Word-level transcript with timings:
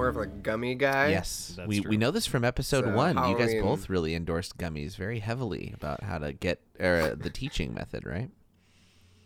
more 0.00 0.08
of 0.08 0.16
a 0.16 0.24
gummy 0.26 0.74
guy. 0.74 1.08
Yes, 1.08 1.52
That's 1.56 1.68
we, 1.68 1.80
true. 1.80 1.90
we 1.90 1.96
know 1.98 2.10
this 2.10 2.24
from 2.26 2.42
episode 2.42 2.84
So, 2.86 2.94
one. 2.94 3.16
You 3.16 3.36
guys 3.36 3.52
Halloween- 3.52 3.62
both 3.62 3.90
really 3.90 4.14
endorsed 4.14 4.56
gummies 4.56 4.96
very 4.96 5.18
heavily 5.18 5.72
about 5.74 6.02
how 6.02 6.16
to 6.18 6.32
get 6.32 6.60
er, 6.80 7.14
the 7.14 7.28
teaching 7.28 7.74
method, 7.74 8.06
right? 8.06 8.30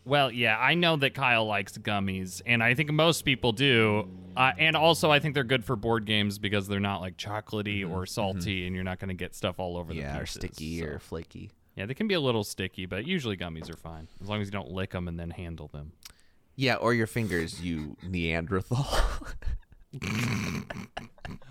Well, 0.05 0.33
yeah, 0.33 0.59
I 0.59 0.75
know 0.75 0.97
that 0.97 1.15
Kyle 1.15 1.47
likes 1.47 1.79
gummies, 1.79 2.43
and 2.45 2.61
I 2.63 2.75
think 2.75 2.93
most 2.93 3.23
people 3.25 3.53
do. 3.53 4.09
Uh, 4.37 4.51
and 4.59 4.75
also, 4.77 5.11
I 5.13 5.19
think 5.21 5.35
they're 5.35 5.45
good 5.45 5.65
for 5.65 5.77
board 5.77 6.05
games 6.07 6.39
because 6.39 6.67
they're 6.67 6.81
not 6.81 7.01
like 7.01 7.17
chocolatey 7.17 7.89
or 7.89 8.05
salty, 8.05 8.67
and 8.67 8.75
you're 8.75 8.85
not 8.85 8.99
going 8.99 9.09
to 9.09 9.15
get 9.15 9.35
stuff 9.37 9.59
all 9.61 9.77
over 9.79 9.93
Mm-hmm. 9.93 10.01
yeah, 10.03 10.13
the 10.15 10.19
or 10.19 10.23
pieces. 10.23 10.41
sticky 10.41 10.81
so- 10.81 10.87
or 10.87 10.99
flaky. 10.99 11.53
yeah, 11.77 11.87
they 11.87 11.95
can 11.95 12.09
be 12.09 12.15
a 12.15 12.21
little 12.21 12.43
sticky, 12.45 12.85
but 12.87 13.07
usually 13.07 13.37
gummies 13.37 13.71
are 13.73 13.77
fine 13.77 14.09
as 14.21 14.29
long 14.29 14.41
as 14.43 14.49
you 14.49 14.53
don't 14.53 14.73
lick 14.73 14.91
them 14.91 15.07
and 15.07 15.19
then 15.21 15.31
handle 15.31 15.69
them. 15.69 15.93
Yeah, 16.57 16.75
or 16.77 16.93
your 16.95 17.07
fingers, 17.09 17.63
you 17.63 17.97
Neanderthal. 18.03 18.87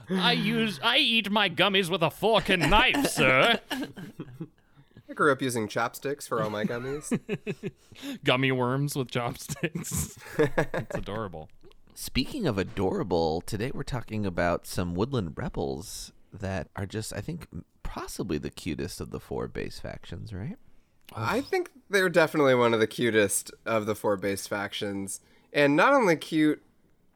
I 0.10 0.34
use 0.34 0.80
I 0.84 0.98
eat 0.98 1.32
my 1.32 1.50
gummies 1.50 1.90
with 1.90 2.02
a 2.02 2.12
fork 2.12 2.50
and 2.50 2.70
knife, 2.70 3.08
sir. 3.10 3.60
I 5.10 5.14
grew 5.14 5.32
up 5.32 5.42
using 5.42 5.68
chopsticks 5.68 6.28
for 6.28 6.42
all 6.42 6.50
my 6.50 6.64
gummies. 6.66 7.20
Gummy 8.24 8.52
worms 8.52 8.96
with 8.96 9.12
chopsticks. 9.12 10.18
it's 10.38 10.96
adorable. 10.96 11.50
Speaking 11.94 12.48
of 12.48 12.58
adorable, 12.58 13.42
today 13.42 13.72
we're 13.74 13.84
talking 13.84 14.26
about 14.26 14.66
some 14.66 14.96
woodland 14.96 15.34
rebels 15.36 16.12
that 16.32 16.70
are 16.76 16.88
just, 16.88 17.14
I 17.14 17.22
think, 17.22 17.48
possibly 17.84 18.40
the 18.40 18.50
cutest 18.50 19.00
of 19.00 19.12
the 19.12 19.20
four 19.20 19.48
base 19.48 19.78
factions, 19.80 20.34
right? 20.34 20.58
I 21.16 21.42
think 21.42 21.70
they're 21.90 22.10
definitely 22.10 22.56
one 22.56 22.74
of 22.74 22.80
the 22.80 22.88
cutest 22.88 23.52
of 23.66 23.86
the 23.86 23.94
four 23.94 24.18
base 24.18 24.48
factions, 24.48 25.20
and 25.52 25.76
not 25.76 25.94
only 25.94 26.16
cute 26.16 26.64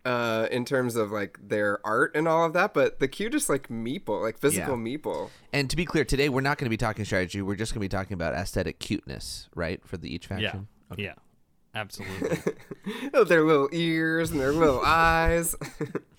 uh, 0.07 0.47
in 0.51 0.63
terms 0.65 0.95
of 0.95 1.11
like 1.11 1.37
their 1.41 1.85
art 1.85 2.11
and 2.15 2.27
all 2.27 2.45
of 2.45 2.53
that, 2.53 2.73
but 2.73 2.99
the 2.99 3.07
cutest 3.07 3.49
like 3.49 3.67
meeple, 3.67 4.21
like 4.21 4.39
physical 4.39 4.75
Yeah. 4.77 4.97
meeple. 4.97 5.29
And 5.51 5.69
to 5.69 5.75
be 5.75 5.85
clear, 5.85 6.05
today 6.05 6.29
we're 6.29 6.41
not 6.41 6.57
going 6.57 6.65
to 6.65 6.69
be 6.69 6.77
talking 6.77 7.03
strategy. 7.05 7.41
We're 7.41 7.55
just 7.55 7.73
going 7.73 7.81
to 7.81 7.85
be 7.85 7.89
talking 7.97 8.13
about 8.13 8.33
aesthetic 8.33 8.79
cuteness, 8.79 9.49
right, 9.53 9.81
for 9.85 9.97
the 9.97 10.13
each 10.13 10.27
Yeah. 10.29 10.37
faction. 10.39 10.67
Yeah. 10.97 11.13
Absolutely. 11.75 12.37
Oh, 13.13 13.25
their 13.25 13.43
little 13.43 13.67
ears 13.73 14.31
and 14.31 14.39
their 14.39 14.53
little 14.53 14.81
eyes. 14.85 15.53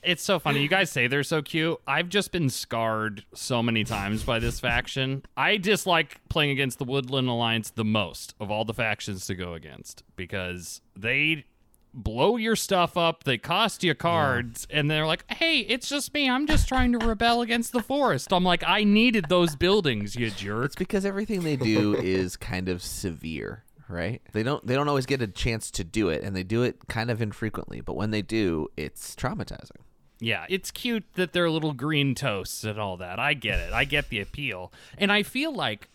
It's 0.03 0.23
so 0.23 0.39
funny. 0.39 0.61
You 0.61 0.69
guys 0.69 0.91
say 0.91 1.07
they're 1.07 1.23
so 1.23 1.41
cute. 1.41 1.79
I've 1.87 2.11
just 2.11 2.31
been 2.31 2.51
scarred 2.51 3.25
so 3.35 3.63
many 3.63 3.85
times 3.85 4.23
by 4.23 4.39
this 4.39 4.61
faction. 4.61 5.23
I 5.37 5.57
dislike 5.57 6.21
playing 6.29 6.51
against 6.51 6.79
the 6.79 6.85
Woodland 6.85 7.29
Alliance 7.29 7.71
the 7.71 7.85
most 7.87 8.35
of 8.39 8.51
all 8.51 8.65
the 8.67 8.75
factions 8.75 9.27
to 9.27 9.35
go 9.35 9.55
against 9.55 10.03
because 10.15 10.83
they 10.95 11.47
blow 12.03 12.37
your 12.37 12.57
stuff 12.57 12.97
up, 12.97 13.25
they 13.25 13.39
cost 13.39 13.85
you 13.85 13.95
cards, 13.95 14.67
and 14.71 14.91
they're 14.91 15.07
like, 15.07 15.25
hey, 15.31 15.61
it's 15.61 15.89
just 15.89 16.15
me. 16.15 16.31
I'm 16.31 16.47
just 16.47 16.69
trying 16.69 16.93
to 16.93 16.99
rebel 16.99 17.43
against 17.43 17.73
the 17.73 17.83
forest. 17.83 18.33
I'm 18.33 18.45
like, 18.45 18.63
I 18.67 18.85
needed 18.85 19.27
those 19.29 19.57
buildings, 19.57 20.15
you 20.17 20.31
jerk. 20.31 20.67
It's 20.67 20.77
because 20.77 21.05
everything 21.05 21.43
they 21.43 21.57
do 21.57 21.95
is 22.03 22.37
kind 22.37 22.69
of 22.69 22.83
severe, 22.83 23.65
right? 23.89 24.23
They 24.33 24.43
don't 24.43 24.67
they 24.67 24.75
don't 24.75 24.89
always 24.89 25.07
get 25.07 25.21
a 25.21 25.27
chance 25.27 25.71
to 25.73 25.85
do 25.85 26.09
it, 26.09 26.23
and 26.23 26.35
they 26.35 26.45
do 26.45 26.63
it 26.63 26.89
kind 26.89 27.11
of 27.11 27.21
infrequently. 27.21 27.81
But 27.81 27.97
when 27.97 28.11
they 28.11 28.23
do, 28.23 28.69
it's 28.77 29.15
traumatizing. 29.15 29.83
Yeah, 30.21 30.47
it's 30.49 30.71
cute 30.71 31.05
that 31.15 31.33
they're 31.33 31.51
little 31.51 31.75
green 31.75 32.15
toasts 32.15 32.65
and 32.65 32.79
all 32.79 32.97
that. 32.97 33.19
I 33.19 33.35
get 33.35 33.61
it. 33.61 33.73
I 33.73 33.85
get 33.85 34.09
the 34.09 34.21
appeal. 34.21 34.73
And 34.97 35.13
I 35.13 35.23
feel 35.23 35.53
like 35.55 35.89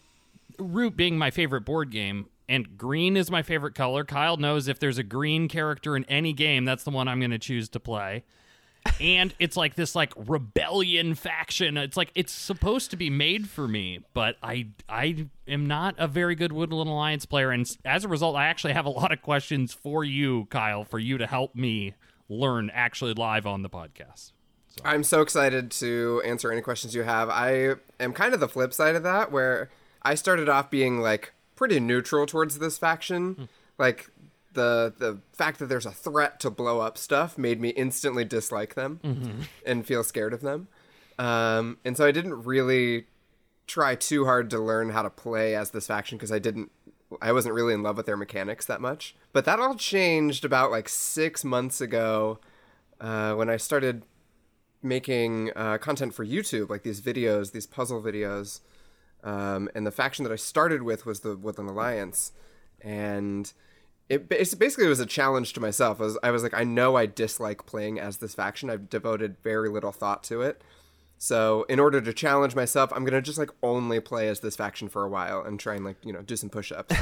Root 0.57 0.95
being 0.95 1.17
my 1.17 1.29
favorite 1.29 1.65
board 1.65 1.91
game 1.91 2.27
and 2.53 2.77
green 2.77 3.17
is 3.17 3.31
my 3.31 3.41
favorite 3.41 3.73
color. 3.73 4.03
Kyle 4.03 4.37
knows 4.37 4.67
if 4.67 4.77
there's 4.77 4.99
a 4.99 5.03
green 5.03 5.47
character 5.47 5.95
in 5.95 6.05
any 6.05 6.33
game, 6.33 6.65
that's 6.65 6.83
the 6.83 6.91
one 6.91 7.07
I'm 7.07 7.19
going 7.19 7.31
to 7.31 7.39
choose 7.39 7.67
to 7.69 7.79
play. 7.79 8.23
and 9.01 9.33
it's 9.39 9.57
like 9.57 9.73
this 9.73 9.95
like 9.95 10.13
rebellion 10.15 11.15
faction. 11.15 11.77
It's 11.77 11.97
like 11.97 12.11
it's 12.13 12.31
supposed 12.31 12.91
to 12.91 12.97
be 12.97 13.09
made 13.09 13.49
for 13.49 13.67
me, 13.67 14.01
but 14.13 14.35
I 14.43 14.67
I 14.87 15.25
am 15.47 15.65
not 15.65 15.95
a 15.97 16.07
very 16.07 16.35
good 16.35 16.51
Woodland 16.51 16.89
Alliance 16.89 17.25
player 17.25 17.49
and 17.49 17.69
as 17.83 18.05
a 18.05 18.07
result 18.07 18.35
I 18.35 18.45
actually 18.45 18.73
have 18.73 18.85
a 18.85 18.91
lot 18.91 19.11
of 19.11 19.21
questions 19.23 19.73
for 19.73 20.03
you, 20.03 20.45
Kyle, 20.51 20.83
for 20.83 20.99
you 20.99 21.17
to 21.17 21.25
help 21.25 21.55
me 21.55 21.95
learn 22.29 22.69
actually 22.71 23.15
live 23.15 23.47
on 23.47 23.63
the 23.63 23.69
podcast. 23.69 24.31
I'm 24.85 25.03
so 25.03 25.21
excited 25.21 25.71
to 25.71 26.21
answer 26.25 26.51
any 26.51 26.61
questions 26.61 26.93
you 26.93 27.03
have. 27.03 27.29
I 27.29 27.75
am 27.99 28.13
kind 28.13 28.33
of 28.33 28.39
the 28.39 28.47
flip 28.47 28.73
side 28.73 28.95
of 28.95 29.03
that, 29.03 29.31
where 29.31 29.69
I 30.01 30.15
started 30.15 30.49
off 30.49 30.69
being 30.69 30.99
like 30.99 31.33
pretty 31.55 31.79
neutral 31.79 32.25
towards 32.25 32.59
this 32.59 32.77
faction. 32.77 33.49
Like 33.77 34.09
the 34.53 34.93
the 34.97 35.19
fact 35.33 35.59
that 35.59 35.67
there's 35.67 35.85
a 35.85 35.91
threat 35.91 36.39
to 36.41 36.49
blow 36.49 36.79
up 36.79 36.97
stuff 36.97 37.37
made 37.37 37.59
me 37.59 37.69
instantly 37.69 38.23
dislike 38.23 38.75
them 38.75 38.99
and 39.65 39.85
feel 39.85 40.03
scared 40.03 40.33
of 40.33 40.41
them. 40.41 40.67
Um, 41.19 41.77
and 41.85 41.95
so 41.95 42.05
I 42.05 42.11
didn't 42.11 42.43
really 42.43 43.05
try 43.67 43.95
too 43.95 44.25
hard 44.25 44.49
to 44.49 44.59
learn 44.59 44.89
how 44.89 45.01
to 45.01 45.09
play 45.09 45.55
as 45.55 45.69
this 45.71 45.87
faction 45.87 46.17
because 46.17 46.31
I 46.31 46.39
didn't 46.39 46.71
I 47.21 47.31
wasn't 47.31 47.55
really 47.55 47.73
in 47.73 47.83
love 47.83 47.97
with 47.97 48.05
their 48.05 48.17
mechanics 48.17 48.65
that 48.65 48.81
much. 48.81 49.15
But 49.31 49.45
that 49.45 49.59
all 49.59 49.75
changed 49.75 50.45
about 50.45 50.71
like 50.71 50.89
six 50.89 51.43
months 51.43 51.81
ago 51.81 52.39
uh, 52.99 53.33
when 53.33 53.49
I 53.49 53.57
started 53.57 54.03
making 54.81 55.51
uh, 55.55 55.77
content 55.77 56.13
for 56.13 56.25
YouTube, 56.25 56.69
like 56.69 56.83
these 56.83 57.01
videos, 57.01 57.51
these 57.51 57.67
puzzle 57.67 58.01
videos. 58.01 58.61
Um, 59.23 59.69
and 59.73 59.87
the 59.87 59.91
faction 59.91 60.23
that 60.23 60.31
I 60.33 60.37
started 60.37 60.83
with 60.83 61.05
was 61.05 61.21
the 61.21 61.35
Woodland 61.37 61.69
Alliance, 61.69 62.33
and 62.81 63.51
it 64.09 64.27
bas- 64.27 64.53
basically 64.53 64.87
was 64.87 64.99
a 64.99 65.05
challenge 65.05 65.53
to 65.53 65.61
myself. 65.61 66.01
I 66.01 66.03
was, 66.03 66.17
I 66.23 66.31
was 66.31 66.43
like, 66.43 66.53
I 66.53 66.63
know 66.63 66.97
I 66.97 67.05
dislike 67.05 67.65
playing 67.65 67.99
as 67.99 68.17
this 68.17 68.35
faction. 68.35 68.69
I've 68.69 68.89
devoted 68.89 69.37
very 69.41 69.69
little 69.69 69.93
thought 69.93 70.23
to 70.23 70.41
it. 70.41 70.61
So 71.17 71.65
in 71.69 71.79
order 71.79 72.01
to 72.01 72.11
challenge 72.11 72.53
myself, 72.53 72.91
I'm 72.93 73.05
gonna 73.05 73.21
just 73.21 73.37
like 73.37 73.51
only 73.63 74.01
play 74.01 74.27
as 74.27 74.41
this 74.41 74.57
faction 74.57 74.89
for 74.89 75.05
a 75.05 75.09
while 75.09 75.41
and 75.41 75.57
try 75.57 75.75
and 75.75 75.85
like 75.85 75.95
you 76.03 76.11
know 76.11 76.21
do 76.21 76.35
some 76.35 76.49
push-ups. 76.49 76.93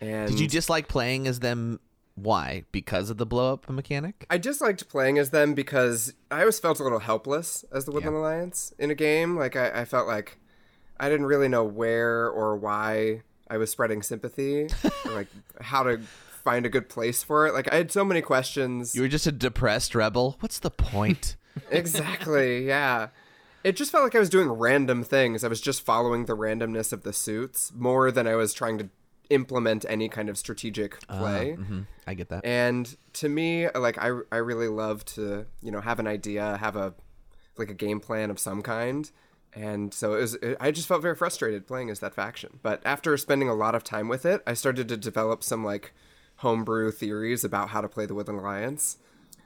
and 0.00 0.28
Did 0.30 0.40
you 0.40 0.48
dislike 0.48 0.88
playing 0.88 1.28
as 1.28 1.38
them? 1.38 1.78
Why? 2.16 2.64
Because 2.72 3.08
of 3.08 3.18
the 3.18 3.26
blow 3.26 3.52
up 3.52 3.70
mechanic? 3.70 4.26
I 4.28 4.36
disliked 4.36 4.88
playing 4.88 5.16
as 5.16 5.30
them 5.30 5.54
because 5.54 6.12
I 6.28 6.40
always 6.40 6.58
felt 6.58 6.80
a 6.80 6.82
little 6.82 6.98
helpless 6.98 7.64
as 7.72 7.84
the 7.84 7.92
Woodland 7.92 8.16
Alliance 8.16 8.74
in 8.80 8.90
a 8.90 8.96
game. 8.96 9.36
Like 9.36 9.54
I, 9.54 9.82
I 9.82 9.84
felt 9.84 10.08
like 10.08 10.38
I 11.00 11.08
didn't 11.08 11.26
really 11.26 11.48
know 11.48 11.64
where 11.64 12.28
or 12.28 12.56
why 12.56 13.22
I 13.48 13.56
was 13.56 13.70
spreading 13.70 14.02
sympathy, 14.02 14.68
or 15.04 15.10
like 15.10 15.28
how 15.60 15.82
to 15.82 15.98
find 16.44 16.66
a 16.66 16.68
good 16.68 16.88
place 16.88 17.22
for 17.22 17.46
it. 17.46 17.54
Like 17.54 17.72
I 17.72 17.76
had 17.76 17.90
so 17.90 18.04
many 18.04 18.20
questions. 18.20 18.94
You 18.94 19.02
were 19.02 19.08
just 19.08 19.26
a 19.26 19.32
depressed 19.32 19.94
rebel. 19.94 20.36
What's 20.40 20.58
the 20.58 20.70
point? 20.70 21.36
exactly, 21.70 22.66
yeah. 22.66 23.08
It 23.64 23.76
just 23.76 23.90
felt 23.90 24.04
like 24.04 24.14
I 24.14 24.20
was 24.20 24.30
doing 24.30 24.48
random 24.48 25.02
things. 25.02 25.42
I 25.44 25.48
was 25.48 25.60
just 25.60 25.82
following 25.82 26.26
the 26.26 26.36
randomness 26.36 26.92
of 26.92 27.02
the 27.02 27.12
suits 27.12 27.72
more 27.74 28.10
than 28.10 28.26
I 28.26 28.34
was 28.34 28.54
trying 28.54 28.78
to 28.78 28.88
implement 29.28 29.84
any 29.88 30.08
kind 30.08 30.28
of 30.28 30.38
strategic 30.38 31.00
play. 31.08 31.52
hmm 31.54 31.80
I 32.06 32.14
get 32.14 32.28
that. 32.30 32.44
And 32.44 32.96
to 33.14 33.28
me, 33.28 33.68
like 33.70 33.98
I, 33.98 34.20
I 34.32 34.36
really 34.36 34.68
love 34.68 35.04
to, 35.06 35.46
you 35.62 35.70
know, 35.70 35.80
have 35.80 35.98
an 35.98 36.06
idea, 36.06 36.56
have 36.56 36.76
a 36.76 36.94
like 37.56 37.70
a 37.70 37.74
game 37.74 38.00
plan 38.00 38.30
of 38.30 38.38
some 38.38 38.62
kind. 38.62 39.10
And 39.52 39.92
so 39.92 40.14
it 40.14 40.20
was, 40.20 40.34
it, 40.36 40.56
I 40.60 40.70
just 40.70 40.86
felt 40.86 41.02
very 41.02 41.16
frustrated 41.16 41.66
playing 41.66 41.90
as 41.90 42.00
that 42.00 42.14
faction. 42.14 42.60
But 42.62 42.80
after 42.84 43.16
spending 43.16 43.48
a 43.48 43.54
lot 43.54 43.74
of 43.74 43.82
time 43.82 44.08
with 44.08 44.24
it, 44.24 44.42
I 44.46 44.54
started 44.54 44.88
to 44.88 44.96
develop 44.96 45.42
some 45.42 45.64
like 45.64 45.92
homebrew 46.36 46.92
theories 46.92 47.44
about 47.44 47.70
how 47.70 47.80
to 47.80 47.88
play 47.88 48.06
the 48.06 48.14
Woodland 48.14 48.40
Alliance. 48.40 48.98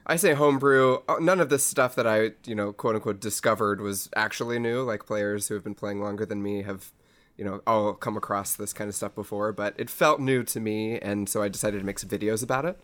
I 0.07 0.17
say 0.17 0.33
homebrew. 0.33 0.99
uh, 1.09 1.15
None 1.19 1.41
of 1.41 1.49
this 1.49 1.63
stuff 1.63 1.95
that 1.95 2.05
I, 2.05 2.31
you 2.45 2.53
know, 2.53 2.71
quote 2.71 2.95
unquote, 2.95 3.19
discovered 3.19 3.81
was 3.81 4.09
actually 4.15 4.59
new. 4.59 4.83
Like 4.83 5.05
players 5.05 5.47
who 5.47 5.55
have 5.55 5.63
been 5.63 5.75
playing 5.75 6.01
longer 6.01 6.25
than 6.25 6.43
me 6.43 6.61
have, 6.61 6.91
you 7.37 7.43
know, 7.43 7.61
all 7.65 7.93
come 7.93 8.15
across 8.15 8.55
this 8.55 8.71
kind 8.73 8.87
of 8.87 8.95
stuff 8.95 9.15
before. 9.15 9.51
But 9.51 9.73
it 9.77 9.89
felt 9.89 10.19
new 10.19 10.43
to 10.43 10.59
me, 10.59 10.99
and 10.99 11.27
so 11.27 11.41
I 11.41 11.47
decided 11.47 11.79
to 11.79 11.85
make 11.85 11.97
some 11.97 12.09
videos 12.09 12.43
about 12.43 12.65
it, 12.65 12.79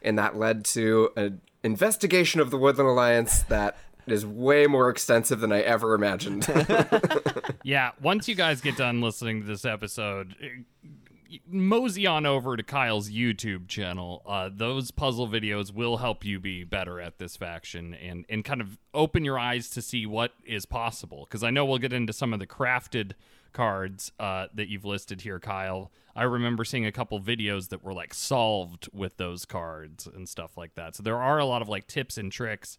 and 0.00 0.18
that 0.18 0.38
led 0.38 0.64
to 0.66 1.10
an 1.14 1.42
investigation 1.62 2.40
of 2.40 2.50
the 2.50 2.56
Woodland 2.56 2.88
Alliance 2.88 3.42
that 3.42 3.76
is 4.06 4.26
way 4.26 4.66
more 4.66 4.90
extensive 4.90 5.40
than 5.40 5.52
I 5.52 5.60
ever 5.60 5.94
imagined. 5.94 6.46
Yeah, 7.64 7.92
once 8.00 8.26
you 8.28 8.34
guys 8.34 8.60
get 8.60 8.76
done 8.76 9.00
listening 9.00 9.40
to 9.40 9.46
this 9.46 9.64
episode, 9.64 10.34
eh, 10.42 11.38
mosey 11.46 12.06
on 12.06 12.26
over 12.26 12.56
to 12.56 12.62
Kyle's 12.62 13.08
YouTube 13.08 13.68
channel. 13.68 14.22
Uh, 14.26 14.50
those 14.52 14.90
puzzle 14.90 15.28
videos 15.28 15.72
will 15.72 15.98
help 15.98 16.24
you 16.24 16.40
be 16.40 16.64
better 16.64 17.00
at 17.00 17.18
this 17.18 17.36
faction 17.36 17.94
and, 17.94 18.26
and 18.28 18.44
kind 18.44 18.60
of 18.60 18.78
open 18.92 19.24
your 19.24 19.38
eyes 19.38 19.70
to 19.70 19.82
see 19.82 20.06
what 20.06 20.32
is 20.44 20.66
possible. 20.66 21.24
Because 21.28 21.44
I 21.44 21.50
know 21.50 21.64
we'll 21.64 21.78
get 21.78 21.92
into 21.92 22.12
some 22.12 22.32
of 22.32 22.40
the 22.40 22.46
crafted 22.46 23.12
cards 23.52 24.10
uh, 24.18 24.46
that 24.54 24.68
you've 24.68 24.84
listed 24.84 25.20
here, 25.20 25.38
Kyle. 25.38 25.92
I 26.16 26.24
remember 26.24 26.64
seeing 26.64 26.84
a 26.84 26.92
couple 26.92 27.20
videos 27.20 27.68
that 27.68 27.84
were 27.84 27.94
like 27.94 28.12
solved 28.12 28.88
with 28.92 29.18
those 29.18 29.44
cards 29.44 30.06
and 30.06 30.28
stuff 30.28 30.56
like 30.56 30.74
that. 30.74 30.96
So 30.96 31.02
there 31.02 31.20
are 31.20 31.38
a 31.38 31.46
lot 31.46 31.62
of 31.62 31.68
like 31.68 31.86
tips 31.86 32.18
and 32.18 32.32
tricks. 32.32 32.76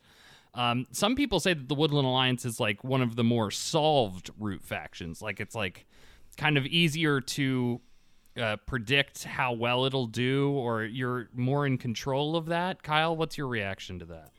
Um, 0.55 0.87
some 0.91 1.15
people 1.15 1.39
say 1.39 1.53
that 1.53 1.67
the 1.67 1.75
Woodland 1.75 2.07
Alliance 2.07 2.45
is 2.45 2.59
like 2.59 2.83
one 2.83 3.01
of 3.01 3.15
the 3.15 3.23
more 3.23 3.49
solved 3.49 4.29
root 4.37 4.63
factions. 4.63 5.21
Like 5.21 5.39
it's 5.39 5.55
like 5.55 5.85
kind 6.37 6.57
of 6.57 6.65
easier 6.65 7.21
to 7.21 7.81
uh, 8.37 8.57
predict 8.65 9.23
how 9.23 9.53
well 9.53 9.85
it'll 9.85 10.07
do, 10.07 10.51
or 10.51 10.83
you're 10.83 11.29
more 11.33 11.65
in 11.65 11.77
control 11.77 12.35
of 12.35 12.47
that. 12.47 12.83
Kyle, 12.83 13.15
what's 13.15 13.37
your 13.37 13.47
reaction 13.47 13.99
to 13.99 14.05
that? 14.05 14.31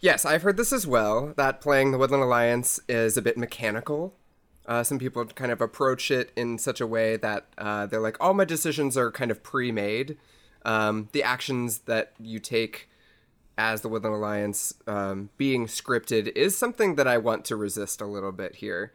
Yes, 0.00 0.24
I've 0.24 0.42
heard 0.42 0.56
this 0.56 0.72
as 0.72 0.86
well. 0.86 1.32
That 1.36 1.60
playing 1.60 1.92
the 1.92 1.98
Woodland 1.98 2.22
Alliance 2.22 2.80
is 2.88 3.16
a 3.16 3.22
bit 3.22 3.36
mechanical. 3.36 4.14
Uh, 4.66 4.82
some 4.82 4.98
people 4.98 5.24
kind 5.26 5.52
of 5.52 5.60
approach 5.60 6.10
it 6.10 6.32
in 6.36 6.58
such 6.58 6.80
a 6.80 6.86
way 6.86 7.16
that 7.16 7.46
uh, 7.56 7.86
they're 7.86 8.00
like, 8.00 8.16
all 8.20 8.34
my 8.34 8.44
decisions 8.44 8.96
are 8.96 9.10
kind 9.10 9.30
of 9.30 9.42
pre-made. 9.42 10.18
Um, 10.64 11.08
the 11.12 11.22
actions 11.22 11.78
that 11.86 12.12
you 12.18 12.40
take 12.40 12.88
as 13.58 13.80
the 13.80 13.88
Woodland 13.88 14.14
Alliance 14.14 14.74
um, 14.86 15.30
being 15.36 15.66
scripted 15.66 16.28
is 16.36 16.56
something 16.56 16.96
that 16.96 17.06
I 17.06 17.18
want 17.18 17.44
to 17.46 17.56
resist 17.56 18.00
a 18.00 18.06
little 18.06 18.32
bit 18.32 18.56
here, 18.56 18.92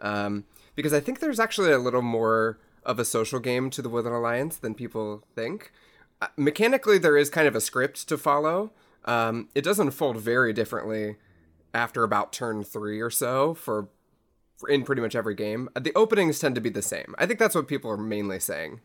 um, 0.00 0.44
because 0.74 0.92
I 0.92 1.00
think 1.00 1.20
there's 1.20 1.40
actually 1.40 1.72
a 1.72 1.78
little 1.78 2.02
more 2.02 2.58
of 2.84 2.98
a 2.98 3.04
social 3.04 3.40
game 3.40 3.70
to 3.70 3.82
the 3.82 3.88
Woodland 3.88 4.16
Alliance 4.16 4.56
than 4.56 4.74
people 4.74 5.24
think. 5.34 5.72
Uh, 6.20 6.28
mechanically, 6.36 6.98
there 6.98 7.16
is 7.16 7.30
kind 7.30 7.48
of 7.48 7.56
a 7.56 7.60
script 7.60 8.08
to 8.08 8.16
follow. 8.16 8.72
Um, 9.04 9.48
it 9.54 9.64
does 9.64 9.78
unfold 9.78 10.18
very 10.18 10.52
differently 10.52 11.16
after 11.72 12.04
about 12.04 12.32
turn 12.32 12.62
three 12.62 13.00
or 13.00 13.10
so 13.10 13.54
for, 13.54 13.88
for 14.56 14.68
in 14.68 14.84
pretty 14.84 15.02
much 15.02 15.16
every 15.16 15.34
game. 15.34 15.68
The 15.78 15.92
openings 15.94 16.38
tend 16.38 16.54
to 16.54 16.60
be 16.60 16.70
the 16.70 16.82
same. 16.82 17.14
I 17.18 17.26
think 17.26 17.38
that's 17.38 17.54
what 17.54 17.66
people 17.66 17.90
are 17.90 17.96
mainly 17.96 18.38
saying. 18.38 18.80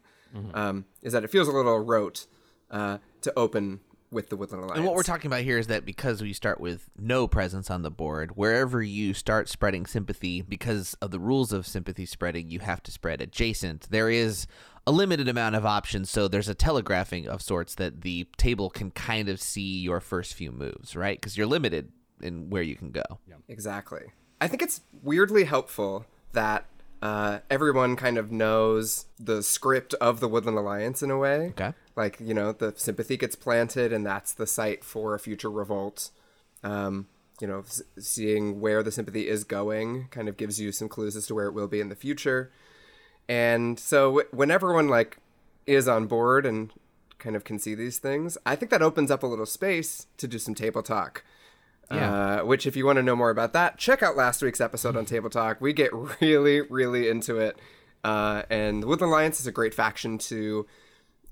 Um, 0.53 0.85
is 1.01 1.13
that 1.13 1.23
it 1.23 1.31
feels 1.31 1.47
a 1.47 1.51
little 1.51 1.79
rote 1.79 2.27
uh, 2.69 2.99
to 3.21 3.33
open 3.37 3.79
with 4.11 4.29
the 4.29 4.35
Woodland 4.35 4.63
Alliance. 4.63 4.77
And 4.77 4.85
what 4.85 4.95
we're 4.95 5.03
talking 5.03 5.27
about 5.27 5.41
here 5.41 5.57
is 5.57 5.67
that 5.67 5.85
because 5.85 6.21
we 6.21 6.33
start 6.33 6.59
with 6.59 6.89
no 6.97 7.27
presence 7.27 7.69
on 7.69 7.81
the 7.81 7.91
board, 7.91 8.35
wherever 8.35 8.81
you 8.81 9.13
start 9.13 9.49
spreading 9.49 9.85
sympathy, 9.85 10.41
because 10.41 10.95
of 11.01 11.11
the 11.11 11.19
rules 11.19 11.53
of 11.53 11.67
sympathy 11.67 12.05
spreading, 12.05 12.49
you 12.49 12.59
have 12.59 12.81
to 12.83 12.91
spread 12.91 13.21
adjacent. 13.21 13.87
There 13.89 14.09
is 14.09 14.47
a 14.87 14.91
limited 14.91 15.27
amount 15.27 15.55
of 15.55 15.65
options, 15.65 16.09
so 16.09 16.27
there's 16.27 16.49
a 16.49 16.55
telegraphing 16.55 17.27
of 17.27 17.41
sorts 17.41 17.75
that 17.75 18.01
the 18.01 18.27
table 18.37 18.69
can 18.69 18.91
kind 18.91 19.29
of 19.29 19.39
see 19.39 19.79
your 19.79 19.99
first 19.99 20.33
few 20.33 20.51
moves, 20.51 20.95
right? 20.95 21.19
Because 21.19 21.37
you're 21.37 21.47
limited 21.47 21.91
in 22.21 22.49
where 22.49 22.63
you 22.63 22.75
can 22.75 22.91
go. 22.91 23.03
Yeah. 23.27 23.35
Exactly. 23.47 24.07
I 24.41 24.47
think 24.47 24.61
it's 24.61 24.81
weirdly 25.03 25.43
helpful 25.43 26.05
that 26.33 26.65
uh, 27.01 27.39
everyone 27.49 27.95
kind 27.95 28.17
of 28.17 28.31
knows 28.31 29.05
the 29.19 29.41
script 29.41 29.93
of 29.95 30.19
the 30.19 30.27
Woodland 30.27 30.57
Alliance 30.57 31.01
in 31.01 31.11
a 31.11 31.17
way. 31.17 31.47
Okay. 31.49 31.73
Like, 31.95 32.17
you 32.19 32.33
know, 32.33 32.51
the 32.51 32.73
sympathy 32.75 33.17
gets 33.17 33.35
planted, 33.35 33.91
and 33.93 34.05
that's 34.05 34.33
the 34.33 34.47
site 34.47 34.83
for 34.83 35.13
a 35.13 35.19
future 35.19 35.49
revolt. 35.51 36.11
Um, 36.63 37.07
you 37.41 37.47
know, 37.47 37.59
s- 37.59 37.81
seeing 37.97 38.59
where 38.59 38.83
the 38.83 38.91
sympathy 38.91 39.27
is 39.29 39.43
going 39.45 40.07
kind 40.11 40.27
of 40.27 40.35
gives 40.37 40.59
you 40.59 40.71
some 40.71 40.89
clues 40.89 41.15
as 41.15 41.27
to 41.27 41.35
where 41.35 41.47
it 41.47 41.53
will 41.53 41.67
be 41.67 41.79
in 41.79 41.89
the 41.89 41.95
future. 41.95 42.51
And 43.27 43.79
so 43.79 44.09
w- 44.09 44.27
when 44.31 44.51
everyone 44.51 44.87
like 44.87 45.17
is 45.65 45.87
on 45.87 46.07
board 46.07 46.45
and 46.45 46.71
kind 47.17 47.35
of 47.35 47.43
can 47.43 47.59
see 47.59 47.75
these 47.75 47.97
things, 47.97 48.37
I 48.45 48.55
think 48.55 48.71
that 48.71 48.81
opens 48.81 49.09
up 49.11 49.23
a 49.23 49.27
little 49.27 49.45
space 49.45 50.07
to 50.17 50.27
do 50.27 50.37
some 50.39 50.55
table 50.55 50.83
talk. 50.83 51.23
Yeah. 51.91 52.13
Uh, 52.13 52.45
which, 52.45 52.67
if 52.67 52.75
you 52.75 52.85
want 52.85 52.97
to 52.97 53.03
know 53.03 53.15
more 53.15 53.29
about 53.31 53.53
that, 53.53 53.77
check 53.77 54.03
out 54.03 54.15
last 54.15 54.41
week's 54.41 54.61
episode 54.61 54.95
on 54.95 55.05
Table 55.07 55.29
Talk. 55.29 55.59
We 55.59 55.73
get 55.73 55.91
really, 56.21 56.61
really 56.61 57.09
into 57.09 57.37
it. 57.37 57.57
Uh, 58.03 58.43
and 58.49 58.83
the 58.83 58.87
Woodland 58.87 59.11
Alliance 59.11 59.39
is 59.39 59.47
a 59.47 59.51
great 59.51 59.73
faction 59.73 60.17
to 60.19 60.65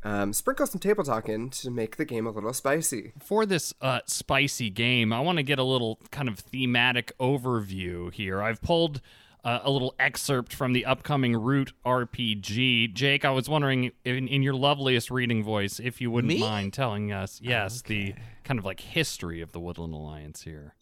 um, 0.03 0.33
sprinkle 0.33 0.65
some 0.67 0.79
Table 0.79 1.03
Talk 1.03 1.29
in 1.29 1.49
to 1.51 1.69
make 1.69 1.97
the 1.97 2.05
game 2.05 2.25
a 2.27 2.31
little 2.31 2.53
spicy. 2.53 3.13
for 3.23 3.45
this 3.45 3.73
uh, 3.81 3.99
spicy 4.05 4.69
game, 4.69 5.13
I 5.13 5.19
want 5.19 5.37
to 5.37 5.43
get 5.43 5.59
a 5.59 5.63
little 5.63 5.99
kind 6.11 6.27
of 6.27 6.39
thematic 6.39 7.11
overview 7.19 8.11
here. 8.13 8.41
I've 8.41 8.61
pulled 8.61 9.01
uh, 9.47 9.61
a 9.63 9.71
little 9.71 9.95
excerpt 9.97 10.53
from 10.53 10.73
the 10.73 10.85
upcoming 10.85 11.33
Root 11.33 11.71
RPG. 11.85 12.93
Jake, 12.93 13.23
I 13.23 13.29
was 13.29 13.47
wondering, 13.47 13.93
in, 14.03 14.27
in 14.27 14.43
your 14.43 14.53
loveliest 14.53 15.09
reading 15.09 15.41
voice, 15.41 15.79
if 15.79 16.01
you 16.01 16.11
wouldn't 16.11 16.33
Me? 16.33 16.39
mind 16.41 16.73
telling 16.73 17.13
us, 17.13 17.39
yes, 17.41 17.81
the 17.81 18.13
kind 18.43 18.59
of 18.59 18.65
like 18.65 18.81
history 18.81 19.39
of 19.39 19.53
the 19.53 19.61
Woodland 19.61 19.93
Alliance 19.93 20.41
here. 20.41 20.75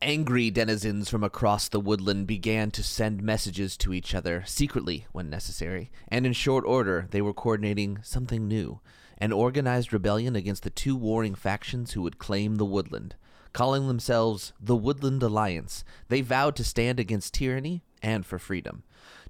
Angry 0.00 0.48
denizens 0.48 1.10
from 1.10 1.24
across 1.24 1.68
the 1.68 1.80
woodland 1.80 2.28
began 2.28 2.70
to 2.70 2.84
send 2.84 3.20
messages 3.20 3.76
to 3.78 3.92
each 3.92 4.14
other, 4.14 4.44
secretly 4.46 5.08
when 5.10 5.28
necessary, 5.28 5.90
and 6.06 6.24
in 6.24 6.32
short 6.32 6.64
order 6.64 7.08
they 7.10 7.20
were 7.20 7.34
coordinating 7.34 7.98
something 8.04 8.46
new 8.46 8.80
an 9.20 9.32
organized 9.32 9.92
rebellion 9.92 10.36
against 10.36 10.62
the 10.62 10.70
two 10.70 10.94
warring 10.94 11.34
factions 11.34 11.94
who 11.94 12.02
would 12.02 12.18
claim 12.18 12.54
the 12.54 12.64
woodland. 12.64 13.16
Calling 13.52 13.88
themselves 13.88 14.52
the 14.60 14.76
Woodland 14.76 15.22
Alliance, 15.22 15.84
they 16.08 16.20
vowed 16.20 16.56
to 16.56 16.64
stand 16.64 17.00
against 17.00 17.34
tyranny 17.34 17.82
and 18.02 18.24
for 18.24 18.38
freedom, 18.38 18.82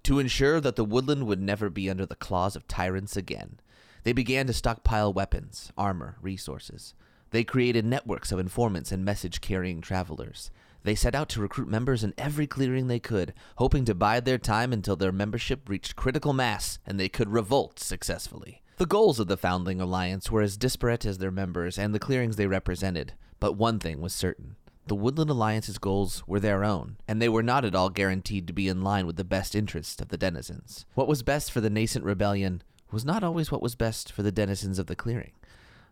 to 0.02 0.18
ensure 0.18 0.60
that 0.60 0.76
the 0.76 0.84
woodland 0.84 1.26
would 1.26 1.40
never 1.40 1.70
be 1.70 1.88
under 1.88 2.04
the 2.04 2.16
claws 2.16 2.56
of 2.56 2.68
tyrants 2.68 3.16
again. 3.16 3.60
They 4.04 4.12
began 4.12 4.46
to 4.46 4.52
stockpile 4.52 5.12
weapons, 5.12 5.72
armor, 5.76 6.16
resources. 6.20 6.94
They 7.30 7.44
created 7.44 7.84
networks 7.84 8.32
of 8.32 8.38
informants 8.38 8.92
and 8.92 9.04
message 9.04 9.40
carrying 9.40 9.80
travelers. 9.80 10.50
They 10.82 10.94
set 10.94 11.14
out 11.14 11.28
to 11.30 11.40
recruit 11.40 11.68
members 11.68 12.04
in 12.04 12.14
every 12.16 12.46
clearing 12.46 12.86
they 12.86 13.00
could, 13.00 13.34
hoping 13.56 13.84
to 13.84 13.94
bide 13.94 14.24
their 14.24 14.38
time 14.38 14.72
until 14.72 14.96
their 14.96 15.12
membership 15.12 15.68
reached 15.68 15.96
critical 15.96 16.32
mass 16.32 16.78
and 16.86 16.98
they 16.98 17.08
could 17.08 17.28
revolt 17.28 17.78
successfully. 17.78 18.62
The 18.76 18.86
goals 18.86 19.18
of 19.18 19.26
the 19.26 19.36
Woodland 19.36 19.80
Alliance 19.80 20.30
were 20.30 20.40
as 20.40 20.56
disparate 20.56 21.04
as 21.04 21.18
their 21.18 21.32
members 21.32 21.78
and 21.78 21.92
the 21.92 21.98
clearings 21.98 22.36
they 22.36 22.46
represented, 22.46 23.14
but 23.40 23.52
one 23.54 23.78
thing 23.78 24.00
was 24.00 24.14
certain. 24.14 24.56
The 24.86 24.94
Woodland 24.94 25.30
Alliance's 25.30 25.78
goals 25.78 26.22
were 26.26 26.40
their 26.40 26.64
own, 26.64 26.96
and 27.06 27.20
they 27.20 27.28
were 27.28 27.42
not 27.42 27.64
at 27.64 27.74
all 27.74 27.90
guaranteed 27.90 28.46
to 28.46 28.52
be 28.54 28.68
in 28.68 28.82
line 28.82 29.06
with 29.06 29.16
the 29.16 29.24
best 29.24 29.54
interests 29.54 30.00
of 30.00 30.08
the 30.08 30.16
denizens. 30.16 30.86
What 30.94 31.08
was 31.08 31.22
best 31.22 31.52
for 31.52 31.60
the 31.60 31.68
nascent 31.68 32.04
rebellion 32.04 32.62
was 32.90 33.04
not 33.04 33.22
always 33.22 33.52
what 33.52 33.60
was 33.60 33.74
best 33.74 34.10
for 34.10 34.22
the 34.22 34.32
denizens 34.32 34.78
of 34.78 34.86
the 34.86 34.96
clearing. 34.96 35.32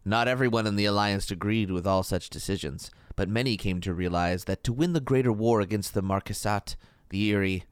Not 0.04 0.28
everyone 0.28 0.66
in 0.66 0.76
the 0.76 0.86
Alliance 0.86 1.30
agreed 1.30 1.70
with 1.70 1.86
all 1.86 2.02
such 2.02 2.30
decisions, 2.30 2.90
but 3.16 3.28
many 3.28 3.56
came 3.56 3.80
to 3.82 3.92
realize 3.92 4.44
that 4.44 4.64
to 4.64 4.72
win 4.72 4.92
the 4.92 5.00
greater 5.00 5.32
war 5.32 5.60
against 5.60 5.94
the 5.94 6.00
Marquisate, 6.02 6.76
the 7.10 7.30
Eyrie, 7.30 7.64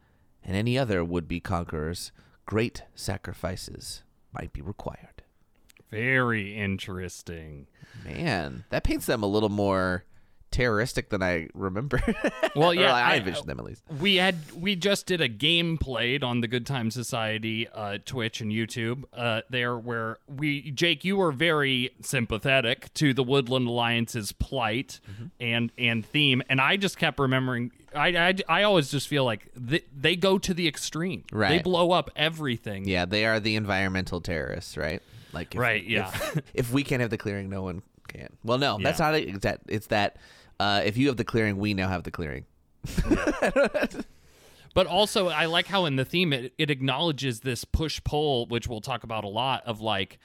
and 0.43 0.57
any 0.57 0.77
other 0.79 1.05
would 1.05 1.27
be 1.27 1.41
conquerors, 1.41 2.13
great 2.45 2.83
sacrifices 2.95 4.03
might 4.33 4.53
be 4.53 4.61
required. 4.61 5.14
Very 5.95 6.57
interesting. 6.57 7.67
Man, 8.05 8.65
that 8.71 8.85
paints 8.85 9.07
them 9.07 9.23
a 9.23 9.27
little 9.27 9.49
more 9.49 10.05
terroristic 10.51 11.09
than 11.11 11.21
I 11.23 11.49
remember. 11.55 12.01
Well, 12.57 12.73
yeah, 12.73 12.95
I, 12.95 13.15
I- 13.15 13.17
envisioned 13.17 13.49
them 13.49 13.59
at 13.59 13.65
least. 13.65 13.83
We 13.99 14.15
had 14.17 14.37
we 14.55 14.77
just 14.77 15.07
did 15.07 15.21
a 15.21 15.27
game 15.27 15.77
played 15.77 16.23
on 16.23 16.41
the 16.41 16.47
Good 16.47 16.67
Time 16.67 16.93
Society 16.93 17.67
uh, 17.67 17.99
Twitch 18.05 18.41
and 18.41 18.53
YouTube 18.53 19.03
uh, 19.13 19.41
there 19.51 19.77
where 19.77 20.19
we 20.29 20.71
Jake 20.71 21.05
you 21.05 21.17
were 21.17 21.33
very 21.33 21.91
sympathetic 22.01 22.95
to 22.95 23.13
the 23.13 23.25
Woodland 23.25 23.67
Alliance's 23.67 24.31
plight 24.31 25.01
Mm-hmm. 25.11 25.25
and 25.41 25.73
and 25.77 26.07
theme 26.07 26.43
and 26.49 26.61
I 26.61 26.77
just 26.77 26.97
kept 26.97 27.19
remembering 27.19 27.73
I 27.93 28.09
I, 28.29 28.35
I 28.49 28.63
always 28.63 28.89
just 28.89 29.09
feel 29.09 29.25
like 29.25 29.49
they, 29.57 29.81
they 29.93 30.15
go 30.15 30.39
to 30.39 30.55
the 30.55 30.69
extreme 30.69 31.25
Right. 31.33 31.49
they 31.57 31.59
blow 31.63 31.91
up 31.91 32.11
everything 32.15 32.87
Yeah, 32.87 33.05
they 33.05 33.25
are 33.27 33.41
the 33.41 33.57
environmental 33.57 34.21
terrorists, 34.21 34.77
right? 34.77 35.03
Like, 35.35 35.55
if, 35.55 35.61
Right, 35.61 35.85
yeah. 35.85 36.11
If, 36.15 36.43
if 36.55 36.73
we 36.73 36.85
can't 36.85 37.01
have 37.01 37.11
the 37.11 37.19
clearing, 37.19 37.51
no 37.51 37.63
one 37.63 37.83
can. 38.09 38.29
Well, 38.45 38.59
no, 38.59 38.79
that's 38.81 38.99
not 38.99 39.15
it. 39.15 39.29
It's 39.29 39.43
that, 39.43 39.61
it's 39.69 39.87
that 39.89 40.17
uh, 40.59 40.83
if 40.85 40.97
you 40.97 41.09
have 41.09 41.17
the 41.17 41.25
clearing, 41.25 41.59
we 41.59 41.75
now 41.75 41.89
have 41.89 42.05
the 42.05 42.11
clearing. 42.11 42.47
But 44.75 44.89
also, 44.89 45.29
I 45.29 45.47
like 45.47 45.69
how 45.69 45.85
in 45.85 45.95
the 45.95 46.05
theme 46.05 46.33
it, 46.33 46.53
it 46.59 46.69
acknowledges 46.69 47.41
this 47.41 47.65
push 47.65 48.03
pull, 48.03 48.47
which 48.47 48.67
we'll 48.67 48.81
talk 48.81 49.05
about 49.05 49.23
a 49.23 49.29
lot. 49.29 49.63
Of 49.65 49.81
like, 49.81 50.19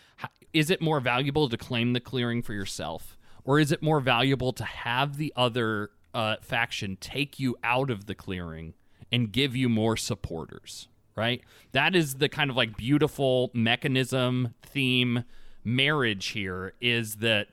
is 0.51 0.71
it 0.71 0.81
more 0.81 0.99
valuable 0.99 1.47
to 1.47 1.55
claim 1.55 1.93
the 1.93 1.99
clearing 1.99 2.41
for 2.41 2.53
yourself, 2.53 3.15
or 3.43 3.59
is 3.59 3.71
it 3.71 3.83
more 3.83 3.99
valuable 3.99 4.51
to 4.53 4.63
have 4.63 5.17
the 5.17 5.31
other 5.35 5.91
uh, 6.15 6.37
faction 6.41 6.97
take 6.99 7.39
you 7.39 7.55
out 7.63 7.91
of 7.91 8.07
the 8.07 8.15
clearing 8.15 8.73
and 9.11 9.31
give 9.31 9.55
you 9.55 9.69
more 9.69 9.95
supporters? 9.95 10.87
Right. 11.19 11.41
That 11.73 11.95
is 11.95 12.15
the 12.15 12.29
kind 12.29 12.49
of 12.49 12.55
like 12.55 12.77
beautiful 12.77 13.51
mechanism 13.53 14.53
theme 14.63 15.25
marriage 15.65 16.27
here. 16.27 16.71
Is 16.79 17.15
that 17.15 17.49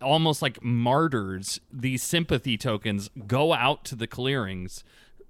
almost 0.00 0.40
like 0.40 0.62
martyrs, 0.62 1.60
these 1.70 2.02
sympathy 2.02 2.56
tokens 2.56 3.10
go 3.26 3.52
out 3.52 3.84
to 3.84 3.94
the 3.94 4.06
clearings 4.06 4.84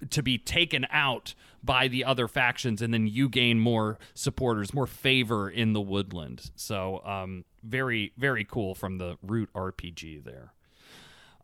to 0.09 0.23
be 0.23 0.39
taken 0.39 0.87
out 0.91 1.35
by 1.65 1.89
the 1.89 2.05
other 2.05 2.29
factions, 2.29 2.81
and 2.81 2.95
then 2.95 3.09
you 3.09 3.29
gain 3.29 3.59
more 3.59 3.99
supporters, 4.15 4.73
more 4.73 4.87
favor 4.87 5.51
in 5.51 5.73
the 5.73 5.81
woodland. 5.81 6.53
So, 6.55 7.03
um, 7.05 7.45
very, 7.65 8.13
very 8.17 8.45
cool 8.45 8.77
from 8.77 8.99
the 8.99 9.19
root 9.21 9.51
RPG 9.53 10.23
there. 10.23 10.55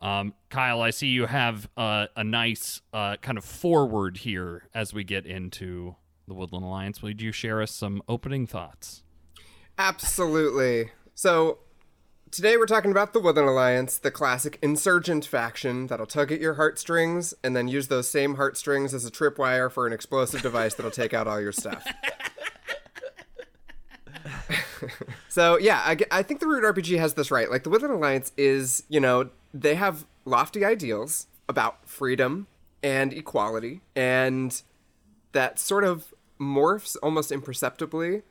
Um, 0.01 0.33
Kyle, 0.49 0.81
I 0.81 0.91
see 0.91 1.09
you 1.09 1.27
have 1.27 1.69
uh, 1.77 2.07
a 2.15 2.23
nice 2.23 2.83
uh, 2.93 3.17
kind 3.17 3.37
of 3.37 3.45
forward 3.45 4.19
here 4.19 4.69
as 4.73 4.95
we 4.95 5.03
get 5.05 5.27
into 5.27 5.97
the 6.27 6.35
Woodland 6.35 6.65
Alliance. 6.65 7.03
Would 7.03 7.21
you 7.21 7.33
share 7.33 7.63
us 7.63 7.71
some 7.71 8.03
opening 8.09 8.47
thoughts? 8.47 9.03
Absolutely. 9.79 10.91
So, 11.15 11.59
today 12.31 12.57
we're 12.57 12.67
talking 12.67 12.91
about 12.91 13.13
the 13.13 13.21
Woodland 13.21 13.49
Alliance, 13.49 13.99
the 13.99 14.11
classic 14.11 14.59
insurgent 14.63 15.25
faction 15.25 15.87
that'll 15.87 16.07
tug 16.07 16.33
at 16.33 16.41
your 16.41 16.55
heartstrings 16.55 17.35
and 17.45 17.55
then 17.55 17.69
use 17.69 17.89
those 17.89 18.09
same 18.09 18.35
heartstrings 18.37 18.93
as 18.95 19.05
a 19.05 19.11
tripwire 19.11 19.71
for 19.71 19.87
an 19.87 19.93
explosive 19.93 20.43
device 20.43 20.75
that'll 20.75 20.91
take 20.91 21.15
out 21.15 21.29
all 21.29 21.41
your 21.41 21.53
stuff. 21.53 21.87
so, 25.29 25.59
yeah, 25.59 25.81
I, 25.85 25.97
I 26.11 26.23
think 26.23 26.41
the 26.41 26.47
Root 26.47 26.65
RPG 26.65 26.99
has 26.99 27.15
this 27.15 27.31
right. 27.31 27.51
Like, 27.51 27.63
the 27.63 27.71
Woodland 27.71 27.95
Alliance 27.95 28.33
is, 28.37 28.83
you 28.89 29.01
know, 29.01 29.31
they 29.55 29.75
have 29.75 30.07
lofty 30.25 30.65
ideals 30.65 31.27
about 31.49 31.89
freedom 31.89 32.47
and 32.83 33.13
equality, 33.13 33.81
and 33.95 34.63
that 35.33 35.59
sort 35.59 35.85
of 35.85 36.13
morphs 36.41 36.97
almost 37.03 37.33
imperceptibly 37.33 38.23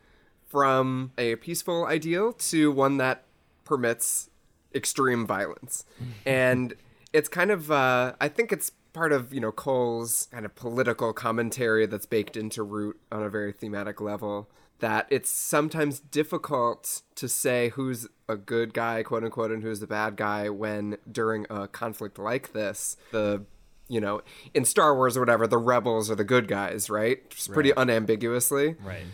from 0.45 1.12
a 1.17 1.35
peaceful 1.38 1.85
ideal 1.85 2.31
to 2.33 2.71
one 2.71 2.97
that 2.97 3.24
permits 3.63 4.29
extreme 4.74 5.25
violence. 5.25 5.85
and 6.25 6.74
it's 7.13 7.29
kind 7.29 7.51
of, 7.51 7.71
uh, 7.71 8.13
I 8.21 8.27
think 8.27 8.51
it's 8.51 8.71
part 8.93 9.12
of, 9.12 9.33
you 9.33 9.39
know, 9.39 9.51
Cole's 9.51 10.27
kind 10.31 10.45
of 10.45 10.55
political 10.55 11.13
commentary 11.13 11.85
that's 11.85 12.05
baked 12.05 12.38
into 12.38 12.63
Root 12.63 13.00
on 13.12 13.24
a 13.24 13.29
very 13.29 13.51
thematic 13.51 14.00
level. 14.00 14.50
That 14.79 15.07
it's 15.09 15.31
sometimes 15.31 16.01
difficult 16.01 17.01
to 17.15 17.29
say 17.29 17.69
who's 17.69 18.07
a 18.27 18.35
good 18.35 18.74
guy, 18.74 19.03
quote 19.03 19.24
unquote, 19.24 19.51
and 19.51 19.63
who's 19.63 19.79
the 19.79 19.88
bad 19.88 20.17
guy 20.17 20.50
when 20.50 20.97
during 21.09 21.45
a 21.50 21.67
conflict 21.67 22.19
like 22.19 22.51
this, 22.51 22.97
the 23.12 23.45
you 23.88 24.01
know, 24.01 24.22
in 24.54 24.65
Star 24.65 24.96
Wars 24.96 25.15
or 25.15 25.20
whatever, 25.20 25.48
the 25.48 25.58
rebels 25.58 26.10
are 26.10 26.15
the 26.15 26.24
good 26.24 26.48
guys, 26.48 26.89
right? 26.89 27.30
Just 27.30 27.51
pretty 27.51 27.72
unambiguously. 27.75 28.75
Right. 28.84 29.06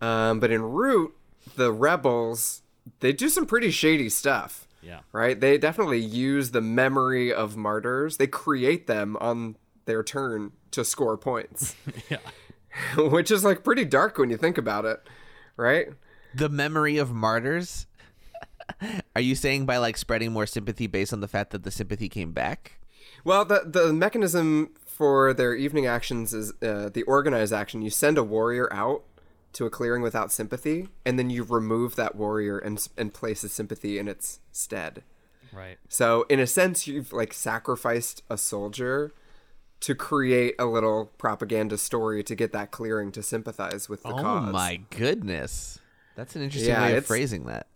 Um, 0.00 0.40
but 0.40 0.50
in 0.50 0.62
Root, 0.62 1.14
the 1.56 1.72
rebels 1.72 2.62
they 3.00 3.12
do 3.12 3.28
some 3.28 3.46
pretty 3.46 3.70
shady 3.70 4.08
stuff. 4.08 4.66
Yeah. 4.82 5.00
Right? 5.12 5.38
They 5.38 5.58
definitely 5.58 6.00
use 6.00 6.52
the 6.52 6.60
memory 6.60 7.32
of 7.32 7.56
martyrs. 7.56 8.16
They 8.16 8.26
create 8.26 8.86
them 8.86 9.16
on 9.20 9.56
their 9.84 10.02
turn 10.02 10.52
to 10.72 10.84
score 10.84 11.16
points. 11.16 11.74
Yeah. 12.08 12.18
Which 12.96 13.30
is 13.30 13.44
like 13.44 13.64
pretty 13.64 13.84
dark 13.84 14.18
when 14.18 14.30
you 14.30 14.36
think 14.36 14.56
about 14.56 14.84
it, 14.84 15.02
right? 15.56 15.88
The 16.34 16.48
memory 16.48 16.96
of 16.98 17.10
martyrs. 17.12 17.86
Are 19.16 19.20
you 19.20 19.34
saying 19.34 19.66
by 19.66 19.78
like 19.78 19.96
spreading 19.96 20.32
more 20.32 20.46
sympathy 20.46 20.86
based 20.86 21.12
on 21.12 21.20
the 21.20 21.28
fact 21.28 21.50
that 21.50 21.64
the 21.64 21.70
sympathy 21.70 22.08
came 22.08 22.32
back? 22.32 22.77
Well, 23.24 23.44
the 23.44 23.62
the 23.66 23.92
mechanism 23.92 24.70
for 24.84 25.32
their 25.32 25.54
evening 25.54 25.86
actions 25.86 26.34
is 26.34 26.52
uh, 26.62 26.90
the 26.92 27.02
organized 27.04 27.52
action. 27.52 27.82
You 27.82 27.90
send 27.90 28.18
a 28.18 28.24
warrior 28.24 28.72
out 28.72 29.04
to 29.54 29.64
a 29.66 29.70
clearing 29.70 30.02
without 30.02 30.30
sympathy, 30.32 30.88
and 31.04 31.18
then 31.18 31.30
you 31.30 31.42
remove 31.44 31.96
that 31.96 32.14
warrior 32.14 32.58
and 32.58 32.86
and 32.96 33.14
place 33.14 33.44
a 33.44 33.48
sympathy 33.48 33.98
in 33.98 34.08
its 34.08 34.40
stead. 34.52 35.02
Right. 35.52 35.78
So, 35.88 36.26
in 36.28 36.40
a 36.40 36.46
sense, 36.46 36.86
you've 36.86 37.12
like 37.12 37.32
sacrificed 37.32 38.22
a 38.28 38.36
soldier 38.36 39.12
to 39.80 39.94
create 39.94 40.54
a 40.58 40.66
little 40.66 41.06
propaganda 41.18 41.78
story 41.78 42.22
to 42.24 42.34
get 42.34 42.52
that 42.52 42.70
clearing 42.70 43.12
to 43.12 43.22
sympathize 43.22 43.88
with 43.88 44.02
the 44.02 44.08
oh 44.10 44.22
cause. 44.22 44.48
Oh 44.48 44.52
my 44.52 44.80
goodness. 44.90 45.78
That's 46.16 46.34
an 46.34 46.42
interesting 46.42 46.70
Yeah, 46.72 46.82
way 46.82 46.96
of 46.96 47.06
phrasing 47.06 47.46
that. 47.46 47.68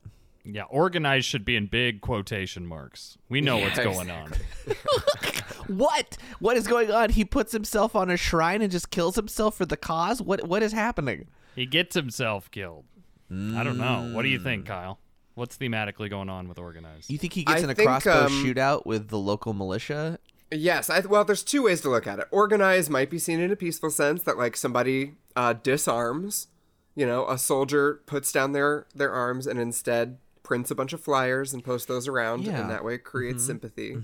Yeah, 0.45 0.65
organized 0.65 1.27
should 1.27 1.45
be 1.45 1.55
in 1.55 1.67
big 1.67 2.01
quotation 2.01 2.67
marks. 2.67 3.17
We 3.29 3.41
know 3.41 3.59
what's 3.59 3.79
Yeah, 3.79 3.85
going 3.85 4.11
on. 4.11 4.33
What? 5.69 6.17
What 6.41 6.57
is 6.57 6.67
going 6.67 6.91
on? 6.91 7.11
He 7.11 7.25
puts 7.25 7.53
himself 7.53 7.95
on 7.97 8.11
a 8.11 8.17
shrine 8.17 8.63
and 8.63 8.71
just 8.71 8.91
kills 8.91 9.17
himself 9.17 9.57
for 9.57 9.67
the 9.67 9.77
cause? 9.77 10.21
What 10.23 10.47
what 10.49 10.63
is 10.63 10.73
happening? 10.73 11.29
He 11.55 11.67
gets 11.67 11.95
himself 11.95 12.51
killed. 12.51 12.85
I 13.31 13.65
don't 13.65 13.79
know. 13.79 14.11
What 14.15 14.23
do 14.23 14.29
you 14.29 14.39
Mm. 14.41 14.45
think, 14.45 14.67
Kyle? 14.67 14.99
What's 15.35 15.57
thematically 15.57 16.11
going 16.11 16.29
on 16.29 16.47
with 16.49 16.59
organized? 16.59 17.09
You 17.11 17.17
think 17.17 17.33
he 17.33 17.45
gets 17.45 17.61
I 17.63 17.65
in 17.65 17.71
a 17.71 17.75
think, 17.75 17.87
crossbow 17.89 18.27
um, 18.27 18.33
shootout 18.45 18.85
with 18.85 19.09
the 19.09 19.19
local 19.19 19.55
militia? 19.55 20.19
Yes, 20.51 20.91
I, 20.91 21.01
well, 21.01 21.25
there's 21.25 21.43
two 21.43 21.63
ways 21.63 21.81
to 21.81 21.89
look 21.89 22.07
at 22.07 22.19
it. 22.19 22.29
Organized 22.31 22.91
might 22.91 23.09
be 23.09 23.19
seen 23.19 23.41
in 23.41 23.51
a 23.51 23.57
peaceful 23.57 23.89
sense 23.91 24.23
that 24.25 24.37
like 24.37 24.55
somebody 24.55 25.15
uh, 25.35 25.55
disarms, 25.55 26.49
you 26.95 27.07
know, 27.07 27.27
a 27.27 27.39
soldier 27.39 28.03
puts 28.05 28.31
down 28.33 28.53
their 28.53 28.87
their 28.95 29.11
arms 29.13 29.47
and 29.47 29.59
instead 29.59 30.19
prints 30.43 30.71
a 30.71 30.75
bunch 30.75 30.93
of 30.93 31.01
flyers 31.01 31.53
and 31.55 31.65
posts 31.65 31.87
those 31.87 32.09
around, 32.09 32.43
Yeah. 32.45 32.61
and 32.61 32.71
that 32.71 32.85
way 32.85 32.99
creates 32.99 33.45
sympathy. 33.45 33.97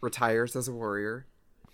Retires 0.00 0.54
as 0.56 0.68
a 0.68 0.72
warrior, 0.72 1.26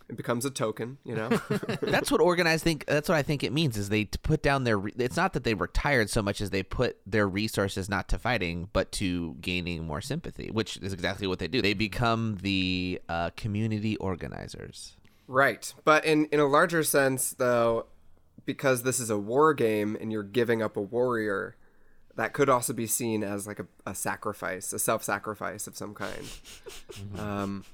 it 0.08 0.16
becomes 0.16 0.44
a 0.44 0.50
token, 0.50 0.98
you 1.04 1.14
know. 1.14 1.28
that's 1.82 2.10
what 2.10 2.20
organized 2.20 2.62
think 2.64 2.84
that's 2.86 3.08
what 3.08 3.16
i 3.16 3.22
think 3.22 3.42
it 3.42 3.52
means 3.52 3.76
is 3.78 3.88
they 3.88 4.04
put 4.04 4.42
down 4.42 4.64
their 4.64 4.78
re- 4.78 4.92
it's 4.98 5.16
not 5.16 5.32
that 5.32 5.42
they 5.44 5.54
retired 5.54 6.10
so 6.10 6.20
much 6.20 6.40
as 6.40 6.50
they 6.50 6.62
put 6.62 6.98
their 7.06 7.26
resources 7.26 7.88
not 7.88 8.08
to 8.08 8.18
fighting 8.18 8.68
but 8.72 8.92
to 8.92 9.34
gaining 9.40 9.86
more 9.86 10.00
sympathy 10.02 10.50
which 10.52 10.76
is 10.78 10.92
exactly 10.92 11.26
what 11.26 11.38
they 11.38 11.48
do 11.48 11.62
they 11.62 11.72
become 11.72 12.36
the 12.42 13.00
uh, 13.08 13.30
community 13.36 13.96
organizers 13.98 14.96
Right. 15.28 15.72
But 15.84 16.04
in, 16.04 16.26
in 16.26 16.40
a 16.40 16.46
larger 16.46 16.82
sense, 16.82 17.30
though, 17.32 17.86
because 18.44 18.82
this 18.82 19.00
is 19.00 19.08
a 19.08 19.16
war 19.16 19.54
game 19.54 19.96
and 19.98 20.12
you're 20.12 20.24
giving 20.24 20.60
up 20.60 20.76
a 20.76 20.80
warrior, 20.82 21.56
that 22.16 22.32
could 22.32 22.48
also 22.48 22.72
be 22.72 22.86
seen 22.86 23.22
as 23.22 23.46
like 23.46 23.58
a, 23.58 23.66
a 23.86 23.94
sacrifice, 23.94 24.72
a 24.72 24.78
self 24.78 25.02
sacrifice 25.02 25.66
of 25.66 25.76
some 25.76 25.94
kind. 25.94 26.28
Um, 27.18 27.64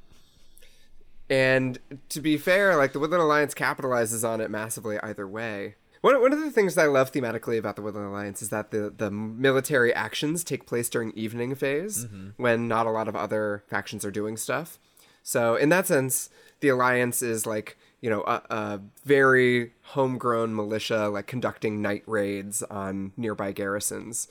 and 1.30 1.78
to 2.08 2.20
be 2.20 2.38
fair, 2.38 2.76
like 2.76 2.92
the 2.92 2.98
Woodland 2.98 3.22
Alliance 3.22 3.54
capitalizes 3.54 4.28
on 4.28 4.40
it 4.40 4.50
massively 4.50 4.98
either 5.02 5.26
way. 5.26 5.74
One, 6.00 6.20
one 6.20 6.32
of 6.32 6.40
the 6.40 6.50
things 6.50 6.76
that 6.76 6.84
I 6.84 6.86
love 6.86 7.12
thematically 7.12 7.58
about 7.58 7.76
the 7.76 7.82
Woodland 7.82 8.06
Alliance 8.06 8.40
is 8.40 8.50
that 8.50 8.70
the, 8.70 8.92
the 8.96 9.10
military 9.10 9.92
actions 9.92 10.44
take 10.44 10.64
place 10.64 10.88
during 10.88 11.10
evening 11.12 11.54
phase 11.54 12.06
when 12.36 12.68
not 12.68 12.86
a 12.86 12.90
lot 12.90 13.08
of 13.08 13.16
other 13.16 13.64
factions 13.66 14.04
are 14.04 14.10
doing 14.10 14.36
stuff. 14.36 14.78
So 15.22 15.56
in 15.56 15.68
that 15.70 15.86
sense, 15.86 16.30
the 16.60 16.68
alliance 16.68 17.20
is 17.20 17.46
like 17.46 17.76
you 18.00 18.10
know 18.10 18.22
a, 18.22 18.42
a 18.50 18.80
very 19.04 19.72
homegrown 19.82 20.54
militia, 20.54 21.08
like 21.08 21.26
conducting 21.26 21.82
night 21.82 22.02
raids 22.06 22.62
on 22.64 23.12
nearby 23.16 23.52
garrisons. 23.52 24.28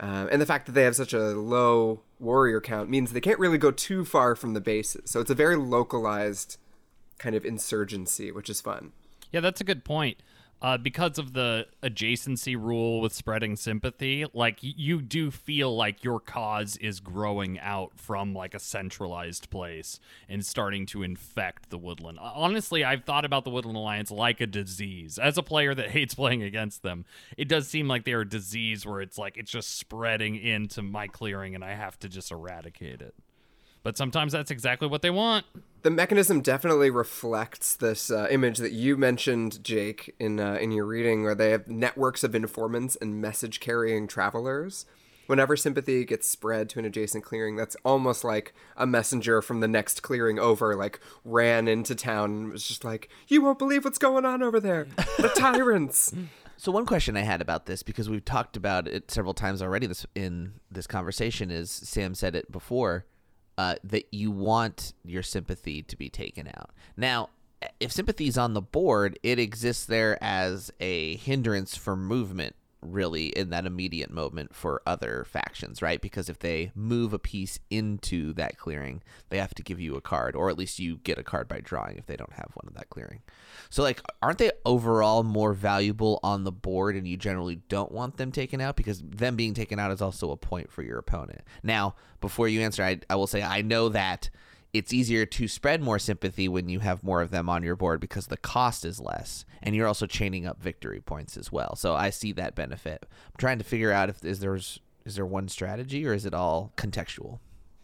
Um, 0.00 0.28
and 0.32 0.40
the 0.40 0.46
fact 0.46 0.66
that 0.66 0.72
they 0.72 0.82
have 0.82 0.96
such 0.96 1.12
a 1.12 1.30
low 1.30 2.00
warrior 2.18 2.60
count 2.60 2.90
means 2.90 3.12
they 3.12 3.20
can't 3.20 3.38
really 3.38 3.58
go 3.58 3.70
too 3.70 4.04
far 4.04 4.34
from 4.34 4.54
the 4.54 4.60
bases. 4.60 5.10
So 5.10 5.20
it's 5.20 5.30
a 5.30 5.34
very 5.34 5.54
localized 5.54 6.56
kind 7.18 7.36
of 7.36 7.44
insurgency, 7.44 8.32
which 8.32 8.50
is 8.50 8.60
fun. 8.60 8.92
Yeah, 9.30 9.40
that's 9.40 9.60
a 9.60 9.64
good 9.64 9.84
point. 9.84 10.18
Uh, 10.62 10.78
because 10.78 11.18
of 11.18 11.32
the 11.32 11.66
adjacency 11.82 12.56
rule 12.56 13.00
with 13.00 13.12
spreading 13.12 13.56
sympathy, 13.56 14.24
like 14.32 14.58
you 14.60 15.02
do 15.02 15.28
feel 15.32 15.74
like 15.74 16.04
your 16.04 16.20
cause 16.20 16.76
is 16.76 17.00
growing 17.00 17.58
out 17.58 17.90
from 17.96 18.32
like 18.32 18.54
a 18.54 18.60
centralized 18.60 19.50
place 19.50 19.98
and 20.28 20.46
starting 20.46 20.86
to 20.86 21.02
infect 21.02 21.70
the 21.70 21.78
woodland. 21.78 22.16
Honestly, 22.20 22.84
I've 22.84 23.02
thought 23.02 23.24
about 23.24 23.42
the 23.42 23.50
Woodland 23.50 23.76
Alliance 23.76 24.12
like 24.12 24.40
a 24.40 24.46
disease. 24.46 25.18
As 25.18 25.36
a 25.36 25.42
player 25.42 25.74
that 25.74 25.90
hates 25.92 26.14
playing 26.14 26.44
against 26.44 26.84
them, 26.84 27.06
it 27.36 27.48
does 27.48 27.66
seem 27.66 27.88
like 27.88 28.04
they're 28.04 28.20
a 28.20 28.28
disease 28.28 28.86
where 28.86 29.00
it's 29.00 29.18
like 29.18 29.36
it's 29.36 29.50
just 29.50 29.76
spreading 29.78 30.36
into 30.36 30.80
my 30.80 31.08
clearing 31.08 31.56
and 31.56 31.64
I 31.64 31.74
have 31.74 31.98
to 32.00 32.08
just 32.08 32.30
eradicate 32.30 33.02
it. 33.02 33.16
But 33.82 33.96
sometimes 33.96 34.32
that's 34.32 34.50
exactly 34.50 34.88
what 34.88 35.02
they 35.02 35.10
want. 35.10 35.46
The 35.82 35.90
mechanism 35.90 36.40
definitely 36.40 36.90
reflects 36.90 37.74
this 37.74 38.10
uh, 38.10 38.28
image 38.30 38.58
that 38.58 38.72
you 38.72 38.96
mentioned, 38.96 39.64
Jake, 39.64 40.14
in 40.20 40.38
uh, 40.38 40.54
in 40.54 40.70
your 40.70 40.86
reading, 40.86 41.24
where 41.24 41.34
they 41.34 41.50
have 41.50 41.66
networks 41.66 42.22
of 42.22 42.34
informants 42.34 42.96
and 42.96 43.20
message 43.20 43.58
carrying 43.58 44.06
travelers. 44.06 44.86
Whenever 45.26 45.56
sympathy 45.56 46.04
gets 46.04 46.28
spread 46.28 46.68
to 46.68 46.78
an 46.78 46.84
adjacent 46.84 47.24
clearing, 47.24 47.56
that's 47.56 47.76
almost 47.84 48.22
like 48.22 48.54
a 48.76 48.86
messenger 48.86 49.40
from 49.40 49.60
the 49.60 49.68
next 49.68 50.02
clearing 50.02 50.38
over, 50.38 50.76
like 50.76 51.00
ran 51.24 51.66
into 51.66 51.94
town 51.94 52.30
and 52.30 52.52
was 52.52 52.66
just 52.66 52.84
like, 52.84 53.08
"You 53.26 53.42
won't 53.42 53.58
believe 53.58 53.84
what's 53.84 53.98
going 53.98 54.24
on 54.24 54.42
over 54.42 54.60
there, 54.60 54.86
the 55.18 55.28
tyrants." 55.36 56.14
So 56.56 56.70
one 56.70 56.86
question 56.86 57.16
I 57.16 57.22
had 57.22 57.40
about 57.40 57.66
this 57.66 57.82
because 57.82 58.08
we've 58.08 58.24
talked 58.24 58.56
about 58.56 58.86
it 58.86 59.10
several 59.10 59.34
times 59.34 59.60
already 59.60 59.88
this 59.88 60.06
in 60.14 60.52
this 60.70 60.86
conversation 60.86 61.50
is 61.50 61.72
Sam 61.72 62.14
said 62.14 62.36
it 62.36 62.52
before 62.52 63.04
uh, 63.62 63.74
that 63.84 64.06
you 64.10 64.32
want 64.32 64.92
your 65.04 65.22
sympathy 65.22 65.82
to 65.82 65.96
be 65.96 66.08
taken 66.08 66.48
out. 66.48 66.70
Now, 66.96 67.30
if 67.78 67.92
sympathy 67.92 68.26
is 68.26 68.36
on 68.36 68.54
the 68.54 68.60
board, 68.60 69.20
it 69.22 69.38
exists 69.38 69.84
there 69.86 70.18
as 70.20 70.72
a 70.80 71.14
hindrance 71.16 71.76
for 71.76 71.94
movement 71.94 72.56
really 72.82 73.28
in 73.28 73.50
that 73.50 73.66
immediate 73.66 74.10
moment 74.10 74.54
for 74.54 74.82
other 74.86 75.24
factions, 75.28 75.80
right? 75.80 76.00
Because 76.00 76.28
if 76.28 76.38
they 76.40 76.72
move 76.74 77.12
a 77.12 77.18
piece 77.18 77.58
into 77.70 78.32
that 78.34 78.58
clearing, 78.58 79.02
they 79.30 79.38
have 79.38 79.54
to 79.54 79.62
give 79.62 79.80
you 79.80 79.94
a 79.94 80.00
card, 80.00 80.36
or 80.36 80.50
at 80.50 80.58
least 80.58 80.78
you 80.78 80.98
get 80.98 81.18
a 81.18 81.22
card 81.22 81.48
by 81.48 81.60
drawing 81.60 81.96
if 81.96 82.06
they 82.06 82.16
don't 82.16 82.32
have 82.34 82.50
one 82.54 82.68
in 82.68 82.74
that 82.74 82.90
clearing. 82.90 83.22
So, 83.70 83.82
like, 83.82 84.02
aren't 84.20 84.38
they 84.38 84.50
overall 84.66 85.22
more 85.22 85.52
valuable 85.52 86.20
on 86.22 86.44
the 86.44 86.52
board, 86.52 86.96
and 86.96 87.06
you 87.06 87.16
generally 87.16 87.56
don't 87.68 87.92
want 87.92 88.16
them 88.16 88.32
taken 88.32 88.60
out 88.60 88.76
because 88.76 89.02
them 89.02 89.36
being 89.36 89.54
taken 89.54 89.78
out 89.78 89.92
is 89.92 90.02
also 90.02 90.30
a 90.30 90.36
point 90.36 90.70
for 90.70 90.82
your 90.82 90.98
opponent? 90.98 91.42
Now, 91.62 91.94
before 92.20 92.48
you 92.48 92.60
answer, 92.60 92.82
I, 92.82 93.00
I 93.08 93.16
will 93.16 93.26
say 93.26 93.42
I 93.42 93.62
know 93.62 93.88
that 93.90 94.30
it's 94.72 94.92
easier 94.92 95.26
to 95.26 95.48
spread 95.48 95.82
more 95.82 95.98
sympathy 95.98 96.48
when 96.48 96.68
you 96.68 96.80
have 96.80 97.02
more 97.02 97.20
of 97.20 97.30
them 97.30 97.48
on 97.48 97.62
your 97.62 97.76
board 97.76 98.00
because 98.00 98.28
the 98.28 98.36
cost 98.36 98.84
is 98.84 99.00
less 99.00 99.44
and 99.62 99.76
you're 99.76 99.86
also 99.86 100.06
chaining 100.06 100.46
up 100.46 100.62
victory 100.62 101.00
points 101.00 101.36
as 101.36 101.52
well. 101.52 101.76
So 101.76 101.94
i 101.94 102.10
see 102.10 102.32
that 102.32 102.54
benefit. 102.54 103.06
I'm 103.10 103.38
trying 103.38 103.58
to 103.58 103.64
figure 103.64 103.92
out 103.92 104.08
if 104.08 104.24
is 104.24 104.40
there's 104.40 104.80
is 105.04 105.16
there 105.16 105.26
one 105.26 105.48
strategy 105.48 106.06
or 106.06 106.14
is 106.14 106.24
it 106.24 106.34
all 106.34 106.72
contextual? 106.76 107.40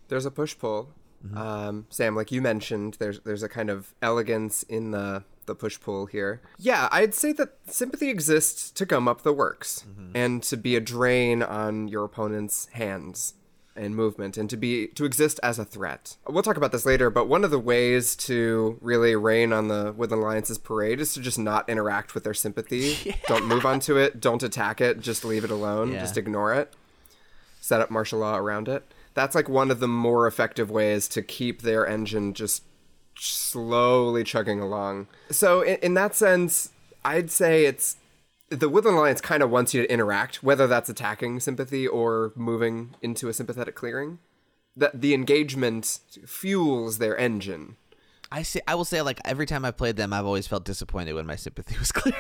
There's 0.09 0.25
a 0.25 0.31
push 0.31 0.57
pull. 0.57 0.91
Um, 1.35 1.87
Sam, 1.91 2.15
like 2.15 2.31
you 2.31 2.41
mentioned, 2.41 2.97
there's 3.01 3.21
there's 3.21 3.43
a 3.43 3.49
kind 3.49 3.71
of 3.71 3.93
elegance 4.01 4.63
in 4.63 4.93
the 4.93 5.25
the 5.47 5.55
push 5.55 5.81
pull 5.81 6.07
here. 6.07 6.41
Yeah, 6.59 6.89
I'd 6.93 7.13
say 7.13 7.33
that 7.33 7.57
sympathy 7.67 8.09
exists 8.09 8.71
to 8.71 8.87
gum 8.87 9.09
up 9.09 9.23
the 9.23 9.33
works 9.33 9.85
and 10.15 10.43
to 10.45 10.57
be 10.57 10.77
a 10.77 10.81
drain 10.81 11.43
on 11.43 11.89
your 11.89 12.05
opponent's 12.05 12.69
hands 12.73 13.35
and 13.79 13.95
movement 13.95 14.37
and 14.37 14.51
to 14.51 14.57
be 14.57 14.89
to 14.89 15.05
exist 15.05 15.39
as 15.43 15.59
a 15.59 15.65
threat. 15.65 16.17
We'll 16.27 16.43
talk 16.43 16.57
about 16.57 16.73
this 16.73 16.85
later, 16.85 17.11
but 17.11 17.29
one 17.29 17.45
of 17.45 17.51
the 17.51 17.59
ways 17.59 18.17
to 18.17 18.79
really 18.81 19.17
rain 19.17 19.53
on 19.53 19.69
the 19.69 19.93
Woodland 19.97 20.23
Alliance's 20.23 20.59
parade 20.59 21.01
is 21.01 21.15
to 21.15 21.21
just 21.21 21.39
not 21.39 21.69
interact 21.69 22.15
with 22.15 22.25
their 22.25 22.35
sympathy. 22.35 22.97
Yeah. 23.09 23.15
Don't 23.27 23.47
move 23.47 23.65
onto 23.65 23.97
it, 23.97 24.21
don't 24.21 24.43
attack 24.43 24.81
it, 24.81 25.01
just 25.01 25.25
leave 25.25 25.45
it 25.45 25.51
alone, 25.51 25.93
yeah. 25.93 26.01
just 26.01 26.19
ignore 26.19 26.53
it. 26.53 26.75
Set 27.61 27.81
up 27.81 27.91
martial 27.91 28.19
law 28.19 28.37
around 28.37 28.69
it. 28.69 28.83
That's 29.15 29.35
like 29.35 29.49
one 29.49 29.71
of 29.71 29.81
the 29.81 29.89
more 29.89 30.27
effective 30.27 30.71
ways 30.71 31.09
to 31.09 31.23
keep 31.23 31.63
their 31.63 31.87
engine 31.87 32.35
just 32.35 32.65
slowly 33.19 34.25
chugging 34.25 34.61
along. 34.61 35.07
So 35.31 35.63
in, 35.63 35.77
in 35.77 35.95
that 35.95 36.15
sense, 36.15 36.71
I'd 37.05 37.31
say 37.31 37.65
it's 37.65 37.97
the 38.51 38.69
Woodland 38.69 38.97
Alliance 38.97 39.21
kind 39.21 39.43
of 39.43 39.51
wants 39.51 39.75
you 39.75 39.83
to 39.83 39.93
interact, 39.93 40.43
whether 40.43 40.67
that's 40.67 40.89
attacking 40.89 41.41
sympathy 41.41 41.87
or 41.87 42.33
moving 42.35 42.95
into 43.03 43.29
a 43.29 43.33
sympathetic 43.33 43.75
clearing. 43.75 44.19
That 44.77 45.01
the 45.01 45.13
engagement 45.13 45.99
fuels 46.25 46.99
their 46.99 47.17
engine. 47.17 47.77
I 48.31 48.43
say 48.43 48.61
I 48.69 48.75
will 48.77 48.85
say 48.85 49.03
like 49.03 49.21
every 49.25 49.47
time 49.47 49.65
I 49.65 49.73
played 49.73 49.97
them, 49.97 50.13
I've 50.13 50.25
always 50.25 50.47
felt 50.47 50.65
disappointed 50.65 51.15
when 51.15 51.27
my 51.27 51.37
sympathy 51.37 51.77
was 51.79 51.91
cleared. 51.91 52.17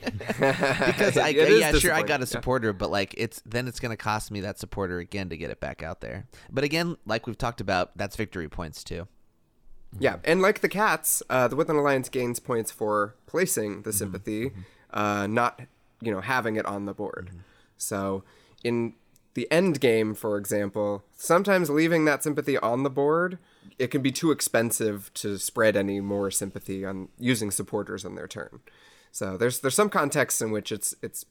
because 0.00 1.16
I 1.16 1.28
yeah 1.30 1.72
sure 1.72 1.92
I 1.92 2.02
got 2.02 2.22
a 2.22 2.26
supporter, 2.26 2.68
yeah. 2.68 2.72
but 2.72 2.90
like 2.90 3.14
it's 3.18 3.42
then 3.44 3.66
it's 3.66 3.80
gonna 3.80 3.96
cost 3.96 4.30
me 4.30 4.40
that 4.40 4.58
supporter 4.58 4.98
again 4.98 5.30
to 5.30 5.36
get 5.36 5.50
it 5.50 5.58
back 5.58 5.82
out 5.82 6.00
there. 6.00 6.26
But 6.50 6.62
again, 6.62 6.96
like 7.06 7.26
we've 7.26 7.38
talked 7.38 7.60
about, 7.60 7.96
that's 7.96 8.16
victory 8.16 8.48
points 8.48 8.84
too. 8.84 9.08
Yeah, 9.98 10.18
and 10.22 10.40
like 10.40 10.60
the 10.60 10.68
cats, 10.68 11.22
uh, 11.28 11.48
the 11.48 11.56
Woodland 11.56 11.80
Alliance 11.80 12.08
gains 12.08 12.38
points 12.38 12.70
for 12.70 13.16
placing 13.26 13.82
the 13.82 13.90
mm-hmm. 13.90 13.98
sympathy. 13.98 14.44
Mm-hmm 14.50 14.60
uh, 14.92 15.26
not 15.26 15.60
you 16.00 16.12
know 16.12 16.20
having 16.20 16.56
it 16.56 16.66
on 16.66 16.86
the 16.86 16.94
board. 16.94 17.28
Mm-hmm. 17.30 17.40
So 17.76 18.24
in 18.62 18.94
the 19.34 19.50
end 19.50 19.80
game, 19.80 20.14
for 20.14 20.36
example, 20.36 21.04
sometimes 21.16 21.70
leaving 21.70 22.04
that 22.04 22.22
sympathy 22.22 22.58
on 22.58 22.82
the 22.82 22.90
board, 22.90 23.38
it 23.78 23.88
can 23.88 24.02
be 24.02 24.12
too 24.12 24.30
expensive 24.30 25.10
to 25.14 25.38
spread 25.38 25.76
any 25.76 26.00
more 26.00 26.30
sympathy 26.30 26.84
on 26.84 27.08
using 27.18 27.50
supporters 27.50 28.04
on 28.04 28.14
their 28.16 28.28
turn. 28.28 28.60
So 29.12 29.36
there's 29.36 29.60
there's 29.60 29.74
some 29.74 29.90
contexts 29.90 30.40
in 30.40 30.50
which 30.50 30.72
it's 30.72 30.94
it's 31.02 31.24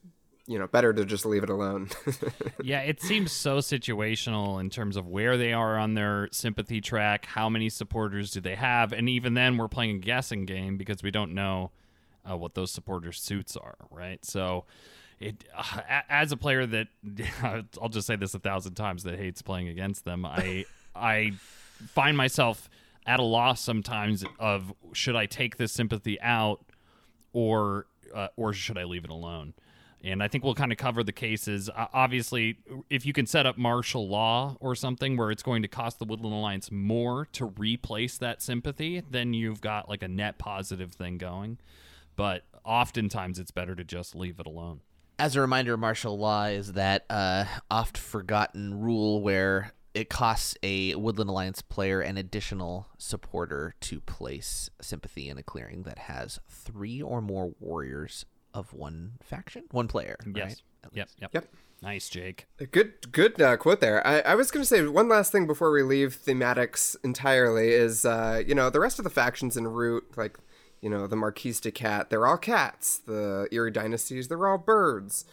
you 0.47 0.57
know 0.57 0.67
better 0.67 0.93
to 0.93 1.05
just 1.05 1.25
leave 1.25 1.43
it 1.43 1.49
alone. 1.49 1.89
yeah, 2.63 2.81
it 2.81 3.01
seems 3.01 3.31
so 3.31 3.57
situational 3.59 4.59
in 4.59 4.69
terms 4.69 4.95
of 4.95 5.07
where 5.07 5.37
they 5.37 5.53
are 5.53 5.77
on 5.77 5.93
their 5.93 6.27
sympathy 6.31 6.81
track, 6.81 7.25
how 7.25 7.49
many 7.49 7.69
supporters 7.69 8.31
do 8.31 8.41
they 8.41 8.55
have, 8.55 8.91
and 8.91 9.07
even 9.07 9.33
then 9.33 9.57
we're 9.57 9.67
playing 9.67 9.97
a 9.97 9.99
guessing 9.99 10.45
game 10.45 10.77
because 10.77 11.03
we 11.03 11.11
don't 11.11 11.33
know 11.33 11.71
uh, 12.29 12.37
what 12.37 12.55
those 12.55 12.71
supporters' 12.71 13.21
suits 13.21 13.55
are, 13.55 13.75
right? 13.89 14.23
So, 14.25 14.65
it 15.19 15.43
uh, 15.55 15.81
as 16.09 16.31
a 16.31 16.37
player 16.37 16.65
that 16.65 16.87
I'll 17.81 17.89
just 17.89 18.07
say 18.07 18.15
this 18.15 18.33
a 18.33 18.39
thousand 18.39 18.75
times 18.75 19.03
that 19.03 19.17
hates 19.17 19.41
playing 19.41 19.67
against 19.67 20.05
them, 20.05 20.25
I 20.25 20.65
I 20.95 21.33
find 21.87 22.17
myself 22.17 22.69
at 23.05 23.19
a 23.19 23.23
loss 23.23 23.61
sometimes 23.61 24.23
of 24.39 24.73
should 24.93 25.15
I 25.15 25.25
take 25.25 25.57
this 25.57 25.71
sympathy 25.71 26.19
out 26.21 26.63
or 27.33 27.87
uh, 28.13 28.27
or 28.35 28.53
should 28.53 28.77
I 28.77 28.83
leave 28.83 29.03
it 29.03 29.09
alone? 29.09 29.53
And 30.01 30.23
I 30.23 30.29
think 30.29 30.45
we'll 30.45 30.55
kind 30.55 30.71
of 30.71 30.77
cover 30.77 31.03
the 31.03 31.11
cases. 31.11 31.69
Uh, 31.69 31.87
obviously, 31.93 32.57
if 32.89 33.05
you 33.05 33.11
can 33.11 33.25
set 33.25 33.45
up 33.45 33.57
martial 33.57 34.07
law 34.07 34.55
or 34.61 34.73
something 34.73 35.17
where 35.17 35.29
it's 35.29 35.43
going 35.43 35.61
to 35.63 35.67
cost 35.67 35.99
the 35.99 36.05
Woodland 36.05 36.33
Alliance 36.33 36.71
more 36.71 37.25
to 37.33 37.47
replace 37.47 38.17
that 38.19 38.41
sympathy, 38.41 39.03
then 39.11 39.33
you've 39.33 39.59
got 39.59 39.89
like 39.89 40.01
a 40.01 40.07
net 40.07 40.37
positive 40.37 40.93
thing 40.93 41.17
going 41.17 41.57
but 42.15 42.43
oftentimes 42.63 43.39
it's 43.39 43.51
better 43.51 43.75
to 43.75 43.83
just 43.83 44.15
leave 44.15 44.39
it 44.39 44.45
alone. 44.45 44.81
As 45.17 45.35
a 45.35 45.41
reminder, 45.41 45.75
martial 45.75 46.17
law 46.17 46.45
is 46.45 46.73
that 46.73 47.05
uh, 47.09 47.45
oft 47.69 47.97
forgotten 47.97 48.79
rule 48.79 49.21
where 49.21 49.73
it 49.93 50.09
costs 50.09 50.55
a 50.63 50.95
Woodland 50.95 51.29
Alliance 51.29 51.61
player 51.61 51.99
an 51.99 52.17
additional 52.17 52.87
supporter 52.97 53.73
to 53.81 53.99
place 54.01 54.69
sympathy 54.81 55.27
in 55.27 55.37
a 55.37 55.43
clearing 55.43 55.83
that 55.83 55.99
has 55.99 56.39
three 56.47 57.01
or 57.01 57.21
more 57.21 57.53
warriors 57.59 58.25
of 58.53 58.73
one 58.73 59.13
faction, 59.21 59.63
one 59.71 59.87
player. 59.87 60.17
Yes. 60.25 60.61
Right? 60.83 60.91
Yep. 60.93 61.09
Yep. 61.19 61.33
Yep. 61.33 61.45
Nice, 61.81 62.09
Jake. 62.09 62.47
Good, 62.71 63.11
good 63.11 63.41
uh, 63.41 63.55
quote 63.57 63.79
there. 63.79 64.05
I, 64.05 64.19
I 64.19 64.35
was 64.35 64.51
going 64.51 64.61
to 64.61 64.67
say 64.67 64.85
one 64.85 65.07
last 65.07 65.31
thing 65.31 65.47
before 65.47 65.71
we 65.71 65.81
leave 65.81 66.17
thematics 66.25 66.95
entirely 67.03 67.69
is, 67.69 68.05
uh, 68.05 68.43
you 68.45 68.53
know, 68.53 68.69
the 68.69 68.81
rest 68.81 68.99
of 68.99 69.03
the 69.03 69.09
factions 69.09 69.55
in 69.55 69.67
Root, 69.67 70.17
like 70.17 70.37
you 70.81 70.89
know, 70.89 71.07
the 71.07 71.15
Marquise 71.15 71.59
de 71.59 71.71
Cat, 71.71 72.09
they're 72.09 72.25
all 72.25 72.37
cats. 72.37 72.97
The 72.97 73.47
Eyrie 73.51 73.71
Dynasties, 73.71 74.27
they're 74.27 74.47
all 74.47 74.57
birds. 74.57 75.25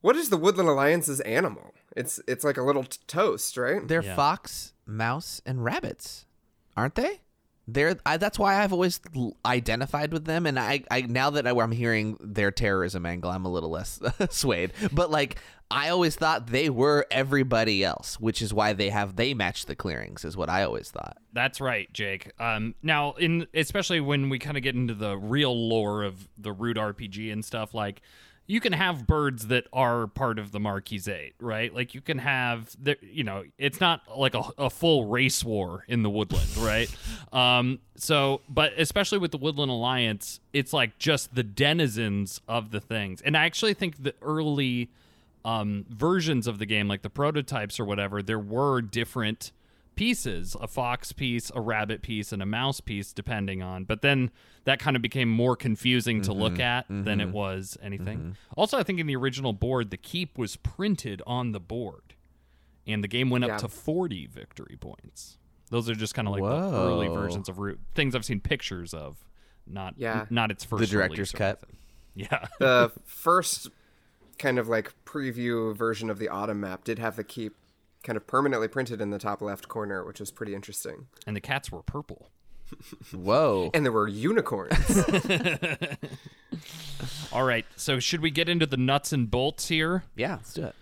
What 0.00 0.16
is 0.16 0.28
the 0.28 0.36
Woodland 0.36 0.68
Alliance's 0.68 1.20
animal? 1.20 1.72
It's 1.96 2.20
it's 2.26 2.44
like 2.44 2.56
a 2.56 2.62
little 2.62 2.84
t- 2.84 2.98
toast, 3.06 3.56
right? 3.56 3.86
They're 3.86 4.02
yeah. 4.02 4.16
fox, 4.16 4.72
mouse, 4.86 5.40
and 5.46 5.64
rabbits, 5.64 6.26
aren't 6.76 6.94
they? 6.94 7.20
They're 7.66 7.96
I, 8.04 8.18
that's 8.18 8.38
why 8.38 8.62
I've 8.62 8.72
always 8.72 9.00
identified 9.44 10.12
with 10.12 10.26
them, 10.26 10.46
and 10.46 10.58
I, 10.58 10.84
I 10.90 11.02
now 11.02 11.30
that 11.30 11.46
I, 11.46 11.50
I'm 11.50 11.72
hearing 11.72 12.18
their 12.20 12.50
terrorism 12.50 13.06
angle, 13.06 13.30
I'm 13.30 13.46
a 13.46 13.50
little 13.50 13.70
less 13.70 14.00
swayed. 14.30 14.72
But 14.92 15.10
like 15.10 15.36
I 15.70 15.88
always 15.88 16.14
thought 16.14 16.48
they 16.48 16.68
were 16.68 17.06
everybody 17.10 17.82
else, 17.82 18.20
which 18.20 18.42
is 18.42 18.52
why 18.52 18.74
they 18.74 18.90
have 18.90 19.16
they 19.16 19.32
match 19.34 19.66
the 19.66 19.74
clearings, 19.74 20.24
is 20.24 20.36
what 20.36 20.50
I 20.50 20.62
always 20.64 20.90
thought. 20.90 21.16
That's 21.32 21.60
right, 21.60 21.90
Jake. 21.92 22.32
Um, 22.38 22.74
now 22.82 23.12
in 23.12 23.46
especially 23.54 24.00
when 24.00 24.28
we 24.28 24.38
kind 24.38 24.56
of 24.56 24.62
get 24.62 24.74
into 24.74 24.94
the 24.94 25.16
real 25.16 25.68
lore 25.68 26.02
of 26.02 26.28
the 26.36 26.52
root 26.52 26.76
RPG 26.76 27.32
and 27.32 27.44
stuff, 27.44 27.72
like 27.72 28.02
you 28.46 28.60
can 28.60 28.72
have 28.74 29.06
birds 29.06 29.46
that 29.46 29.66
are 29.72 30.06
part 30.06 30.38
of 30.38 30.52
the 30.52 30.60
Marquisate, 30.60 31.34
right? 31.40 31.74
Like 31.74 31.94
you 31.94 32.00
can 32.00 32.18
have, 32.18 32.76
the, 32.82 32.96
you 33.00 33.24
know, 33.24 33.44
it's 33.58 33.80
not 33.80 34.02
like 34.16 34.34
a, 34.34 34.42
a 34.58 34.70
full 34.70 35.06
race 35.06 35.42
war 35.42 35.84
in 35.88 36.02
the 36.02 36.10
woodland, 36.10 36.56
right? 36.58 36.94
um, 37.32 37.78
so, 37.96 38.42
but 38.48 38.72
especially 38.76 39.18
with 39.18 39.30
the 39.30 39.38
Woodland 39.38 39.70
Alliance, 39.70 40.40
it's 40.52 40.72
like 40.72 40.98
just 40.98 41.34
the 41.34 41.42
denizens 41.42 42.40
of 42.46 42.70
the 42.70 42.80
things. 42.80 43.22
And 43.22 43.36
I 43.36 43.44
actually 43.44 43.74
think 43.74 44.02
the 44.02 44.14
early 44.20 44.90
um, 45.44 45.86
versions 45.88 46.46
of 46.46 46.58
the 46.58 46.66
game, 46.66 46.86
like 46.88 47.02
the 47.02 47.10
prototypes 47.10 47.80
or 47.80 47.84
whatever, 47.84 48.22
there 48.22 48.38
were 48.38 48.82
different 48.82 49.52
pieces 49.96 50.56
a 50.60 50.66
fox 50.66 51.12
piece, 51.12 51.50
a 51.54 51.60
rabbit 51.60 52.02
piece, 52.02 52.32
and 52.32 52.42
a 52.42 52.46
mouse 52.46 52.80
piece, 52.80 53.12
depending 53.12 53.62
on. 53.62 53.84
But 53.84 54.02
then 54.02 54.30
that 54.64 54.78
kind 54.78 54.96
of 54.96 55.02
became 55.02 55.28
more 55.28 55.56
confusing 55.56 56.22
to 56.22 56.30
mm-hmm, 56.30 56.40
look 56.40 56.58
at 56.58 56.84
mm-hmm, 56.84 57.04
than 57.04 57.20
it 57.20 57.30
was 57.30 57.76
anything. 57.82 58.18
Mm-hmm. 58.18 58.30
Also, 58.56 58.78
I 58.78 58.82
think 58.82 59.00
in 59.00 59.06
the 59.06 59.16
original 59.16 59.52
board, 59.52 59.90
the 59.90 59.96
keep 59.96 60.38
was 60.38 60.56
printed 60.56 61.22
on 61.26 61.52
the 61.52 61.60
board, 61.60 62.14
and 62.86 63.02
the 63.02 63.08
game 63.08 63.30
went 63.30 63.44
up 63.44 63.58
to 63.58 63.68
40 63.68 64.26
victory 64.26 64.76
points. 64.78 65.38
Those 65.70 65.88
are 65.88 65.94
just 65.94 66.14
kind 66.14 66.28
of 66.28 66.32
like 66.32 66.42
Whoa. 66.42 66.70
the 66.70 66.76
early 66.76 67.08
versions 67.08 67.48
of 67.48 67.58
Root 67.58 67.80
things 67.94 68.14
I've 68.14 68.24
seen 68.24 68.40
pictures 68.40 68.94
of, 68.94 69.16
not 69.66 69.94
yeah. 69.96 70.26
not 70.30 70.50
its 70.50 70.64
first 70.64 70.80
the 70.80 70.86
director's 70.86 71.32
cut. 71.32 71.62
Yeah, 72.14 72.46
the 72.58 72.92
first 73.04 73.70
kind 74.38 74.58
of 74.58 74.68
like 74.68 74.92
preview 75.04 75.74
version 75.74 76.10
of 76.10 76.18
the 76.18 76.28
autumn 76.28 76.60
map 76.60 76.84
did 76.84 76.98
have 76.98 77.16
the 77.16 77.24
keep 77.24 77.56
kind 78.04 78.16
of 78.16 78.26
permanently 78.26 78.68
printed 78.68 79.00
in 79.00 79.10
the 79.10 79.18
top 79.18 79.42
left 79.42 79.66
corner, 79.66 80.04
which 80.04 80.20
was 80.20 80.30
pretty 80.30 80.54
interesting. 80.54 81.06
And 81.26 81.34
the 81.34 81.40
cats 81.40 81.72
were 81.72 81.82
purple. 81.82 82.28
Whoa. 83.12 83.70
and 83.74 83.84
there 83.84 83.92
were 83.92 84.08
unicorns. 84.08 84.74
All 87.32 87.44
right. 87.44 87.66
So, 87.76 87.98
should 87.98 88.20
we 88.20 88.30
get 88.30 88.48
into 88.48 88.66
the 88.66 88.76
nuts 88.76 89.12
and 89.12 89.30
bolts 89.30 89.68
here? 89.68 90.04
Yeah, 90.16 90.36
let's 90.36 90.54
do 90.54 90.64
it. 90.64 90.74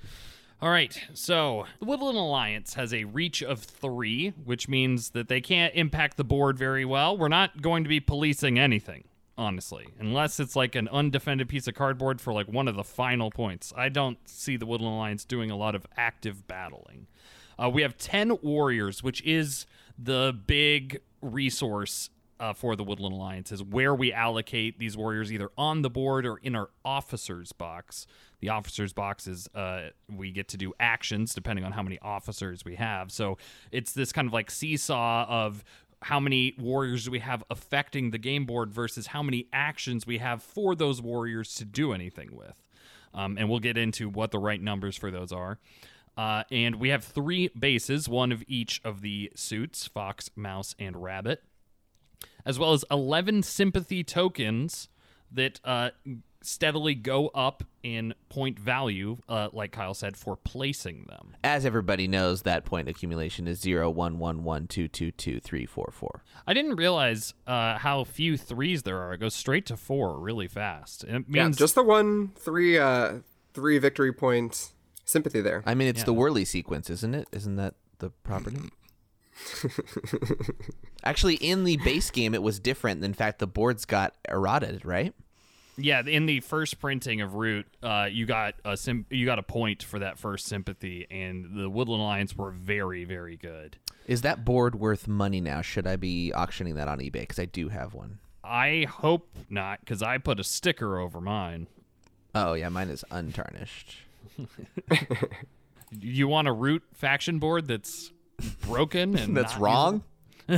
All 0.60 0.70
right. 0.70 0.96
So, 1.14 1.66
the 1.80 1.86
Woodland 1.86 2.18
Alliance 2.18 2.74
has 2.74 2.94
a 2.94 3.04
reach 3.04 3.42
of 3.42 3.60
three, 3.60 4.30
which 4.44 4.68
means 4.68 5.10
that 5.10 5.28
they 5.28 5.40
can't 5.40 5.74
impact 5.74 6.16
the 6.16 6.24
board 6.24 6.58
very 6.58 6.84
well. 6.84 7.16
We're 7.16 7.28
not 7.28 7.62
going 7.62 7.82
to 7.84 7.88
be 7.88 8.00
policing 8.00 8.58
anything 8.58 9.04
honestly, 9.42 9.88
unless 9.98 10.38
it's 10.38 10.54
like 10.54 10.76
an 10.76 10.88
undefended 10.88 11.48
piece 11.48 11.66
of 11.66 11.74
cardboard 11.74 12.20
for 12.20 12.32
like 12.32 12.46
one 12.46 12.68
of 12.68 12.76
the 12.76 12.84
final 12.84 13.30
points. 13.30 13.72
I 13.76 13.88
don't 13.88 14.18
see 14.24 14.56
the 14.56 14.66
Woodland 14.66 14.94
Alliance 14.94 15.24
doing 15.24 15.50
a 15.50 15.56
lot 15.56 15.74
of 15.74 15.84
active 15.96 16.46
battling. 16.46 17.08
Uh, 17.58 17.68
we 17.68 17.82
have 17.82 17.98
10 17.98 18.38
warriors, 18.40 19.02
which 19.02 19.20
is 19.22 19.66
the 19.98 20.38
big 20.46 21.00
resource 21.20 22.10
uh, 22.38 22.52
for 22.52 22.76
the 22.76 22.84
Woodland 22.84 23.14
Alliance, 23.14 23.50
is 23.50 23.62
where 23.62 23.94
we 23.94 24.12
allocate 24.12 24.78
these 24.78 24.96
warriors 24.96 25.32
either 25.32 25.50
on 25.58 25.82
the 25.82 25.90
board 25.90 26.24
or 26.24 26.38
in 26.38 26.54
our 26.54 26.70
officers 26.84 27.52
box. 27.52 28.06
The 28.40 28.48
officers 28.48 28.92
box 28.92 29.26
is 29.28 29.48
uh, 29.54 29.90
we 30.08 30.32
get 30.32 30.48
to 30.48 30.56
do 30.56 30.72
actions 30.80 31.34
depending 31.34 31.64
on 31.64 31.72
how 31.72 31.82
many 31.82 31.98
officers 32.00 32.64
we 32.64 32.74
have. 32.76 33.12
So 33.12 33.38
it's 33.70 33.92
this 33.92 34.12
kind 34.12 34.26
of 34.26 34.32
like 34.32 34.50
seesaw 34.50 35.26
of 35.28 35.62
how 36.02 36.20
many 36.20 36.54
warriors 36.58 37.04
do 37.04 37.10
we 37.10 37.20
have 37.20 37.44
affecting 37.50 38.10
the 38.10 38.18
game 38.18 38.44
board 38.44 38.72
versus 38.72 39.08
how 39.08 39.22
many 39.22 39.46
actions 39.52 40.06
we 40.06 40.18
have 40.18 40.42
for 40.42 40.74
those 40.74 41.00
warriors 41.00 41.54
to 41.54 41.64
do 41.64 41.92
anything 41.92 42.34
with. 42.34 42.62
Um, 43.14 43.36
and 43.38 43.48
we'll 43.48 43.60
get 43.60 43.76
into 43.76 44.08
what 44.08 44.30
the 44.30 44.38
right 44.38 44.60
numbers 44.60 44.96
for 44.96 45.10
those 45.10 45.32
are. 45.32 45.58
Uh, 46.16 46.44
and 46.50 46.76
we 46.76 46.90
have 46.90 47.04
three 47.04 47.48
bases, 47.48 48.08
one 48.08 48.32
of 48.32 48.42
each 48.46 48.80
of 48.84 49.00
the 49.00 49.32
suits 49.34 49.86
fox, 49.86 50.30
mouse, 50.36 50.74
and 50.78 51.02
rabbit, 51.02 51.42
as 52.44 52.58
well 52.58 52.72
as 52.72 52.84
11 52.90 53.42
sympathy 53.42 54.04
tokens 54.04 54.88
that 55.30 55.60
uh, 55.64 55.90
steadily 56.42 56.94
go 56.94 57.28
up 57.28 57.64
in 57.82 58.14
point 58.28 58.58
value, 58.58 59.18
uh, 59.28 59.48
like 59.52 59.72
Kyle 59.72 59.94
said, 59.94 60.16
for 60.16 60.36
placing 60.36 61.04
them. 61.04 61.36
As 61.42 61.66
everybody 61.66 62.06
knows, 62.08 62.42
that 62.42 62.64
point 62.64 62.88
accumulation 62.88 63.48
is 63.48 63.60
zero 63.60 63.90
one 63.90 64.18
one 64.18 64.44
one 64.44 64.66
two 64.66 64.88
two 64.88 65.10
two 65.10 65.40
three 65.40 65.66
four 65.66 65.90
four. 65.92 66.22
I 66.46 66.54
didn't 66.54 66.76
realize 66.76 67.34
uh, 67.46 67.78
how 67.78 68.04
few 68.04 68.36
threes 68.36 68.82
there 68.82 69.00
are. 69.00 69.14
It 69.14 69.18
goes 69.18 69.34
straight 69.34 69.66
to 69.66 69.76
four 69.76 70.18
really 70.18 70.48
fast. 70.48 71.04
It 71.04 71.24
Yeah, 71.28 71.48
just 71.50 71.74
the 71.74 71.82
one 71.82 72.32
three 72.36 72.78
uh 72.78 73.20
three 73.54 73.78
victory 73.78 74.12
point 74.12 74.70
sympathy 75.04 75.40
there. 75.40 75.62
I 75.66 75.74
mean, 75.74 75.88
it's 75.88 76.04
the 76.04 76.12
Yeah. 76.14 76.20
Wehrle 76.20 76.46
sequence, 76.46 76.88
isn't 76.90 77.14
it? 77.14 77.28
Isn't 77.32 77.56
that 77.56 77.74
the 77.98 78.10
property? 78.10 78.58
Actually, 81.04 81.34
in 81.36 81.64
the 81.64 81.76
base 81.78 82.10
game, 82.10 82.34
it 82.34 82.42
was 82.42 82.60
different. 82.60 83.04
In 83.04 83.12
fact, 83.12 83.38
the 83.38 83.46
boards 83.46 83.84
got 83.84 84.14
eroded, 84.28 84.84
right? 84.84 85.14
Yeah, 85.76 86.02
in 86.06 86.26
the 86.26 86.40
first 86.40 86.78
printing 86.80 87.20
of 87.22 87.34
Root, 87.34 87.66
uh, 87.82 88.08
you 88.10 88.26
got 88.26 88.54
a 88.64 88.76
sim- 88.76 89.06
you 89.10 89.24
got 89.24 89.38
a 89.38 89.42
point 89.42 89.82
for 89.82 89.98
that 90.00 90.18
first 90.18 90.46
sympathy, 90.46 91.06
and 91.10 91.56
the 91.56 91.70
Woodland 91.70 92.02
Alliance 92.02 92.36
were 92.36 92.50
very, 92.50 93.04
very 93.04 93.36
good. 93.36 93.76
Is 94.06 94.22
that 94.22 94.44
board 94.44 94.74
worth 94.74 95.08
money 95.08 95.40
now? 95.40 95.62
Should 95.62 95.86
I 95.86 95.96
be 95.96 96.32
auctioning 96.32 96.74
that 96.74 96.88
on 96.88 96.98
eBay? 96.98 97.12
Because 97.12 97.38
I 97.38 97.46
do 97.46 97.68
have 97.70 97.94
one. 97.94 98.18
I 98.44 98.86
hope 98.90 99.28
not, 99.48 99.80
because 99.80 100.02
I 100.02 100.18
put 100.18 100.40
a 100.40 100.44
sticker 100.44 100.98
over 100.98 101.20
mine. 101.20 101.68
Oh 102.34 102.52
yeah, 102.54 102.68
mine 102.68 102.88
is 102.88 103.04
untarnished. 103.10 103.96
You 106.00 106.26
want 106.28 106.48
a 106.48 106.52
Root 106.52 106.82
faction 106.94 107.38
board 107.38 107.66
that's 107.68 108.10
broken 108.62 109.16
and 109.18 109.36
That's 109.36 109.56
wrong. 109.56 110.02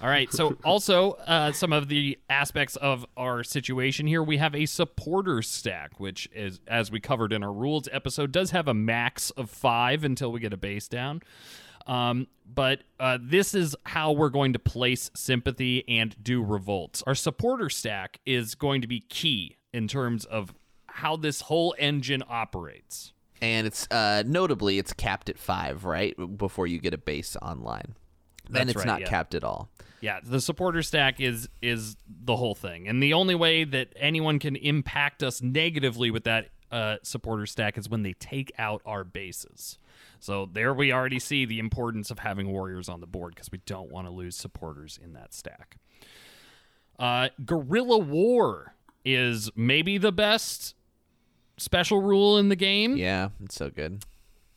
All 0.00 0.08
right. 0.08 0.32
So, 0.32 0.56
also, 0.64 1.12
uh, 1.26 1.52
some 1.52 1.72
of 1.72 1.88
the 1.88 2.18
aspects 2.28 2.76
of 2.76 3.04
our 3.16 3.44
situation 3.44 4.06
here, 4.06 4.22
we 4.22 4.38
have 4.38 4.54
a 4.54 4.66
supporter 4.66 5.42
stack, 5.42 6.00
which 6.00 6.28
is, 6.34 6.60
as 6.66 6.90
we 6.90 7.00
covered 7.00 7.32
in 7.32 7.42
our 7.42 7.52
rules 7.52 7.88
episode, 7.92 8.32
does 8.32 8.50
have 8.50 8.68
a 8.68 8.74
max 8.74 9.30
of 9.30 9.50
five 9.50 10.04
until 10.04 10.32
we 10.32 10.40
get 10.40 10.52
a 10.52 10.56
base 10.56 10.88
down. 10.88 11.22
Um, 11.86 12.28
but 12.46 12.80
uh, 12.98 13.18
this 13.20 13.54
is 13.54 13.74
how 13.84 14.12
we're 14.12 14.30
going 14.30 14.52
to 14.52 14.58
place 14.58 15.10
sympathy 15.14 15.84
and 15.88 16.14
do 16.22 16.42
revolts. 16.42 17.02
Our 17.06 17.14
supporter 17.14 17.68
stack 17.68 18.20
is 18.24 18.54
going 18.54 18.80
to 18.82 18.86
be 18.86 19.00
key 19.00 19.56
in 19.72 19.88
terms 19.88 20.24
of 20.24 20.54
how 20.86 21.16
this 21.16 21.42
whole 21.42 21.74
engine 21.78 22.22
operates. 22.28 23.12
And 23.42 23.66
it's 23.66 23.90
uh, 23.90 24.22
notably 24.26 24.78
it's 24.78 24.92
capped 24.92 25.30
at 25.30 25.38
five, 25.38 25.84
right? 25.84 26.14
Before 26.36 26.66
you 26.66 26.78
get 26.78 26.92
a 26.92 26.98
base 26.98 27.36
online. 27.40 27.94
Then 28.50 28.66
That's 28.66 28.70
it's 28.70 28.78
right, 28.78 28.86
not 28.86 29.00
yeah. 29.00 29.08
capped 29.08 29.34
at 29.34 29.44
all. 29.44 29.70
Yeah, 30.00 30.20
the 30.22 30.40
supporter 30.40 30.82
stack 30.82 31.20
is 31.20 31.48
is 31.60 31.96
the 32.08 32.36
whole 32.36 32.54
thing, 32.54 32.88
and 32.88 33.02
the 33.02 33.12
only 33.12 33.34
way 33.34 33.64
that 33.64 33.92
anyone 33.96 34.38
can 34.38 34.56
impact 34.56 35.22
us 35.22 35.42
negatively 35.42 36.10
with 36.10 36.24
that 36.24 36.48
uh, 36.70 36.96
supporter 37.02 37.46
stack 37.46 37.76
is 37.76 37.88
when 37.88 38.02
they 38.02 38.14
take 38.14 38.52
out 38.58 38.80
our 38.86 39.04
bases. 39.04 39.78
So 40.18 40.48
there 40.52 40.72
we 40.72 40.92
already 40.92 41.18
see 41.18 41.44
the 41.44 41.58
importance 41.58 42.10
of 42.10 42.20
having 42.20 42.50
warriors 42.50 42.88
on 42.88 43.00
the 43.00 43.06
board 43.06 43.34
because 43.34 43.50
we 43.50 43.58
don't 43.66 43.90
want 43.90 44.06
to 44.06 44.12
lose 44.12 44.36
supporters 44.36 44.98
in 45.02 45.12
that 45.14 45.34
stack. 45.34 45.76
Uh, 46.98 47.30
Guerrilla 47.44 47.98
War 47.98 48.74
is 49.04 49.50
maybe 49.56 49.96
the 49.98 50.12
best 50.12 50.74
special 51.56 52.00
rule 52.00 52.38
in 52.38 52.50
the 52.50 52.56
game. 52.56 52.96
Yeah, 52.96 53.30
it's 53.42 53.54
so 53.54 53.70
good. 53.70 54.04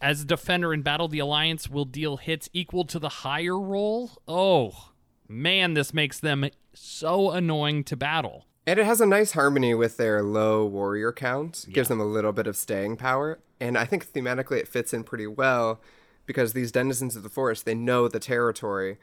As 0.03 0.23
a 0.23 0.25
defender 0.25 0.73
in 0.73 0.81
battle, 0.81 1.07
the 1.07 1.19
alliance 1.19 1.69
will 1.69 1.85
deal 1.85 2.17
hits 2.17 2.49
equal 2.51 2.83
to 2.87 2.99
the 2.99 3.07
higher 3.07 3.57
roll. 3.57 4.11
Oh, 4.27 4.89
man, 5.29 5.75
this 5.75 5.93
makes 5.93 6.19
them 6.19 6.49
so 6.73 7.31
annoying 7.31 7.85
to 7.85 7.95
battle. 7.95 8.45
And 8.67 8.77
it 8.77 8.85
has 8.85 8.99
a 8.99 9.05
nice 9.05 9.31
harmony 9.31 9.73
with 9.73 9.95
their 9.95 10.21
low 10.21 10.65
warrior 10.65 11.13
count. 11.13 11.67
Gives 11.71 11.87
them 11.87 12.01
a 12.01 12.05
little 12.05 12.33
bit 12.33 12.47
of 12.47 12.57
staying 12.57 12.97
power. 12.97 13.39
And 13.61 13.77
I 13.77 13.85
think 13.85 14.11
thematically 14.11 14.57
it 14.57 14.67
fits 14.67 14.93
in 14.93 15.05
pretty 15.05 15.25
well 15.25 15.79
because 16.25 16.51
these 16.51 16.73
denizens 16.73 17.15
of 17.15 17.23
the 17.23 17.29
forest, 17.29 17.63
they 17.65 17.73
know 17.73 18.09
the 18.09 18.19
territory 18.19 18.97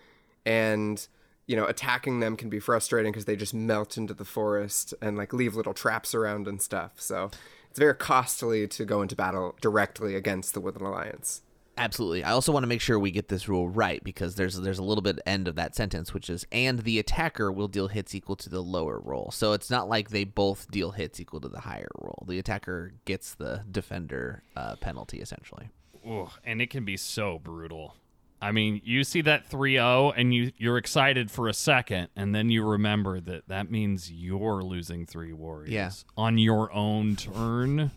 and 0.45 1.09
you 1.47 1.57
know, 1.57 1.65
attacking 1.65 2.21
them 2.21 2.37
can 2.37 2.49
be 2.49 2.61
frustrating 2.61 3.11
because 3.11 3.25
they 3.25 3.35
just 3.35 3.53
melt 3.53 3.97
into 3.97 4.15
the 4.15 4.25
forest 4.25 4.95
and 5.03 5.17
like 5.17 5.33
leave 5.33 5.57
little 5.57 5.75
traps 5.75 6.15
around 6.15 6.47
and 6.47 6.63
stuff. 6.63 7.01
So 7.01 7.33
it's 7.71 7.79
very 7.79 7.95
costly 7.95 8.67
to 8.69 8.85
go 8.85 9.01
into 9.01 9.17
battle 9.17 9.57
directly 9.61 10.15
against 10.17 10.55
the 10.55 10.61
Woodland 10.61 10.87
Alliance. 10.87 11.43
Absolutely. 11.79 12.23
I 12.25 12.33
also 12.33 12.53
want 12.53 12.65
to 12.65 12.69
make 12.69 12.83
sure 12.83 12.99
we 12.99 13.11
get 13.11 13.29
this 13.29 13.49
rule 13.49 13.69
right 13.69 14.05
because 14.05 14.35
there's 14.35 14.55
there's 14.61 14.79
a 14.79 14.83
little 14.83 15.01
bit 15.01 15.19
end 15.25 15.49
of 15.49 15.55
that 15.55 15.75
sentence 15.75 16.13
which 16.13 16.29
is 16.29 16.47
and 16.53 16.81
the 16.81 16.99
attacker 16.99 17.51
will 17.51 17.69
deal 17.69 17.89
hits 17.89 18.15
equal 18.15 18.37
to 18.37 18.51
the 18.51 18.61
lower 18.61 19.01
roll. 19.01 19.31
So 19.31 19.55
it's 19.55 19.71
not 19.71 19.89
like 19.89 20.11
they 20.11 20.25
both 20.25 20.71
deal 20.71 20.91
hits 20.91 21.21
equal 21.21 21.41
to 21.41 21.49
the 21.49 21.61
higher 21.61 21.89
roll. 21.99 22.25
The 22.29 22.39
attacker 22.39 22.93
gets 23.07 23.35
the 23.35 23.65
defender 23.71 24.43
uh, 24.57 24.77
penalty 24.77 25.21
essentially. 25.21 25.71
Ugh, 26.07 26.31
and 26.45 26.61
it 26.61 26.69
can 26.69 26.85
be 26.85 26.97
so 26.97 27.39
brutal. 27.39 27.95
I 28.43 28.53
mean, 28.53 28.81
you 28.85 29.05
see 29.05 29.21
that 29.23 29.51
3-0 29.51 30.15
and 30.17 30.33
you 30.35 30.53
you're 30.57 30.79
excited 30.79 31.31
for 31.31 31.49
a 31.49 31.53
second 31.55 32.09
and 32.17 32.35
then 32.35 32.49
you 32.51 32.65
remember 32.65 33.21
that 33.21 33.49
that 33.49 33.71
means 33.71 34.11
you're 34.11 34.63
losing 34.63 35.05
3 35.07 35.33
warriors 35.35 35.71
Yeah. 35.71 35.91
on 36.17 36.39
your 36.39 36.73
own 36.73 37.17
turn. 37.17 37.91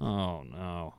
Oh 0.00 0.42
no. 0.42 0.94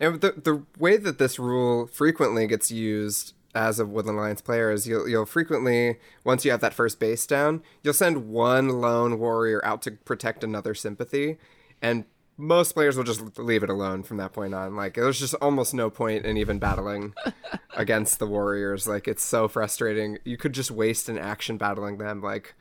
And 0.00 0.20
the 0.20 0.32
the 0.32 0.62
way 0.78 0.96
that 0.96 1.18
this 1.18 1.38
rule 1.38 1.86
frequently 1.86 2.46
gets 2.48 2.70
used 2.72 3.34
as 3.54 3.78
a 3.78 3.84
Woodland 3.86 4.18
Alliance 4.18 4.40
player 4.40 4.70
is 4.72 4.88
you'll 4.88 5.08
you'll 5.08 5.26
frequently 5.26 5.98
once 6.24 6.44
you 6.44 6.50
have 6.50 6.60
that 6.60 6.74
first 6.74 6.98
base 6.98 7.26
down, 7.26 7.62
you'll 7.82 7.94
send 7.94 8.28
one 8.30 8.68
lone 8.80 9.18
warrior 9.18 9.64
out 9.64 9.82
to 9.82 9.92
protect 9.92 10.42
another 10.42 10.74
sympathy, 10.74 11.36
and 11.80 12.04
most 12.42 12.72
players 12.72 12.96
will 12.96 13.04
just 13.04 13.38
leave 13.38 13.62
it 13.62 13.70
alone 13.70 14.02
from 14.02 14.16
that 14.16 14.32
point 14.32 14.52
on. 14.52 14.74
Like 14.74 14.94
there's 14.94 15.20
just 15.20 15.34
almost 15.34 15.72
no 15.72 15.88
point 15.90 16.26
in 16.26 16.36
even 16.36 16.58
battling 16.58 17.14
against 17.76 18.18
the 18.18 18.26
warriors. 18.26 18.88
Like 18.88 19.06
it's 19.06 19.22
so 19.22 19.46
frustrating. 19.46 20.18
You 20.24 20.36
could 20.36 20.52
just 20.52 20.70
waste 20.70 21.08
an 21.08 21.18
action 21.18 21.56
battling 21.56 21.98
them. 21.98 22.20
Like 22.20 22.54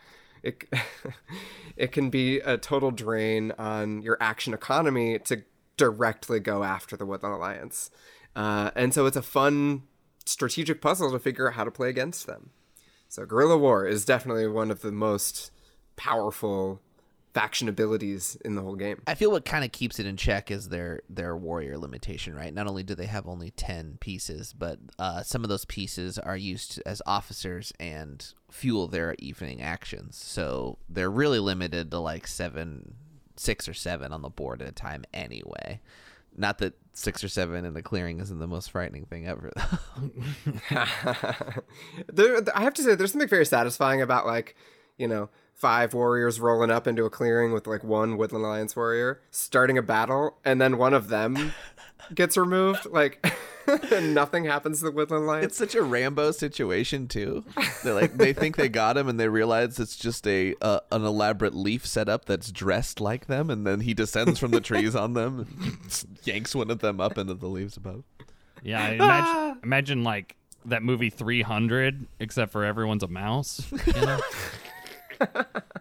it 0.44 0.66
it 1.76 1.92
can 1.92 2.12
be 2.12 2.40
a 2.42 2.58
total 2.58 2.92
drain 2.92 3.54
on 3.58 4.04
your 4.04 4.18
action 4.22 4.54
economy 4.54 5.18
to 5.20 5.44
directly 5.78 6.40
go 6.40 6.64
after 6.64 6.96
the 6.96 7.06
Woodland 7.06 7.34
Alliance. 7.34 7.90
Uh, 8.36 8.70
and 8.76 8.94
so 8.94 9.08
it's 9.08 9.18
a 9.18 9.22
fun 9.24 9.82
strategic 10.26 10.80
puzzle 10.80 11.12
to 11.12 11.18
figure 11.18 11.48
out 11.48 11.56
how 11.56 11.64
to 11.64 11.72
play 11.72 11.90
against 11.90 12.28
them. 12.28 12.52
So 13.10 13.26
Guerrilla 13.26 13.58
War 13.58 13.88
is 13.88 14.06
definitely 14.06 14.48
one 14.48 14.70
of 14.70 14.82
the 14.82 14.92
most 14.92 15.52
powerful 15.96 16.82
faction 17.34 17.70
abilities 17.70 18.38
in 18.44 18.56
the 18.56 18.62
whole 18.62 18.76
game. 18.76 19.02
I 19.08 19.16
feel 19.16 19.32
what 19.32 19.46
kind 19.46 19.64
of 19.64 19.72
keeps 19.72 20.00
it 20.00 20.06
in 20.06 20.18
check 20.18 20.52
is 20.52 20.70
their 20.70 21.02
their 21.10 21.36
warrior 21.36 21.78
limitation, 21.78 22.36
right? 22.36 22.54
Not 22.54 22.68
only 22.68 22.84
do 22.84 22.96
they 22.96 23.06
have 23.06 23.28
only 23.28 23.52
ten 23.52 23.98
pieces, 24.00 24.54
but 24.54 24.80
uh, 25.00 25.24
some 25.24 25.44
of 25.44 25.50
those 25.50 25.66
pieces 25.66 26.18
are 26.20 26.38
used 26.38 26.82
as 26.86 27.02
officers 27.06 27.74
and 27.80 28.34
fuel 28.50 28.88
their 28.88 29.16
evening 29.20 29.62
actions. 29.62 30.18
So 30.18 30.78
they're 30.90 31.12
really 31.12 31.40
limited 31.40 31.92
to 31.92 32.00
like 32.00 32.28
seven, 32.28 32.96
six 33.36 33.68
or 33.68 33.74
seven 33.74 34.12
on 34.12 34.22
the 34.22 34.30
board 34.30 34.62
at 34.62 34.68
a 34.68 34.74
time, 34.74 35.06
anyway. 35.14 35.80
Not 36.36 36.60
that 36.60 36.74
six 36.94 37.24
or 37.24 37.30
seven 37.30 37.66
in 37.66 37.74
the 37.74 37.82
clearing 37.82 38.20
isn't 38.20 38.40
the 38.40 38.48
most 38.48 38.72
frightening 38.72 39.06
thing 39.06 39.28
ever. 39.28 39.52
there, 42.12 42.42
I 42.56 42.62
have 42.62 42.74
to 42.76 42.84
say, 42.84 42.96
there's 42.96 43.12
something 43.12 43.28
very 43.28 43.46
satisfying 43.46 44.02
about 44.02 44.26
like, 44.26 44.56
you 44.98 45.10
know, 45.10 45.30
five 45.62 45.94
warriors 45.94 46.40
rolling 46.40 46.72
up 46.72 46.88
into 46.88 47.06
a 47.06 47.10
clearing 47.10 47.52
with 47.54 47.68
like 47.68 47.84
one 47.84 48.18
Woodland 48.18 48.44
Alliance 48.44 48.76
warrior 48.76 49.22
starting 49.30 49.78
a 49.78 49.84
battle, 49.84 50.36
and 50.44 50.60
then 50.60 50.80
one 50.80 50.96
of 50.96 51.08
them 51.08 51.54
gets 52.16 52.36
removed. 52.36 52.88
Like, 52.88 53.24
nothing 54.02 54.46
happens 54.46 54.80
to 54.80 54.86
the 54.86 54.92
Woodland 54.92 55.26
Alliance. 55.26 55.46
It's 55.46 55.58
such 55.58 55.76
a 55.76 55.84
Rambo 55.84 56.32
situation 56.32 57.08
too. 57.08 57.46
They 57.84 57.92
like 57.92 58.18
they 58.18 58.34
think 58.34 58.58
they 58.58 58.70
got 58.70 58.98
him, 58.98 59.08
and 59.08 59.20
they 59.20 59.28
realize 59.28 59.80
it's 59.80 59.96
just 59.96 60.26
a 60.28 60.56
uh, 60.64 60.80
an 60.92 61.06
elaborate 61.06 61.54
leaf 61.54 61.86
setup 61.86 62.26
that's 62.26 62.52
dressed 62.52 63.00
like 63.00 63.28
them, 63.28 63.52
and 63.52 63.66
then 63.66 63.82
he 63.82 63.94
descends 63.94 64.40
from 64.40 64.50
the 64.50 64.62
trees 64.62 64.96
on 64.96 65.14
them, 65.14 65.48
and 65.62 66.06
yanks 66.24 66.56
one 66.56 66.72
of 66.72 66.80
them 66.80 67.00
up 67.00 67.20
into 67.20 67.36
the 67.36 67.48
leaves 67.48 67.78
above. 67.78 68.04
Yeah, 68.64 68.84
I 68.84 68.90
imagine, 68.94 69.60
imagine 69.64 70.04
like 70.04 70.36
that 70.66 70.82
movie 70.82 71.10
300 71.12 72.08
except 72.20 72.52
for 72.52 72.64
everyone's 72.64 73.04
a 73.04 73.08
mouse, 73.08 73.64
you 73.72 73.94
know? 73.94 74.20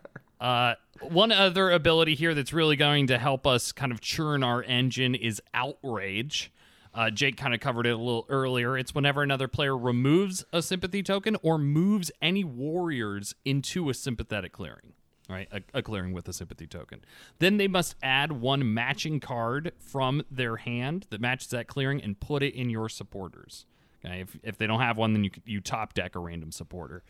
Uh, 0.40 0.74
one 1.03 1.31
other 1.33 1.70
ability 1.70 2.14
here 2.14 2.35
that's 2.35 2.53
really 2.53 2.76
going 2.76 3.07
to 3.09 3.18
help 3.18 3.46
us 3.46 3.72
kind 3.72 3.92
of 3.92 4.00
churn 4.00 4.42
our 4.42 4.62
engine 4.62 5.14
is 5.14 5.40
outrage. 5.53 6.50
Uh, 6.92 7.11
Jake 7.11 7.37
kind 7.37 7.55
of 7.55 7.61
covered 7.61 7.87
it 7.87 7.90
a 7.90 7.96
little 7.96 8.26
earlier. 8.29 8.76
It's 8.76 8.94
whenever 8.94 9.22
another 9.22 9.48
player 9.48 9.76
removes 9.76 10.44
a 10.53 10.62
sympathy 10.62 11.03
token 11.03 11.37
or 11.42 11.57
moves 11.59 12.11
any 12.20 12.42
warriors 12.42 13.35
into 13.44 13.90
a 13.90 13.94
sympathetic 13.94 14.53
clearing, 14.53 14.94
right? 15.29 15.46
A, 15.53 15.61
a 15.74 15.83
clearing 15.83 16.12
with 16.12 16.26
a 16.26 16.33
sympathy 16.33 16.66
token. 16.66 17.05
Then 17.38 17.59
they 17.59 17.68
must 17.68 17.94
add 18.03 18.33
one 18.33 18.74
matching 18.74 19.20
card 19.20 19.72
from 19.79 20.22
their 20.31 20.57
hand 20.57 21.07
that 21.11 21.20
matches 21.20 21.48
that 21.48 21.68
clearing 21.68 22.03
and 22.03 22.18
put 22.18 22.42
it 22.42 22.55
in 22.55 22.70
your 22.70 22.88
supporters. 22.88 23.66
Okay, 24.05 24.20
if, 24.20 24.37
if 24.42 24.59
they 24.59 24.66
don't 24.66 24.81
have 24.81 24.96
one, 24.96 25.12
then 25.12 25.24
you 25.24 25.31
you 25.44 25.61
top 25.61 25.92
deck 25.92 26.16
a 26.16 26.18
random 26.18 26.53
supporter. 26.53 27.03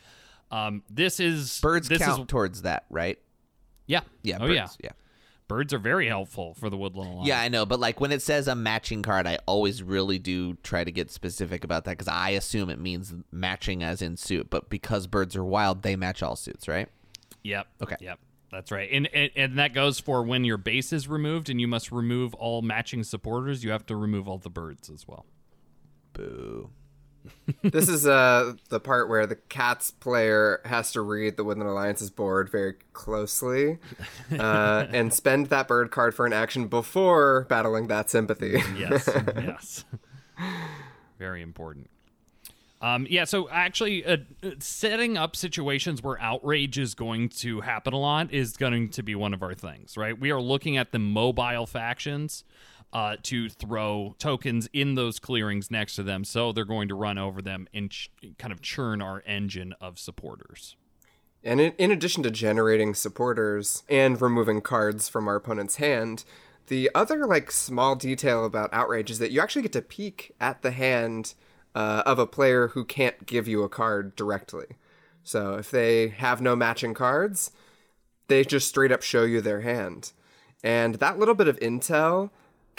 Um, 0.51 0.83
this 0.91 1.21
is 1.21 1.61
Birds 1.61 1.89
this 1.89 1.99
count 1.99 2.23
is 2.23 2.27
towards 2.27 2.63
that, 2.63 2.85
right? 2.91 3.19
Yeah. 3.87 4.01
Yeah, 4.23 4.37
Oh 4.41 4.47
birds, 4.47 4.55
yeah. 4.55 4.67
yeah. 4.85 4.91
Birds 5.49 5.75
are 5.75 5.79
very 5.81 6.07
helpful 6.07 6.55
for 6.55 6.71
the 6.71 6.77
Woodland 6.77 7.11
Alliance. 7.11 7.27
Yeah, 7.27 7.41
I 7.41 7.49
know, 7.49 7.67
but 7.67 7.81
like 7.81 8.01
when 8.01 8.13
it 8.13 8.23
says 8.23 8.47
a 8.47 8.55
matching 8.55 9.03
card, 9.03 9.27
I 9.27 9.39
always 9.47 9.83
really 9.83 10.21
do 10.21 10.55
try 10.63 10.85
to 10.85 10.93
get 10.93 11.11
specific 11.11 11.65
about 11.65 11.85
that 11.85 11.99
because 11.99 12.07
I 12.07 12.31
assume 12.31 12.71
it 12.71 12.79
means 12.79 13.13
matching 13.33 13.83
as 13.83 14.01
in 14.01 14.17
suit. 14.17 14.49
But 14.49 14.71
because 14.71 15.09
birds 15.09 15.35
are 15.35 15.45
wild, 15.45 15.83
they 15.83 15.97
match 15.97 16.23
all 16.23 16.37
suits, 16.37 16.69
right? 16.69 16.89
Yep. 17.43 17.67
Okay. 17.83 17.97
Yep. 18.01 18.21
That's 18.53 18.71
right. 18.71 18.89
And, 18.93 19.09
and 19.15 19.31
and 19.35 19.59
that 19.59 19.75
goes 19.75 19.99
for 19.99 20.23
when 20.23 20.45
your 20.45 20.57
base 20.57 20.93
is 20.93 21.09
removed 21.09 21.49
and 21.49 21.61
you 21.61 21.67
must 21.69 21.91
remove 21.91 22.35
all 22.35 22.63
matching 22.63 23.03
supporters, 23.03 23.65
you 23.65 23.71
have 23.71 23.87
to 23.87 23.97
remove 23.97 24.29
all 24.29 24.39
the 24.39 24.51
birds 24.51 24.89
as 24.89 25.07
well. 25.09 25.27
Boo. 26.13 26.71
This 27.63 27.89
is 27.89 28.07
uh 28.07 28.55
the 28.69 28.81
part 28.81 29.09
where 29.09 29.27
the 29.27 29.37
cats 29.37 29.91
player 29.91 30.61
has 30.65 30.93
to 30.93 31.01
read 31.01 31.37
the 31.37 31.45
Woodland 31.45 31.69
Alliance's 31.69 32.11
board 32.11 32.49
very 32.51 32.75
closely 32.93 33.79
uh, 34.39 34.87
and 34.93 35.13
spend 35.13 35.47
that 35.47 35.69
bird 35.69 35.91
card 35.91 36.15
for 36.15 36.27
an 36.27 36.33
action 36.33 36.69
before 36.69 37.47
battling 37.49 37.89
that 37.89 38.11
sympathy. 38.11 38.63
Yes. 38.77 39.09
yes. 39.37 39.85
Very 41.19 41.43
important. 41.43 41.91
Um, 42.83 43.07
yeah, 43.11 43.25
so 43.25 43.49
actually, 43.51 44.07
uh, 44.07 44.19
uh, 44.43 44.51
setting 44.59 45.19
up 45.19 45.37
situations 45.37 46.03
where 46.03 46.19
outrage 46.19 46.79
is 46.79 46.95
going 46.95 47.29
to 47.29 47.61
happen 47.61 47.93
a 47.93 47.99
lot 47.99 48.33
is 48.33 48.57
going 48.57 48.89
to 48.91 49.03
be 49.03 49.15
one 49.15 49.35
of 49.35 49.43
our 49.43 49.53
things, 49.53 49.99
right? 49.99 50.19
We 50.19 50.31
are 50.31 50.41
looking 50.41 50.79
at 50.79 50.91
the 50.91 50.99
mobile 50.99 51.67
factions 51.67 52.43
uh, 52.93 53.17
to 53.23 53.49
throw 53.49 54.15
tokens 54.19 54.69
in 54.73 54.95
those 54.95 55.19
clearings 55.19 55.71
next 55.71 55.95
to 55.97 56.03
them, 56.03 56.25
so 56.25 56.53
they're 56.53 56.65
going 56.65 56.89
to 56.89 56.95
run 56.95 57.19
over 57.19 57.41
them 57.41 57.69
and 57.73 57.91
ch- 57.91 58.11
kind 58.39 58.53
of 58.53 58.61
churn 58.61 59.01
our 59.01 59.23
engine 59.27 59.75
of 59.81 59.99
supporters. 59.99 60.77
And 61.43 61.61
in, 61.61 61.73
in 61.79 61.91
addition 61.91 62.23
to 62.25 62.31
generating 62.31 62.95
supporters 62.95 63.83
and 63.89 64.21
removing 64.21 64.61
cards 64.61 65.09
from 65.09 65.29
our 65.29 65.37
opponent's 65.37 65.77
hand, 65.77 66.25
the 66.67 66.91
other 66.95 67.27
like 67.27 67.51
small 67.51 67.97
detail 67.97 68.45
about 68.45 68.73
outrage 68.73 69.11
is 69.11 69.19
that 69.19 69.31
you 69.31 69.41
actually 69.41 69.63
get 69.63 69.73
to 69.73 69.83
peek 69.83 70.35
at 70.41 70.63
the 70.63 70.71
hand 70.71 71.35
uh, 71.75 72.03
of 72.05 72.19
a 72.19 72.27
player 72.27 72.69
who 72.69 72.85
can't 72.85 73.27
give 73.27 73.49
you 73.49 73.63
a 73.63 73.69
card 73.69 74.15
directly. 74.17 74.67
So 75.23 75.55
if 75.55 75.71
they 75.71 76.09
have 76.09 76.41
no 76.41 76.57
matching 76.57 76.95
cards, 76.95 77.53
they 78.29 78.45
just 78.45 78.69
straight 78.69 78.93
up 78.93 79.03
show 79.03 79.25
you 79.25 79.41
their 79.41 79.61
hand. 79.61 80.13
And 80.63 80.97
that 80.97 81.19
little 81.19 81.35
bit 81.35 81.49
of 81.49 81.59
intel 81.61 82.31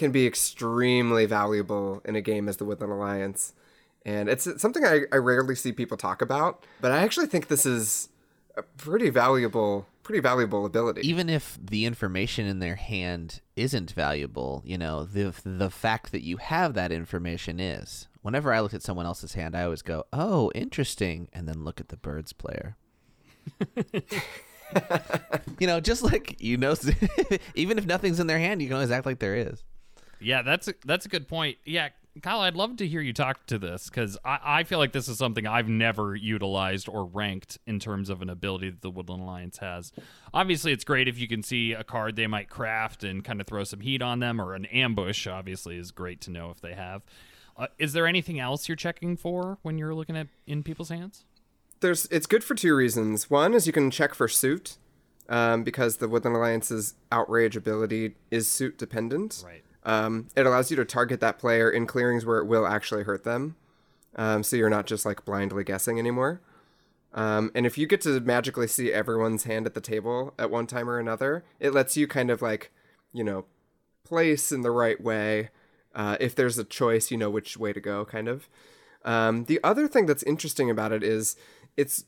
can 0.01 0.11
be 0.11 0.25
extremely 0.25 1.27
valuable 1.27 2.01
in 2.05 2.15
a 2.15 2.21
game 2.21 2.49
as 2.49 2.57
the 2.57 2.65
Woodland 2.65 2.91
Alliance. 2.91 3.53
And 4.03 4.29
it's 4.29 4.47
something 4.59 4.83
I, 4.83 5.01
I 5.11 5.17
rarely 5.17 5.53
see 5.53 5.71
people 5.71 5.95
talk 5.95 6.23
about, 6.23 6.65
but 6.81 6.91
I 6.91 7.03
actually 7.03 7.27
think 7.27 7.49
this 7.49 7.67
is 7.67 8.09
a 8.57 8.63
pretty 8.63 9.11
valuable 9.11 9.85
pretty 10.01 10.19
valuable 10.19 10.65
ability. 10.65 11.07
Even 11.07 11.29
if 11.29 11.59
the 11.63 11.85
information 11.85 12.47
in 12.47 12.57
their 12.57 12.77
hand 12.77 13.41
isn't 13.55 13.91
valuable, 13.91 14.63
you 14.65 14.75
know, 14.75 15.03
the 15.03 15.35
the 15.45 15.69
fact 15.69 16.11
that 16.13 16.23
you 16.23 16.37
have 16.37 16.73
that 16.73 16.91
information 16.91 17.59
is. 17.59 18.07
Whenever 18.23 18.51
I 18.51 18.59
look 18.59 18.73
at 18.73 18.81
someone 18.81 19.05
else's 19.05 19.35
hand, 19.35 19.55
I 19.55 19.63
always 19.65 19.83
go, 19.83 20.05
"Oh, 20.11 20.51
interesting," 20.55 21.27
and 21.31 21.47
then 21.47 21.63
look 21.63 21.79
at 21.79 21.89
the 21.89 21.97
birds 21.97 22.33
player. 22.33 22.75
you 25.59 25.67
know, 25.67 25.79
just 25.79 26.01
like 26.01 26.41
you 26.41 26.57
know, 26.57 26.73
even 27.53 27.77
if 27.77 27.85
nothing's 27.85 28.19
in 28.19 28.25
their 28.25 28.39
hand, 28.39 28.63
you 28.63 28.67
can 28.67 28.75
always 28.75 28.89
act 28.89 29.05
like 29.05 29.19
there 29.19 29.35
is. 29.35 29.63
Yeah, 30.21 30.41
that's 30.41 30.67
a, 30.67 30.73
that's 30.85 31.05
a 31.05 31.09
good 31.09 31.27
point. 31.27 31.57
Yeah, 31.65 31.89
Kyle, 32.21 32.41
I'd 32.41 32.55
love 32.55 32.75
to 32.77 32.87
hear 32.87 32.99
you 32.99 33.13
talk 33.13 33.45
to 33.47 33.57
this 33.57 33.89
because 33.89 34.17
I, 34.25 34.39
I 34.43 34.63
feel 34.63 34.79
like 34.79 34.91
this 34.91 35.07
is 35.07 35.17
something 35.17 35.47
I've 35.47 35.69
never 35.69 36.13
utilized 36.15 36.89
or 36.89 37.05
ranked 37.05 37.57
in 37.65 37.79
terms 37.79 38.09
of 38.09 38.21
an 38.21 38.29
ability 38.29 38.69
that 38.69 38.81
the 38.81 38.89
Woodland 38.89 39.23
Alliance 39.23 39.59
has. 39.59 39.93
Obviously, 40.33 40.73
it's 40.73 40.83
great 40.83 41.07
if 41.07 41.17
you 41.17 41.27
can 41.27 41.41
see 41.41 41.71
a 41.71 41.83
card 41.83 42.17
they 42.17 42.27
might 42.27 42.49
craft 42.49 43.03
and 43.03 43.23
kind 43.23 43.39
of 43.39 43.47
throw 43.47 43.63
some 43.63 43.79
heat 43.79 44.01
on 44.01 44.19
them, 44.19 44.41
or 44.41 44.53
an 44.53 44.65
ambush. 44.65 45.25
Obviously, 45.25 45.77
is 45.77 45.91
great 45.91 46.19
to 46.21 46.31
know 46.31 46.49
if 46.49 46.59
they 46.59 46.73
have. 46.73 47.03
Uh, 47.55 47.67
is 47.77 47.93
there 47.93 48.07
anything 48.07 48.39
else 48.39 48.67
you're 48.67 48.75
checking 48.75 49.15
for 49.15 49.57
when 49.61 49.77
you're 49.77 49.95
looking 49.95 50.17
at 50.17 50.27
in 50.45 50.63
people's 50.63 50.89
hands? 50.89 51.23
There's 51.79 52.07
it's 52.07 52.27
good 52.27 52.43
for 52.43 52.55
two 52.55 52.75
reasons. 52.75 53.29
One 53.29 53.53
is 53.53 53.67
you 53.67 53.73
can 53.73 53.89
check 53.89 54.13
for 54.13 54.27
suit, 54.27 54.77
um, 55.29 55.63
because 55.63 55.97
the 55.97 56.09
Woodland 56.09 56.35
Alliance's 56.35 56.95
outrage 57.11 57.55
ability 57.55 58.15
is 58.29 58.49
suit 58.51 58.77
dependent. 58.77 59.43
Right. 59.45 59.63
Um, 59.83 60.27
it 60.35 60.45
allows 60.45 60.69
you 60.69 60.77
to 60.77 60.85
target 60.85 61.19
that 61.21 61.39
player 61.39 61.69
in 61.69 61.87
clearings 61.87 62.25
where 62.25 62.37
it 62.37 62.45
will 62.45 62.67
actually 62.67 63.03
hurt 63.03 63.23
them. 63.23 63.55
Um, 64.15 64.43
so 64.43 64.55
you're 64.55 64.69
not 64.69 64.85
just 64.85 65.05
like 65.05 65.25
blindly 65.25 65.63
guessing 65.63 65.97
anymore. 65.97 66.41
Um, 67.13 67.51
and 67.55 67.65
if 67.65 67.77
you 67.77 67.87
get 67.87 68.01
to 68.01 68.19
magically 68.19 68.67
see 68.67 68.93
everyone's 68.93 69.43
hand 69.43 69.65
at 69.65 69.73
the 69.73 69.81
table 69.81 70.33
at 70.39 70.51
one 70.51 70.67
time 70.67 70.89
or 70.89 70.99
another, 70.99 71.43
it 71.59 71.73
lets 71.73 71.97
you 71.97 72.07
kind 72.07 72.29
of 72.29 72.41
like, 72.41 72.71
you 73.11 73.23
know, 73.23 73.45
place 74.03 74.51
in 74.51 74.61
the 74.61 74.71
right 74.71 75.01
way. 75.01 75.49
Uh, 75.93 76.15
if 76.19 76.35
there's 76.35 76.57
a 76.57 76.63
choice, 76.63 77.11
you 77.11 77.17
know 77.17 77.29
which 77.29 77.57
way 77.57 77.73
to 77.73 77.81
go, 77.81 78.05
kind 78.05 78.27
of. 78.27 78.47
Um, 79.03 79.45
the 79.45 79.59
other 79.63 79.87
thing 79.87 80.05
that's 80.05 80.23
interesting 80.23 80.69
about 80.69 80.91
it 80.91 81.03
is 81.03 81.35
it's 81.75 82.05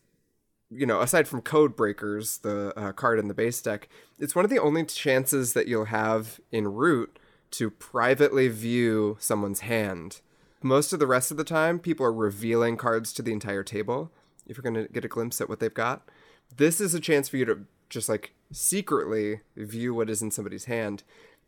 you 0.75 0.86
know, 0.86 1.01
aside 1.01 1.27
from 1.27 1.41
Code 1.41 1.75
Breakers, 1.75 2.39
the 2.39 2.73
uh, 2.77 2.91
card 2.93 3.19
in 3.19 3.27
the 3.27 3.33
base 3.33 3.62
deck, 3.62 3.88
it's 4.19 4.36
one 4.36 4.43
of 4.43 4.49
the 4.49 4.59
only 4.59 4.83
chances 4.86 5.53
that 5.53 5.67
you'll 5.67 5.86
have 5.86 6.39
in 6.51 6.67
Root 6.67 7.19
to 7.53 7.69
privately 7.69 8.47
view 8.47 9.17
someone's 9.19 9.61
hand. 9.61 10.21
Most 10.61 10.93
of 10.93 10.99
the 10.99 11.07
rest 11.07 11.29
of 11.29 11.37
the 11.37 11.43
time, 11.43 11.77
people 11.77 12.05
are 12.05 12.13
revealing 12.13 12.77
cards 12.77 13.13
to 13.13 13.21
the 13.21 13.31
entire 13.31 13.63
table 13.63 14.11
if 14.47 14.57
you're 14.57 14.63
going 14.63 14.87
to 14.87 14.91
get 14.91 15.05
a 15.05 15.09
glimpse 15.09 15.39
at 15.39 15.49
what 15.49 15.59
they've 15.59 15.73
got. 15.73 16.09
This 16.55 16.81
is 16.81 16.93
a 16.93 16.99
chance 16.99 17.29
for 17.29 17.37
you 17.37 17.45
to 17.45 17.59
just 17.89 18.09
like 18.09 18.33
secretly 18.51 19.41
view 19.55 19.93
what 19.93 20.09
is 20.09 20.21
in 20.21 20.31
somebody's 20.31 20.65
hand. 20.65 21.03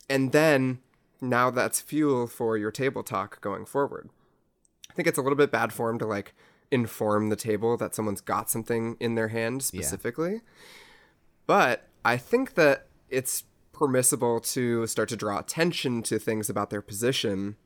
And 0.09 0.31
then 0.31 0.79
now 1.21 1.49
that's 1.49 1.81
fuel 1.81 2.27
for 2.27 2.57
your 2.57 2.71
table 2.71 3.03
talk 3.03 3.41
going 3.41 3.65
forward. 3.65 4.09
I 4.89 4.93
think 4.93 5.07
it's 5.07 5.17
a 5.17 5.21
little 5.21 5.37
bit 5.37 5.51
bad 5.51 5.73
form 5.73 5.97
to 5.99 6.05
like 6.05 6.33
inform 6.71 7.29
the 7.29 7.35
table 7.35 7.77
that 7.77 7.95
someone's 7.95 8.21
got 8.21 8.49
something 8.49 8.97
in 8.99 9.15
their 9.15 9.29
hand 9.29 9.63
specifically. 9.63 10.41
But 11.47 11.87
I 12.03 12.17
think 12.17 12.53
that 12.55 12.87
it's 13.09 13.43
permissible 13.77 14.39
to 14.39 14.87
start 14.87 15.09
to 15.09 15.15
draw 15.15 15.39
attention 15.39 16.01
to 16.03 16.17
things 16.17 16.49
about 16.49 16.69
their 16.69 16.81
position 16.81 17.57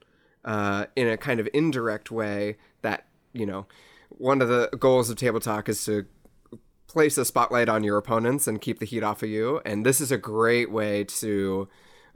uh, 0.43 0.86
in 0.95 1.08
a 1.08 1.17
kind 1.17 1.39
of 1.39 1.48
indirect 1.54 2.10
way 2.10 2.58
that, 2.82 3.06
you 3.34 3.45
know, 3.45 3.67
one 4.10 4.41
of 4.41 4.48
the 4.48 4.69
goals 4.80 5.10
of 5.10 5.17
table 5.17 5.39
talk 5.39 5.69
is 5.69 5.86
to 5.86 6.06
place 6.88 7.17
a 7.17 7.26
spotlight 7.26 7.69
on 7.69 7.84
your 7.84 7.98
opponents 7.98 8.48
and 8.48 8.60
keep 8.60 8.80
the 8.80 8.86
heat 8.86 9.04
off 9.04 9.22
of 9.22 9.30
you. 9.30 9.62
And 9.63 9.86
this 9.86 10.02
is 10.02 10.12
a 10.12 10.17
great 10.17 10.72
way 10.72 11.04
to 11.04 11.69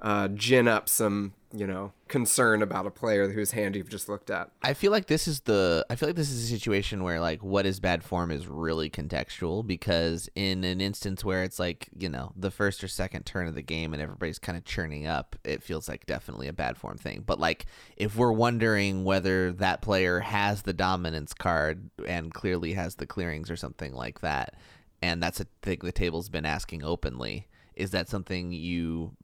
uh, 0.04 0.28
gin 0.28 0.68
up 0.68 0.90
some, 0.90 1.34
you 1.54 1.66
know, 1.66 1.94
concern 2.10 2.62
about 2.62 2.86
a 2.86 2.92
player 2.92 3.30
whose 3.30 3.52
hand 3.52 3.74
you've 3.74 3.90
just 3.90 4.10
looked 4.10 4.30
at. 4.30 4.52
I 4.62 4.74
feel 4.74 4.92
like 4.92 5.08
this 5.08 5.30
is 5.30 5.40
the 5.42 5.86
I 5.90 5.96
feel 5.96 6.10
like 6.10 6.18
this 6.18 6.30
is 6.30 6.44
a 6.44 6.54
situation 6.54 7.04
where 7.04 7.22
like 7.22 7.42
what 7.42 7.66
is 7.66 7.80
bad 7.80 8.04
form 8.04 8.30
is 8.30 8.46
really 8.46 8.90
contextual 8.90 9.66
because 9.66 10.30
in 10.36 10.66
an 10.66 10.82
instance 10.82 11.24
where 11.24 11.44
it's 11.44 11.58
like, 11.58 11.88
you 11.98 12.10
know, 12.10 12.34
the 12.36 12.52
first 12.52 12.84
or 12.84 12.90
second 12.90 13.26
turn 13.26 13.48
of 13.48 13.56
the 13.56 13.62
game 13.62 13.94
and 13.94 14.02
everybody's 14.02 14.40
kind 14.40 14.58
of 14.58 14.66
churning 14.66 15.08
up, 15.08 15.38
it 15.46 15.64
feels 15.64 15.88
like 15.88 16.06
definitely 16.06 16.50
a 16.50 16.54
bad 16.54 16.78
form 16.78 16.98
thing. 16.98 17.24
But 17.26 17.40
like 17.40 17.66
if 17.96 18.18
we're 18.18 18.34
wondering 18.34 19.06
whether 19.06 19.54
that 19.54 19.82
player 19.82 20.20
has 20.20 20.64
the 20.64 20.74
dominance 20.74 21.34
card 21.34 21.90
and 22.06 22.34
clearly 22.34 22.74
has 22.74 22.96
the 22.96 23.08
clearings 23.08 23.50
or 23.50 23.56
something 23.56 23.94
like 23.94 24.20
that, 24.20 24.56
and 25.02 25.24
that's 25.24 25.40
a 25.40 25.48
thing 25.62 25.80
the 25.82 25.94
table's 25.94 26.30
been 26.30 26.46
asking 26.46 26.84
openly, 26.84 27.48
is 27.76 27.92
that 27.92 28.10
something 28.10 28.52
you 28.52 29.16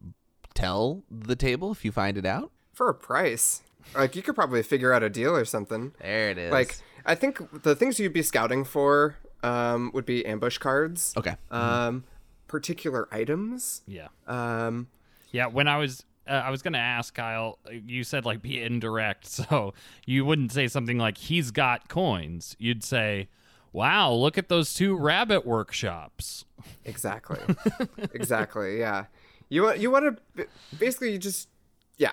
tell 0.60 1.04
the 1.10 1.36
table 1.36 1.72
if 1.72 1.84
you 1.86 1.92
find 1.92 2.18
it 2.18 2.26
out? 2.26 2.52
For 2.74 2.90
a 2.90 2.94
price. 2.94 3.62
Like 3.96 4.16
you 4.16 4.22
could 4.22 4.36
probably 4.36 4.62
figure 4.64 4.94
out 4.94 5.04
a 5.04 5.10
deal 5.10 5.36
or 5.36 5.46
something. 5.46 5.94
There 6.02 6.30
it 6.30 6.38
is. 6.38 6.52
Like 6.52 6.78
I 7.06 7.16
think 7.16 7.64
the 7.64 7.76
things 7.76 8.00
you'd 8.00 8.14
be 8.14 8.22
scouting 8.22 8.64
for 8.64 9.16
um, 9.44 9.92
would 9.94 10.06
be 10.06 10.26
ambush 10.26 10.58
cards. 10.58 11.14
okay. 11.18 11.36
Um, 11.50 12.04
particular 12.48 13.08
items. 13.12 13.82
Yeah. 13.88 14.08
Um, 14.28 14.88
Yeah, 15.32 15.48
when 15.48 15.68
I 15.68 15.78
was 15.78 16.06
uh, 16.28 16.34
I 16.34 16.52
was 16.52 16.62
going 16.62 16.74
to 16.74 16.80
ask 16.80 17.16
Kyle, 17.16 17.58
you 17.72 18.04
said 18.04 18.26
like 18.26 18.42
be 18.42 18.62
indirect. 18.62 19.26
So 19.30 19.74
you 20.06 20.26
wouldn't 20.26 20.52
say 20.52 20.68
something 20.68 20.98
like 20.98 21.18
he's 21.18 21.52
got 21.52 21.90
coins. 21.90 22.56
You'd 22.60 22.84
say, 22.84 23.30
"Wow, 23.72 24.12
look 24.14 24.38
at 24.38 24.50
those 24.50 24.74
two 24.74 24.96
rabbit 24.96 25.46
workshops." 25.46 26.46
exactly. 26.86 27.40
exactly. 28.14 28.80
Yeah. 28.80 29.06
You 29.50 29.64
want 29.64 29.80
you 29.80 29.92
want 29.92 30.20
to 30.38 30.48
basically 30.78 31.12
you 31.12 31.18
just 31.18 31.50
yeah. 31.98 32.12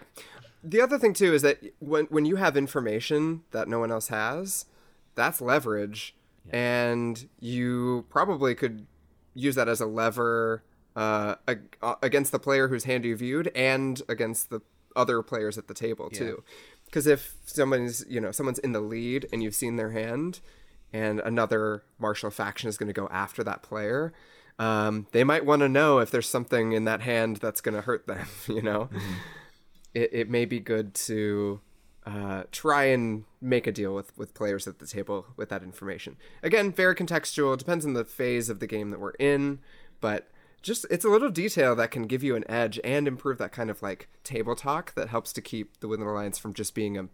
The 0.65 0.81
other 0.81 0.99
thing 0.99 1.13
too 1.13 1.33
is 1.33 1.43
that 1.43 1.61
when 1.79 2.07
when 2.07 2.25
you 2.25 2.37
have 2.37 2.57
information 2.57 3.43
that 3.53 3.69
no 3.69 3.79
one 3.79 3.93
else 3.93 4.09
has, 4.09 4.65
that's 5.15 5.41
leverage, 5.41 6.17
and 6.51 7.29
you 7.39 8.07
probably 8.09 8.55
could 8.55 8.87
use 9.35 9.55
that 9.55 9.69
as 9.69 9.81
a 9.81 9.87
lever 9.87 10.65
uh, 10.97 11.35
ag- 11.47 11.77
uh, 11.83 11.97
against 12.03 12.33
the 12.33 12.39
player 12.39 12.69
whose 12.69 12.85
hand 12.85 13.05
you 13.05 13.15
viewed 13.15 13.49
and 13.55 14.03
against 14.09 14.49
the 14.51 14.61
other 14.97 15.23
players 15.23 15.59
at 15.59 15.69
the 15.69 15.75
table 15.75 16.09
too. 16.11 16.43
Because 16.87 17.07
if 17.07 17.35
someone's 17.45 18.05
you 18.09 18.21
know 18.21 18.33
someone's 18.33 18.59
in 18.61 18.73
the 18.73 18.81
lead 18.81 19.29
and 19.33 19.43
you've 19.43 19.55
seen 19.55 19.77
their 19.77 19.91
hand, 19.91 20.41
and 20.93 21.21
another 21.21 21.83
martial 21.99 22.31
faction 22.31 22.69
is 22.69 22.79
going 22.79 22.89
to 22.89 22.93
go 22.95 23.09
after 23.11 23.45
that 23.45 23.63
player, 23.63 24.13
um, 24.59 25.07
they 25.13 25.25
might 25.25 25.45
want 25.45 25.61
to 25.61 25.69
know 25.69 25.99
if 25.99 26.11
there's 26.11 26.29
something 26.29 26.73
in 26.73 26.85
that 26.85 27.03
hand 27.03 27.37
that's 27.37 27.61
going 27.61 27.75
to 27.75 27.83
hurt 27.83 28.07
them. 28.07 28.27
You 28.49 28.63
know, 28.63 28.89
it 29.95 30.11
it 30.13 30.31
may 30.31 30.45
be 30.45 30.61
good 30.61 30.95
to 30.95 31.61
uh, 32.07 32.45
try 32.53 32.85
and 32.85 33.25
make 33.41 33.67
a 33.67 33.73
deal 33.73 33.95
with 33.95 34.17
with 34.17 34.35
players 34.35 34.67
at 34.67 34.79
the 34.79 34.87
table 34.87 35.27
with 35.37 35.49
that 35.51 35.63
information. 35.63 36.17
Again, 36.43 36.73
very 36.73 36.95
contextual. 36.95 37.55
It 37.55 37.59
depends 37.59 37.85
on 37.85 37.95
the 37.95 38.05
phase 38.05 38.49
of 38.49 38.61
the 38.61 38.67
game 38.67 38.91
that 38.91 39.01
we're 39.01 39.11
in, 39.13 39.59
but 40.01 40.29
just 40.63 40.87
it's 40.91 41.05
a 41.05 41.09
little 41.09 41.31
detail 41.31 41.77
that 41.77 41.91
can 41.91 42.05
give 42.05 42.23
you 42.23 42.35
an 42.35 42.49
edge 42.51 42.81
and 42.83 43.07
improve 43.07 43.39
that 43.39 43.53
kind 43.53 43.71
of 43.71 43.83
like 43.83 44.09
table 44.25 44.57
talk 44.57 44.95
that 44.95 45.09
helps 45.09 45.33
to 45.33 45.41
keep 45.41 45.81
the 45.81 45.89
Woodland 45.89 46.11
Alliance 46.11 46.39
from 46.39 46.55
just 46.55 46.75
being 46.75 46.97
a 46.97 47.09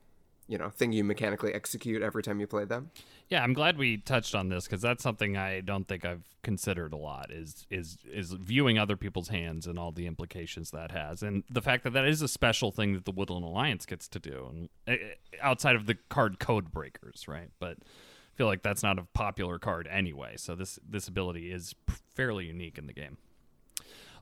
you 0.52 0.58
know 0.58 0.68
thing 0.68 0.92
you 0.92 1.02
mechanically 1.02 1.54
execute 1.54 2.02
every 2.02 2.22
time 2.22 2.38
you 2.38 2.46
play 2.46 2.66
them. 2.66 2.90
Yeah, 3.30 3.42
I'm 3.42 3.54
glad 3.54 3.78
we 3.78 3.96
touched 3.96 4.34
on 4.34 4.50
this 4.50 4.66
because 4.66 4.82
that's 4.82 5.02
something 5.02 5.34
I 5.34 5.62
don't 5.62 5.88
think 5.88 6.04
I've 6.04 6.28
considered 6.42 6.92
a 6.92 6.98
lot. 6.98 7.32
Is 7.32 7.66
is 7.70 7.96
is 8.04 8.32
viewing 8.32 8.78
other 8.78 8.98
people's 8.98 9.28
hands 9.28 9.66
and 9.66 9.78
all 9.78 9.92
the 9.92 10.06
implications 10.06 10.70
that 10.72 10.90
has, 10.90 11.22
and 11.22 11.42
the 11.48 11.62
fact 11.62 11.84
that 11.84 11.94
that 11.94 12.04
is 12.04 12.20
a 12.20 12.28
special 12.28 12.70
thing 12.70 12.92
that 12.92 13.06
the 13.06 13.12
Woodland 13.12 13.46
Alliance 13.46 13.86
gets 13.86 14.06
to 14.08 14.18
do, 14.18 14.50
and 14.50 14.68
uh, 14.86 15.02
outside 15.40 15.74
of 15.74 15.86
the 15.86 15.96
card 16.10 16.38
code 16.38 16.70
breakers, 16.70 17.26
right? 17.26 17.48
But 17.58 17.78
I 17.80 18.36
feel 18.36 18.46
like 18.46 18.60
that's 18.60 18.82
not 18.82 18.98
a 18.98 19.04
popular 19.14 19.58
card 19.58 19.88
anyway. 19.90 20.34
So 20.36 20.54
this 20.54 20.78
this 20.86 21.08
ability 21.08 21.50
is 21.50 21.74
fairly 22.14 22.44
unique 22.44 22.76
in 22.76 22.86
the 22.86 22.92
game. 22.92 23.16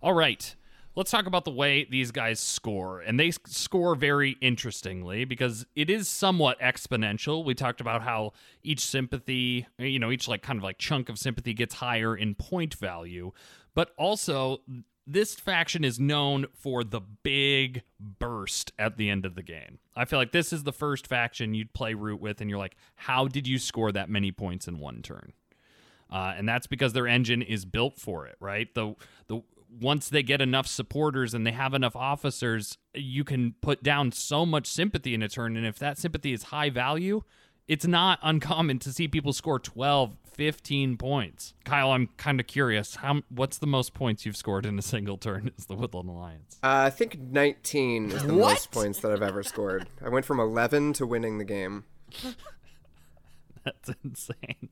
All 0.01 0.13
right 0.13 0.55
let's 0.97 1.11
talk 1.11 1.27
about 1.27 1.45
the 1.45 1.51
way 1.51 1.87
these 1.89 2.11
guys 2.11 2.41
score. 2.41 3.01
And 3.01 3.19
they 3.19 3.31
score 3.31 3.95
very 3.95 4.37
interestingly 4.41 5.25
because 5.25 5.67
it 5.77 5.89
is 5.89 6.09
somewhat 6.09 6.61
exponential. 6.61 7.45
We 7.45 7.55
talked 7.55 7.81
about 7.81 8.03
how 8.03 8.33
each 8.63 8.81
sympathy, 8.81 9.67
you 9.79 9.99
know, 9.99 10.11
each 10.11 10.29
like 10.29 10.43
kind 10.43 10.59
of 10.59 10.65
like 10.65 10.79
chunk 10.79 11.09
of 11.09 11.19
sympathy 11.19 11.55
gets 11.55 11.77
higher 11.77 12.17
in 12.17 12.35
point 12.35 12.75
value, 12.75 13.33
but 13.75 13.91
also 13.97 14.61
this 15.07 15.35
faction 15.35 15.85
is 15.85 15.99
known 15.99 16.47
for 16.55 16.85
the 16.85 17.01
big 17.01 17.83
burst 17.99 18.73
at 18.79 18.97
the 18.97 19.11
end 19.11 19.25
of 19.25 19.35
the 19.35 19.43
game. 19.43 19.79
I 19.97 20.05
feel 20.05 20.19
like 20.19 20.33
this 20.33 20.53
is 20.53 20.63
the 20.63 20.73
first 20.73 21.07
faction 21.07 21.55
you'd 21.55 21.73
play 21.73 21.95
root 21.95 22.21
with, 22.21 22.41
and 22.41 22.49
you're 22.49 22.59
like, 22.59 22.77
how 22.95 23.27
did 23.27 23.47
you 23.47 23.59
score 23.59 23.91
that 23.93 24.09
many 24.09 24.31
points 24.31 24.69
in 24.69 24.79
one 24.79 25.03
turn? 25.03 25.33
Uh, 26.11 26.35
and 26.37 26.49
that's 26.49 26.67
because 26.67 26.93
their 26.93 27.07
engine 27.07 27.43
is 27.43 27.65
built 27.65 27.99
for 27.99 28.27
it, 28.27 28.37
right? 28.41 28.73
The 28.75 28.95
the 29.29 29.43
once 29.79 30.09
they 30.09 30.23
get 30.23 30.41
enough 30.41 30.67
supporters 30.67 31.35
and 31.35 31.47
they 31.47 31.53
have 31.53 31.75
enough 31.75 31.95
officers, 31.95 32.79
you 32.95 33.25
can 33.25 33.55
put 33.61 33.83
down 33.83 34.13
so 34.13 34.45
much 34.45 34.67
sympathy 34.67 35.15
in 35.15 35.23
a 35.23 35.29
turn. 35.29 35.57
And 35.57 35.67
if 35.67 35.79
that 35.79 35.99
sympathy 35.99 36.33
is 36.33 36.45
high 36.45 36.71
value, 36.71 37.23
it's 37.69 37.87
not 37.87 38.19
uncommon 38.23 38.79
to 38.81 38.93
see 38.93 39.09
people 39.09 39.33
score 39.33 39.59
12, 39.59 40.17
15 40.25 40.97
points. 40.97 41.55
Kyle, 41.65 41.93
I'm 41.93 42.09
kind 42.17 42.41
of 42.41 42.47
curious. 42.47 42.97
How 42.97 43.23
what's 43.29 43.59
the 43.59 43.67
most 43.67 43.95
points 43.95 44.27
you've 44.27 44.37
scored 44.37 44.67
in 44.67 44.79
a 44.79 44.83
single 44.83 45.19
turn 45.19 45.51
as 45.59 45.67
the 45.67 45.75
Woodland 45.75 46.09
Alliance? 46.09 46.59
Uh, 46.63 46.85
I 46.87 46.91
think 46.91 47.19
19 47.19 48.13
is 48.13 48.23
the 48.23 48.35
what? 48.35 48.53
most 48.53 48.71
points 48.71 49.01
that 49.01 49.13
I've 49.13 49.23
ever 49.23 49.43
scored. 49.43 49.89
I 50.05 50.09
went 50.09 50.27
from 50.27 50.41
11 50.41 50.95
to 50.95 51.07
winning 51.07 51.39
the 51.39 51.45
game. 51.45 51.85
That's 53.65 53.91
insane. 54.03 54.71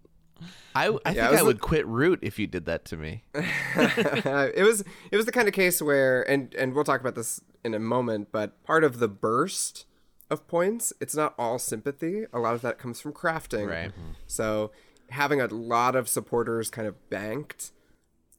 I, 0.74 0.87
I 1.05 1.12
yeah, 1.12 1.29
think 1.29 1.40
I, 1.40 1.42
would 1.42 1.61
quit 1.61 1.87
root 1.87 2.20
if 2.22 2.38
you 2.38 2.46
did 2.46 2.66
that 2.66 2.85
to 2.87 2.96
me. 2.96 3.24
it 3.35 4.64
was 4.64 4.85
it 5.11 5.16
was 5.16 5.27
the 5.27 5.33
kind 5.33 5.48
of 5.48 5.55
case 5.55 5.83
where 5.83 6.29
and 6.31 6.55
and 6.55 6.74
we'll 6.74 6.85
talk 6.85 7.01
about 7.01 7.14
this 7.14 7.40
in 7.64 7.74
a 7.74 7.79
moment, 7.79 8.29
but 8.33 8.62
part 8.64 8.85
of 8.85 8.98
the 8.98 9.09
burst 9.09 9.87
of 10.31 10.46
points, 10.46 10.92
it's 11.01 11.14
not 11.14 11.35
all 11.38 11.59
sympathy. 11.59 12.24
A 12.33 12.38
lot 12.38 12.55
of 12.55 12.62
that 12.62 12.79
comes 12.79 13.01
from 13.01 13.12
crafting. 13.12 13.68
Right. 13.68 13.90
Mm-hmm. 13.90 14.12
So 14.27 14.70
having 15.11 15.40
a 15.40 15.46
lot 15.46 15.96
of 15.96 16.09
supporters 16.09 16.70
kind 16.70 16.87
of 16.87 17.11
banked 17.11 17.72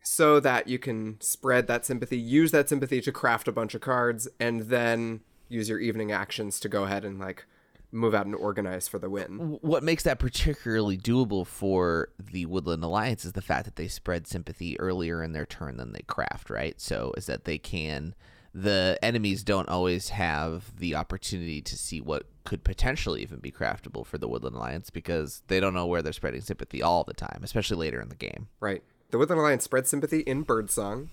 so 0.03 0.39
that 0.39 0.67
you 0.67 0.79
can 0.79 1.19
spread 1.19 1.67
that 1.67 1.85
sympathy, 1.85 2.17
use 2.17 2.51
that 2.51 2.69
sympathy 2.69 3.01
to 3.01 3.11
craft 3.11 3.47
a 3.47 3.51
bunch 3.51 3.75
of 3.75 3.81
cards, 3.81 4.27
and 4.39 4.61
then 4.63 5.21
use 5.49 5.67
your 5.67 5.79
evening 5.79 6.11
actions 6.11 6.59
to 6.59 6.69
go 6.69 6.83
ahead 6.83 7.03
and 7.03 7.19
like 7.19 7.45
move 7.91 8.13
out 8.13 8.25
and 8.25 8.35
organize 8.35 8.87
for 8.87 8.99
the 8.99 9.09
win. 9.09 9.57
What 9.61 9.83
makes 9.83 10.03
that 10.03 10.19
particularly 10.19 10.97
doable 10.97 11.45
for 11.45 12.09
the 12.19 12.45
Woodland 12.45 12.83
Alliance 12.83 13.25
is 13.25 13.33
the 13.33 13.41
fact 13.41 13.65
that 13.65 13.75
they 13.75 13.87
spread 13.87 14.27
sympathy 14.27 14.79
earlier 14.79 15.23
in 15.23 15.33
their 15.33 15.45
turn 15.45 15.77
than 15.77 15.93
they 15.93 16.01
craft, 16.01 16.49
right? 16.49 16.79
So 16.79 17.13
is 17.17 17.25
that 17.25 17.45
they 17.45 17.57
can 17.57 18.13
the 18.53 18.97
enemies 19.01 19.43
don't 19.43 19.69
always 19.69 20.09
have 20.09 20.75
the 20.77 20.95
opportunity 20.95 21.61
to 21.61 21.77
see 21.77 22.01
what 22.01 22.23
could 22.45 22.63
potentially 22.63 23.21
even 23.21 23.39
be 23.39 23.51
craftable 23.51 24.05
for 24.05 24.17
the 24.17 24.27
Woodland 24.27 24.55
Alliance 24.55 24.89
because 24.89 25.43
they 25.47 25.59
don't 25.59 25.73
know 25.73 25.85
where 25.85 26.01
they're 26.01 26.13
spreading 26.13 26.41
sympathy 26.41 26.81
all 26.81 27.03
the 27.03 27.13
time, 27.13 27.41
especially 27.43 27.77
later 27.77 28.01
in 28.01 28.09
the 28.09 28.15
game. 28.15 28.47
Right. 28.59 28.83
The 29.11 29.17
Woodland 29.17 29.39
Alliance 29.39 29.63
spreads 29.63 29.89
sympathy 29.89 30.21
in 30.21 30.43
Birdsong, 30.43 31.09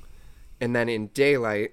and 0.61 0.75
then 0.75 0.89
in 0.89 1.09
Daylight, 1.09 1.73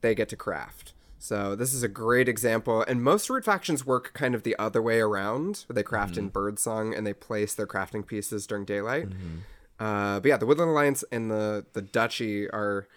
they 0.00 0.14
get 0.14 0.28
to 0.30 0.36
craft. 0.36 0.94
So 1.22 1.54
this 1.54 1.72
is 1.72 1.84
a 1.84 1.88
great 1.88 2.28
example, 2.28 2.84
and 2.88 3.00
most 3.00 3.30
root 3.30 3.44
factions 3.44 3.86
work 3.86 4.12
kind 4.12 4.34
of 4.34 4.42
the 4.42 4.56
other 4.58 4.82
way 4.82 4.98
around. 4.98 5.66
They 5.70 5.84
craft 5.84 6.14
mm-hmm. 6.14 6.24
in 6.24 6.28
Birdsong 6.30 6.92
and 6.92 7.06
they 7.06 7.12
place 7.12 7.54
their 7.54 7.66
crafting 7.68 8.04
pieces 8.04 8.44
during 8.44 8.64
daylight. 8.64 9.08
Mm-hmm. 9.08 9.84
Uh, 9.84 10.18
but 10.18 10.28
yeah, 10.28 10.36
the 10.36 10.46
Woodland 10.46 10.72
Alliance 10.72 11.04
and 11.12 11.30
the 11.30 11.64
the 11.74 11.80
Duchy 11.80 12.50
are 12.50 12.88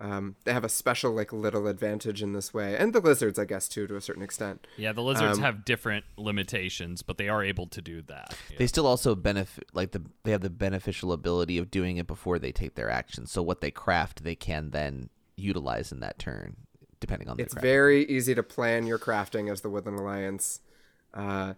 um, 0.00 0.36
they 0.44 0.52
have 0.52 0.62
a 0.62 0.68
special 0.68 1.10
like 1.10 1.32
little 1.32 1.66
advantage 1.66 2.22
in 2.22 2.32
this 2.32 2.54
way, 2.54 2.76
and 2.76 2.92
the 2.92 3.00
lizards, 3.00 3.40
I 3.40 3.44
guess, 3.44 3.68
too, 3.68 3.88
to 3.88 3.96
a 3.96 4.00
certain 4.00 4.22
extent. 4.22 4.68
Yeah, 4.76 4.92
the 4.92 5.02
lizards 5.02 5.38
um, 5.38 5.42
have 5.42 5.64
different 5.64 6.04
limitations, 6.16 7.02
but 7.02 7.18
they 7.18 7.28
are 7.28 7.42
able 7.42 7.66
to 7.66 7.82
do 7.82 8.02
that. 8.02 8.36
Yeah. 8.50 8.58
They 8.58 8.68
still 8.68 8.86
also 8.86 9.16
benefit, 9.16 9.64
like 9.72 9.90
the 9.90 10.02
they 10.22 10.30
have 10.30 10.42
the 10.42 10.48
beneficial 10.48 11.12
ability 11.12 11.58
of 11.58 11.72
doing 11.72 11.96
it 11.96 12.06
before 12.06 12.38
they 12.38 12.52
take 12.52 12.76
their 12.76 12.88
action. 12.88 13.26
So 13.26 13.42
what 13.42 13.62
they 13.62 13.72
craft, 13.72 14.22
they 14.22 14.36
can 14.36 14.70
then 14.70 15.08
utilize 15.34 15.90
in 15.90 15.98
that 15.98 16.20
turn 16.20 16.63
depending 17.06 17.28
on. 17.28 17.38
It's 17.38 17.54
very 17.54 18.04
easy 18.06 18.34
to 18.34 18.42
plan 18.42 18.86
your 18.86 18.98
crafting 18.98 19.50
as 19.50 19.60
the 19.60 19.68
Woodland 19.68 19.98
Alliance, 19.98 20.60
uh, 21.12 21.54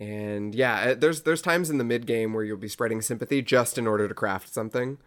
and 0.00 0.54
yeah, 0.54 0.90
uh, 0.90 0.94
there's 0.94 1.22
there's 1.22 1.42
times 1.42 1.70
in 1.70 1.78
the 1.78 1.84
mid 1.84 2.06
game 2.06 2.32
where 2.32 2.44
you'll 2.44 2.56
be 2.56 2.68
spreading 2.68 3.02
sympathy 3.02 3.42
just 3.42 3.78
in 3.78 3.86
order 3.86 4.08
to 4.08 4.14
craft 4.14 4.52
something, 4.52 4.98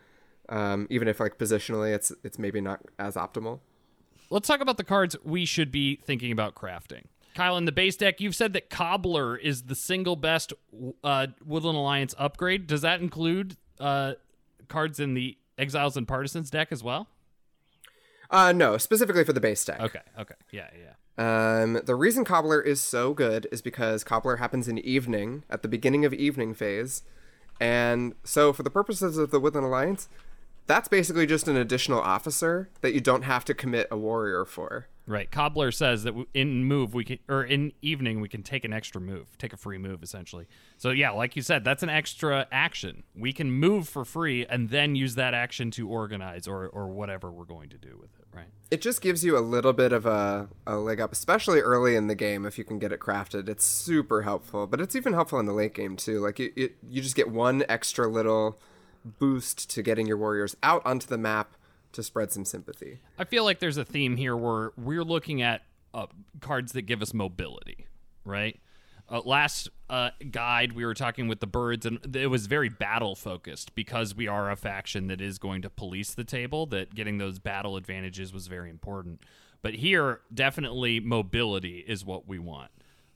um, 0.50 0.88
even 0.90 1.08
if 1.08 1.20
like 1.20 1.38
positionally 1.38 1.94
it's 1.94 2.12
it's 2.24 2.38
maybe 2.38 2.62
not 2.62 2.82
as 3.00 3.16
optimal. 3.16 3.60
Let's 4.30 4.48
talk 4.48 4.62
about 4.62 4.78
the 4.78 4.84
cards 4.84 5.16
we 5.24 5.46
should 5.46 5.72
be 5.72 5.98
thinking 5.98 6.32
about 6.32 6.56
crafting. 6.56 7.06
Kyle, 7.34 7.58
in 7.58 7.66
the 7.66 7.72
base 7.72 7.96
deck, 7.96 8.20
you've 8.20 8.36
said 8.36 8.54
that 8.54 8.70
Cobbler 8.70 9.38
is 9.38 9.64
the 9.64 9.76
single 9.76 10.16
best 10.16 10.54
uh, 11.04 11.28
Woodland 11.46 11.78
Alliance 11.78 12.14
upgrade. 12.18 12.68
Does 12.68 12.82
that 12.82 13.02
include 13.02 13.56
uh, 13.80 14.14
cards 14.68 15.00
in 15.00 15.14
the 15.14 15.38
Exiles 15.58 15.96
and 15.96 16.08
Partisans 16.08 16.50
deck 16.50 16.70
as 16.72 16.84
well? 16.84 17.08
Uh, 18.32 18.52
no, 18.54 18.78
specifically 18.78 19.24
for 19.24 19.34
the 19.34 19.42
base 19.42 19.64
deck. 19.64 19.80
Okay, 19.80 20.00
okay, 20.18 20.36
yeah, 20.52 20.70
yeah. 20.74 20.94
Um, 21.18 21.82
the 21.84 21.96
reason 21.96 22.24
Cobbler 22.24 22.62
is 22.62 22.82
so 22.82 23.14
good 23.14 23.46
is 23.52 23.62
because 23.62 24.04
Cobbler 24.04 24.38
happens 24.38 24.68
in 24.68 24.80
evening 24.80 25.44
at 25.50 25.62
the 25.62 25.68
beginning 25.68 26.06
of 26.06 26.14
evening 26.14 26.54
phase, 26.54 27.04
and 27.60 28.16
so 28.24 28.54
for 28.54 28.64
the 28.64 28.70
purposes 28.70 29.18
of 29.18 29.32
the 29.32 29.40
Woodland 29.40 29.68
Alliance, 29.68 30.08
that's 30.68 30.88
basically 30.88 31.26
just 31.26 31.48
an 31.48 31.58
additional 31.58 32.00
officer 32.00 32.70
that 32.82 32.94
you 32.94 33.02
don't 33.02 33.24
have 33.24 33.46
to 33.46 33.54
commit 33.54 33.88
a 33.92 33.98
warrior 33.98 34.46
for. 34.46 34.88
Right. 35.08 35.30
Cobbler 35.30 35.72
says 35.72 36.04
that 36.04 36.14
in 36.34 36.64
move 36.64 36.94
we 36.94 37.04
can, 37.04 37.20
or 37.28 37.44
in 37.44 37.74
evening 37.82 38.22
we 38.22 38.30
can 38.30 38.44
take 38.44 38.64
an 38.64 38.72
extra 38.72 39.02
move, 39.02 39.38
take 39.38 39.52
a 39.52 39.58
free 39.58 39.78
move 39.78 40.04
essentially. 40.04 40.48
So 40.78 40.92
yeah, 40.92 41.10
like 41.10 41.36
you 41.36 41.42
said, 41.42 41.64
that's 41.64 41.84
an 41.84 41.90
extra 41.90 42.48
action. 42.52 43.04
We 43.16 43.34
can 43.34 43.52
move 43.52 43.90
for 43.90 44.06
free 44.06 44.46
and 44.46 44.70
then 44.70 44.96
use 44.96 45.16
that 45.16 45.34
action 45.34 45.72
to 45.72 45.90
organize 45.90 46.48
or 46.48 46.68
or 46.68 46.88
whatever 46.88 47.32
we're 47.32 47.46
going 47.46 47.70
to 47.70 47.78
do 47.78 47.98
with 48.00 48.12
it. 48.20 48.26
Right. 48.34 48.48
It 48.70 48.82
just 48.82 49.02
gives 49.02 49.26
you 49.26 49.38
a 49.38 49.42
little 49.42 49.74
bit 49.74 49.92
of 49.92 50.06
a, 50.06 50.48
a 50.66 50.78
leg 50.78 51.02
up, 51.02 51.12
especially 51.12 51.60
early 51.60 51.96
in 51.96 52.08
the 52.08 52.16
game 52.16 52.46
if 52.46 52.58
you 52.58 52.64
can 52.64 52.80
get 52.80 52.94
it 52.94 53.02
crafted. 53.02 53.50
It's 53.50 53.66
super 53.66 54.22
helpful, 54.22 54.68
but 54.68 54.80
it's 54.80 54.96
even 54.96 55.14
helpful 55.14 55.40
in 55.40 55.46
the 55.46 55.54
late 55.54 55.74
game 55.74 55.98
too. 55.98 56.20
Like 56.20 56.40
it 56.40 56.78
you 56.88 57.02
just 57.02 57.16
get 57.16 57.30
one 57.30 57.66
extra 57.68 58.08
little 58.08 58.62
boost 59.04 59.70
to 59.72 59.82
getting 59.82 60.08
your 60.08 60.18
warriors 60.18 60.56
out 60.64 60.82
onto 60.86 61.08
the 61.08 61.18
map 61.18 61.56
to 61.94 62.04
spread 62.04 62.32
some 62.32 62.46
sympathy. 62.46 63.00
I 63.18 63.26
feel 63.26 63.44
like 63.44 63.60
there's 63.60 63.78
a 63.78 63.86
theme 63.86 64.18
here 64.18 64.36
where 64.36 64.72
we're 64.78 65.04
looking 65.04 65.42
at 65.42 65.64
uh, 65.94 66.08
cards 66.40 66.72
that 66.74 66.84
give 66.84 67.02
us 67.02 67.14
mobility, 67.14 67.88
right? 68.24 68.60
Uh, 69.10 69.22
last 69.26 69.70
uh, 69.90 70.12
guide, 70.32 70.72
we 70.72 70.86
were 70.86 70.94
talking 70.94 71.28
with 71.28 71.42
the 71.42 71.48
birds, 71.48 71.86
and 71.86 72.16
it 72.16 72.28
was 72.28 72.48
very 72.48 72.70
battle 72.70 73.14
focused 73.14 73.76
because 73.76 74.16
we 74.16 74.26
are 74.26 74.50
a 74.50 74.56
faction 74.56 75.08
that 75.08 75.20
is 75.20 75.38
going 75.38 75.62
to 75.62 75.70
police 75.70 76.14
the 76.14 76.24
table. 76.24 76.66
That 76.66 76.96
getting 76.96 77.18
those 77.18 77.38
battle 77.38 77.76
advantages 77.76 78.32
was 78.32 78.48
very 78.48 78.70
important. 78.70 79.22
But 79.62 79.76
here, 79.76 80.22
definitely 80.34 81.02
mobility 81.02 81.84
is 81.86 82.06
what 82.06 82.26
we 82.26 82.40
want. 82.40 82.72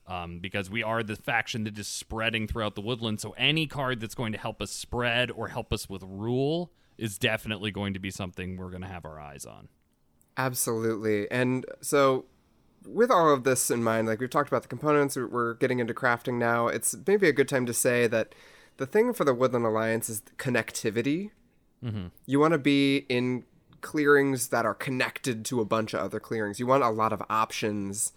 Um, 0.08 0.38
because 0.38 0.70
we 0.70 0.84
are 0.84 1.02
the 1.02 1.16
faction 1.16 1.64
that 1.64 1.76
is 1.76 1.88
spreading 1.88 2.46
throughout 2.46 2.76
the 2.76 2.80
woodland. 2.80 3.20
So 3.20 3.34
any 3.36 3.66
card 3.66 4.00
that's 4.00 4.14
going 4.14 4.30
to 4.32 4.38
help 4.38 4.62
us 4.62 4.70
spread 4.70 5.32
or 5.32 5.48
help 5.48 5.72
us 5.72 5.88
with 5.88 6.04
rule 6.04 6.70
is 6.96 7.18
definitely 7.18 7.72
going 7.72 7.92
to 7.94 7.98
be 7.98 8.12
something 8.12 8.56
we're 8.56 8.70
going 8.70 8.82
to 8.82 8.88
have 8.88 9.04
our 9.04 9.18
eyes 9.18 9.44
on. 9.44 9.68
Absolutely. 10.36 11.28
And 11.30 11.66
so 11.80 12.26
with 12.86 13.10
all 13.10 13.32
of 13.32 13.42
this 13.42 13.68
in 13.68 13.82
mind, 13.82 14.06
like 14.06 14.20
we've 14.20 14.30
talked 14.30 14.48
about 14.48 14.62
the 14.62 14.68
components, 14.68 15.16
we're 15.16 15.54
getting 15.54 15.80
into 15.80 15.92
crafting 15.92 16.34
now. 16.34 16.68
It's 16.68 16.94
maybe 17.04 17.28
a 17.28 17.32
good 17.32 17.48
time 17.48 17.66
to 17.66 17.74
say 17.74 18.06
that 18.06 18.32
the 18.76 18.86
thing 18.86 19.12
for 19.12 19.24
the 19.24 19.34
Woodland 19.34 19.66
Alliance 19.66 20.08
is 20.08 20.22
connectivity. 20.38 21.30
You 22.26 22.38
want 22.38 22.52
to 22.52 22.58
be 22.58 23.06
in 23.08 23.44
clearings 23.80 24.48
that 24.48 24.64
are 24.64 24.74
connected 24.74 25.44
to 25.46 25.60
a 25.60 25.64
bunch 25.64 25.94
of 25.94 26.00
other 26.00 26.20
clearings. 26.20 26.60
You 26.60 26.66
want 26.66 26.84
a 26.84 26.90
lot 26.90 27.12
of 27.12 27.22
options 27.28 28.12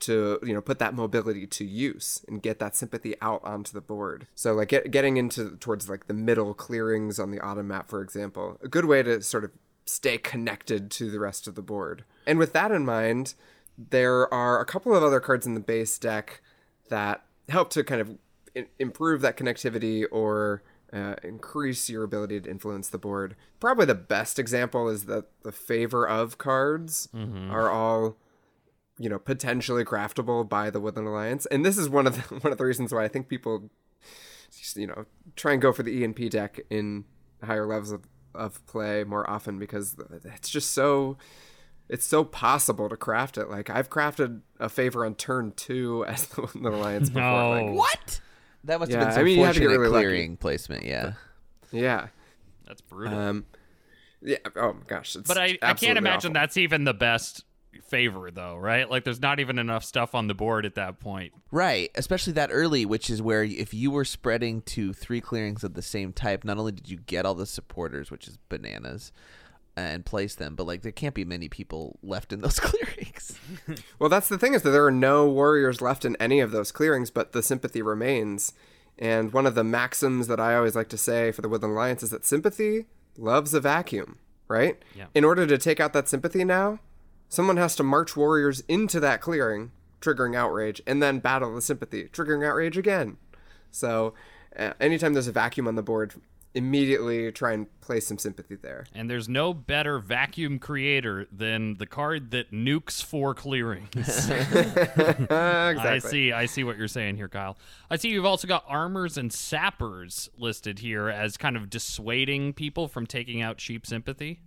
to 0.00 0.38
you 0.42 0.52
know 0.54 0.60
put 0.60 0.78
that 0.78 0.94
mobility 0.94 1.46
to 1.46 1.64
use 1.64 2.24
and 2.28 2.42
get 2.42 2.58
that 2.58 2.74
sympathy 2.76 3.14
out 3.20 3.40
onto 3.44 3.72
the 3.72 3.80
board. 3.80 4.26
So 4.34 4.52
like 4.54 4.68
get, 4.68 4.90
getting 4.90 5.16
into 5.16 5.56
towards 5.56 5.88
like 5.88 6.06
the 6.06 6.14
middle 6.14 6.54
clearings 6.54 7.18
on 7.18 7.30
the 7.30 7.40
autumn 7.40 7.68
map, 7.68 7.88
for 7.88 8.02
example, 8.02 8.58
a 8.62 8.68
good 8.68 8.86
way 8.86 9.02
to 9.02 9.22
sort 9.22 9.44
of 9.44 9.50
stay 9.86 10.18
connected 10.18 10.90
to 10.92 11.10
the 11.10 11.18
rest 11.18 11.46
of 11.46 11.54
the 11.54 11.62
board. 11.62 12.04
And 12.26 12.38
with 12.38 12.52
that 12.52 12.70
in 12.70 12.84
mind, 12.84 13.34
there 13.76 14.32
are 14.32 14.60
a 14.60 14.64
couple 14.64 14.94
of 14.94 15.02
other 15.02 15.20
cards 15.20 15.46
in 15.46 15.54
the 15.54 15.60
base 15.60 15.98
deck 15.98 16.42
that 16.88 17.24
help 17.48 17.70
to 17.70 17.82
kind 17.82 18.00
of 18.00 18.66
improve 18.78 19.20
that 19.22 19.36
connectivity 19.36 20.04
or 20.10 20.62
uh, 20.92 21.14
increase 21.22 21.88
your 21.88 22.02
ability 22.02 22.40
to 22.40 22.50
influence 22.50 22.88
the 22.88 22.98
board. 22.98 23.36
Probably 23.60 23.86
the 23.86 23.94
best 23.94 24.38
example 24.38 24.88
is 24.88 25.04
that 25.04 25.26
the 25.42 25.52
favor 25.52 26.06
of 26.06 26.38
cards 26.38 27.08
are 27.50 27.70
all 27.70 28.16
you 29.00 29.08
know 29.08 29.18
potentially 29.18 29.82
craftable 29.82 30.46
by 30.46 30.68
the 30.68 30.78
Woodland 30.78 31.08
Alliance, 31.08 31.46
and 31.46 31.64
this 31.64 31.78
is 31.78 31.88
one 31.88 32.06
of 32.06 32.16
the, 32.16 32.34
one 32.40 32.52
of 32.52 32.58
the 32.58 32.64
reasons 32.64 32.92
why 32.92 33.02
I 33.02 33.08
think 33.08 33.28
people 33.28 33.70
you 34.76 34.86
know 34.86 35.06
try 35.36 35.52
and 35.52 35.62
go 35.62 35.72
for 35.72 35.82
the 35.82 36.02
ENP 36.02 36.28
deck 36.30 36.60
in 36.68 37.04
higher 37.42 37.66
levels 37.66 37.92
of, 37.92 38.02
of 38.34 38.64
play 38.66 39.02
more 39.04 39.28
often 39.28 39.58
because 39.58 39.96
it's 40.24 40.50
just 40.50 40.72
so 40.72 41.16
it's 41.88 42.06
so 42.06 42.24
possible 42.24 42.88
to 42.90 42.96
craft 42.96 43.38
it. 43.38 43.48
Like 43.48 43.70
I've 43.70 43.88
crafted 43.88 44.42
a 44.58 44.68
favor 44.68 45.06
on 45.06 45.14
turn 45.14 45.54
two 45.56 46.04
as 46.06 46.26
the 46.26 46.42
Woodland 46.42 46.66
Alliance 46.66 47.08
before. 47.08 47.22
No. 47.22 47.50
Like, 47.50 47.74
What? 47.74 48.20
That 48.64 48.78
must 48.78 48.92
have 48.92 49.00
been 49.00 49.12
some 49.12 49.20
I 49.22 49.24
mean, 49.24 49.38
you 49.38 49.44
have 49.46 49.54
to 49.54 49.60
get 49.60 49.66
fortunate 49.68 49.80
really 49.80 49.92
lucky. 49.92 50.04
clearing 50.04 50.36
placement. 50.36 50.84
Yeah. 50.84 51.14
yeah. 51.72 52.08
That's 52.66 52.82
brutal. 52.82 53.18
Um, 53.18 53.46
yeah. 54.20 54.36
Oh 54.54 54.74
my 54.74 54.82
gosh. 54.86 55.16
It's 55.16 55.26
but 55.26 55.38
I, 55.38 55.58
I 55.62 55.72
can't 55.72 55.96
imagine 55.96 56.32
awful. 56.32 56.40
that's 56.42 56.58
even 56.58 56.84
the 56.84 56.92
best 56.92 57.44
favor, 57.82 58.30
though, 58.30 58.56
right? 58.56 58.88
Like, 58.90 59.04
there's 59.04 59.20
not 59.20 59.40
even 59.40 59.58
enough 59.58 59.84
stuff 59.84 60.14
on 60.14 60.26
the 60.26 60.34
board 60.34 60.66
at 60.66 60.74
that 60.74 61.00
point. 61.00 61.32
Right, 61.50 61.90
especially 61.94 62.32
that 62.34 62.50
early, 62.52 62.84
which 62.84 63.10
is 63.10 63.22
where 63.22 63.42
if 63.44 63.72
you 63.74 63.90
were 63.90 64.04
spreading 64.04 64.62
to 64.62 64.92
three 64.92 65.20
clearings 65.20 65.64
of 65.64 65.74
the 65.74 65.82
same 65.82 66.12
type, 66.12 66.44
not 66.44 66.58
only 66.58 66.72
did 66.72 66.88
you 66.88 66.98
get 66.98 67.26
all 67.26 67.34
the 67.34 67.46
supporters, 67.46 68.10
which 68.10 68.28
is 68.28 68.38
bananas, 68.48 69.12
and 69.76 70.04
place 70.04 70.34
them, 70.34 70.54
but 70.54 70.66
like 70.66 70.82
there 70.82 70.92
can't 70.92 71.14
be 71.14 71.24
many 71.24 71.48
people 71.48 71.98
left 72.02 72.32
in 72.32 72.40
those 72.40 72.60
clearings. 72.60 73.38
Well, 73.98 74.08
that's 74.08 74.28
the 74.28 74.38
thing 74.38 74.54
is 74.54 74.62
that 74.62 74.70
there 74.70 74.86
are 74.86 74.90
no 74.90 75.28
warriors 75.28 75.80
left 75.80 76.04
in 76.04 76.16
any 76.16 76.40
of 76.40 76.50
those 76.50 76.72
clearings, 76.72 77.10
but 77.10 77.32
the 77.32 77.42
sympathy 77.42 77.82
remains. 77.82 78.52
And 78.98 79.32
one 79.32 79.46
of 79.46 79.54
the 79.54 79.64
maxims 79.64 80.26
that 80.26 80.40
I 80.40 80.54
always 80.56 80.74
like 80.74 80.88
to 80.90 80.98
say 80.98 81.30
for 81.30 81.42
the 81.42 81.48
Woodland 81.48 81.74
Alliance 81.74 82.02
is 82.02 82.10
that 82.10 82.24
sympathy 82.24 82.86
loves 83.16 83.54
a 83.54 83.60
vacuum, 83.60 84.18
right? 84.48 84.82
Yeah. 84.94 85.06
In 85.14 85.24
order 85.24 85.46
to 85.46 85.58
take 85.58 85.80
out 85.80 85.92
that 85.92 86.08
sympathy 86.08 86.44
now, 86.44 86.80
someone 87.30 87.56
has 87.56 87.74
to 87.76 87.82
march 87.82 88.14
warriors 88.14 88.60
into 88.68 89.00
that 89.00 89.22
clearing, 89.22 89.70
triggering 90.02 90.36
outrage, 90.36 90.82
and 90.86 91.02
then 91.02 91.20
battle 91.20 91.54
the 91.54 91.62
sympathy, 91.62 92.04
triggering 92.12 92.46
outrage 92.46 92.76
again. 92.76 93.16
So, 93.70 94.12
uh, 94.58 94.72
anytime 94.80 95.14
there's 95.14 95.28
a 95.28 95.32
vacuum 95.32 95.68
on 95.68 95.76
the 95.76 95.82
board, 95.82 96.14
immediately 96.52 97.30
try 97.30 97.52
and 97.52 97.80
place 97.80 98.08
some 98.08 98.18
sympathy 98.18 98.56
there. 98.56 98.84
And 98.92 99.08
there's 99.08 99.28
no 99.28 99.54
better 99.54 100.00
vacuum 100.00 100.58
creator 100.58 101.28
than 101.30 101.74
the 101.74 101.86
card 101.86 102.32
that 102.32 102.50
nukes 102.50 103.00
four 103.02 103.34
clearings. 103.34 103.88
Exactly. 105.30 105.88
I 105.88 105.98
see. 106.00 106.32
I 106.32 106.46
see 106.46 106.64
what 106.64 106.76
you're 106.76 106.88
saying 106.88 107.16
here, 107.16 107.28
Kyle. 107.28 107.56
I 107.88 107.96
see 107.96 108.08
you've 108.08 108.24
also 108.24 108.48
got 108.48 108.64
armorers 108.66 109.16
and 109.16 109.32
sappers 109.32 110.28
listed 110.36 110.80
here 110.80 111.08
as 111.08 111.36
kind 111.36 111.56
of 111.56 111.70
dissuading 111.70 112.54
people 112.54 112.88
from 112.88 113.06
taking 113.06 113.40
out 113.40 113.58
cheap 113.58 113.86
sympathy. 113.86 114.40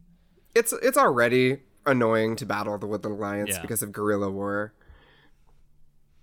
it's 0.54 0.74
it's 0.74 0.98
already 0.98 1.60
annoying 1.86 2.36
to 2.38 2.46
battle 2.46 2.78
the 2.78 2.88
Woodland 2.88 3.18
Alliance 3.18 3.52
Yeah. 3.52 3.62
because 3.62 3.82
of 3.84 3.92
guerrilla 3.92 4.30
war. 4.32 4.74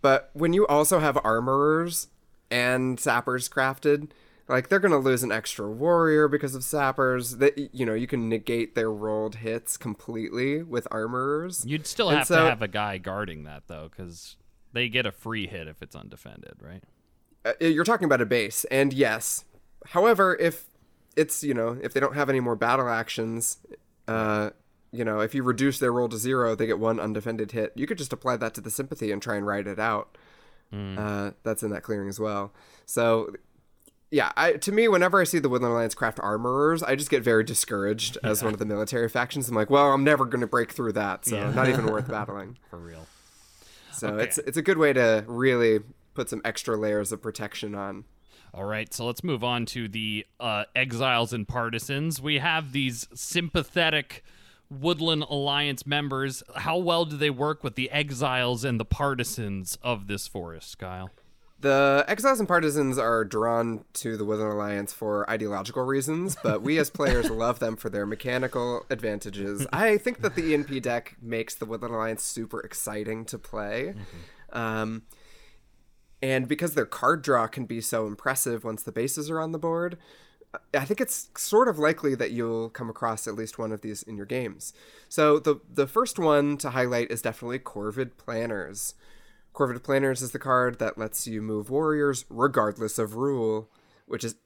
But 0.03 0.31
when 0.33 0.53
you 0.53 0.67
also 0.67 0.99
have 0.99 1.19
armorers 1.25 2.09
and 2.51 2.99
sappers 2.99 3.49
crafted, 3.49 4.11
like 4.49 4.69
they're 4.69 4.81
gonna 4.81 4.99
lose 4.99 5.23
an 5.23 5.31
extra 5.31 5.69
warrior 5.71 6.27
because 6.27 6.55
of 6.55 6.65
sappers. 6.65 7.37
That 7.37 7.75
you 7.75 7.85
know 7.87 7.95
you 7.95 8.07
can 8.07 8.29
negate 8.29 8.75
their 8.75 8.91
rolled 8.91 9.37
hits 9.37 9.77
completely 9.77 10.63
with 10.63 10.89
armorers. 10.91 11.65
You'd 11.67 11.87
still 11.87 12.09
have 12.11 12.27
so- 12.27 12.37
to 12.37 12.43
have 12.51 12.63
a 12.63 12.69
guy 12.69 12.99
guarding 12.99 13.45
that 13.45 13.65
though, 13.69 13.89
because 13.91 14.37
they 14.73 14.89
get 14.89 15.07
a 15.07 15.13
free 15.13 15.47
hit 15.47 15.69
if 15.69 15.83
it's 15.83 15.95
undefended, 15.95 16.55
right? 16.61 16.83
Uh, 17.45 17.53
you're 17.61 17.85
talking 17.85 18.05
about 18.07 18.21
a 18.21 18.27
base, 18.27 18.65
and 18.71 18.93
yes. 18.93 19.45
However, 19.87 20.37
if 20.41 20.67
it's 21.17 21.45
you 21.45 21.55
know 21.55 21.79
if 21.83 21.93
they 21.93 22.01
don't 22.01 22.15
have 22.15 22.29
any 22.31 22.41
more 22.41 22.57
battle 22.57 22.89
actions, 22.89 23.59
uh, 24.09 24.51
you 24.93 25.05
know 25.05 25.21
if 25.21 25.35
you 25.35 25.43
reduce 25.43 25.79
their 25.79 25.93
roll 25.93 26.09
to 26.09 26.17
zero, 26.17 26.55
they 26.55 26.67
get 26.67 26.79
one 26.79 26.99
undefended 27.01 27.53
hit. 27.53 27.73
You 27.75 27.87
could 27.87 27.99
just 27.99 28.13
apply 28.13 28.37
that 28.39 28.55
to 28.55 28.61
the 28.61 28.71
sympathy 28.71 29.13
and 29.13 29.21
try 29.23 29.37
and 29.37 29.47
ride 29.47 29.67
it 29.67 29.79
out. 29.79 30.17
Uh, 30.73 31.33
that's 31.43 31.63
in 31.65 31.71
that 31.71 31.83
clearing 31.83 32.09
as 32.09 32.21
well. 32.21 32.53
So. 32.87 33.35
Yeah, 34.13 34.33
I, 34.37 34.55
to 34.55 34.73
me, 34.73 34.89
whenever 34.89 35.21
I 35.21 35.25
see 35.25 35.39
the 35.39 35.49
Woodland 35.49 35.73
Alliance 35.73 35.95
craft 35.95 36.19
armorers, 36.21 36.83
I 36.83 36.97
just 36.97 37.11
get 37.11 37.23
very 37.23 37.45
discouraged 37.45 38.19
as 38.25 38.43
one 38.43 38.53
of 38.53 38.59
the 38.59 38.65
military 38.67 39.09
factions. 39.09 39.49
I'm 39.49 39.55
like, 39.55 39.71
well, 39.71 39.93
I'm 39.93 40.03
never 40.03 40.25
going 40.25 40.41
to 40.41 40.49
break 40.49 40.73
through 40.73 40.95
that, 40.95 41.25
so 41.25 41.53
not 41.53 41.69
even 41.69 41.87
worth 41.93 42.09
battling. 42.09 42.59
For 42.71 42.77
real. 42.81 43.07
So 43.93 44.09
Okay. 44.09 44.25
it's 44.25 44.39
it's 44.39 44.57
a 44.57 44.63
good 44.63 44.79
way 44.79 44.93
to 44.95 45.25
really 45.29 45.79
put 46.15 46.29
some 46.29 46.41
extra 46.45 46.77
layers 46.77 47.13
of 47.13 47.23
protection 47.23 47.77
on. 47.77 48.03
All 48.53 48.65
right, 48.65 48.93
so 48.93 49.07
let's 49.07 49.23
move 49.23 49.45
on 49.45 49.65
to 49.67 49.87
the 49.87 50.27
uh, 50.41 50.65
exiles 50.75 51.33
and 51.33 51.47
partisans. 51.47 52.21
We 52.21 52.39
have 52.41 52.73
these 52.73 53.07
sympathetic 53.15 54.25
Woodland 54.71 55.25
Alliance 55.29 55.87
members. 55.87 56.43
How 56.57 56.79
well 56.79 57.05
do 57.05 57.17
they 57.17 57.31
work 57.31 57.65
with 57.65 57.75
the 57.75 57.91
exiles 57.91 58.65
and 58.65 58.79
the 58.79 58.85
partisans 58.85 59.77
of 59.83 60.07
this 60.07 60.27
forest, 60.29 60.79
Kyle? 60.79 61.11
The 61.61 62.07
exiles 62.09 62.39
and 62.39 62.49
partisans 62.49 62.97
are 62.97 63.23
drawn 63.23 63.85
to 63.95 64.17
the 64.17 64.25
Woodland 64.25 64.53
Alliance 64.53 64.95
for 64.95 65.29
ideological 65.29 65.85
reasons, 65.85 66.37
but 66.43 66.63
we 66.63 66.79
as 66.79 66.89
players 66.89 67.29
love 67.31 67.59
them 67.59 67.77
for 67.77 67.91
their 67.91 68.07
mechanical 68.07 68.87
advantages. 68.89 69.67
I 69.71 69.99
think 69.99 70.23
that 70.23 70.37
the 70.37 70.55
ENP 70.55 70.81
deck 70.81 71.17
makes 71.21 71.55
the 71.55 71.67
Woodland 71.67 71.95
Alliance 71.95 72.23
super 72.23 72.61
exciting 72.61 73.27
to 73.27 73.39
play. 73.39 73.95
Um, 74.53 75.03
and 76.23 76.49
because 76.49 76.75
their 76.75 76.87
card 76.87 77.23
draw 77.23 77.47
can 77.47 77.67
be 77.67 77.83
so 77.83 78.07
impressive 78.07 78.65
once 78.65 78.83
the 78.83 78.93
bases 78.93 79.29
are 79.31 79.41
on 79.41 79.53
the 79.53 79.59
board, 79.59 79.99
I 80.75 80.85
think 80.85 81.01
it's 81.01 81.31
sort 81.37 81.69
of 81.69 81.79
likely 81.79 82.15
that 82.17 82.33
you'll 82.33 82.71
come 82.71 82.91
across 82.91 83.29
at 83.29 83.37
least 83.37 83.59
one 83.59 83.71
of 83.71 83.83
these 83.83 84.03
in 84.03 84.17
your 84.17 84.27
games. 84.27 84.73
So 85.09 85.39
the 85.39 85.61
the 85.73 85.87
first 85.87 86.19
one 86.19 86.57
to 86.59 86.71
highlight 86.71 87.11
is 87.11 87.23
definitely 87.23 87.61
Corvid 87.61 88.17
Planners. 88.17 88.95
Corvid 89.55 89.83
Planners 89.83 90.23
is 90.23 90.33
the 90.33 90.39
card 90.39 90.79
that 90.79 90.99
lets 90.99 91.27
you 91.27 91.41
move 91.41 91.71
warriors 91.71 92.25
regardless 92.29 92.99
of 92.99 93.17
rule, 93.17 93.69
which 94.07 94.25
is 94.25 94.37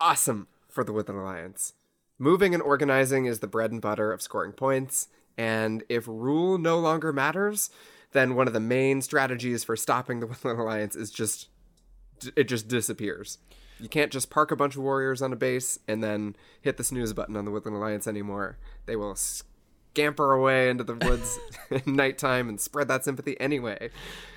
awesome 0.00 0.48
for 0.68 0.84
the 0.84 0.92
Woodland 0.92 1.20
Alliance. 1.20 1.74
Moving 2.18 2.54
and 2.54 2.62
organizing 2.62 3.26
is 3.26 3.40
the 3.40 3.46
bread 3.46 3.72
and 3.72 3.80
butter 3.80 4.12
of 4.12 4.22
scoring 4.22 4.52
points, 4.52 5.08
and 5.36 5.82
if 5.88 6.06
rule 6.06 6.58
no 6.58 6.78
longer 6.78 7.12
matters, 7.12 7.70
then 8.12 8.34
one 8.34 8.46
of 8.46 8.52
the 8.52 8.60
main 8.60 9.00
strategies 9.02 9.64
for 9.64 9.76
stopping 9.76 10.20
the 10.20 10.26
Woodland 10.28 10.58
Alliance 10.58 10.96
is 10.96 11.10
just 11.10 11.48
it 12.36 12.44
just 12.44 12.68
disappears. 12.68 13.38
You 13.80 13.88
can't 13.88 14.12
just 14.12 14.30
park 14.30 14.50
a 14.50 14.56
bunch 14.56 14.76
of 14.76 14.82
warriors 14.82 15.22
on 15.22 15.32
a 15.32 15.36
base 15.36 15.78
and 15.88 16.02
then 16.02 16.36
hit 16.60 16.76
the 16.76 16.84
snooze 16.84 17.12
button 17.12 17.36
on 17.36 17.44
the 17.44 17.50
Woodland 17.50 17.76
Alliance 17.76 18.06
anymore. 18.06 18.58
They 18.86 18.96
will 18.96 19.16
scamper 19.16 20.32
away 20.32 20.70
into 20.70 20.84
the 20.84 20.94
woods 20.94 21.38
at 21.70 21.86
nighttime 21.86 22.48
and 22.48 22.60
spread 22.60 22.88
that 22.88 23.04
sympathy 23.04 23.38
anyway. 23.40 23.90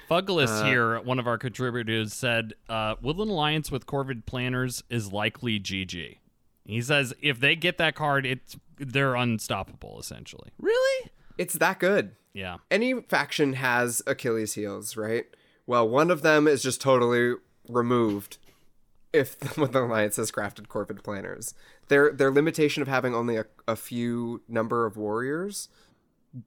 Fuggless 0.09 0.65
here, 0.65 0.99
one 1.01 1.19
of 1.19 1.27
our 1.27 1.37
contributors, 1.37 2.13
said 2.13 2.53
uh, 2.69 2.95
Woodland 3.01 3.31
Alliance 3.31 3.71
with 3.71 3.85
Corvid 3.85 4.25
Planners 4.25 4.83
is 4.89 5.11
likely 5.11 5.59
GG. 5.59 6.17
He 6.65 6.81
says 6.81 7.13
if 7.21 7.39
they 7.39 7.55
get 7.55 7.77
that 7.77 7.95
card, 7.95 8.25
it's 8.25 8.55
they're 8.77 9.15
unstoppable 9.15 9.99
essentially. 9.99 10.49
really? 10.59 11.09
It's 11.37 11.55
that 11.55 11.79
good. 11.79 12.15
Yeah. 12.33 12.57
Any 12.69 13.01
faction 13.01 13.53
has 13.53 14.01
Achilles 14.05 14.53
heels, 14.53 14.95
right? 14.95 15.25
Well, 15.65 15.87
one 15.87 16.11
of 16.11 16.21
them 16.21 16.47
is 16.47 16.61
just 16.61 16.81
totally 16.81 17.35
removed 17.69 18.37
if 19.13 19.39
the 19.39 19.59
Woodland 19.59 19.89
Alliance 19.89 20.17
has 20.17 20.31
crafted 20.31 20.67
Corvid 20.67 21.03
planners. 21.03 21.53
Their 21.87 22.11
their 22.11 22.31
limitation 22.31 22.81
of 22.81 22.87
having 22.87 23.15
only 23.15 23.37
a, 23.37 23.45
a 23.67 23.75
few 23.75 24.41
number 24.47 24.85
of 24.85 24.97
warriors 24.97 25.69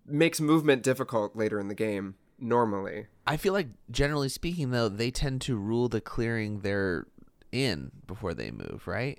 makes 0.05 0.41
movement 0.41 0.83
difficult 0.83 1.37
later 1.37 1.61
in 1.61 1.69
the 1.69 1.75
game 1.75 2.17
normally. 2.39 3.07
I 3.27 3.37
feel 3.37 3.53
like 3.53 3.69
generally 3.91 4.29
speaking, 4.29 4.71
though, 4.71 4.89
they 4.89 5.11
tend 5.11 5.41
to 5.43 5.57
rule 5.57 5.89
the 5.89 6.01
clearing 6.01 6.61
they're 6.61 7.07
in 7.53 7.93
before 8.07 8.35
they 8.35 8.51
move, 8.51 8.83
right? 8.87 9.19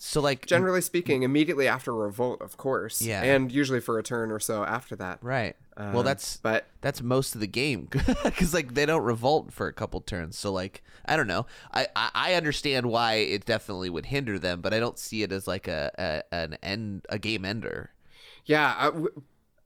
So 0.00 0.20
like 0.20 0.46
Generally 0.46 0.82
speaking, 0.82 1.24
immediately 1.24 1.66
after 1.66 1.92
revolt, 1.92 2.40
of 2.40 2.56
course. 2.56 3.02
Yeah. 3.02 3.22
And 3.22 3.50
usually 3.50 3.80
for 3.80 3.98
a 3.98 4.02
turn 4.02 4.30
or 4.30 4.38
so 4.38 4.62
after 4.64 4.94
that. 4.96 5.18
right. 5.22 5.56
well, 5.76 5.98
Uh, 5.98 6.02
that's 6.02 6.36
But 6.36 6.66
that's 6.80 7.02
most 7.02 7.34
of 7.34 7.40
the 7.40 7.48
game 7.48 7.88
because 8.24 8.54
like 8.54 8.74
they 8.74 8.86
don't 8.86 9.02
revolt 9.02 9.52
for 9.52 9.66
a 9.66 9.72
couple 9.72 10.00
turns. 10.00 10.38
So 10.38 10.52
like 10.52 10.84
I 11.04 11.16
don't 11.16 11.26
know. 11.26 11.46
I, 11.72 11.88
I 11.96 12.10
I 12.14 12.34
understand 12.34 12.86
why 12.86 13.14
it 13.14 13.44
definitely 13.44 13.90
would 13.90 14.06
hinder 14.06 14.38
them, 14.38 14.60
but 14.60 14.72
I 14.72 14.78
don't 14.78 14.98
see 14.98 15.22
it 15.24 15.32
as 15.32 15.48
like 15.48 15.66
a, 15.66 15.90
a 15.98 16.34
an 16.34 16.58
end 16.62 17.04
a 17.08 17.18
game 17.18 17.44
ender. 17.44 17.90
yeah, 18.44 18.74
I, 18.78 18.84
w- 18.86 19.22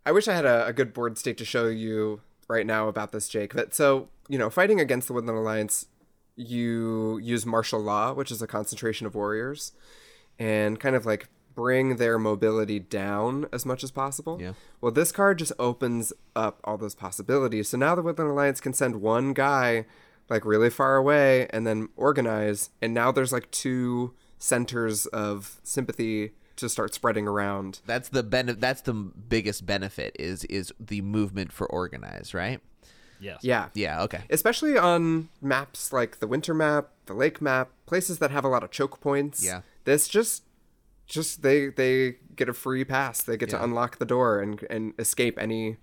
I 0.06 0.12
wish 0.12 0.28
I 0.28 0.34
had 0.34 0.46
a, 0.46 0.66
a 0.66 0.72
good 0.72 0.94
board 0.94 1.18
state 1.18 1.36
to 1.38 1.44
show 1.44 1.68
you 1.68 2.22
right 2.48 2.64
now 2.66 2.88
about 2.88 3.12
this, 3.12 3.28
Jake. 3.28 3.54
But 3.54 3.74
so, 3.74 4.08
you 4.28 4.38
know, 4.38 4.48
fighting 4.50 4.80
against 4.80 5.08
the 5.08 5.14
Woodland 5.14 5.38
Alliance, 5.38 5.86
you 6.36 7.18
use 7.18 7.44
martial 7.46 7.80
law, 7.80 8.12
which 8.14 8.30
is 8.30 8.40
a 8.42 8.46
concentration 8.46 9.06
of 9.06 9.14
warriors, 9.14 9.72
and 10.38 10.78
kind 10.80 10.96
of 10.96 11.06
like 11.06 11.28
bring 11.54 11.96
their 11.96 12.18
mobility 12.18 12.78
down 12.78 13.46
as 13.52 13.66
much 13.66 13.84
as 13.84 13.90
possible. 13.90 14.38
Yeah. 14.40 14.52
Well, 14.80 14.92
this 14.92 15.12
card 15.12 15.38
just 15.38 15.52
opens 15.58 16.12
up 16.34 16.60
all 16.64 16.78
those 16.78 16.94
possibilities. 16.94 17.68
So 17.68 17.76
now 17.76 17.94
the 17.94 18.02
Woodland 18.02 18.30
Alliance 18.30 18.60
can 18.60 18.72
send 18.72 19.02
one 19.02 19.32
guy 19.34 19.86
like 20.30 20.44
really 20.44 20.70
far 20.70 20.96
away 20.96 21.46
and 21.50 21.66
then 21.66 21.88
organize, 21.96 22.70
and 22.80 22.94
now 22.94 23.12
there's 23.12 23.32
like 23.32 23.50
two 23.50 24.14
centers 24.38 25.06
of 25.06 25.60
sympathy 25.62 26.32
to 26.56 26.68
start 26.68 26.94
spreading 26.94 27.26
around. 27.28 27.80
That's 27.86 28.08
the 28.08 28.22
ben- 28.22 28.56
That's 28.58 28.80
the 28.82 28.94
biggest 28.94 29.66
benefit 29.66 30.16
is 30.18 30.44
is 30.44 30.72
the 30.80 31.02
movement 31.02 31.52
for 31.52 31.66
organize, 31.66 32.34
right? 32.34 32.60
Yes. 33.20 33.40
Yeah. 33.42 33.68
Yeah. 33.74 34.02
Okay. 34.02 34.22
Especially 34.30 34.76
on 34.76 35.28
maps 35.40 35.92
like 35.92 36.18
the 36.18 36.26
winter 36.26 36.54
map, 36.54 36.88
the 37.06 37.14
lake 37.14 37.40
map, 37.40 37.70
places 37.86 38.18
that 38.18 38.30
have 38.30 38.44
a 38.44 38.48
lot 38.48 38.64
of 38.64 38.70
choke 38.70 39.00
points. 39.00 39.44
Yeah. 39.44 39.62
This 39.84 40.08
just 40.08 40.44
just 41.06 41.42
they 41.42 41.68
they 41.68 42.16
get 42.36 42.48
a 42.48 42.54
free 42.54 42.84
pass. 42.84 43.22
They 43.22 43.36
get 43.36 43.50
to 43.50 43.62
unlock 43.62 43.98
the 43.98 44.04
door 44.06 44.40
and 44.40 44.64
and 44.70 44.94
escape 44.98 45.38
any 45.40 45.76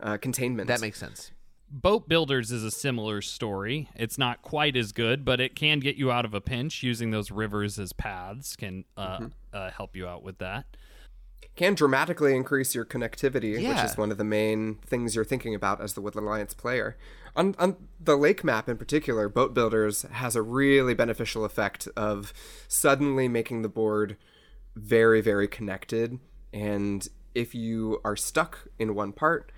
uh, 0.00 0.16
containment. 0.18 0.68
That 0.68 0.80
makes 0.80 0.98
sense. 0.98 1.32
Boat 1.68 2.08
Builders 2.08 2.52
is 2.52 2.62
a 2.62 2.70
similar 2.70 3.20
story. 3.20 3.88
It's 3.96 4.16
not 4.18 4.40
quite 4.40 4.76
as 4.76 4.92
good, 4.92 5.24
but 5.24 5.40
it 5.40 5.56
can 5.56 5.80
get 5.80 5.96
you 5.96 6.12
out 6.12 6.24
of 6.24 6.32
a 6.32 6.40
pinch. 6.40 6.82
Using 6.84 7.10
those 7.10 7.30
rivers 7.32 7.78
as 7.78 7.92
paths 7.92 8.54
can 8.54 8.84
uh, 8.96 9.18
Mm-hmm. 9.18 9.26
uh, 9.52 9.70
help 9.70 9.96
you 9.96 10.06
out 10.06 10.22
with 10.22 10.38
that. 10.38 10.66
can 11.56 11.74
dramatically 11.74 12.36
increase 12.36 12.72
your 12.74 12.84
connectivity, 12.84 13.54
which 13.56 13.84
is 13.84 13.96
one 13.96 14.12
of 14.12 14.18
the 14.18 14.24
main 14.24 14.76
things 14.86 15.16
you're 15.16 15.24
thinking 15.24 15.54
about 15.56 15.80
as 15.80 15.94
the 15.94 16.00
Woodland 16.00 16.28
Alliance 16.28 16.54
player. 16.54 16.96
On, 17.36 17.54
on 17.58 17.76
the 18.00 18.16
lake 18.16 18.42
map 18.42 18.68
in 18.68 18.78
particular, 18.78 19.28
Boat 19.28 19.52
Builders 19.52 20.02
has 20.02 20.34
a 20.34 20.42
really 20.42 20.94
beneficial 20.94 21.44
effect 21.44 21.86
of 21.96 22.32
suddenly 22.66 23.28
making 23.28 23.60
the 23.62 23.68
board 23.68 24.16
very, 24.74 25.20
very 25.20 25.46
connected. 25.46 26.18
And 26.52 27.06
if 27.34 27.54
you 27.54 28.00
are 28.04 28.16
stuck 28.16 28.68
in 28.78 28.94
one 28.94 29.12
part, 29.12 29.52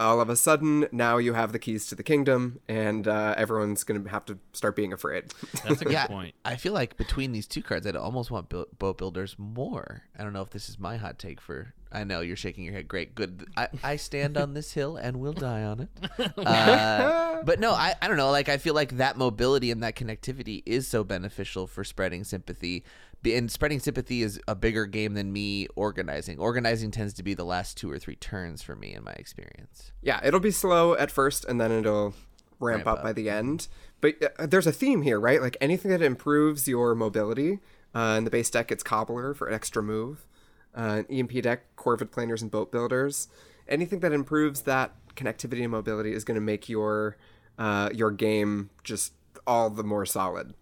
all 0.00 0.20
of 0.20 0.28
a 0.28 0.34
sudden 0.34 0.88
now 0.90 1.18
you 1.18 1.34
have 1.34 1.52
the 1.52 1.58
keys 1.58 1.86
to 1.88 1.94
the 1.94 2.02
kingdom, 2.02 2.58
and 2.68 3.06
uh, 3.06 3.34
everyone's 3.36 3.84
going 3.84 4.02
to 4.02 4.10
have 4.10 4.24
to 4.24 4.38
start 4.52 4.74
being 4.74 4.92
afraid. 4.92 5.32
That's 5.64 5.82
a 5.82 5.84
good 5.84 5.92
yeah, 5.92 6.06
point. 6.06 6.34
I 6.44 6.56
feel 6.56 6.72
like 6.72 6.96
between 6.96 7.32
these 7.32 7.46
two 7.46 7.62
cards, 7.62 7.86
I'd 7.86 7.94
almost 7.94 8.30
want 8.30 8.48
build, 8.48 8.66
boat 8.78 8.98
builders 8.98 9.36
more. 9.38 10.02
I 10.18 10.24
don't 10.24 10.32
know 10.32 10.42
if 10.42 10.50
this 10.50 10.68
is 10.68 10.78
my 10.78 10.96
hot 10.96 11.18
take 11.18 11.40
for. 11.40 11.74
I 11.92 12.04
know 12.04 12.20
you're 12.20 12.36
shaking 12.36 12.64
your 12.64 12.74
head. 12.74 12.86
Great, 12.86 13.14
good. 13.14 13.46
I, 13.56 13.68
I 13.82 13.96
stand 13.96 14.36
on 14.36 14.54
this 14.54 14.72
hill 14.72 14.96
and 14.96 15.18
will 15.18 15.32
die 15.32 15.62
on 15.64 15.80
it. 15.80 15.88
Uh, 16.50 17.42
but 17.44 17.60
no, 17.60 17.72
I, 17.72 17.94
I 18.00 18.08
don't 18.08 18.16
know. 18.16 18.30
Like 18.30 18.48
I 18.48 18.58
feel 18.58 18.74
like 18.74 18.96
that 18.96 19.16
mobility 19.16 19.70
and 19.70 19.82
that 19.82 19.96
connectivity 19.96 20.62
is 20.66 20.86
so 20.86 21.04
beneficial 21.04 21.66
for 21.66 21.84
spreading 21.84 22.24
sympathy. 22.24 22.84
And 23.24 23.50
spreading 23.50 23.80
sympathy 23.80 24.22
is 24.22 24.40
a 24.48 24.54
bigger 24.54 24.86
game 24.86 25.14
than 25.14 25.32
me 25.32 25.68
organizing. 25.76 26.38
Organizing 26.38 26.90
tends 26.90 27.12
to 27.14 27.22
be 27.22 27.34
the 27.34 27.44
last 27.44 27.76
two 27.76 27.90
or 27.90 27.98
three 27.98 28.16
turns 28.16 28.62
for 28.62 28.74
me 28.74 28.94
in 28.94 29.04
my 29.04 29.12
experience. 29.12 29.92
Yeah, 30.02 30.20
it'll 30.24 30.40
be 30.40 30.50
slow 30.50 30.94
at 30.94 31.10
first 31.10 31.44
and 31.44 31.60
then 31.60 31.70
it'll 31.70 32.14
ramp, 32.58 32.84
Ramp 32.84 32.86
up, 32.86 32.98
up. 32.98 33.04
by 33.04 33.12
the 33.12 33.28
end. 33.30 33.68
But 34.00 34.14
uh, 34.38 34.46
there's 34.46 34.66
a 34.66 34.72
theme 34.72 35.02
here, 35.02 35.20
right? 35.20 35.40
Like 35.40 35.56
anything 35.60 35.90
that 35.90 36.02
improves 36.02 36.66
your 36.66 36.94
mobility. 36.94 37.58
Uh, 37.94 38.14
in 38.18 38.24
the 38.24 38.30
base 38.30 38.50
deck, 38.50 38.70
it's 38.70 38.82
Cobbler 38.82 39.34
for 39.34 39.48
an 39.48 39.54
extra 39.54 39.82
move. 39.82 40.26
Uh, 40.74 41.02
ENP 41.10 41.42
deck, 41.42 41.76
Corvid 41.76 42.10
planners, 42.10 42.42
and 42.42 42.50
Boat 42.50 42.70
Builders. 42.70 43.28
Anything 43.68 44.00
that 44.00 44.12
improves 44.12 44.62
that 44.62 44.94
connectivity 45.16 45.62
and 45.62 45.70
mobility 45.70 46.12
is 46.12 46.24
going 46.24 46.36
to 46.36 46.40
make 46.40 46.68
your 46.68 47.16
uh, 47.58 47.90
your 47.92 48.10
game 48.10 48.70
just 48.84 49.12
all 49.46 49.70
the 49.70 49.84
more 49.84 50.06
solid. 50.06 50.54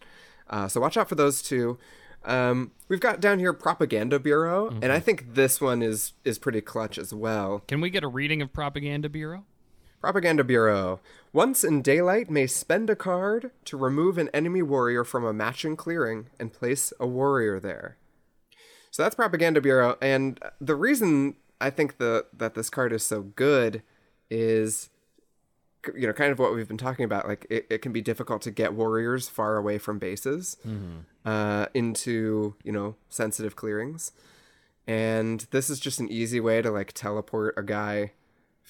Uh, 0.48 0.68
so 0.68 0.80
watch 0.80 0.96
out 0.96 1.08
for 1.08 1.14
those 1.14 1.42
two. 1.42 1.78
Um, 2.24 2.72
we've 2.88 3.00
got 3.00 3.20
down 3.20 3.38
here 3.38 3.52
Propaganda 3.52 4.18
Bureau, 4.18 4.68
and 4.82 4.90
I 4.92 4.98
think 4.98 5.34
this 5.34 5.60
one 5.60 5.82
is 5.82 6.14
is 6.24 6.38
pretty 6.38 6.60
clutch 6.60 6.98
as 6.98 7.14
well. 7.14 7.62
Can 7.68 7.80
we 7.80 7.90
get 7.90 8.02
a 8.02 8.08
reading 8.08 8.42
of 8.42 8.52
Propaganda 8.52 9.08
Bureau? 9.08 9.44
Propaganda 10.00 10.44
Bureau. 10.44 11.00
Once 11.32 11.64
in 11.64 11.82
daylight, 11.82 12.30
may 12.30 12.46
spend 12.46 12.88
a 12.88 12.96
card 12.96 13.50
to 13.64 13.76
remove 13.76 14.16
an 14.16 14.28
enemy 14.32 14.62
warrior 14.62 15.04
from 15.04 15.24
a 15.24 15.32
matching 15.32 15.76
clearing 15.76 16.28
and 16.38 16.52
place 16.52 16.92
a 17.00 17.06
warrior 17.06 17.58
there. 17.58 17.96
So 18.90 19.02
that's 19.02 19.14
Propaganda 19.14 19.60
Bureau, 19.60 19.96
and 20.00 20.40
the 20.60 20.74
reason 20.74 21.36
I 21.60 21.70
think 21.70 21.98
the 21.98 22.26
that 22.36 22.54
this 22.54 22.70
card 22.70 22.92
is 22.92 23.02
so 23.02 23.22
good 23.22 23.82
is, 24.30 24.90
you 25.94 26.06
know, 26.06 26.12
kind 26.12 26.32
of 26.32 26.38
what 26.38 26.54
we've 26.54 26.68
been 26.68 26.78
talking 26.78 27.04
about. 27.04 27.26
Like 27.28 27.46
it, 27.50 27.66
it 27.70 27.78
can 27.82 27.92
be 27.92 28.00
difficult 28.00 28.42
to 28.42 28.50
get 28.50 28.74
warriors 28.74 29.28
far 29.28 29.56
away 29.56 29.78
from 29.78 29.98
bases 29.98 30.56
uh, 31.24 31.66
into 31.74 32.54
you 32.64 32.72
know 32.72 32.96
sensitive 33.08 33.56
clearings, 33.56 34.12
and 34.86 35.46
this 35.50 35.68
is 35.70 35.80
just 35.80 36.00
an 36.00 36.08
easy 36.08 36.40
way 36.40 36.62
to 36.62 36.70
like 36.70 36.92
teleport 36.92 37.54
a 37.56 37.62
guy 37.62 38.12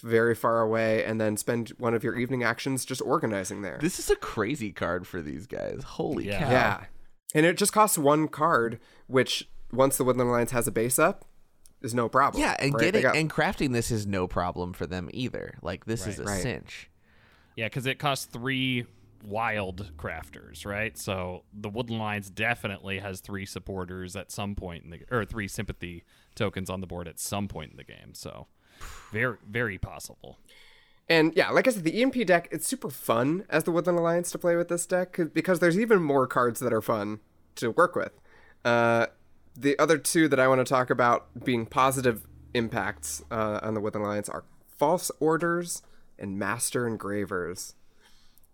very 0.01 0.35
far 0.35 0.61
away 0.61 1.05
and 1.05 1.21
then 1.21 1.37
spend 1.37 1.71
one 1.71 1.93
of 1.93 2.05
your 2.05 2.17
evening 2.17 2.45
actions 2.45 2.85
just 2.85 3.03
organizing 3.03 3.63
there. 3.63 3.79
This 3.81 3.99
is 3.99 4.09
a 4.11 4.17
crazy 4.17 4.71
card 4.71 5.07
for 5.09 5.21
these 5.21 5.47
guys. 5.47 5.83
Holy 5.85 6.27
Yeah. 6.29 6.39
cow! 6.39 6.51
yeah. 6.51 6.85
And 7.35 7.45
it 7.45 7.57
just 7.57 7.73
costs 7.73 7.99
one 7.99 8.29
card, 8.29 8.79
which 9.09 9.49
once 9.73 9.97
the 9.97 10.05
Woodland 10.05 10.29
Alliance 10.31 10.51
has 10.53 10.67
a 10.67 10.73
base 10.73 10.99
up, 10.99 11.25
is 11.83 11.95
no 11.95 12.09
problem. 12.09 12.43
Yeah, 12.43 12.57
and 12.59 12.75
right? 12.75 12.85
Getting 12.85 13.03
got- 13.03 13.17
and 13.17 13.31
crafting 13.31 13.73
this 13.73 13.91
is 13.91 14.07
no 14.07 14.27
problem 14.27 14.73
for 14.73 14.87
them 14.87 15.09
either. 15.13 15.55
Like 15.63 15.85
this 15.85 16.07
is 16.07 16.19
a 16.19 16.25
Right. 16.25 16.43
cinch. 16.43 16.91
Yeah, 17.57 17.67
because 17.67 17.87
it 17.87 17.99
costs 17.99 18.27
three 18.27 18.87
wild 19.25 19.91
crafters, 19.97 20.65
right? 20.65 20.97
So 20.97 21.43
the 21.53 21.69
Woodland 21.69 22.01
Alliance 22.01 22.31
definitely 22.31 23.01
has 23.01 23.21
three 23.21 23.45
supporters 23.47 24.15
at 24.17 24.31
some 24.31 24.55
point 24.55 24.85
in 24.85 24.91
the 24.91 25.01
or 25.11 25.25
three 25.25 25.49
sympathy 25.49 26.05
tokens 26.35 26.71
on 26.71 26.81
the 26.81 26.87
board 26.87 27.09
at 27.09 27.19
some 27.19 27.49
point 27.49 27.73
in 27.73 27.77
the 27.77 27.85
game. 27.85 28.15
So 28.15 28.47
very 29.13 29.37
very 29.49 29.79
possible. 29.79 30.39
And 31.09 31.33
yeah, 31.35 31.51
like 31.51 31.67
I 31.67 31.71
said, 31.71 31.85
the 31.85 31.93
ENP 32.03 32.27
deck, 32.27 32.49
it's 32.51 32.67
super 32.67 32.91
fun 32.91 33.45
as 33.49 33.65
the 33.65 33.71
Woodland 33.71 33.99
Alliance 33.99 34.31
to 34.33 34.39
play 34.39 34.57
with 34.57 34.69
this 34.69 34.85
deck 34.85 35.19
because 35.33 35.59
there's 35.59 35.79
even 35.79 36.03
more 36.03 36.27
cards 36.27 36.61
that 36.61 36.73
are 36.73 36.83
fun 36.83 37.21
to 37.57 37.71
work 37.71 37.97
with. 37.97 38.13
Uh, 38.65 39.07
the 39.59 39.79
other 39.79 39.99
two 39.99 40.29
that 40.29 40.39
I 40.39 40.47
want 40.47 40.61
to 40.61 40.65
talk 40.65 40.91
about 40.91 41.45
being 41.45 41.67
positive 41.67 42.23
impacts 42.55 43.23
uh, 43.31 43.61
on 43.63 43.75
the 43.75 43.81
Woodland 43.81 44.07
Alliance 44.07 44.29
are 44.29 44.45
False 44.77 45.11
Orders 45.19 45.83
and 46.19 46.39
Master 46.39 46.87
Engravers. 46.87 47.75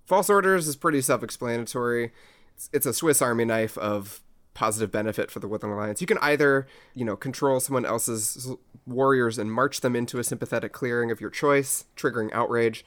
False 0.06 0.30
Orders 0.30 0.66
is 0.66 0.76
pretty 0.76 1.00
self 1.00 1.22
explanatory. 1.22 2.12
It's, 2.56 2.70
it's 2.72 2.86
a 2.86 2.94
Swiss 2.94 3.20
Army 3.20 3.44
knife 3.44 3.76
of 3.78 4.20
positive 4.54 4.90
benefit 4.90 5.30
for 5.30 5.40
the 5.40 5.48
Woodland 5.48 5.74
Alliance. 5.74 6.00
You 6.00 6.06
can 6.06 6.18
either, 6.18 6.66
you 6.94 7.04
know, 7.04 7.16
control 7.16 7.60
someone 7.60 7.84
else's 7.84 8.54
warriors 8.86 9.38
and 9.38 9.50
march 9.50 9.80
them 9.80 9.96
into 9.96 10.18
a 10.18 10.24
sympathetic 10.24 10.72
clearing 10.72 11.10
of 11.10 11.20
your 11.20 11.30
choice, 11.30 11.84
triggering 11.96 12.32
outrage, 12.32 12.84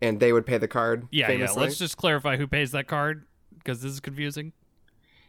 and 0.00 0.20
they 0.20 0.32
would 0.32 0.46
pay 0.46 0.58
the 0.58 0.68
card. 0.68 1.06
Yeah, 1.10 1.26
famously. 1.26 1.60
yeah. 1.60 1.66
Let's 1.66 1.78
just 1.78 1.96
clarify 1.96 2.36
who 2.36 2.46
pays 2.46 2.72
that 2.72 2.86
card 2.86 3.26
because 3.58 3.82
this 3.82 3.92
is 3.92 4.00
confusing. 4.00 4.52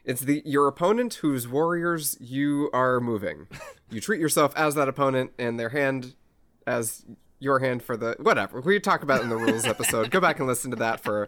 It's 0.07 0.21
the 0.21 0.41
your 0.45 0.69
opponent 0.69 1.15
whose 1.15 1.49
warriors 1.49 2.15
you 2.21 2.69
are 2.71 3.01
moving. 3.01 3.47
you 3.91 3.99
treat 3.99 4.21
yourself 4.21 4.53
as 4.55 4.73
that 4.75 4.87
opponent 4.87 5.31
and 5.37 5.59
their 5.59 5.69
hand 5.69 6.15
as 6.65 7.05
your 7.39 7.59
hand 7.59 7.83
for 7.83 7.97
the 7.97 8.15
whatever 8.19 8.61
we 8.61 8.79
talk 8.79 9.03
about 9.03 9.21
in 9.21 9.27
the 9.27 9.35
rules 9.35 9.65
episode. 9.67 10.09
Go 10.09 10.21
back 10.21 10.39
and 10.39 10.47
listen 10.47 10.71
to 10.71 10.77
that 10.77 11.01
for 11.01 11.27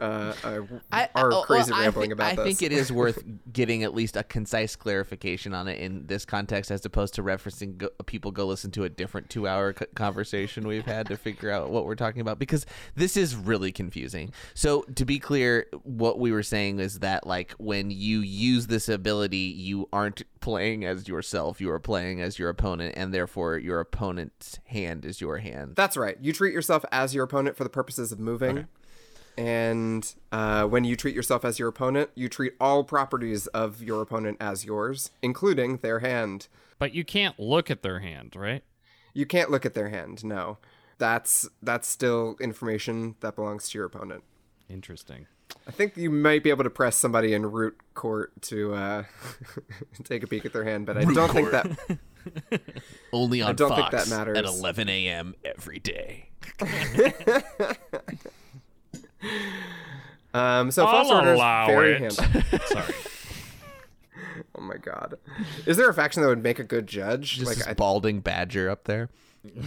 uh, 0.00 0.34
uh, 0.44 0.60
our 1.14 1.32
oh, 1.32 1.42
crazy 1.42 1.70
well, 1.72 1.80
I 1.80 1.84
rambling 1.84 2.08
thi- 2.10 2.12
about 2.12 2.32
I 2.32 2.34
this. 2.36 2.44
think 2.44 2.62
it 2.62 2.72
is 2.72 2.92
worth 2.92 3.22
getting 3.52 3.82
at 3.82 3.94
least 3.94 4.16
a 4.16 4.22
concise 4.22 4.76
clarification 4.76 5.54
on 5.54 5.68
it 5.68 5.78
in 5.80 6.06
this 6.06 6.24
context, 6.24 6.70
as 6.70 6.84
opposed 6.84 7.14
to 7.14 7.22
referencing 7.22 7.78
go, 7.78 7.88
people 8.06 8.30
go 8.30 8.46
listen 8.46 8.70
to 8.72 8.84
a 8.84 8.88
different 8.88 9.30
two-hour 9.30 9.74
c- 9.78 9.86
conversation 9.94 10.66
we've 10.66 10.86
had 10.86 11.06
to 11.08 11.16
figure 11.16 11.50
out 11.50 11.70
what 11.70 11.84
we're 11.84 11.94
talking 11.94 12.20
about 12.20 12.38
because 12.38 12.66
this 12.94 13.16
is 13.16 13.34
really 13.34 13.72
confusing. 13.72 14.32
So 14.54 14.82
to 14.94 15.04
be 15.04 15.18
clear, 15.18 15.66
what 15.82 16.18
we 16.18 16.32
were 16.32 16.42
saying 16.42 16.78
is 16.80 17.00
that 17.00 17.26
like 17.26 17.52
when 17.58 17.90
you 17.90 18.20
use 18.20 18.66
this 18.66 18.88
ability, 18.88 19.36
you 19.38 19.88
aren't 19.92 20.22
playing 20.40 20.84
as 20.84 21.08
yourself; 21.08 21.60
you 21.60 21.70
are 21.70 21.80
playing 21.80 22.20
as 22.20 22.38
your 22.38 22.48
opponent, 22.48 22.94
and 22.96 23.12
therefore 23.12 23.58
your 23.58 23.80
opponent's 23.80 24.58
hand 24.66 25.04
is 25.04 25.20
your 25.20 25.38
hand. 25.38 25.74
That's 25.76 25.96
right. 25.96 26.16
You 26.20 26.32
treat 26.32 26.52
yourself 26.54 26.84
as 26.92 27.14
your 27.14 27.24
opponent 27.24 27.56
for 27.56 27.64
the 27.64 27.70
purposes 27.70 28.12
of 28.12 28.20
moving. 28.20 28.68
And 29.38 30.14
uh, 30.32 30.64
when 30.64 30.82
you 30.82 30.96
treat 30.96 31.14
yourself 31.14 31.44
as 31.44 31.60
your 31.60 31.68
opponent, 31.68 32.10
you 32.16 32.28
treat 32.28 32.54
all 32.60 32.82
properties 32.82 33.46
of 33.48 33.80
your 33.80 34.02
opponent 34.02 34.36
as 34.40 34.64
yours, 34.64 35.12
including 35.22 35.76
their 35.76 36.00
hand. 36.00 36.48
But 36.80 36.92
you 36.92 37.04
can't 37.04 37.38
look 37.38 37.70
at 37.70 37.82
their 37.82 38.00
hand, 38.00 38.34
right? 38.34 38.64
You 39.14 39.26
can't 39.26 39.48
look 39.48 39.64
at 39.64 39.74
their 39.74 39.90
hand. 39.90 40.24
No, 40.24 40.58
that's 40.98 41.48
that's 41.62 41.86
still 41.86 42.36
information 42.40 43.14
that 43.20 43.36
belongs 43.36 43.68
to 43.68 43.78
your 43.78 43.86
opponent. 43.86 44.24
Interesting. 44.68 45.28
I 45.68 45.70
think 45.70 45.96
you 45.96 46.10
might 46.10 46.42
be 46.42 46.50
able 46.50 46.64
to 46.64 46.70
press 46.70 46.96
somebody 46.96 47.32
in 47.32 47.46
root 47.46 47.78
court 47.94 48.32
to 48.42 48.74
uh, 48.74 49.04
take 50.04 50.24
a 50.24 50.26
peek 50.26 50.46
at 50.46 50.52
their 50.52 50.64
hand, 50.64 50.84
but 50.84 50.98
I 50.98 51.04
don't 51.04 51.30
think 51.32 51.52
that. 51.52 52.00
Only 53.12 53.40
on 53.40 53.50
I 53.50 53.52
don't 53.52 53.74
think 53.74 53.90
that 53.92 54.08
matters. 54.08 54.36
at 54.36 54.44
11 54.44 54.88
a.m. 54.88 55.36
every 55.44 55.78
day. 55.78 56.30
Um, 60.34 60.70
so 60.70 60.84
I'll 60.84 61.04
false 61.04 61.10
orders 61.10 61.36
allow 61.36 61.66
very 61.66 61.94
it. 61.94 62.16
handy. 62.16 62.58
Sorry. 62.66 62.94
Oh 64.56 64.60
my 64.60 64.76
god, 64.76 65.14
is 65.66 65.76
there 65.76 65.88
a 65.88 65.94
faction 65.94 66.20
that 66.22 66.28
would 66.28 66.42
make 66.42 66.58
a 66.58 66.64
good 66.64 66.88
judge? 66.88 67.36
Just 67.36 67.46
like, 67.46 67.58
this 67.58 67.66
I, 67.66 67.74
balding 67.74 68.18
badger 68.18 68.68
up 68.68 68.84
there. 68.84 69.08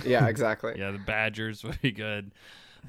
yeah, 0.05 0.27
exactly. 0.27 0.73
Yeah, 0.77 0.91
the 0.91 0.97
Badgers 0.97 1.63
would 1.63 1.79
be 1.81 1.91
good. 1.93 2.31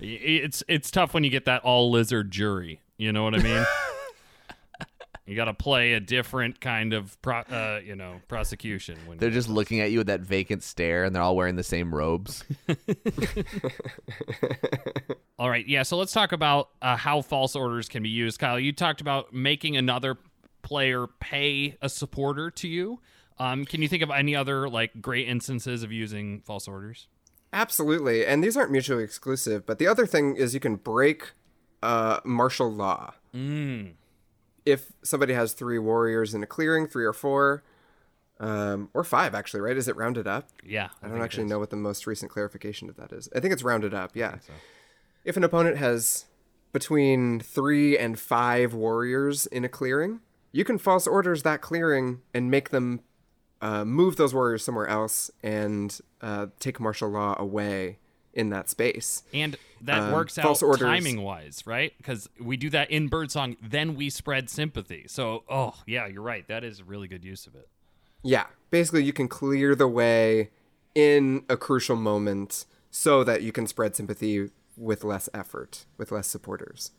It's 0.01 0.65
it's 0.67 0.91
tough 0.91 1.15
when 1.15 1.23
you 1.23 1.31
get 1.31 1.45
that 1.45 1.63
all 1.63 1.93
lizard 1.93 2.33
jury. 2.33 2.81
You 2.97 3.13
know 3.13 3.23
what 3.23 3.35
I 3.35 3.39
mean? 3.43 3.65
You 5.27 5.37
got 5.37 5.45
to 5.45 5.55
play 5.55 5.93
a 5.93 6.01
different 6.01 6.61
kind 6.61 6.93
of 6.93 7.21
pro, 7.23 7.39
uh, 7.41 7.81
you 7.85 7.95
know 7.95 8.21
prosecution 8.29 8.99
when 9.07 9.19
They're 9.19 9.31
just 9.31 9.49
looking 9.49 9.81
at 9.81 9.91
you 9.91 9.99
with 9.99 10.09
that 10.09 10.21
vacant 10.21 10.63
stare, 10.63 11.05
and 11.05 11.15
they're 11.15 11.23
all 11.23 11.37
wearing 11.37 11.57
the 11.57 11.63
same 11.63 11.95
robes. 11.95 12.45
All 15.39 15.49
right, 15.49 15.67
yeah. 15.67 15.83
So 15.83 15.97
let's 15.97 16.13
talk 16.13 16.33
about 16.33 16.71
uh, 16.81 16.97
how 16.97 17.23
false 17.23 17.57
orders 17.57 17.89
can 17.89 18.03
be 18.03 18.09
used. 18.09 18.39
Kyle, 18.39 18.59
you 18.61 18.73
talked 18.73 19.01
about 19.01 19.33
making 19.33 19.77
another 19.77 20.17
player 20.63 21.07
pay 21.21 21.77
a 21.81 21.89
supporter 21.89 22.51
to 22.51 22.69
you. 22.69 23.01
Um, 23.39 23.65
can 23.65 23.83
you 23.83 23.89
think 23.89 24.03
of 24.03 24.11
any 24.11 24.37
other 24.37 24.69
like 24.69 25.01
great 25.01 25.29
instances 25.29 25.83
of 25.83 25.91
using 25.91 26.43
false 26.43 26.69
orders? 26.69 27.09
Absolutely, 27.53 28.25
and 28.27 28.43
these 28.43 28.57
aren't 28.57 28.71
mutually 28.71 29.05
exclusive. 29.05 29.67
But 29.67 29.79
the 29.79 29.87
other 29.87 30.07
thing 30.07 30.37
is 30.37 30.55
you 30.55 30.61
can 30.61 30.77
break 30.77 31.33
uh, 31.83 32.21
martial 32.25 32.71
law. 32.73 33.15
Mm. 33.35 33.95
If 34.65 34.93
somebody 35.03 35.35
has 35.35 35.53
three 35.53 35.79
warriors 35.79 36.35
in 36.35 36.43
a 36.43 36.47
clearing, 36.47 36.87
three 36.87 37.05
or 37.05 37.13
four, 37.13 37.63
um, 38.41 38.91
or 38.93 39.05
five 39.05 39.35
actually, 39.35 39.61
right? 39.61 39.77
Is 39.77 39.89
it 39.89 39.97
rounded 39.97 40.27
up? 40.27 40.49
Yeah, 40.65 40.89
I 41.03 41.09
don't 41.09 41.23
actually 41.23 41.45
know 41.45 41.59
what 41.59 41.71
the 41.71 41.77
most 41.77 42.07
recent 42.07 42.31
clarification 42.31 42.89
of 42.89 42.97
that 42.97 43.13
is. 43.13 43.29
I 43.35 43.41
think 43.41 43.53
it's 43.53 43.63
rounded 43.63 43.95
up. 43.95 44.13
Yeah. 44.15 44.37
If 45.25 45.37
an 45.37 45.45
opponent 45.45 45.77
has 45.79 46.27
between 46.73 47.39
three 47.41 47.97
and 47.97 48.19
five 48.19 48.75
warriors 48.75 49.47
in 49.47 49.65
a 49.65 49.69
clearing, 49.69 50.21
you 50.51 50.65
can 50.65 50.79
false 50.79 51.07
orders 51.07 51.43
that 51.45 51.61
clearing 51.61 52.23
and 52.35 52.51
make 52.51 52.71
them 52.71 53.01
uh, 53.61 53.85
move 53.85 54.17
those 54.17 54.35
warriors 54.35 54.65
somewhere 54.65 54.89
else 54.89 55.31
and 55.43 56.01
uh, 56.21 56.47
take 56.59 56.81
martial 56.81 57.09
law 57.09 57.37
away 57.39 57.99
in 58.35 58.51
that 58.51 58.69
space. 58.69 59.23
And 59.35 59.57
that 59.81 60.01
Um, 60.01 60.13
works 60.13 60.39
out 60.39 60.59
timing 60.79 61.23
wise, 61.23 61.63
right? 61.67 61.93
Because 61.97 62.29
we 62.41 62.57
do 62.57 62.71
that 62.71 62.91
in 62.91 63.09
Birdsong, 63.09 63.57
then 63.63 63.95
we 63.95 64.11
spread 64.11 64.49
sympathy. 64.49 65.05
So, 65.07 65.45
oh, 65.49 65.75
yeah, 65.87 66.07
you're 66.07 66.23
right. 66.23 66.47
That 66.49 66.65
is 66.65 66.81
a 66.81 66.85
really 66.85 67.09
good 67.09 67.25
use 67.25 67.47
of 67.47 67.55
it. 67.55 67.69
Yeah, 68.23 68.47
basically, 68.71 69.05
you 69.05 69.13
can 69.13 69.29
clear 69.29 69.75
the 69.75 69.89
way 69.89 70.51
in 70.95 71.45
a 71.49 71.57
crucial 71.57 71.97
moment 71.97 72.67
so 72.91 73.25
that 73.25 73.43
you 73.43 73.53
can 73.53 73.67
spread 73.67 73.97
sympathy 73.97 74.51
with 74.77 75.05
less 75.05 75.29
effort, 75.35 75.87
with 75.99 76.13
less 76.13 76.29
supporters, 76.29 76.93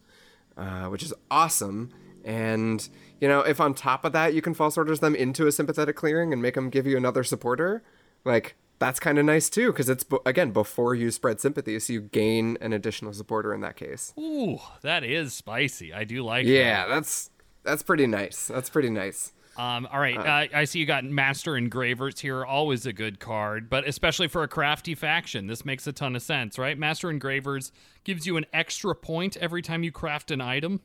uh, 0.57 0.85
which 0.85 1.03
is 1.03 1.13
awesome. 1.31 1.91
And, 2.25 2.87
you 3.19 3.27
know, 3.27 3.41
if 3.41 3.59
on 3.59 3.73
top 3.73 4.05
of 4.05 4.11
that 4.13 4.33
you 4.33 4.41
can 4.41 4.53
false 4.53 4.77
orders 4.77 4.99
them 4.99 5.15
into 5.15 5.47
a 5.47 5.51
sympathetic 5.51 5.95
clearing 5.95 6.31
and 6.33 6.41
make 6.41 6.55
them 6.55 6.69
give 6.69 6.85
you 6.85 6.97
another 6.97 7.23
supporter, 7.23 7.83
like, 8.25 8.55
that's 8.83 8.99
kind 8.99 9.17
of 9.17 9.25
nice 9.25 9.49
too, 9.49 9.71
because 9.71 9.87
it's, 9.87 10.03
again, 10.25 10.51
before 10.51 10.93
you 10.93 11.09
spread 11.09 11.39
sympathy, 11.39 11.79
so 11.79 11.93
you 11.93 12.01
gain 12.01 12.57
an 12.59 12.73
additional 12.73 13.13
supporter 13.13 13.53
in 13.53 13.61
that 13.61 13.77
case. 13.77 14.13
Ooh, 14.19 14.59
that 14.81 15.05
is 15.05 15.33
spicy. 15.33 15.93
I 15.93 16.03
do 16.03 16.21
like 16.23 16.45
Yeah, 16.45 16.87
that's 16.87 17.29
that's 17.63 17.81
pretty 17.81 18.07
nice. 18.07 18.47
That's 18.47 18.69
pretty 18.69 18.89
nice. 18.89 19.31
Um, 19.55 19.87
all 19.91 19.99
right. 19.99 20.17
Uh, 20.17 20.47
I 20.53 20.65
see 20.65 20.79
you 20.79 20.85
got 20.85 21.05
Master 21.05 21.55
Engravers 21.55 22.19
here. 22.19 22.43
Always 22.43 22.85
a 22.85 22.91
good 22.91 23.19
card, 23.19 23.69
but 23.69 23.87
especially 23.87 24.27
for 24.27 24.43
a 24.43 24.47
crafty 24.47 24.95
faction, 24.95 25.47
this 25.47 25.63
makes 25.63 25.85
a 25.87 25.93
ton 25.93 26.15
of 26.15 26.21
sense, 26.21 26.57
right? 26.57 26.77
Master 26.77 27.09
Engravers 27.09 27.71
gives 28.03 28.25
you 28.25 28.35
an 28.35 28.45
extra 28.51 28.95
point 28.95 29.37
every 29.37 29.61
time 29.61 29.83
you 29.83 29.91
craft 29.91 30.31
an 30.31 30.41
item. 30.41 30.81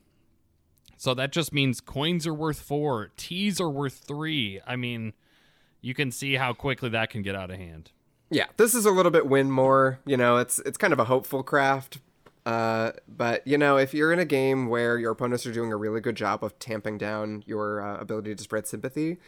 So 0.98 1.14
that 1.14 1.32
just 1.32 1.52
means 1.52 1.80
coins 1.80 2.26
are 2.26 2.34
worth 2.34 2.60
four, 2.60 3.10
teas 3.16 3.60
are 3.60 3.70
worth 3.70 4.04
three. 4.06 4.60
I 4.66 4.76
mean, 4.76 5.14
you 5.80 5.94
can 5.94 6.10
see 6.10 6.34
how 6.34 6.52
quickly 6.52 6.88
that 6.88 7.10
can 7.10 7.22
get 7.22 7.34
out 7.34 7.50
of 7.50 7.56
hand. 7.56 7.90
yeah 8.30 8.46
this 8.56 8.74
is 8.74 8.84
a 8.84 8.90
little 8.90 9.10
bit 9.10 9.26
win 9.26 9.50
more 9.50 10.00
you 10.04 10.16
know 10.16 10.36
it's 10.36 10.58
it's 10.60 10.78
kind 10.78 10.92
of 10.92 10.98
a 10.98 11.04
hopeful 11.04 11.42
craft 11.42 11.98
uh, 12.46 12.92
but 13.06 13.46
you 13.46 13.58
know 13.58 13.76
if 13.76 13.92
you're 13.92 14.12
in 14.12 14.18
a 14.18 14.24
game 14.24 14.68
where 14.68 14.98
your 14.98 15.12
opponents 15.12 15.44
are 15.46 15.52
doing 15.52 15.72
a 15.72 15.76
really 15.76 16.00
good 16.00 16.16
job 16.16 16.42
of 16.42 16.58
tamping 16.58 16.96
down 16.96 17.42
your 17.46 17.82
uh, 17.82 18.00
ability 18.00 18.34
to 18.34 18.42
spread 18.42 18.66
sympathy 18.66 19.18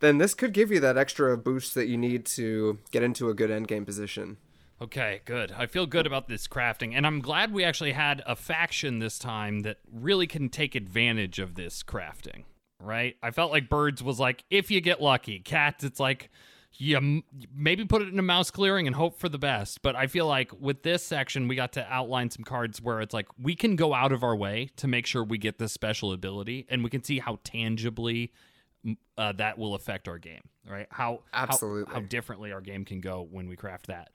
then 0.00 0.18
this 0.18 0.34
could 0.34 0.52
give 0.52 0.70
you 0.70 0.80
that 0.80 0.96
extra 0.96 1.36
boost 1.36 1.74
that 1.74 1.86
you 1.86 1.96
need 1.96 2.26
to 2.26 2.78
get 2.90 3.02
into 3.02 3.28
a 3.28 3.34
good 3.34 3.50
endgame 3.50 3.84
position 3.84 4.36
Okay, 4.80 5.22
good. 5.24 5.52
I 5.52 5.64
feel 5.64 5.86
good 5.86 6.06
about 6.06 6.28
this 6.28 6.46
crafting, 6.46 6.92
and 6.94 7.06
I'm 7.06 7.20
glad 7.20 7.50
we 7.50 7.64
actually 7.64 7.92
had 7.92 8.22
a 8.26 8.36
faction 8.36 8.98
this 8.98 9.18
time 9.18 9.60
that 9.60 9.78
really 9.90 10.26
can 10.26 10.50
take 10.50 10.74
advantage 10.74 11.38
of 11.38 11.54
this 11.54 11.82
crafting. 11.82 12.44
Right? 12.80 13.16
I 13.22 13.30
felt 13.30 13.50
like 13.50 13.68
birds 13.68 14.02
was 14.02 14.20
like, 14.20 14.44
if 14.50 14.70
you 14.70 14.80
get 14.80 15.00
lucky. 15.00 15.38
Cats, 15.40 15.82
it's 15.84 15.98
like, 16.00 16.30
you 16.78 17.22
maybe 17.54 17.84
put 17.86 18.02
it 18.02 18.08
in 18.08 18.18
a 18.18 18.22
mouse 18.22 18.50
clearing 18.50 18.86
and 18.86 18.94
hope 18.94 19.18
for 19.18 19.28
the 19.30 19.38
best. 19.38 19.80
But 19.80 19.96
I 19.96 20.06
feel 20.06 20.26
like 20.26 20.52
with 20.60 20.82
this 20.82 21.02
section, 21.02 21.48
we 21.48 21.56
got 21.56 21.72
to 21.72 21.86
outline 21.90 22.30
some 22.30 22.44
cards 22.44 22.82
where 22.82 23.00
it's 23.00 23.14
like 23.14 23.28
we 23.40 23.54
can 23.54 23.76
go 23.76 23.94
out 23.94 24.12
of 24.12 24.22
our 24.22 24.36
way 24.36 24.70
to 24.76 24.86
make 24.86 25.06
sure 25.06 25.24
we 25.24 25.38
get 25.38 25.58
this 25.58 25.72
special 25.72 26.12
ability, 26.12 26.66
and 26.68 26.84
we 26.84 26.90
can 26.90 27.02
see 27.02 27.18
how 27.18 27.38
tangibly 27.44 28.32
uh, 29.16 29.32
that 29.32 29.58
will 29.58 29.74
affect 29.74 30.06
our 30.06 30.18
game. 30.18 30.42
Right? 30.68 30.86
How 30.90 31.20
how- 31.30 31.44
Absolutely. 31.44 31.94
how 31.94 32.00
differently 32.00 32.52
our 32.52 32.60
game 32.60 32.84
can 32.84 33.00
go 33.00 33.26
when 33.30 33.48
we 33.48 33.56
craft 33.56 33.86
that. 33.86 34.10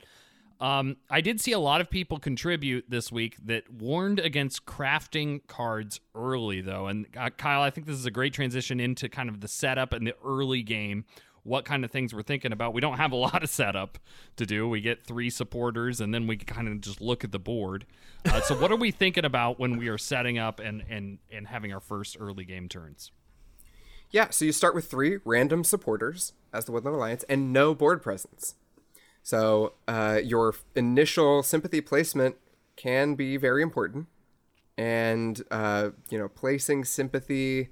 Um, 0.61 0.97
I 1.09 1.21
did 1.21 1.41
see 1.41 1.53
a 1.53 1.59
lot 1.59 1.81
of 1.81 1.89
people 1.89 2.19
contribute 2.19 2.85
this 2.87 3.11
week 3.11 3.35
that 3.45 3.67
warned 3.73 4.19
against 4.19 4.67
crafting 4.67 5.45
cards 5.47 5.99
early, 6.13 6.61
though. 6.61 6.85
And 6.85 7.07
uh, 7.17 7.31
Kyle, 7.31 7.63
I 7.63 7.71
think 7.71 7.87
this 7.87 7.97
is 7.97 8.05
a 8.05 8.11
great 8.11 8.31
transition 8.31 8.79
into 8.79 9.09
kind 9.09 9.27
of 9.27 9.41
the 9.41 9.47
setup 9.47 9.91
and 9.91 10.05
the 10.05 10.13
early 10.23 10.61
game. 10.61 11.05
What 11.41 11.65
kind 11.65 11.83
of 11.83 11.89
things 11.89 12.13
we're 12.13 12.21
thinking 12.21 12.51
about? 12.51 12.75
We 12.75 12.81
don't 12.81 12.97
have 12.97 13.11
a 13.11 13.15
lot 13.17 13.41
of 13.41 13.49
setup 13.49 13.97
to 14.35 14.45
do. 14.45 14.69
We 14.69 14.81
get 14.81 15.03
three 15.03 15.31
supporters, 15.31 15.99
and 15.99 16.13
then 16.13 16.27
we 16.27 16.37
kind 16.37 16.67
of 16.67 16.79
just 16.79 17.01
look 17.01 17.23
at 17.23 17.31
the 17.31 17.39
board. 17.39 17.87
Uh, 18.23 18.41
so, 18.41 18.53
what 18.53 18.71
are 18.71 18.77
we 18.77 18.91
thinking 18.91 19.25
about 19.25 19.59
when 19.59 19.77
we 19.77 19.87
are 19.87 19.97
setting 19.97 20.37
up 20.37 20.59
and 20.59 20.83
and 20.87 21.17
and 21.31 21.47
having 21.47 21.73
our 21.73 21.79
first 21.79 22.15
early 22.19 22.45
game 22.45 22.69
turns? 22.69 23.11
yeah 24.11 24.29
so 24.29 24.45
you 24.45 24.51
start 24.51 24.75
with 24.75 24.91
three 24.91 25.19
random 25.25 25.63
supporters 25.63 26.33
as 26.53 26.65
the 26.65 26.71
woodland 26.71 26.95
alliance 26.95 27.23
and 27.29 27.51
no 27.51 27.73
board 27.73 28.01
presence 28.03 28.55
so 29.23 29.73
uh, 29.87 30.19
your 30.23 30.55
initial 30.75 31.43
sympathy 31.43 31.81
placement 31.81 32.35
can 32.75 33.15
be 33.15 33.37
very 33.37 33.61
important 33.61 34.07
and 34.77 35.43
uh, 35.51 35.89
you 36.09 36.17
know 36.17 36.27
placing 36.27 36.83
sympathy 36.83 37.69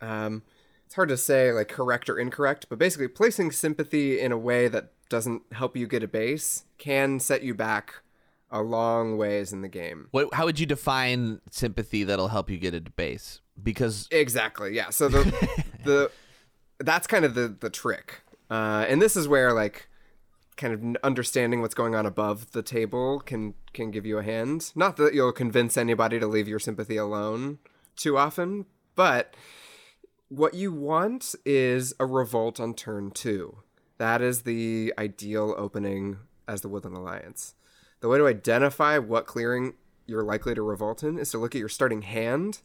um, 0.00 0.42
it's 0.86 0.94
hard 0.94 1.08
to 1.08 1.16
say 1.16 1.52
like 1.52 1.68
correct 1.68 2.08
or 2.08 2.18
incorrect 2.18 2.66
but 2.68 2.78
basically 2.78 3.08
placing 3.08 3.50
sympathy 3.50 4.20
in 4.20 4.32
a 4.32 4.38
way 4.38 4.68
that 4.68 4.92
doesn't 5.08 5.42
help 5.52 5.76
you 5.76 5.86
get 5.86 6.02
a 6.02 6.08
base 6.08 6.64
can 6.76 7.18
set 7.18 7.42
you 7.42 7.54
back 7.54 8.02
a 8.50 8.62
long 8.62 9.16
ways 9.16 9.52
in 9.52 9.62
the 9.62 9.68
game 9.68 10.08
What? 10.10 10.32
How 10.32 10.44
would 10.44 10.58
you 10.58 10.66
define 10.66 11.40
sympathy 11.50 12.04
that'll 12.04 12.28
help 12.28 12.50
you 12.50 12.58
get 12.58 12.74
a 12.74 12.80
base? 12.80 13.40
Because 13.62 14.08
Exactly. 14.10 14.74
Yeah. 14.74 14.90
So 14.90 15.08
the 15.08 15.24
the 15.84 16.10
that's 16.78 17.06
kind 17.06 17.24
of 17.24 17.34
the 17.34 17.48
the 17.48 17.70
trick, 17.70 18.22
uh, 18.50 18.86
and 18.88 19.02
this 19.02 19.16
is 19.16 19.28
where 19.28 19.52
like 19.52 19.87
kind 20.58 20.74
of 20.74 21.02
understanding 21.02 21.62
what's 21.62 21.74
going 21.74 21.94
on 21.94 22.04
above 22.04 22.52
the 22.52 22.62
table 22.62 23.20
can 23.20 23.54
can 23.72 23.90
give 23.90 24.04
you 24.04 24.18
a 24.18 24.22
hand. 24.22 24.72
Not 24.74 24.96
that 24.96 25.14
you'll 25.14 25.32
convince 25.32 25.78
anybody 25.78 26.18
to 26.18 26.26
leave 26.26 26.48
your 26.48 26.58
sympathy 26.58 26.96
alone 26.96 27.58
too 27.96 28.18
often, 28.18 28.66
but 28.94 29.34
what 30.28 30.52
you 30.52 30.72
want 30.72 31.34
is 31.46 31.94
a 31.98 32.04
revolt 32.04 32.60
on 32.60 32.74
turn 32.74 33.10
two. 33.12 33.58
That 33.96 34.20
is 34.20 34.42
the 34.42 34.92
ideal 34.98 35.54
opening 35.56 36.18
as 36.46 36.60
the 36.60 36.68
Woodland 36.68 36.96
Alliance. 36.96 37.54
The 38.00 38.08
way 38.08 38.18
to 38.18 38.26
identify 38.26 38.98
what 38.98 39.26
clearing 39.26 39.74
you're 40.06 40.22
likely 40.22 40.54
to 40.54 40.62
revolt 40.62 41.02
in 41.02 41.18
is 41.18 41.30
to 41.30 41.38
look 41.38 41.54
at 41.54 41.58
your 41.58 41.68
starting 41.68 42.02
hand 42.02 42.60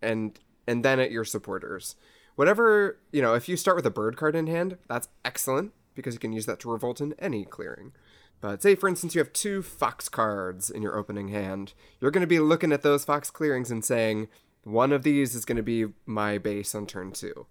and 0.00 0.38
and 0.66 0.84
then 0.84 0.98
at 0.98 1.10
your 1.10 1.24
supporters. 1.24 1.94
Whatever, 2.34 2.98
you 3.12 3.20
know, 3.20 3.34
if 3.34 3.48
you 3.48 3.56
start 3.56 3.76
with 3.76 3.86
a 3.86 3.90
bird 3.90 4.16
card 4.16 4.34
in 4.34 4.46
hand, 4.46 4.78
that's 4.88 5.08
excellent 5.24 5.72
because 5.94 6.14
you 6.14 6.20
can 6.20 6.32
use 6.32 6.46
that 6.46 6.60
to 6.60 6.70
revolt 6.70 7.00
in 7.00 7.14
any 7.18 7.44
clearing. 7.44 7.92
But 8.40 8.62
say, 8.62 8.74
for 8.74 8.88
instance, 8.88 9.14
you 9.14 9.20
have 9.20 9.32
two 9.32 9.62
fox 9.62 10.08
cards 10.08 10.68
in 10.68 10.82
your 10.82 10.96
opening 10.96 11.28
hand. 11.28 11.74
You're 12.00 12.10
going 12.10 12.22
to 12.22 12.26
be 12.26 12.40
looking 12.40 12.72
at 12.72 12.82
those 12.82 13.04
fox 13.04 13.30
clearings 13.30 13.70
and 13.70 13.84
saying, 13.84 14.28
one 14.64 14.92
of 14.92 15.02
these 15.02 15.34
is 15.34 15.44
going 15.44 15.56
to 15.56 15.62
be 15.62 15.86
my 16.06 16.38
base 16.38 16.74
on 16.74 16.86
turn 16.86 17.12
two. 17.12 17.46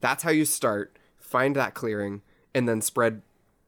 That's 0.00 0.22
how 0.22 0.30
you 0.30 0.44
start. 0.44 0.98
Find 1.18 1.56
that 1.56 1.74
clearing 1.74 2.22
and 2.54 2.68
then 2.68 2.80
spread 2.80 3.22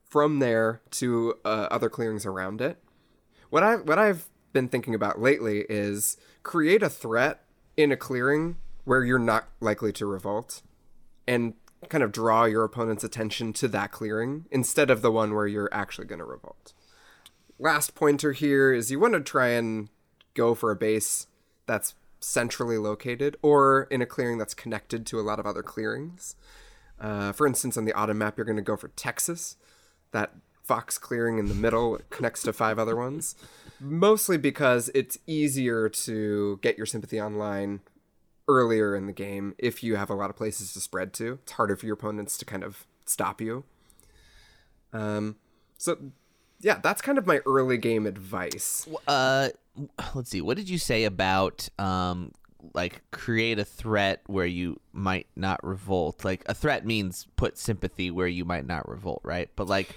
from 0.09 0.39
there 0.39 0.81
to 0.91 1.35
uh, 1.43 1.67
other 1.71 1.89
clearings 1.89 2.25
around 2.25 2.61
it. 2.61 2.77
What 3.49 3.63
I 3.63 3.75
what 3.75 3.99
I've 3.99 4.29
been 4.53 4.69
thinking 4.69 4.95
about 4.95 5.19
lately 5.21 5.65
is 5.69 6.17
create 6.43 6.83
a 6.83 6.89
threat 6.89 7.43
in 7.75 7.91
a 7.91 7.97
clearing 7.97 8.57
where 8.85 9.03
you're 9.03 9.19
not 9.19 9.47
likely 9.59 9.91
to 9.93 10.05
revolt 10.05 10.61
and 11.27 11.53
kind 11.89 12.03
of 12.03 12.11
draw 12.11 12.45
your 12.45 12.63
opponent's 12.63 13.03
attention 13.03 13.53
to 13.53 13.67
that 13.69 13.91
clearing 13.91 14.45
instead 14.51 14.89
of 14.89 15.01
the 15.01 15.11
one 15.11 15.33
where 15.33 15.47
you're 15.47 15.73
actually 15.73 16.07
going 16.07 16.19
to 16.19 16.25
revolt. 16.25 16.73
Last 17.59 17.95
pointer 17.95 18.33
here 18.33 18.73
is 18.73 18.91
you 18.91 18.99
want 18.99 19.13
to 19.13 19.21
try 19.21 19.49
and 19.49 19.89
go 20.33 20.53
for 20.53 20.71
a 20.71 20.75
base 20.75 21.27
that's 21.65 21.95
centrally 22.19 22.77
located 22.77 23.37
or 23.41 23.83
in 23.89 24.01
a 24.01 24.05
clearing 24.05 24.37
that's 24.37 24.53
connected 24.53 25.05
to 25.07 25.19
a 25.19 25.21
lot 25.21 25.39
of 25.39 25.45
other 25.45 25.63
clearings. 25.63 26.35
Uh, 26.99 27.31
for 27.31 27.45
instance, 27.45 27.77
on 27.77 27.85
the 27.85 27.93
autumn 27.93 28.17
map, 28.19 28.37
you're 28.37 28.45
going 28.45 28.55
to 28.55 28.61
go 28.61 28.77
for 28.77 28.89
Texas. 28.89 29.57
That 30.11 30.33
fox 30.63 30.97
clearing 30.97 31.39
in 31.39 31.47
the 31.47 31.55
middle 31.55 31.99
connects 32.09 32.43
to 32.43 32.53
five 32.53 32.77
other 32.77 32.95
ones. 32.95 33.35
Mostly 33.79 34.37
because 34.37 34.89
it's 34.93 35.17
easier 35.27 35.89
to 35.89 36.59
get 36.61 36.77
your 36.77 36.85
sympathy 36.85 37.21
online 37.21 37.81
earlier 38.47 38.95
in 38.95 39.05
the 39.07 39.13
game 39.13 39.55
if 39.57 39.83
you 39.83 39.95
have 39.95 40.09
a 40.09 40.15
lot 40.15 40.29
of 40.29 40.35
places 40.35 40.73
to 40.73 40.79
spread 40.79 41.13
to. 41.13 41.39
It's 41.43 41.53
harder 41.53 41.75
for 41.75 41.85
your 41.85 41.95
opponents 41.95 42.37
to 42.37 42.45
kind 42.45 42.63
of 42.63 42.85
stop 43.05 43.41
you. 43.41 43.63
Um, 44.93 45.35
so 45.77 45.97
yeah, 46.59 46.79
that's 46.81 47.01
kind 47.01 47.17
of 47.17 47.25
my 47.27 47.39
early 47.45 47.77
game 47.77 48.05
advice. 48.05 48.87
Uh, 49.07 49.49
let's 50.15 50.29
see. 50.29 50.41
What 50.41 50.57
did 50.57 50.69
you 50.69 50.77
say 50.77 51.03
about 51.03 51.69
um, 51.77 52.31
like 52.73 53.01
create 53.11 53.59
a 53.59 53.65
threat 53.65 54.21
where 54.27 54.45
you 54.45 54.79
might 54.93 55.27
not 55.35 55.63
revolt? 55.63 56.25
Like 56.25 56.43
a 56.47 56.53
threat 56.53 56.85
means 56.85 57.27
put 57.35 57.57
sympathy 57.57 58.09
where 58.11 58.27
you 58.27 58.45
might 58.45 58.65
not 58.65 58.87
revolt, 58.89 59.21
right? 59.23 59.49
But 59.55 59.67
like, 59.67 59.95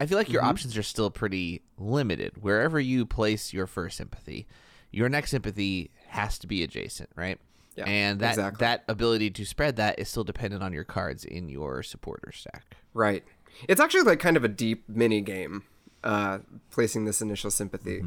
I 0.00 0.06
feel 0.06 0.18
like 0.18 0.32
your 0.32 0.42
Mm-hmm. 0.42 0.50
options 0.50 0.76
are 0.76 0.82
still 0.84 1.10
pretty 1.10 1.62
limited. 1.76 2.40
Wherever 2.42 2.78
you 2.78 3.04
place 3.04 3.52
your 3.52 3.66
first 3.66 3.96
sympathy, 3.96 4.46
your 4.92 5.08
next 5.08 5.30
sympathy 5.30 5.90
has 6.08 6.38
to 6.38 6.46
be 6.46 6.62
adjacent, 6.62 7.10
right? 7.16 7.38
Yeah, 7.78 7.84
and 7.86 8.20
that 8.20 8.30
exactly. 8.30 8.64
that 8.64 8.84
ability 8.88 9.30
to 9.30 9.44
spread 9.46 9.76
that 9.76 9.98
is 9.98 10.08
still 10.08 10.24
dependent 10.24 10.62
on 10.62 10.72
your 10.72 10.84
cards 10.84 11.24
in 11.24 11.48
your 11.48 11.82
supporter 11.82 12.32
stack. 12.32 12.76
Right. 12.92 13.24
It's 13.68 13.80
actually 13.80 14.02
like 14.02 14.18
kind 14.20 14.36
of 14.36 14.44
a 14.44 14.48
deep 14.48 14.84
mini 14.88 15.20
game, 15.20 15.64
uh, 16.04 16.38
placing 16.70 17.04
this 17.04 17.20
initial 17.22 17.50
sympathy, 17.50 18.02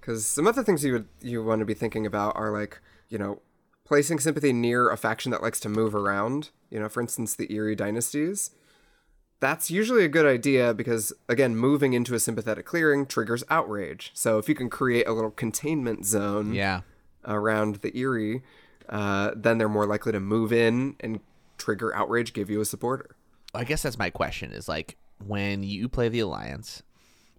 because 0.00 0.26
some 0.26 0.46
other 0.46 0.62
things 0.62 0.84
you 0.84 0.92
would 0.92 1.08
you 1.20 1.42
want 1.44 1.60
to 1.60 1.64
be 1.64 1.74
thinking 1.74 2.04
about 2.06 2.36
are 2.36 2.50
like 2.52 2.80
you 3.08 3.18
know 3.18 3.40
placing 3.84 4.18
sympathy 4.20 4.52
near 4.52 4.90
a 4.90 4.96
faction 4.96 5.30
that 5.32 5.42
likes 5.42 5.60
to 5.60 5.68
move 5.68 5.94
around. 5.94 6.50
You 6.70 6.80
know, 6.80 6.88
for 6.88 7.00
instance, 7.00 7.34
the 7.36 7.52
Eyrie 7.54 7.76
dynasties. 7.76 8.50
That's 9.40 9.72
usually 9.72 10.04
a 10.04 10.08
good 10.08 10.24
idea 10.26 10.72
because 10.72 11.12
again, 11.28 11.56
moving 11.56 11.94
into 11.94 12.14
a 12.14 12.20
sympathetic 12.20 12.64
clearing 12.64 13.06
triggers 13.06 13.42
outrage. 13.50 14.12
So 14.14 14.38
if 14.38 14.48
you 14.48 14.54
can 14.54 14.70
create 14.70 15.06
a 15.08 15.12
little 15.12 15.32
containment 15.32 16.06
zone 16.06 16.54
Yeah. 16.54 16.82
around 17.24 17.76
the 17.76 17.90
Eyrie, 17.96 18.42
uh, 18.92 19.32
then 19.34 19.56
they're 19.56 19.70
more 19.70 19.86
likely 19.86 20.12
to 20.12 20.20
move 20.20 20.52
in 20.52 20.94
and 21.00 21.18
trigger 21.56 21.96
outrage, 21.96 22.34
give 22.34 22.50
you 22.50 22.60
a 22.60 22.64
supporter. 22.64 23.16
I 23.54 23.64
guess 23.64 23.82
that's 23.82 23.98
my 23.98 24.10
question 24.10 24.52
is 24.52 24.68
like 24.68 24.96
when 25.24 25.62
you 25.62 25.88
play 25.88 26.10
the 26.10 26.20
alliance 26.20 26.82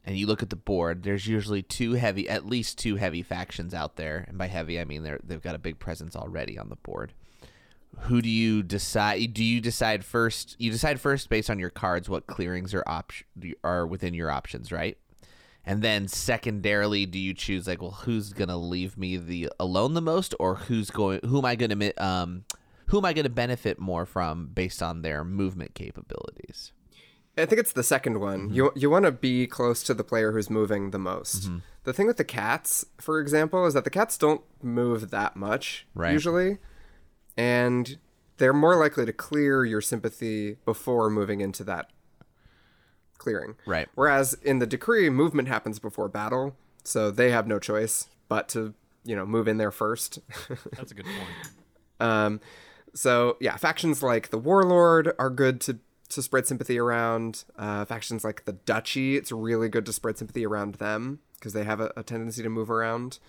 and 0.04 0.18
you 0.18 0.26
look 0.26 0.42
at 0.42 0.50
the 0.50 0.56
board, 0.56 1.04
there's 1.04 1.28
usually 1.28 1.62
two 1.62 1.94
heavy, 1.94 2.28
at 2.28 2.48
least 2.48 2.80
two 2.80 2.96
heavy 2.96 3.22
factions 3.22 3.74
out 3.74 3.98
there, 3.98 4.26
and 4.28 4.38
by 4.38 4.48
heavy 4.48 4.80
I 4.80 4.86
mean 4.86 5.04
they're 5.04 5.20
they've 5.24 5.42
got 5.42 5.56
a 5.56 5.60
big 5.60 5.78
presence 5.78 6.16
already 6.16 6.58
on 6.58 6.70
the 6.70 6.76
board. 6.76 7.14
Who 8.00 8.24
do 8.24 8.30
you 8.30 8.64
decide? 8.64 9.36
Do 9.36 9.44
you 9.44 9.62
decide 9.62 10.04
first? 10.04 10.56
You 10.58 10.72
decide 10.72 11.00
first 11.00 11.30
based 11.30 11.52
on 11.52 11.60
your 11.60 11.70
cards 11.70 12.10
what 12.10 12.26
clearings 12.26 12.74
are 12.74 12.84
op- 12.88 13.12
are 13.64 13.86
within 13.86 14.16
your 14.16 14.32
options, 14.32 14.72
right? 14.72 14.98
And 15.66 15.82
then 15.82 16.08
secondarily, 16.10 17.06
do 17.06 17.18
you 17.18 17.34
choose 17.34 17.68
like, 17.68 17.82
well, 17.82 17.92
who's 17.92 18.34
gonna 18.34 18.58
leave 18.58 18.98
me 18.98 19.18
the 19.18 19.50
alone 19.60 19.94
the 19.94 20.02
most, 20.02 20.36
or 20.40 20.56
who's 20.56 20.90
going? 20.90 21.22
Who 21.26 21.38
am 21.40 21.46
I 21.46 21.56
gonna 21.56 21.92
um, 21.98 22.44
who 22.88 22.98
am 22.98 23.06
I 23.06 23.14
gonna 23.14 23.30
benefit 23.30 23.80
more 23.80 24.06
from 24.06 24.48
based 24.48 24.84
on 24.84 25.02
their 25.04 25.24
movement 25.24 25.74
capabilities? 25.74 26.74
I 27.38 27.46
think 27.46 27.60
it's 27.60 27.74
the 27.74 27.82
second 27.84 28.20
one. 28.20 28.48
Mm-hmm. 28.48 28.54
You 28.56 28.72
you 28.76 28.90
want 28.90 29.06
to 29.06 29.12
be 29.12 29.48
close 29.48 29.84
to 29.84 29.94
the 29.94 30.04
player 30.04 30.34
who's 30.34 30.50
moving 30.50 30.92
the 30.92 31.00
most. 31.00 31.50
The 31.84 31.94
thing 31.94 32.08
with 32.08 32.18
the 32.18 32.24
cats, 32.24 32.86
for 33.00 33.20
example, 33.20 33.66
is 33.66 33.74
that 33.74 33.86
the 33.86 33.90
cats 33.90 34.18
don't 34.18 34.42
move 34.62 35.10
that 35.12 35.36
much 35.36 35.88
Right. 35.96 36.12
usually, 36.14 36.60
and 37.36 37.98
they're 38.38 38.54
more 38.54 38.76
likely 38.76 39.06
to 39.06 39.14
clear 39.14 39.66
your 39.66 39.82
sympathy 39.82 40.58
before 40.66 41.10
moving 41.10 41.42
into 41.42 41.64
that 41.66 41.90
clearing. 43.24 43.56
Right. 43.66 43.88
Whereas 43.96 44.34
in 44.44 44.60
the 44.60 44.68
decree, 44.68 45.10
movement 45.10 45.48
happens 45.48 45.80
before 45.80 46.10
battle, 46.10 46.56
so 46.84 47.10
they 47.10 47.32
have 47.32 47.48
no 47.48 47.60
choice 47.60 48.08
but 48.28 48.50
to 48.50 48.74
you 49.04 49.16
know 49.16 49.26
move 49.26 49.48
in 49.48 49.58
there 49.58 49.72
first. 49.72 50.20
That's 50.74 50.92
a 50.92 50.96
good 50.96 51.06
point. 51.06 51.54
Um, 52.00 52.42
so 52.94 53.38
yeah, 53.40 53.56
factions 53.58 54.04
like 54.04 54.30
the 54.30 54.38
Warlord 54.38 55.14
are 55.18 55.30
good 55.30 55.62
to 55.62 55.80
to 56.10 56.22
spread 56.22 56.46
sympathy 56.46 56.78
around. 56.78 57.46
Uh, 57.58 57.86
factions 57.86 58.24
like 58.24 58.46
the 58.46 58.54
Duchy, 58.54 59.16
it's 59.18 59.32
really 59.32 59.70
good 59.70 59.86
to 59.86 59.94
spread 59.94 60.18
sympathy 60.18 60.46
around 60.46 60.76
them 60.76 61.20
because 61.36 61.54
they 61.54 61.64
have 61.64 61.80
a, 61.80 61.92
a 61.98 62.04
tendency 62.04 62.44
to 62.44 62.50
move 62.50 62.70
around. 62.70 63.20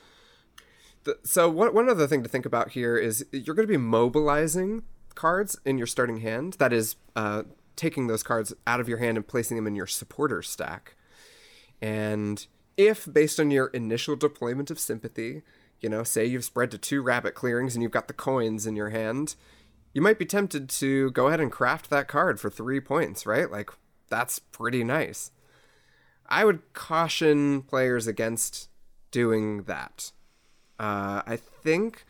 The, 1.05 1.19
so 1.23 1.49
one 1.49 1.75
one 1.75 1.89
other 1.89 2.07
thing 2.07 2.23
to 2.23 2.29
think 2.29 2.47
about 2.47 2.73
here 2.73 2.97
is 2.97 3.25
you're 3.33 3.55
going 3.55 3.67
to 3.67 3.73
be 3.73 3.79
mobilizing 3.79 4.83
cards 5.15 5.57
in 5.65 5.79
your 5.79 5.87
starting 5.87 6.19
hand. 6.19 6.55
That 6.55 6.73
is, 6.73 6.97
uh, 7.17 7.45
taking 7.77 8.07
those 8.07 8.23
cards 8.23 8.53
out 8.67 8.81
of 8.81 8.89
your 8.89 8.99
hand 8.99 9.17
and 9.17 9.27
placing 9.27 9.57
them 9.57 9.67
in 9.67 9.75
your 9.75 9.87
supporter 9.87 10.43
stack. 10.43 10.97
And 11.81 12.47
if, 12.77 13.07
based 13.13 13.39
on 13.39 13.51
your 13.51 13.67
initial 13.69 14.17
deployment 14.17 14.71
of 14.71 14.79
sympathy, 14.79 15.43
you 15.81 15.89
know, 15.89 16.03
say 16.03 16.25
you've 16.25 16.45
spread 16.45 16.71
to 16.71 16.79
two 16.79 17.03
rabbit 17.03 17.35
clearings 17.35 17.75
and 17.75 17.83
you've 17.83 17.93
got 17.93 18.09
the 18.09 18.15
coins 18.15 18.67
in 18.67 18.77
your 18.77 18.91
hand, 18.91 19.35
you 19.93 20.01
might 20.01 20.19
be 20.19 20.27
tempted 20.27 20.69
to 20.69 21.11
go 21.13 21.29
ahead 21.29 21.41
and 21.41 21.53
craft 21.53 21.91
that 21.91 22.09
card 22.09 22.41
for 22.41 22.51
three 22.51 22.81
points, 22.81 23.27
right? 23.27 23.51
Like, 23.51 23.71
that's 24.09 24.39
pretty 24.39 24.83
nice. 24.83 25.31
I 26.27 26.45
would 26.45 26.73
caution 26.73 27.63
players 27.63 28.07
against 28.07 28.71
doing 29.11 29.65
that. 29.65 30.11
Uh, 30.81 31.23
I 31.27 31.37
think 31.37 32.05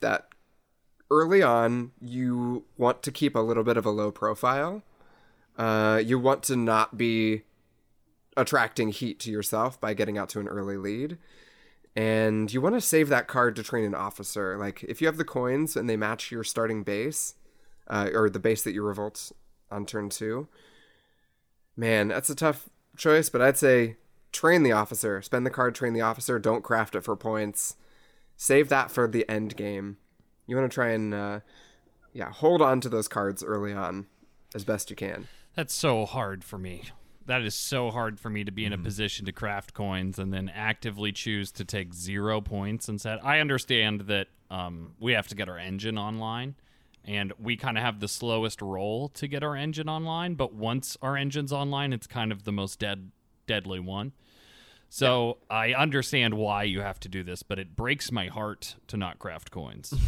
that 0.00 0.28
early 1.10 1.42
on, 1.42 1.92
you 2.00 2.64
want 2.76 3.02
to 3.02 3.10
keep 3.10 3.34
a 3.34 3.40
little 3.40 3.64
bit 3.64 3.76
of 3.76 3.86
a 3.86 3.90
low 3.90 4.10
profile. 4.10 4.82
Uh, 5.58 6.00
you 6.02 6.18
want 6.18 6.42
to 6.44 6.56
not 6.56 6.96
be 6.96 7.42
attracting 8.36 8.90
heat 8.90 9.18
to 9.18 9.30
yourself 9.30 9.80
by 9.80 9.92
getting 9.92 10.16
out 10.16 10.28
to 10.30 10.40
an 10.40 10.48
early 10.48 10.76
lead. 10.76 11.18
And 11.96 12.52
you 12.52 12.60
want 12.60 12.76
to 12.76 12.80
save 12.80 13.08
that 13.08 13.26
card 13.26 13.56
to 13.56 13.64
train 13.64 13.84
an 13.84 13.94
officer. 13.94 14.56
Like, 14.56 14.84
if 14.84 15.00
you 15.00 15.08
have 15.08 15.16
the 15.16 15.24
coins 15.24 15.74
and 15.74 15.90
they 15.90 15.96
match 15.96 16.30
your 16.30 16.44
starting 16.44 16.84
base, 16.84 17.34
uh, 17.88 18.10
or 18.14 18.30
the 18.30 18.38
base 18.38 18.62
that 18.62 18.72
you 18.72 18.82
revolt 18.82 19.32
on 19.70 19.84
turn 19.84 20.08
two, 20.08 20.46
man, 21.76 22.08
that's 22.08 22.30
a 22.30 22.36
tough 22.36 22.68
choice, 22.96 23.28
but 23.28 23.42
I'd 23.42 23.56
say 23.56 23.96
train 24.30 24.62
the 24.62 24.72
officer. 24.72 25.20
Spend 25.22 25.44
the 25.44 25.50
card, 25.50 25.74
train 25.74 25.92
the 25.92 26.00
officer. 26.02 26.38
Don't 26.38 26.62
craft 26.62 26.94
it 26.94 27.02
for 27.02 27.16
points. 27.16 27.74
Save 28.36 28.68
that 28.68 28.92
for 28.92 29.08
the 29.08 29.28
end 29.28 29.56
game. 29.56 29.96
You 30.46 30.54
want 30.54 30.70
to 30.70 30.74
try 30.74 30.90
and, 30.90 31.12
uh, 31.12 31.40
yeah, 32.12 32.30
hold 32.30 32.62
on 32.62 32.80
to 32.82 32.88
those 32.88 33.08
cards 33.08 33.42
early 33.42 33.72
on 33.72 34.06
as 34.54 34.62
best 34.64 34.90
you 34.90 34.96
can. 34.96 35.26
That's 35.58 35.74
so 35.74 36.06
hard 36.06 36.44
for 36.44 36.56
me. 36.56 36.84
That 37.26 37.42
is 37.42 37.52
so 37.52 37.90
hard 37.90 38.20
for 38.20 38.30
me 38.30 38.44
to 38.44 38.52
be 38.52 38.64
in 38.64 38.72
a 38.72 38.78
position 38.78 39.26
to 39.26 39.32
craft 39.32 39.74
coins 39.74 40.16
and 40.16 40.32
then 40.32 40.48
actively 40.54 41.10
choose 41.10 41.50
to 41.50 41.64
take 41.64 41.92
zero 41.92 42.40
points 42.40 42.86
and 42.86 42.94
instead. 42.94 43.18
I 43.24 43.40
understand 43.40 44.02
that 44.02 44.28
um, 44.52 44.92
we 45.00 45.14
have 45.14 45.26
to 45.26 45.34
get 45.34 45.48
our 45.48 45.58
engine 45.58 45.98
online, 45.98 46.54
and 47.04 47.32
we 47.40 47.56
kind 47.56 47.76
of 47.76 47.82
have 47.82 47.98
the 47.98 48.06
slowest 48.06 48.62
roll 48.62 49.08
to 49.08 49.26
get 49.26 49.42
our 49.42 49.56
engine 49.56 49.88
online. 49.88 50.34
But 50.34 50.54
once 50.54 50.96
our 51.02 51.16
engine's 51.16 51.52
online, 51.52 51.92
it's 51.92 52.06
kind 52.06 52.30
of 52.30 52.44
the 52.44 52.52
most 52.52 52.78
dead, 52.78 53.10
deadly 53.48 53.80
one. 53.80 54.12
So 54.88 55.38
I 55.50 55.72
understand 55.72 56.34
why 56.34 56.62
you 56.62 56.82
have 56.82 57.00
to 57.00 57.08
do 57.08 57.24
this, 57.24 57.42
but 57.42 57.58
it 57.58 57.74
breaks 57.74 58.12
my 58.12 58.28
heart 58.28 58.76
to 58.86 58.96
not 58.96 59.18
craft 59.18 59.50
coins. 59.50 59.92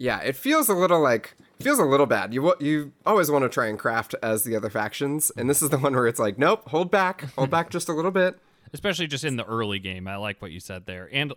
Yeah, 0.00 0.20
it 0.20 0.36
feels 0.36 0.68
a 0.68 0.74
little 0.74 1.00
like 1.00 1.34
it 1.40 1.47
feels 1.60 1.78
a 1.78 1.84
little 1.84 2.06
bad. 2.06 2.32
You 2.32 2.54
you 2.60 2.92
always 3.06 3.30
want 3.30 3.44
to 3.44 3.48
try 3.48 3.66
and 3.66 3.78
craft 3.78 4.14
as 4.22 4.44
the 4.44 4.56
other 4.56 4.70
factions, 4.70 5.30
and 5.36 5.48
this 5.48 5.62
is 5.62 5.70
the 5.70 5.78
one 5.78 5.94
where 5.94 6.06
it's 6.06 6.20
like, 6.20 6.38
nope, 6.38 6.68
hold 6.68 6.90
back, 6.90 7.32
hold 7.34 7.50
back 7.50 7.70
just 7.70 7.88
a 7.88 7.92
little 7.92 8.10
bit. 8.10 8.38
especially 8.72 9.06
just 9.06 9.24
in 9.24 9.36
the 9.36 9.44
early 9.44 9.78
game. 9.78 10.06
I 10.08 10.16
like 10.16 10.40
what 10.40 10.50
you 10.50 10.60
said 10.60 10.86
there. 10.86 11.08
And 11.12 11.32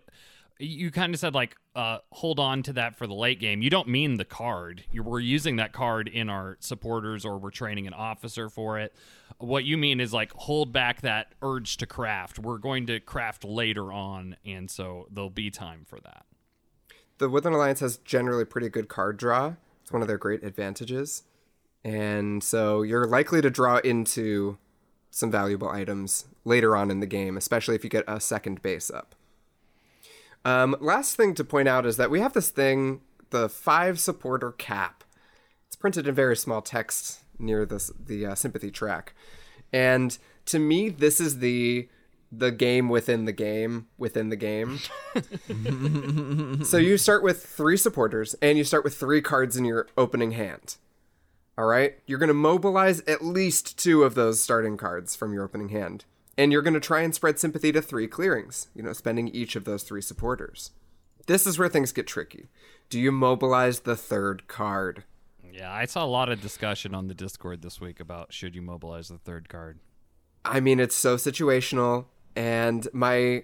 you 0.60 0.92
kind 0.92 1.14
of 1.14 1.20
said 1.20 1.34
like 1.34 1.56
uh, 1.76 2.00
hold 2.12 2.40
on 2.40 2.62
to 2.64 2.74
that 2.74 2.96
for 2.96 3.08
the 3.08 3.14
late 3.14 3.40
game. 3.40 3.62
You 3.62 3.70
don't 3.70 3.88
mean 3.88 4.18
the 4.18 4.26
card. 4.26 4.84
You 4.92 5.04
we're 5.04 5.20
using 5.20 5.56
that 5.56 5.74
card 5.74 6.08
in 6.08 6.30
our 6.30 6.58
supporters 6.60 7.26
or 7.26 7.38
we're 7.38 7.52
training 7.52 7.88
an 7.88 7.94
officer 7.94 8.50
for 8.50 8.80
it. 8.80 8.94
What 9.40 9.64
you 9.66 9.78
mean 9.78 10.00
is 10.00 10.14
like 10.14 10.32
hold 10.34 10.72
back 10.72 11.02
that 11.02 11.34
urge 11.42 11.78
to 11.78 11.86
craft. 11.86 12.38
We're 12.38 12.60
going 12.60 12.86
to 12.88 13.00
craft 13.00 13.44
later 13.44 13.92
on, 13.92 14.36
and 14.46 14.70
so 14.70 15.08
there'll 15.10 15.30
be 15.30 15.50
time 15.50 15.84
for 15.86 16.00
that. 16.02 16.26
The 17.18 17.30
Woodland 17.30 17.56
Alliance 17.56 17.80
has 17.80 17.98
generally 17.98 18.46
pretty 18.46 18.70
good 18.70 18.88
card 18.88 19.18
draw. 19.18 19.54
It's 19.92 19.94
one 19.94 20.02
of 20.02 20.08
their 20.08 20.18
great 20.18 20.42
advantages. 20.42 21.24
And 21.84 22.42
so 22.42 22.82
you're 22.82 23.06
likely 23.06 23.42
to 23.42 23.50
draw 23.50 23.80
into 23.80 24.58
some 25.10 25.30
valuable 25.30 25.68
items 25.68 26.28
later 26.46 26.78
on 26.78 26.90
in 26.90 27.02
the 27.02 27.06
game, 27.06 27.36
especially 27.36 27.76
if 27.76 27.84
you 27.84 27.90
get 27.90 28.06
a 28.08 28.22
second 28.22 28.62
base 28.62 28.90
up. 28.90 29.16
Um, 30.46 30.78
last 30.80 31.18
thing 31.18 31.36
to 31.36 31.44
point 31.44 31.68
out 31.68 31.86
is 31.86 31.98
that 31.98 32.10
we 32.10 32.22
have 32.22 32.32
this 32.32 32.52
thing, 32.52 33.02
the 33.32 33.50
five 33.50 34.00
supporter 34.00 34.54
cap. 34.54 35.04
It's 35.68 35.76
printed 35.76 36.08
in 36.08 36.16
very 36.16 36.38
small 36.38 36.62
text 36.62 37.20
near 37.38 37.66
this 37.66 37.92
the 38.00 38.28
uh, 38.28 38.36
sympathy 38.36 38.72
track, 38.72 39.14
and 39.74 40.18
to 40.46 40.58
me, 40.58 40.88
this 40.88 41.20
is 41.20 41.40
the 41.40 41.90
the 42.32 42.52
game 42.52 42.88
within 42.88 43.26
the 43.26 43.34
game 43.34 43.88
within 43.98 44.30
the 44.30 44.36
game. 44.36 44.80
so 46.64 46.78
you 46.78 46.98
start 46.98 47.24
with 47.24 47.46
three 47.46 47.78
supporters, 47.78 48.36
and 48.42 48.58
you 48.58 48.64
start 48.64 48.84
with 48.84 48.96
three 48.96 49.22
cards 49.22 49.58
in 49.58 49.66
your 49.66 49.88
opening 49.98 50.32
hand. 50.32 50.78
All 51.58 51.66
right, 51.66 52.00
you're 52.08 52.20
going 52.20 52.28
to 52.30 52.34
mobilize 52.34 53.02
at 53.02 53.24
least 53.24 53.78
two 53.78 54.04
of 54.04 54.16
those 54.16 54.42
starting 54.42 54.78
cards 54.78 55.16
from 55.16 55.34
your 55.34 55.44
opening 55.44 55.70
hand. 55.70 56.06
And 56.38 56.52
you're 56.52 56.62
going 56.62 56.74
to 56.74 56.80
try 56.80 57.02
and 57.02 57.14
spread 57.14 57.40
sympathy 57.40 57.74
to 57.74 57.82
three 57.82 58.08
clearings, 58.08 58.70
you 58.74 58.82
know, 58.82 58.94
spending 58.94 59.28
each 59.28 59.56
of 59.58 59.66
those 59.66 59.84
three 59.84 60.02
supporters. 60.02 60.72
This 61.28 61.46
is 61.46 61.60
where 61.60 61.70
things 61.70 61.92
get 61.92 62.08
tricky. 62.08 62.48
Do 62.90 63.00
you 63.00 63.12
mobilize 63.12 63.82
the 63.82 63.98
third 63.98 64.48
card? 64.48 65.04
Yeah, 65.52 65.72
I 65.72 65.86
saw 65.86 66.06
a 66.06 66.08
lot 66.08 66.30
of 66.30 66.42
discussion 66.42 66.96
on 66.96 67.08
the 67.08 67.14
Discord 67.14 67.62
this 67.62 67.82
week 67.82 68.00
about 68.00 68.34
should 68.34 68.56
you 68.56 68.62
mobilize 68.62 69.10
the 69.10 69.18
third 69.18 69.50
card. 69.50 69.80
I 70.46 70.62
mean, 70.62 70.80
it's 70.80 70.96
so 70.96 71.18
situational, 71.18 72.06
and 72.36 72.88
my. 72.94 73.44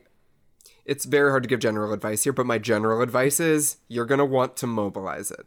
It's 0.86 1.04
very 1.04 1.32
hard 1.32 1.44
to 1.44 1.50
give 1.50 1.60
general 1.60 1.92
advice 1.92 2.24
here, 2.24 2.32
but 2.32 2.46
my 2.46 2.58
general 2.58 3.02
advice 3.02 3.42
is 3.42 3.78
you're 3.90 4.06
going 4.06 4.20
to 4.20 4.26
want 4.26 4.56
to 4.58 4.68
mobilize 4.68 5.32
it. 5.32 5.46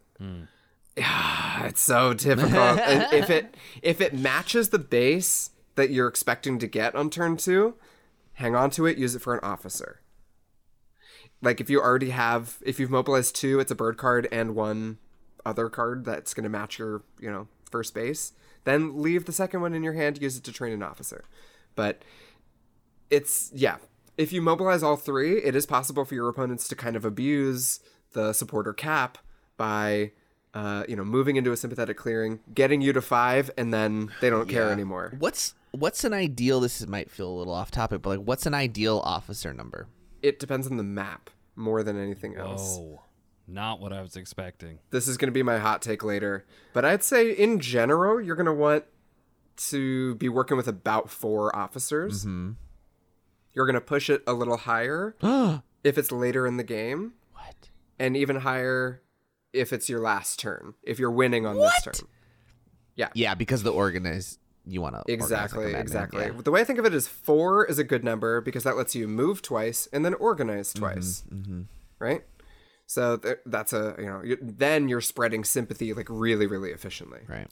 Yeah, 0.95 1.65
it's 1.65 1.81
so 1.81 2.13
difficult. 2.13 2.79
If 3.11 3.29
it 3.29 3.55
if 3.81 4.01
it 4.01 4.13
matches 4.13 4.69
the 4.69 4.79
base 4.79 5.49
that 5.75 5.89
you're 5.89 6.07
expecting 6.07 6.59
to 6.59 6.67
get 6.67 6.95
on 6.95 7.09
turn 7.09 7.37
two, 7.37 7.75
hang 8.33 8.55
on 8.55 8.69
to 8.71 8.85
it, 8.85 8.97
use 8.97 9.15
it 9.15 9.21
for 9.21 9.33
an 9.33 9.39
officer. 9.41 10.01
Like 11.41 11.59
if 11.59 11.69
you 11.69 11.81
already 11.81 12.11
have 12.11 12.57
if 12.63 12.79
you've 12.79 12.91
mobilized 12.91 13.35
two, 13.35 13.59
it's 13.59 13.71
a 13.71 13.75
bird 13.75 13.97
card 13.97 14.27
and 14.31 14.53
one 14.55 14.99
other 15.43 15.69
card 15.69 16.05
that's 16.05 16.33
gonna 16.35 16.49
match 16.49 16.77
your, 16.77 17.01
you 17.19 17.31
know, 17.31 17.47
first 17.71 17.95
base, 17.95 18.33
then 18.63 19.01
leave 19.01 19.25
the 19.25 19.31
second 19.31 19.61
one 19.61 19.73
in 19.73 19.81
your 19.81 19.93
hand, 19.93 20.21
use 20.21 20.37
it 20.37 20.43
to 20.43 20.51
train 20.51 20.73
an 20.73 20.83
officer. 20.83 21.23
But 21.75 22.03
it's 23.11 23.51
yeah. 23.53 23.77
If 24.17 24.33
you 24.33 24.41
mobilize 24.41 24.81
all 24.81 24.97
three, 24.97 25.37
it 25.37 25.55
is 25.55 25.65
possible 25.65 26.05
for 26.05 26.15
your 26.15 26.29
opponents 26.29 26.67
to 26.69 26.75
kind 26.75 26.95
of 26.95 27.05
abuse 27.05 27.79
the 28.13 28.33
supporter 28.33 28.73
cap 28.73 29.17
by 29.57 30.11
uh, 30.53 30.83
you 30.87 30.95
know, 30.95 31.05
moving 31.05 31.37
into 31.37 31.51
a 31.51 31.57
sympathetic 31.57 31.97
clearing, 31.97 32.39
getting 32.53 32.81
you 32.81 32.93
to 32.93 33.01
five, 33.01 33.49
and 33.57 33.73
then 33.73 34.11
they 34.19 34.29
don't 34.29 34.49
care 34.49 34.69
anymore. 34.69 35.13
What's 35.19 35.53
what's 35.71 36.03
an 36.03 36.13
ideal? 36.13 36.59
This 36.59 36.81
is, 36.81 36.87
might 36.87 37.09
feel 37.09 37.29
a 37.29 37.37
little 37.37 37.53
off 37.53 37.71
topic, 37.71 38.01
but 38.01 38.09
like, 38.09 38.27
what's 38.27 38.45
an 38.45 38.53
ideal 38.53 38.99
officer 39.03 39.53
number? 39.53 39.87
It 40.21 40.39
depends 40.39 40.67
on 40.67 40.77
the 40.77 40.83
map 40.83 41.29
more 41.55 41.83
than 41.83 42.01
anything 42.01 42.35
else. 42.35 42.77
Oh, 42.77 43.01
not 43.47 43.79
what 43.79 43.93
I 43.93 44.01
was 44.01 44.15
expecting. 44.15 44.79
This 44.89 45.07
is 45.07 45.17
going 45.17 45.27
to 45.27 45.33
be 45.33 45.43
my 45.43 45.57
hot 45.57 45.81
take 45.81 46.03
later, 46.03 46.45
but 46.73 46.83
I'd 46.83 47.03
say 47.03 47.31
in 47.31 47.59
general, 47.59 48.21
you're 48.21 48.35
going 48.35 48.45
to 48.45 48.53
want 48.53 48.83
to 49.69 50.15
be 50.15 50.27
working 50.27 50.57
with 50.57 50.67
about 50.67 51.09
four 51.09 51.55
officers. 51.55 52.25
You're 53.53 53.65
going 53.65 53.75
to 53.75 53.81
push 53.81 54.09
it 54.09 54.23
a 54.25 54.33
little 54.33 54.57
higher 54.57 55.15
if 55.83 55.97
it's 55.97 56.11
later 56.11 56.47
in 56.47 56.57
the 56.57 56.63
game, 56.63 57.13
What? 57.33 57.69
and 57.99 58.15
even 58.15 58.37
higher 58.37 59.01
if 59.53 59.73
it's 59.73 59.89
your 59.89 59.99
last 59.99 60.39
turn. 60.39 60.75
If 60.83 60.99
you're 60.99 61.11
winning 61.11 61.45
on 61.45 61.57
this 61.57 61.81
turn. 61.83 62.07
Yeah, 62.95 63.09
Yeah, 63.13 63.35
because 63.35 63.63
the 63.63 63.71
organize 63.71 64.37
you 64.65 64.81
want 64.81 64.95
to 64.95 65.11
Exactly, 65.11 65.73
exactly. 65.73 66.29
The 66.29 66.51
way 66.51 66.61
I 66.61 66.63
think 66.63 66.79
of 66.79 66.85
it 66.85 66.93
is 66.93 67.07
four 67.07 67.65
is 67.65 67.79
a 67.79 67.83
good 67.83 68.03
number 68.03 68.41
because 68.41 68.63
that 68.63 68.77
lets 68.77 68.95
you 68.95 69.07
move 69.07 69.41
twice 69.41 69.87
and 69.91 70.05
then 70.05 70.13
organize 70.15 70.73
twice, 70.73 71.23
right? 71.99 72.23
So 72.85 73.17
th- 73.17 73.39
that's 73.45 73.73
a 73.73 73.95
you 73.97 74.05
know 74.05 74.21
you, 74.23 74.37
then 74.41 74.89
you're 74.89 75.01
spreading 75.01 75.43
sympathy 75.45 75.93
like 75.93 76.07
really 76.09 76.45
really 76.45 76.71
efficiently. 76.71 77.21
Right. 77.27 77.47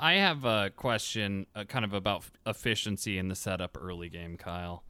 I 0.00 0.14
have 0.14 0.44
a 0.44 0.70
question, 0.74 1.46
uh, 1.54 1.62
kind 1.62 1.84
of 1.84 1.94
about 1.94 2.22
f- 2.22 2.32
efficiency 2.44 3.18
in 3.18 3.28
the 3.28 3.36
setup 3.36 3.78
early 3.80 4.08
game, 4.08 4.36
Kyle. 4.36 4.82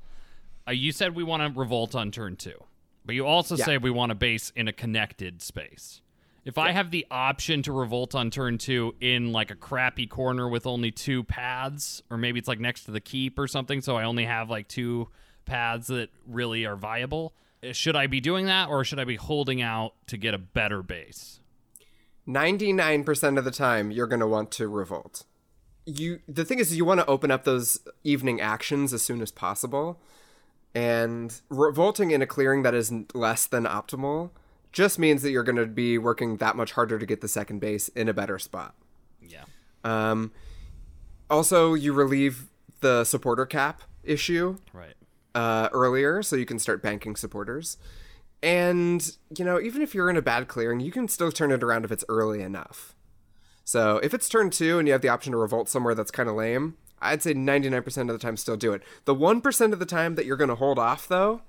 Uh, 0.66 0.72
you 0.72 0.92
said 0.92 1.14
we 1.14 1.24
want 1.24 1.42
to 1.42 1.58
revolt 1.58 1.94
on 1.94 2.10
turn 2.10 2.36
two, 2.36 2.62
but 3.04 3.14
you 3.14 3.26
also 3.26 3.56
Yeah. 3.56 3.64
say 3.64 3.78
we 3.78 3.90
want 3.90 4.10
to 4.10 4.14
base 4.14 4.50
in 4.50 4.68
a 4.68 4.72
connected 4.72 5.42
space. 5.42 6.00
If 6.44 6.58
I 6.58 6.72
have 6.72 6.90
the 6.90 7.06
option 7.10 7.62
to 7.62 7.72
revolt 7.72 8.14
on 8.16 8.30
turn 8.30 8.58
two 8.58 8.94
in 9.00 9.30
like 9.30 9.50
a 9.50 9.54
crappy 9.54 10.06
corner 10.06 10.48
with 10.48 10.66
only 10.66 10.90
two 10.90 11.22
paths, 11.22 12.02
or 12.10 12.16
maybe 12.16 12.38
it's 12.38 12.48
like 12.48 12.58
next 12.58 12.84
to 12.84 12.90
the 12.90 13.00
keep 13.00 13.38
or 13.38 13.46
something, 13.46 13.80
so 13.80 13.96
I 13.96 14.04
only 14.04 14.24
have 14.24 14.50
like 14.50 14.66
two 14.66 15.08
paths 15.44 15.86
that 15.88 16.10
really 16.26 16.64
are 16.64 16.76
viable, 16.76 17.32
uh, 17.62 17.72
should 17.72 17.94
I 17.94 18.08
be 18.08 18.20
doing 18.20 18.46
that 18.46 18.68
or 18.68 18.84
should 18.84 18.98
I 18.98 19.04
be 19.04 19.16
holding 19.16 19.62
out 19.62 19.94
to 20.08 20.16
get 20.16 20.34
a 20.34 20.38
better 20.38 20.82
base? 20.82 21.38
Ninety 22.26 22.72
nine 22.72 23.02
percent 23.04 23.38
of 23.38 23.44
the 23.44 23.50
time 23.50 23.90
you're 23.90 24.06
gonna 24.06 24.28
want 24.28 24.50
to 24.52 24.68
revolt. 24.68 25.24
You 25.86 26.20
the 26.28 26.44
thing 26.44 26.60
is 26.60 26.76
you 26.76 26.84
want 26.84 27.00
to 27.00 27.06
open 27.06 27.30
up 27.32 27.42
those 27.44 27.80
evening 28.04 28.40
actions 28.40 28.92
as 28.92 29.02
soon 29.02 29.20
as 29.20 29.32
possible, 29.32 30.00
and 30.74 31.40
revolting 31.48 32.10
in 32.10 32.22
a 32.22 32.26
clearing 32.26 32.62
that 32.62 32.74
is 32.74 32.92
less 33.14 33.46
than 33.46 33.64
optimal 33.64 34.30
just 34.72 34.98
means 34.98 35.22
that 35.22 35.30
you're 35.30 35.42
gonna 35.42 35.66
be 35.66 35.98
working 35.98 36.38
that 36.38 36.56
much 36.56 36.72
harder 36.72 36.98
to 36.98 37.04
get 37.04 37.20
the 37.20 37.28
second 37.28 37.58
base 37.60 37.88
in 37.88 38.08
a 38.08 38.14
better 38.14 38.38
spot. 38.38 38.74
Yeah. 39.20 39.44
Um, 39.84 40.32
also, 41.28 41.74
you 41.74 41.92
relieve 41.92 42.48
the 42.80 43.04
supporter 43.04 43.44
cap 43.46 43.82
issue 44.02 44.56
Right. 44.72 44.94
uh, 45.34 45.68
earlier, 45.72 46.22
so 46.22 46.36
you 46.36 46.46
can 46.46 46.58
start 46.58 46.82
banking 46.82 47.16
supporters. 47.16 47.76
And, 48.42 49.16
you 49.36 49.44
know, 49.44 49.60
even 49.60 49.82
if 49.82 49.94
you're 49.94 50.10
in 50.10 50.16
a 50.16 50.22
bad 50.22 50.48
clearing, 50.48 50.80
you 50.80 50.90
can 50.90 51.06
still 51.06 51.30
turn 51.30 51.52
it 51.52 51.62
around 51.62 51.84
if 51.84 51.92
it's 51.92 52.04
early 52.08 52.42
enough. 52.42 52.94
So 53.64 53.98
if 53.98 54.12
it's 54.12 54.28
turn 54.28 54.50
two 54.50 54.78
and 54.78 54.88
you 54.88 54.92
have 54.92 55.02
the 55.02 55.08
option 55.08 55.30
to 55.32 55.38
revolt 55.38 55.68
somewhere 55.68 55.94
that's 55.94 56.10
kind 56.10 56.28
of 56.28 56.34
lame, 56.34 56.76
I'd 57.02 57.22
say 57.22 57.34
99% 57.34 57.86
of 58.02 58.08
the 58.08 58.18
time 58.18 58.36
still 58.36 58.56
do 58.56 58.72
it. 58.72 58.82
The 59.04 59.14
1% 59.14 59.72
of 59.72 59.78
the 59.78 59.86
time 59.86 60.14
that 60.14 60.24
you're 60.24 60.36
going 60.36 60.48
to 60.48 60.54
hold 60.54 60.78
off, 60.78 61.08
though, 61.08 61.42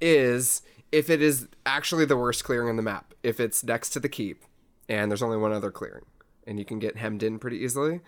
is 0.00 0.62
if 0.92 1.10
it 1.10 1.20
is 1.20 1.48
actually 1.66 2.04
the 2.04 2.16
worst 2.16 2.44
clearing 2.44 2.68
on 2.68 2.76
the 2.76 2.82
map. 2.82 3.14
If 3.22 3.40
it's 3.40 3.64
next 3.64 3.90
to 3.90 4.00
the 4.00 4.08
keep 4.08 4.44
and 4.88 5.10
there's 5.10 5.22
only 5.22 5.36
one 5.36 5.52
other 5.52 5.70
clearing 5.70 6.04
and 6.46 6.58
you 6.58 6.64
can 6.64 6.78
get 6.78 6.96
hemmed 6.96 7.22
in 7.22 7.38
pretty 7.38 7.58
easily. 7.58 8.00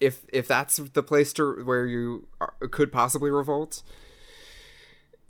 If 0.00 0.24
if 0.32 0.48
that's 0.48 0.78
the 0.78 1.02
place 1.02 1.32
to 1.34 1.62
where 1.64 1.86
you 1.86 2.26
are, 2.40 2.54
could 2.70 2.90
possibly 2.90 3.30
revolt 3.30 3.82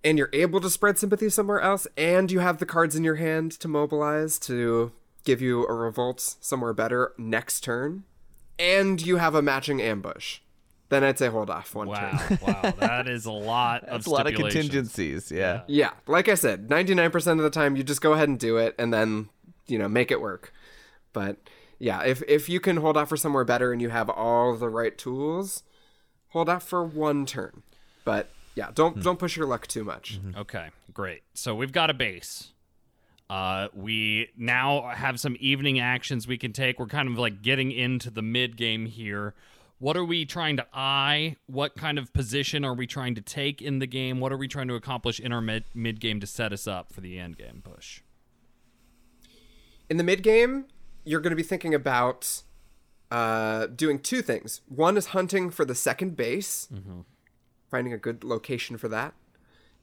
and 0.05 0.19
you're 0.19 0.31
able 0.33 0.61
to 0.61 0.71
spread 0.71 0.99
sympathy 0.99 1.29
somewhere 1.29 1.61
else 1.61 1.87
and 1.97 2.31
you 2.31 2.41
have 2.41 2.59
the 2.59 2.67
cards 2.67 2.97
in 2.97 3.05
your 3.05 3.17
hand 3.17 3.53
to 3.53 3.69
mobilize 3.69 4.39
to 4.39 4.93
give 5.25 5.41
you 5.43 5.67
a 5.67 5.75
revolt 5.75 6.37
somewhere 6.41 6.73
better 6.73 7.13
next 7.19 7.61
turn 7.61 8.05
and 8.59 9.05
you 9.05 9.17
have 9.17 9.35
a 9.35 9.43
matching 9.43 9.81
ambush 9.81 10.41
then 10.93 11.03
i'd 11.05 11.19
say 11.19 11.29
hold 11.29 11.51
off 11.51 11.75
one 11.75 11.89
turn 11.89 12.39
Wow, 12.43 12.61
wow, 12.63 12.75
that 12.79 13.09
is 13.09 13.25
a 13.27 13.33
lot 13.33 13.83
of 13.85 13.91
That's 13.91 14.07
a 14.07 14.11
lot 14.11 14.27
of 14.27 14.35
contingencies. 14.35 15.33
Yeah. 15.33 15.63
Yeah, 15.67 15.91
like 16.07 16.29
I 16.29 16.35
said, 16.35 16.69
99% 16.69 17.33
of 17.33 17.39
the 17.39 17.51
time 17.51 17.77
you 17.77 17.83
just 17.83 18.01
go 18.01 18.13
ahead 18.13 18.29
and 18.29 18.39
do 18.39 18.57
it 18.59 18.75
and 18.79 18.93
then, 18.93 19.29
you 19.67 19.79
know, 19.79 19.89
make 19.89 20.11
it 20.11 20.21
work. 20.21 20.53
But 21.13 21.37
yeah, 21.79 22.03
if 22.03 22.23
if 22.29 22.49
you 22.49 22.61
can 22.61 22.77
hold 22.77 22.97
off 22.97 23.09
for 23.09 23.17
somewhere 23.17 23.45
better 23.45 23.73
and 23.73 23.81
you 23.83 23.89
have 23.91 24.09
all 24.09 24.55
the 24.57 24.69
right 24.69 24.97
tools, 24.97 25.63
hold 26.29 26.49
off 26.49 26.63
for 26.63 26.85
one 26.85 27.27
turn. 27.27 27.63
But 28.05 28.31
yeah, 28.55 28.71
don't 28.75 29.03
don't 29.03 29.19
push 29.19 29.37
your 29.37 29.47
luck 29.47 29.67
too 29.67 29.85
much. 29.85 30.21
Okay, 30.37 30.69
great. 30.93 31.23
So 31.35 31.55
we've 31.55 31.73
got 31.73 31.91
a 31.91 31.95
base. 31.95 32.53
Uh, 33.31 33.69
we 33.75 34.29
now 34.37 34.89
have 34.95 35.19
some 35.19 35.37
evening 35.41 35.81
actions 35.81 36.27
we 36.27 36.37
can 36.39 36.53
take. 36.53 36.79
We're 36.79 36.87
kind 36.87 37.09
of 37.09 37.19
like 37.19 37.41
getting 37.43 37.73
into 37.73 38.11
the 38.11 38.23
mid 38.23 38.57
game 38.57 38.87
here. 38.87 39.35
What 39.83 39.97
are 39.97 40.05
we 40.05 40.25
trying 40.25 40.59
to 40.59 40.67
eye? 40.73 41.35
What 41.47 41.75
kind 41.75 41.99
of 41.99 42.13
position 42.13 42.65
are 42.65 42.73
we 42.73 42.87
trying 42.87 43.17
to 43.17 43.21
take 43.21 43.61
in 43.61 43.81
the 43.81 43.87
game? 43.89 44.21
What 44.21 44.33
are 44.33 44.37
we 44.37 44.47
trying 44.47 44.69
to 44.69 44.77
accomplish 44.77 45.19
in 45.19 45.33
our 45.33 45.41
mid 45.41 45.65
mid 45.75 45.99
game 45.99 46.21
to 46.21 46.27
set 46.29 46.53
us 46.53 46.69
up 46.69 46.93
for 46.93 47.01
the 47.01 47.19
end 47.19 47.37
game 47.37 47.63
push? 47.65 48.01
In 49.91 49.97
the 49.97 50.05
mid 50.05 50.23
game, 50.23 50.67
you're 51.05 51.19
going 51.19 51.33
to 51.33 51.37
be 51.37 51.43
thinking 51.43 51.75
about 51.75 52.43
uh, 53.11 53.67
doing 53.67 53.99
two 53.99 54.23
things. 54.23 54.61
One 54.69 54.97
is 54.97 55.07
hunting 55.07 55.51
for 55.51 55.65
the 55.65 55.75
second 55.75 56.17
base, 56.17 56.69
finding 57.69 57.93
a 57.93 57.99
good 57.99 58.23
location 58.23 58.77
for 58.77 58.87
that, 58.87 59.15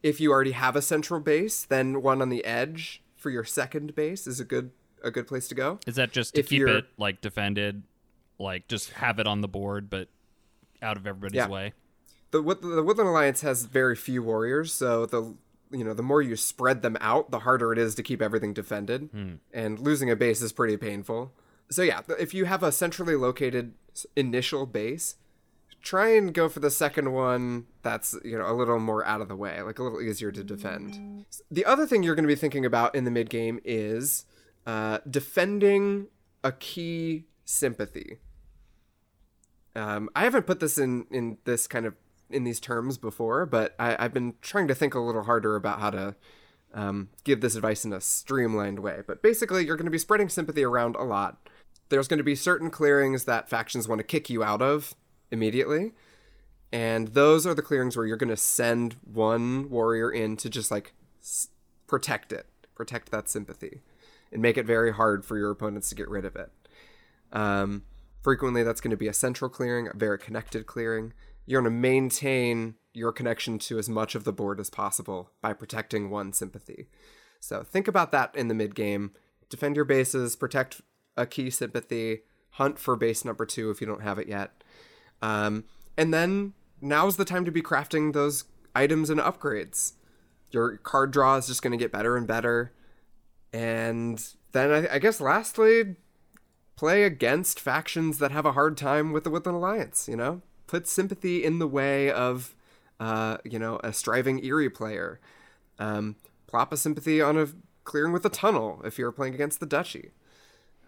if 0.01 0.21
you 0.21 0.31
already 0.31 0.51
have 0.51 0.77
a 0.77 0.81
central 0.81 1.19
base, 1.19 1.65
then 1.65 2.01
one 2.01 2.21
on 2.21 2.29
the 2.29 2.45
edge 2.45 3.03
for 3.17 3.29
your 3.29 3.43
second 3.43 3.95
base 3.95 4.27
is 4.27 4.39
a 4.39 4.45
good 4.45 4.71
a 5.03 5.11
good 5.11 5.27
place 5.27 5.47
to 5.47 5.55
go. 5.55 5.79
Is 5.87 5.95
that 5.95 6.11
just 6.11 6.35
to 6.35 6.41
If 6.41 6.49
keep 6.49 6.67
it 6.67 6.85
like 6.97 7.21
defended, 7.21 7.83
like 8.39 8.67
just 8.67 8.91
have 8.93 9.19
it 9.19 9.27
on 9.27 9.41
the 9.41 9.47
board, 9.47 9.89
but 9.89 10.07
out 10.81 10.97
of 10.97 11.05
everybody's 11.05 11.35
Yeah. 11.37 11.47
way? 11.49 11.73
The 12.31 12.41
the 12.41 12.83
Woodland 12.83 13.09
Alliance 13.09 13.41
has 13.41 13.65
very 13.65 13.95
few 13.95 14.21
warriors, 14.23 14.71
so 14.73 15.05
the 15.05 15.35
you 15.71 15.83
know 15.83 15.93
the 15.93 16.03
more 16.03 16.21
you 16.21 16.35
spread 16.35 16.81
them 16.81 16.97
out, 17.01 17.31
the 17.31 17.39
harder 17.39 17.71
it 17.73 17.77
is 17.79 17.95
to 17.95 18.03
keep 18.03 18.21
everything 18.21 18.53
defended, 18.53 19.09
and 19.53 19.79
losing 19.79 20.09
a 20.09 20.15
base 20.15 20.41
is 20.41 20.51
pretty 20.51 20.77
painful. 20.77 21.33
So 21.71 21.81
yeah, 21.81 22.01
if 22.19 22.33
you 22.33 22.45
have 22.45 22.63
a 22.63 22.71
centrally 22.71 23.15
located 23.15 23.73
initial 24.15 24.65
base, 24.65 25.15
try 25.81 26.09
and 26.15 26.33
go 26.33 26.49
for 26.49 26.59
the 26.59 26.69
second 26.71 27.13
one 27.13 27.65
that's 27.81 28.15
you 28.23 28.37
know 28.37 28.49
a 28.49 28.53
little 28.53 28.79
more 28.79 29.03
out 29.05 29.21
of 29.21 29.27
the 29.27 29.35
way, 29.35 29.61
like 29.63 29.79
a 29.79 29.83
little 29.83 30.01
easier 30.01 30.31
to 30.31 30.43
defend. 30.43 31.25
The 31.49 31.65
other 31.65 31.85
thing 31.87 32.03
you're 32.03 32.15
going 32.15 32.23
to 32.23 32.27
be 32.27 32.35
thinking 32.35 32.65
about 32.65 32.93
in 32.95 33.05
the 33.05 33.11
mid 33.11 33.29
game 33.31 33.59
is 33.65 34.25
uh, 34.67 34.99
defending 35.09 36.07
a 36.43 36.51
key 36.51 37.25
sympathy. 37.43 38.17
Um, 39.80 40.09
I 40.13 40.25
haven't 40.25 40.45
put 40.45 40.59
this 40.59 40.77
in 40.77 41.05
in 41.09 41.38
this 41.45 41.65
kind 41.65 41.86
of 41.86 41.95
in 42.30 42.43
these 42.43 42.59
terms 42.59 42.97
before, 42.97 43.45
but 43.45 43.75
I, 43.80 43.95
I've 43.97 44.13
been 44.13 44.36
trying 44.41 44.67
to 44.67 44.75
think 44.75 44.93
a 44.93 44.99
little 44.99 45.23
harder 45.23 45.55
about 45.55 45.80
how 45.80 45.89
to 45.89 46.15
um, 46.73 47.09
give 47.23 47.41
this 47.41 47.55
advice 47.55 47.86
in 47.86 47.93
a 47.93 48.01
streamlined 48.01 48.80
way. 48.80 49.01
But 49.07 49.23
basically, 49.23 49.65
you're 49.65 49.77
going 49.77 49.86
to 49.86 49.91
be 49.91 49.97
spreading 49.97 50.30
sympathy 50.30 50.63
around 50.63 50.95
a 50.97 51.03
lot. 51.03 51.49
There's 51.88 52.07
going 52.07 52.19
to 52.19 52.23
be 52.23 52.36
certain 52.36 52.69
clearings 52.69 53.23
that 53.23 53.49
factions 53.49 53.88
want 53.88 53.99
to 53.99 54.03
kick 54.03 54.30
you 54.30 54.43
out 54.43 54.61
of 54.61 54.95
immediately, 55.32 55.93
and 56.71 57.09
those 57.09 57.47
are 57.47 57.55
the 57.55 57.61
clearings 57.61 57.95
where 57.95 58.05
you're 58.05 58.17
going 58.17 58.30
to 58.30 58.38
send 58.38 58.97
one 59.03 59.69
warrior 59.69 60.11
in 60.11 60.36
to 60.38 60.49
just 60.49 60.69
like 60.69 60.93
s- 61.21 61.47
protect 61.88 62.34
it, 62.34 62.47
protect 62.75 63.11
that 63.11 63.30
sympathy, 63.30 63.82
and 64.32 64.41
make 64.41 64.57
it 64.57 64.65
very 64.65 64.93
hard 64.93 65.23
for 65.23 65.38
your 65.38 65.51
opponents 65.51 65.89
to 65.89 65.95
get 65.95 66.09
rid 66.09 66.25
of 66.25 66.36
it. 66.36 66.51
Um, 67.32 67.84
frequently, 68.22 68.63
that's 68.63 68.82
going 68.82 68.91
to 68.91 68.97
be 68.97 69.07
a 69.07 69.13
central 69.13 69.49
clearing, 69.49 69.88
a 69.88 69.97
very 69.97 70.20
connected 70.20 70.65
clearing. 70.65 71.13
You're 71.45 71.61
going 71.61 71.74
to 71.74 71.80
maintain 71.80 72.76
your 72.93 73.11
connection 73.11 73.59
to 73.59 73.80
as 73.80 73.89
much 73.89 74.15
of 74.15 74.24
the 74.24 74.34
board 74.34 74.59
as 74.59 74.70
possible 74.70 75.32
by 75.41 75.53
protecting 75.53 76.09
one 76.09 76.34
sympathy. 76.34 76.88
So 77.39 77.63
think 77.63 77.88
about 77.88 78.11
that 78.11 78.36
in 78.36 78.47
the 78.47 78.53
mid 78.53 78.76
game. 78.76 79.11
Defend 79.49 79.76
your 79.76 79.86
bases, 79.86 80.36
protect 80.36 80.82
a 81.17 81.26
key 81.26 81.49
sympathy, 81.49 82.22
hunt 82.51 82.78
for 82.78 82.95
base 82.95 83.26
number 83.26 83.45
two 83.45 83.72
if 83.72 83.82
you 83.82 83.88
don't 83.88 84.03
have 84.03 84.20
it 84.20 84.28
yet. 84.28 84.63
Um, 85.22 85.65
and 85.97 86.13
then 86.13 86.53
now's 86.82 87.17
the 87.17 87.26
time 87.26 87.45
to 87.45 87.51
be 87.51 87.61
crafting 87.61 88.13
those 88.13 88.45
items 88.76 89.09
and 89.09 89.20
upgrades. 89.20 89.93
Your 90.51 90.78
card 90.78 91.11
draw 91.11 91.38
is 91.38 91.47
just 91.47 91.61
going 91.61 91.72
to 91.72 91.78
get 91.78 91.91
better 91.91 92.17
and 92.17 92.28
better. 92.28 92.74
And 93.53 94.24
then 94.51 94.72
I, 94.72 94.95
I 94.95 94.99
guess 94.99 95.20
lastly, 95.22 95.95
play 96.80 97.03
against 97.03 97.59
factions 97.59 98.19
that 98.19 98.32
have 98.32 98.45
a 98.45 98.53
hard 98.53 98.77
time 98.77 99.11
with 99.11 99.25
the 99.25 99.30
Woodland 99.30 99.57
Alliance, 99.57 100.07
you 100.07 100.15
know? 100.15 100.41
Put 100.65 100.88
sympathy 100.88 101.43
in 101.43 101.59
the 101.59 101.67
way 101.67 102.09
of, 102.09 102.55
uh, 103.01 103.36
you 103.43 103.59
know, 103.59 103.82
a 103.84 103.91
striving 103.91 104.41
Eyrie 104.41 104.69
player. 104.69 105.19
Um, 105.77 106.15
plop 106.47 106.71
a 106.71 106.77
sympathy 106.77 107.21
on 107.21 107.38
a 107.38 107.49
clearing 107.84 108.13
with 108.13 108.25
a 108.25 108.30
tunnel 108.30 108.82
if 108.86 108.97
you're 108.97 109.11
playing 109.11 109.34
against 109.34 109.59
the 109.59 109.65
Duchy. 109.65 110.11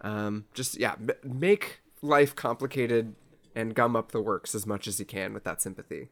Um, 0.00 0.46
just, 0.54 0.80
yeah, 0.80 0.94
m- 0.94 1.10
make 1.22 1.82
life 2.00 2.34
complicated 2.34 3.14
and 3.54 3.74
gum 3.74 3.94
up 3.94 4.12
the 4.12 4.22
works 4.22 4.54
as 4.54 4.66
much 4.66 4.88
as 4.88 4.98
you 4.98 5.04
can 5.04 5.34
with 5.34 5.44
that 5.44 5.60
sympathy. 5.60 6.08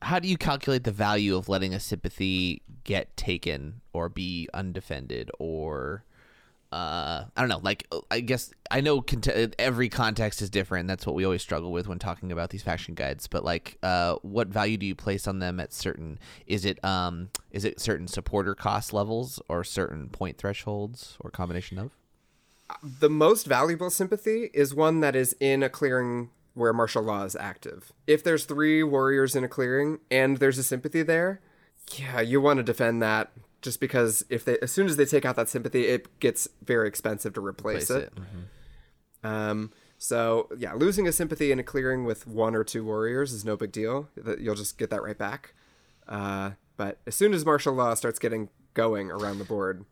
How 0.00 0.18
do 0.18 0.28
you 0.28 0.38
calculate 0.38 0.84
the 0.84 0.92
value 0.92 1.36
of 1.36 1.46
letting 1.46 1.74
a 1.74 1.80
sympathy 1.80 2.62
get 2.84 3.14
taken 3.18 3.82
or 3.92 4.08
be 4.08 4.48
undefended 4.54 5.30
or 5.38 6.04
uh 6.72 7.24
I 7.36 7.40
don't 7.40 7.48
know, 7.48 7.60
like 7.62 7.86
I 8.10 8.20
guess 8.20 8.52
I 8.70 8.80
know 8.80 9.00
cont- 9.02 9.54
every 9.58 9.88
context 9.88 10.42
is 10.42 10.50
different. 10.50 10.88
That's 10.88 11.06
what 11.06 11.14
we 11.14 11.24
always 11.24 11.42
struggle 11.42 11.72
with 11.72 11.88
when 11.88 11.98
talking 11.98 12.30
about 12.32 12.50
these 12.50 12.62
faction 12.62 12.94
guides, 12.94 13.26
but 13.26 13.44
like 13.44 13.78
uh 13.82 14.16
what 14.22 14.48
value 14.48 14.76
do 14.76 14.86
you 14.86 14.94
place 14.94 15.26
on 15.26 15.38
them 15.38 15.60
at 15.60 15.72
certain 15.72 16.18
is 16.46 16.64
it 16.64 16.82
um 16.84 17.30
is 17.50 17.64
it 17.64 17.80
certain 17.80 18.08
supporter 18.08 18.54
cost 18.54 18.92
levels 18.92 19.40
or 19.48 19.64
certain 19.64 20.08
point 20.08 20.38
thresholds 20.38 21.16
or 21.20 21.30
combination 21.30 21.78
of? 21.78 21.96
the 22.82 23.10
most 23.10 23.46
valuable 23.46 23.90
sympathy 23.90 24.50
is 24.54 24.74
one 24.74 25.00
that 25.00 25.16
is 25.16 25.34
in 25.40 25.62
a 25.62 25.68
clearing 25.68 26.30
where 26.54 26.72
martial 26.72 27.02
law 27.02 27.24
is 27.24 27.36
active. 27.36 27.92
If 28.06 28.22
there's 28.22 28.44
three 28.44 28.82
warriors 28.82 29.34
in 29.34 29.44
a 29.44 29.48
clearing 29.48 29.98
and 30.10 30.38
there's 30.38 30.58
a 30.58 30.62
sympathy 30.62 31.02
there, 31.02 31.40
yeah, 31.94 32.20
you 32.20 32.40
want 32.40 32.58
to 32.58 32.62
defend 32.62 33.02
that 33.02 33.32
just 33.62 33.80
because 33.80 34.24
if 34.28 34.44
they 34.44 34.58
as 34.60 34.70
soon 34.70 34.86
as 34.86 34.96
they 34.96 35.04
take 35.04 35.24
out 35.24 35.36
that 35.36 35.48
sympathy, 35.48 35.86
it 35.86 36.20
gets 36.20 36.48
very 36.62 36.88
expensive 36.88 37.34
to 37.34 37.40
replace, 37.40 37.86
Place 37.86 38.04
it. 38.04 38.12
Um, 39.22 39.72
so 39.98 40.48
yeah, 40.56 40.72
losing 40.74 41.06
a 41.06 41.12
sympathy 41.12 41.52
in 41.52 41.58
a 41.58 41.62
clearing 41.62 42.04
with 42.04 42.26
one 42.26 42.54
or 42.54 42.64
two 42.64 42.84
warriors 42.84 43.32
is 43.32 43.44
no 43.44 43.56
big 43.56 43.72
deal. 43.72 44.08
You'll 44.38 44.54
just 44.54 44.78
get 44.78 44.90
that 44.90 45.02
right 45.02 45.18
back. 45.18 45.54
Uh, 46.08 46.52
but 46.76 46.98
as 47.06 47.14
soon 47.14 47.34
as 47.34 47.44
martial 47.44 47.74
law 47.74 47.94
starts 47.94 48.18
getting 48.18 48.48
going 48.74 49.10
around 49.10 49.38
the 49.38 49.44
board, 49.44 49.84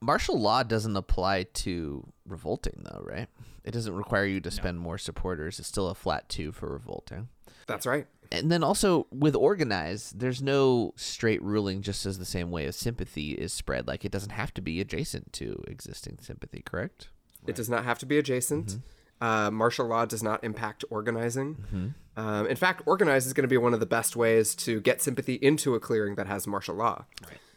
Martial 0.00 0.38
law 0.38 0.62
doesn't 0.62 0.96
apply 0.96 1.42
to 1.42 2.06
revolting 2.26 2.84
though, 2.84 3.02
right? 3.02 3.28
It 3.64 3.72
doesn't 3.72 3.94
require 3.94 4.24
you 4.24 4.40
to 4.40 4.50
spend 4.50 4.78
more 4.78 4.96
supporters. 4.96 5.58
It's 5.58 5.68
still 5.68 5.88
a 5.88 5.94
flat 5.94 6.28
2 6.28 6.52
for 6.52 6.68
revolting. 6.72 7.28
that's 7.66 7.84
right. 7.84 8.06
And 8.30 8.50
then 8.52 8.62
also 8.62 9.06
with 9.10 9.34
organize 9.34 10.10
there's 10.16 10.42
no 10.42 10.92
straight 10.96 11.42
ruling 11.42 11.82
just 11.82 12.04
as 12.06 12.18
the 12.18 12.24
same 12.24 12.50
way 12.50 12.66
as 12.66 12.76
sympathy 12.76 13.32
is 13.32 13.52
spread 13.52 13.86
like 13.86 14.04
it 14.04 14.12
doesn't 14.12 14.30
have 14.32 14.52
to 14.54 14.60
be 14.60 14.80
adjacent 14.80 15.32
to 15.32 15.62
existing 15.66 16.18
sympathy 16.20 16.62
correct 16.64 17.08
It 17.46 17.56
does 17.56 17.68
not 17.70 17.84
have 17.84 17.98
to 18.00 18.06
be 18.06 18.18
adjacent. 18.18 18.78
Uh, 19.20 19.50
martial 19.50 19.86
law 19.86 20.04
does 20.04 20.22
not 20.22 20.44
impact 20.44 20.84
organizing. 20.90 21.94
Um, 22.16 22.46
in 22.46 22.56
fact, 22.56 22.82
organize 22.86 23.26
is 23.26 23.32
going 23.32 23.42
to 23.44 23.48
be 23.48 23.56
one 23.56 23.72
of 23.74 23.80
the 23.80 23.86
best 23.86 24.14
ways 24.16 24.54
to 24.56 24.80
get 24.80 25.00
sympathy 25.00 25.34
into 25.34 25.74
a 25.74 25.80
clearing 25.80 26.16
that 26.16 26.26
has 26.26 26.46
martial 26.46 26.74
law. 26.74 27.04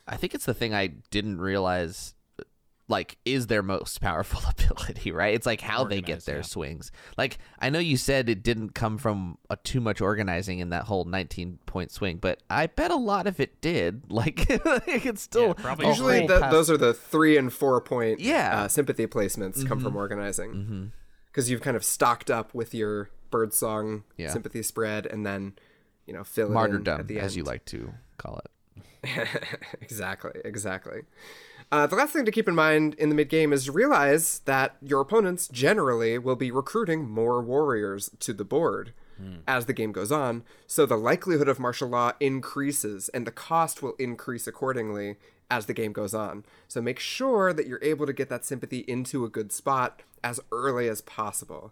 i 0.07 0.15
think 0.15 0.33
it's 0.33 0.45
the 0.45 0.53
thing 0.53 0.73
i 0.73 0.87
didn't 0.87 1.39
realize 1.39 2.13
like 2.91 3.17
is 3.25 3.47
their 3.47 3.63
most 3.63 3.99
powerful 4.01 4.39
ability 4.49 5.11
right 5.11 5.33
it's 5.33 5.45
like 5.47 5.61
how 5.61 5.83
they 5.83 6.01
get 6.01 6.23
their 6.25 6.37
yeah. 6.37 6.41
swings 6.43 6.91
like 7.17 7.39
i 7.59 7.69
know 7.69 7.79
you 7.79 7.97
said 7.97 8.29
it 8.29 8.43
didn't 8.43 8.75
come 8.75 8.97
from 8.99 9.37
a 9.49 9.55
too 9.55 9.81
much 9.81 9.99
organizing 10.01 10.59
in 10.59 10.69
that 10.69 10.83
whole 10.83 11.05
19 11.05 11.57
point 11.65 11.89
swing 11.91 12.17
but 12.17 12.43
i 12.49 12.67
bet 12.67 12.91
a 12.91 12.95
lot 12.95 13.25
of 13.25 13.39
it 13.39 13.59
did 13.61 14.03
like 14.11 14.45
it's 14.87 15.21
still 15.23 15.47
Yeah, 15.47 15.53
probably 15.53 15.87
Usually, 15.87 16.19
whole 16.19 16.27
th- 16.27 16.39
pass- 16.41 16.51
those 16.51 16.69
are 16.69 16.77
the 16.77 16.93
three 16.93 17.37
and 17.37 17.51
four 17.51 17.81
point 17.81 18.19
Yeah. 18.19 18.61
uh, 18.63 18.67
sympathy 18.67 19.07
placements 19.07 19.65
come 19.67 19.79
from 19.79 19.95
organizing 19.95 20.91
because 21.27 21.49
you've 21.49 21.61
kind 21.61 21.75
of 21.77 21.83
stocked 21.83 22.29
up 22.29 22.53
with 22.53 22.73
your 22.75 23.09
birdsong 23.31 24.03
Yeah. 24.17 24.29
sympathy 24.29 24.61
spread 24.61 25.05
and 25.07 25.25
then 25.25 25.53
you 26.05 26.13
know 26.13 26.23
fill 26.23 26.45
it 26.47 26.49
in 26.49 26.53
martyrdom 26.53 26.99
at 26.99 27.07
the 27.07 27.17
end. 27.17 27.25
as 27.25 27.37
you 27.37 27.43
like 27.43 27.63
to 27.65 27.93
call 28.17 28.39
it 28.43 28.51
exactly, 29.81 30.31
exactly. 30.45 31.01
Uh, 31.71 31.87
the 31.87 31.95
last 31.95 32.11
thing 32.11 32.25
to 32.25 32.31
keep 32.31 32.49
in 32.49 32.55
mind 32.55 32.95
in 32.95 33.07
the 33.07 33.15
mid 33.15 33.29
game 33.29 33.53
is 33.53 33.65
to 33.65 33.71
realize 33.71 34.39
that 34.39 34.75
your 34.81 34.99
opponents 34.99 35.47
generally 35.47 36.17
will 36.17 36.35
be 36.35 36.51
recruiting 36.51 37.09
more 37.09 37.41
warriors 37.41 38.09
to 38.19 38.33
the 38.33 38.43
board 38.43 38.93
as 39.47 39.67
the 39.67 39.73
game 39.73 39.91
goes 39.91 40.11
on, 40.11 40.43
so 40.65 40.85
the 40.85 40.97
likelihood 40.97 41.47
of 41.47 41.59
martial 41.59 41.87
law 41.87 42.11
increases 42.19 43.07
and 43.09 43.27
the 43.27 43.31
cost 43.31 43.83
will 43.83 43.93
increase 43.99 44.47
accordingly 44.47 45.15
as 45.49 45.67
the 45.67 45.73
game 45.73 45.93
goes 45.93 46.13
on. 46.15 46.43
So 46.67 46.81
make 46.81 46.99
sure 46.99 47.53
that 47.53 47.67
you're 47.67 47.83
able 47.83 48.05
to 48.07 48.13
get 48.13 48.29
that 48.29 48.45
sympathy 48.45 48.79
into 48.79 49.23
a 49.23 49.29
good 49.29 49.51
spot 49.51 50.01
as 50.23 50.39
early 50.51 50.89
as 50.89 51.01
possible 51.01 51.71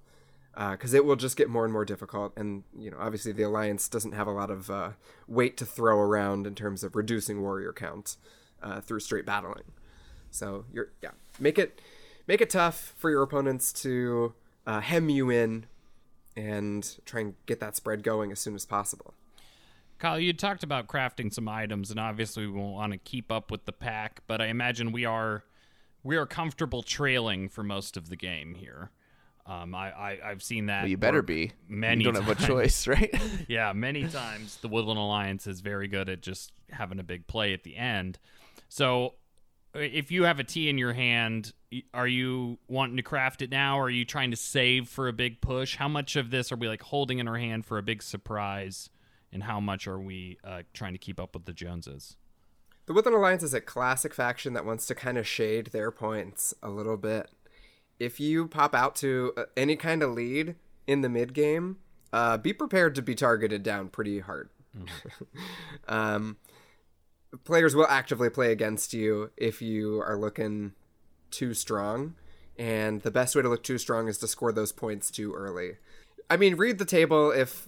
because 0.71 0.93
it 0.93 1.05
will 1.05 1.15
just 1.15 1.37
get 1.37 1.49
more 1.49 1.63
and 1.63 1.73
more 1.73 1.85
difficult. 1.85 2.33
And 2.35 2.63
you 2.77 2.91
know, 2.91 2.97
obviously, 2.99 3.31
the 3.31 3.43
alliance 3.43 3.87
doesn't 3.87 4.11
have 4.11 4.27
a 4.27 4.31
lot 4.31 4.51
of 4.51 4.69
uh, 4.69 4.91
weight 5.27 5.57
to 5.57 5.65
throw 5.65 5.99
around 5.99 6.45
in 6.45 6.53
terms 6.55 6.83
of 6.83 6.95
reducing 6.95 7.41
warrior 7.41 7.73
count 7.73 8.17
uh, 8.61 8.81
through 8.81 8.99
straight 8.99 9.25
battling. 9.25 9.71
So 10.31 10.65
you're 10.71 10.89
yeah, 11.01 11.11
make 11.39 11.57
it 11.57 11.81
make 12.27 12.41
it 12.41 12.49
tough 12.49 12.93
for 12.97 13.09
your 13.09 13.23
opponents 13.23 13.73
to 13.73 14.33
uh, 14.65 14.81
hem 14.81 15.09
you 15.09 15.29
in 15.29 15.65
and 16.35 16.97
try 17.05 17.21
and 17.21 17.33
get 17.45 17.59
that 17.59 17.75
spread 17.75 18.03
going 18.03 18.31
as 18.31 18.39
soon 18.39 18.55
as 18.55 18.65
possible. 18.65 19.13
Kyle, 19.97 20.19
you 20.19 20.31
talked 20.31 20.63
about 20.63 20.87
crafting 20.87 21.33
some 21.33 21.49
items, 21.49 21.91
and 21.91 21.99
obviously 21.99 22.47
we 22.47 22.57
want 22.57 22.93
to 22.93 22.97
keep 22.97 23.31
up 23.31 23.51
with 23.51 23.65
the 23.65 23.73
pack. 23.73 24.21
But 24.27 24.41
I 24.41 24.47
imagine 24.47 24.93
we 24.93 25.03
are 25.05 25.43
we 26.03 26.15
are 26.15 26.25
comfortable 26.25 26.81
trailing 26.81 27.49
for 27.49 27.63
most 27.63 27.97
of 27.97 28.09
the 28.09 28.15
game 28.15 28.55
here. 28.55 28.91
Um, 29.45 29.75
I, 29.75 29.91
I 29.91 30.19
I've 30.23 30.43
seen 30.43 30.67
that. 30.67 30.83
Well, 30.83 30.89
you 30.89 30.97
better 30.97 31.21
be. 31.21 31.51
Many 31.67 32.05
you 32.05 32.11
don't 32.11 32.23
have 32.23 32.41
a 32.41 32.47
choice, 32.47 32.87
right? 32.87 33.13
yeah, 33.49 33.73
many 33.73 34.07
times 34.07 34.57
the 34.57 34.69
Woodland 34.69 34.99
Alliance 34.99 35.47
is 35.47 35.59
very 35.59 35.87
good 35.87 36.07
at 36.07 36.21
just 36.21 36.53
having 36.69 36.99
a 36.99 37.03
big 37.03 37.27
play 37.27 37.53
at 37.53 37.63
the 37.63 37.75
end. 37.75 38.19
So 38.69 39.15
if 39.73 40.11
you 40.11 40.23
have 40.23 40.39
a 40.39 40.43
tea 40.43 40.69
in 40.69 40.77
your 40.77 40.93
hand, 40.93 41.53
are 41.93 42.07
you 42.07 42.57
wanting 42.67 42.97
to 42.97 43.03
craft 43.03 43.41
it 43.41 43.51
now 43.51 43.77
or 43.77 43.83
are 43.83 43.89
you 43.89 44.05
trying 44.05 44.31
to 44.31 44.37
save 44.37 44.89
for 44.89 45.07
a 45.07 45.13
big 45.13 45.41
push? 45.41 45.75
How 45.75 45.87
much 45.87 46.15
of 46.15 46.31
this 46.31 46.51
are 46.51 46.55
we 46.55 46.67
like 46.67 46.81
holding 46.81 47.19
in 47.19 47.27
our 47.27 47.37
hand 47.37 47.65
for 47.65 47.77
a 47.77 47.83
big 47.83 48.01
surprise? 48.01 48.89
And 49.31 49.43
how 49.43 49.59
much 49.59 49.87
are 49.87 49.99
we 49.99 50.39
uh, 50.43 50.63
trying 50.73 50.93
to 50.93 50.99
keep 50.99 51.19
up 51.19 51.35
with 51.35 51.45
the 51.45 51.53
Joneses? 51.53 52.17
The 52.87 52.93
Woodland 52.93 53.15
Alliance 53.15 53.43
is 53.43 53.53
a 53.53 53.61
classic 53.61 54.15
faction 54.15 54.53
that 54.53 54.65
wants 54.65 54.87
to 54.87 54.95
kind 54.95 55.19
of 55.19 55.27
shade 55.27 55.67
their 55.67 55.91
points 55.91 56.55
a 56.63 56.69
little 56.69 56.97
bit. 56.97 57.29
If 57.99 58.19
you 58.19 58.47
pop 58.47 58.73
out 58.73 58.95
to 58.97 59.33
uh, 59.37 59.43
any 59.55 59.75
kind 59.75 60.01
of 60.01 60.11
lead 60.11 60.55
in 60.87 61.01
the 61.01 61.09
mid 61.09 61.35
game, 61.35 61.77
uh, 62.11 62.37
be 62.37 62.51
prepared 62.51 62.95
to 62.95 63.03
be 63.03 63.13
targeted 63.13 63.61
down 63.61 63.89
pretty 63.89 64.21
hard. 64.21 64.49
um, 65.87 66.37
players 67.43 67.75
will 67.75 67.87
actively 67.87 68.29
play 68.29 68.51
against 68.51 68.93
you 68.93 69.31
if 69.37 69.61
you 69.61 70.01
are 70.01 70.17
looking 70.17 70.73
too 71.31 71.53
strong, 71.53 72.15
and 72.57 73.01
the 73.01 73.11
best 73.11 73.35
way 73.35 73.41
to 73.41 73.49
look 73.49 73.63
too 73.63 73.77
strong 73.77 74.07
is 74.07 74.17
to 74.19 74.27
score 74.27 74.51
those 74.51 74.71
points 74.71 75.11
too 75.11 75.33
early. 75.33 75.73
I 76.29 76.37
mean, 76.37 76.55
read 76.55 76.77
the 76.77 76.85
table 76.85 77.31
if 77.31 77.67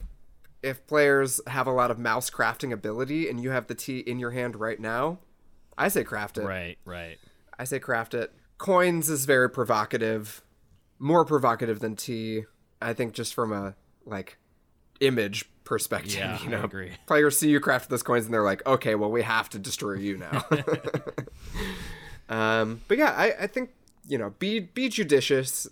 if 0.62 0.86
players 0.86 1.42
have 1.48 1.66
a 1.66 1.72
lot 1.72 1.90
of 1.90 1.98
mouse 1.98 2.30
crafting 2.30 2.72
ability 2.72 3.28
and 3.28 3.42
you 3.42 3.50
have 3.50 3.66
the 3.68 3.74
tea 3.74 4.00
in 4.00 4.20
your 4.20 4.32
hand 4.32 4.56
right 4.56 4.80
now. 4.80 5.20
I 5.78 5.88
say 5.88 6.04
craft 6.04 6.38
it. 6.38 6.44
Right, 6.44 6.78
right. 6.86 7.18
I 7.58 7.64
say 7.64 7.80
craft 7.80 8.14
it. 8.14 8.32
Coins 8.60 9.10
is 9.10 9.26
very 9.26 9.50
provocative, 9.50 10.44
more 11.00 11.26
provocative 11.26 11.80
than 11.80 11.96
tea. 11.96 12.44
I 12.80 12.94
think 12.94 13.14
just 13.14 13.34
from 13.34 13.52
a 13.52 13.76
like 14.06 14.38
image 15.00 15.51
perspective. 15.72 16.16
Yeah, 16.16 16.44
you 16.44 16.50
know, 16.50 16.60
I 16.60 16.66
agree. 16.66 16.92
players 17.08 17.40
see 17.40 17.50
you 17.50 17.62
craft 17.62 17.90
those 17.90 18.04
coins 18.04 18.26
and 18.26 18.34
they're 18.34 18.44
like, 18.44 18.64
okay, 18.68 18.94
well, 18.94 19.10
we 19.10 19.22
have 19.22 19.50
to 19.52 19.58
destroy 19.58 19.94
you 19.94 20.18
now. 20.18 20.44
um, 22.30 22.82
but 22.90 22.98
yeah, 22.98 23.14
I, 23.16 23.44
I 23.44 23.48
think 23.48 23.70
you 24.06 24.18
know, 24.18 24.32
be 24.38 24.60
be 24.60 24.90
judicious 24.90 25.70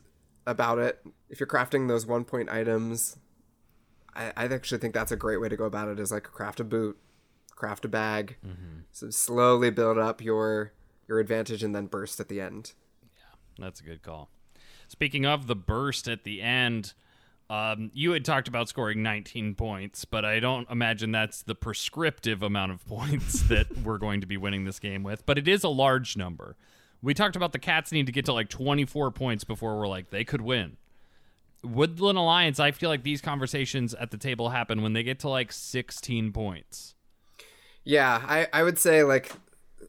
about 0.47 0.79
it. 0.79 1.05
If 1.29 1.41
you're 1.41 1.47
crafting 1.47 1.89
those 1.89 2.05
one 2.05 2.23
point 2.23 2.47
items, 2.47 3.17
I, 4.15 4.31
I 4.37 4.45
actually 4.45 4.77
think 4.77 4.93
that's 4.93 5.11
a 5.11 5.17
great 5.17 5.41
way 5.41 5.49
to 5.49 5.57
go 5.57 5.65
about 5.65 5.89
it. 5.89 5.99
Is 5.99 6.13
like 6.13 6.23
craft 6.23 6.61
a 6.61 6.63
boot, 6.63 6.97
craft 7.53 7.83
a 7.83 7.89
bag, 7.89 8.37
mm-hmm. 8.41 8.83
so 8.93 9.09
slowly 9.09 9.69
build 9.69 9.97
up 9.97 10.23
your 10.23 10.71
your 11.09 11.19
advantage 11.19 11.61
and 11.61 11.75
then 11.75 11.87
burst 11.87 12.21
at 12.21 12.29
the 12.29 12.39
end. 12.39 12.71
Yeah, 13.03 13.65
that's 13.65 13.81
a 13.81 13.83
good 13.83 14.01
call. 14.01 14.29
Speaking 14.87 15.25
of 15.25 15.47
the 15.47 15.57
burst 15.57 16.07
at 16.07 16.23
the 16.23 16.41
end, 16.41 16.93
um, 17.49 17.89
you 17.93 18.11
had 18.11 18.23
talked 18.25 18.47
about 18.47 18.69
scoring 18.69 19.01
19 19.01 19.55
points, 19.55 20.05
but 20.05 20.23
I 20.23 20.39
don't 20.39 20.69
imagine 20.69 21.11
that's 21.11 21.41
the 21.41 21.55
prescriptive 21.55 22.43
amount 22.43 22.71
of 22.71 22.85
points 22.87 23.41
that 23.43 23.77
we're 23.83 23.97
going 23.97 24.21
to 24.21 24.27
be 24.27 24.37
winning 24.37 24.65
this 24.65 24.79
game 24.79 25.03
with. 25.03 25.25
But 25.25 25.37
it 25.37 25.47
is 25.47 25.63
a 25.63 25.69
large 25.69 26.15
number. 26.15 26.55
We 27.01 27.13
talked 27.13 27.35
about 27.35 27.53
the 27.53 27.59
Cats 27.59 27.91
need 27.91 28.05
to 28.07 28.11
get 28.11 28.25
to 28.25 28.33
like 28.33 28.49
24 28.49 29.11
points 29.11 29.43
before 29.43 29.77
we're 29.79 29.87
like, 29.87 30.09
they 30.09 30.23
could 30.23 30.41
win. 30.41 30.77
Woodland 31.63 32.17
Alliance, 32.17 32.59
I 32.59 32.71
feel 32.71 32.89
like 32.89 33.03
these 33.03 33.21
conversations 33.21 33.93
at 33.93 34.11
the 34.11 34.17
table 34.17 34.49
happen 34.49 34.81
when 34.81 34.93
they 34.93 35.03
get 35.03 35.19
to 35.19 35.29
like 35.29 35.51
16 35.51 36.31
points. 36.31 36.95
Yeah, 37.83 38.21
I, 38.25 38.47
I 38.53 38.63
would 38.63 38.77
say 38.77 39.03
like 39.03 39.31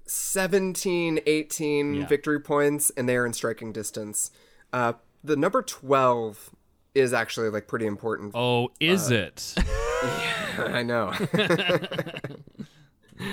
17, 0.06 1.20
18 1.26 1.94
Yeah. 1.94 2.06
victory 2.06 2.40
points, 2.40 2.90
and 2.96 3.08
they 3.08 3.16
are 3.16 3.26
in 3.26 3.32
striking 3.32 3.72
distance. 3.72 4.30
Uh, 4.72 4.94
the 5.22 5.36
number 5.36 5.62
12 5.62 6.50
is 6.94 7.12
actually 7.12 7.50
like 7.50 7.68
pretty 7.68 7.86
important. 7.86 8.32
Oh, 8.34 8.70
is 8.80 9.10
it? 9.10 9.54
I 10.58 10.82
know. 10.82 11.12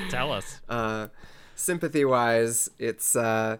Tell 0.09 0.31
us. 0.31 0.61
uh, 0.67 1.07
sympathy 1.55 2.05
wise, 2.05 2.69
it's 2.77 3.15
uh, 3.15 3.57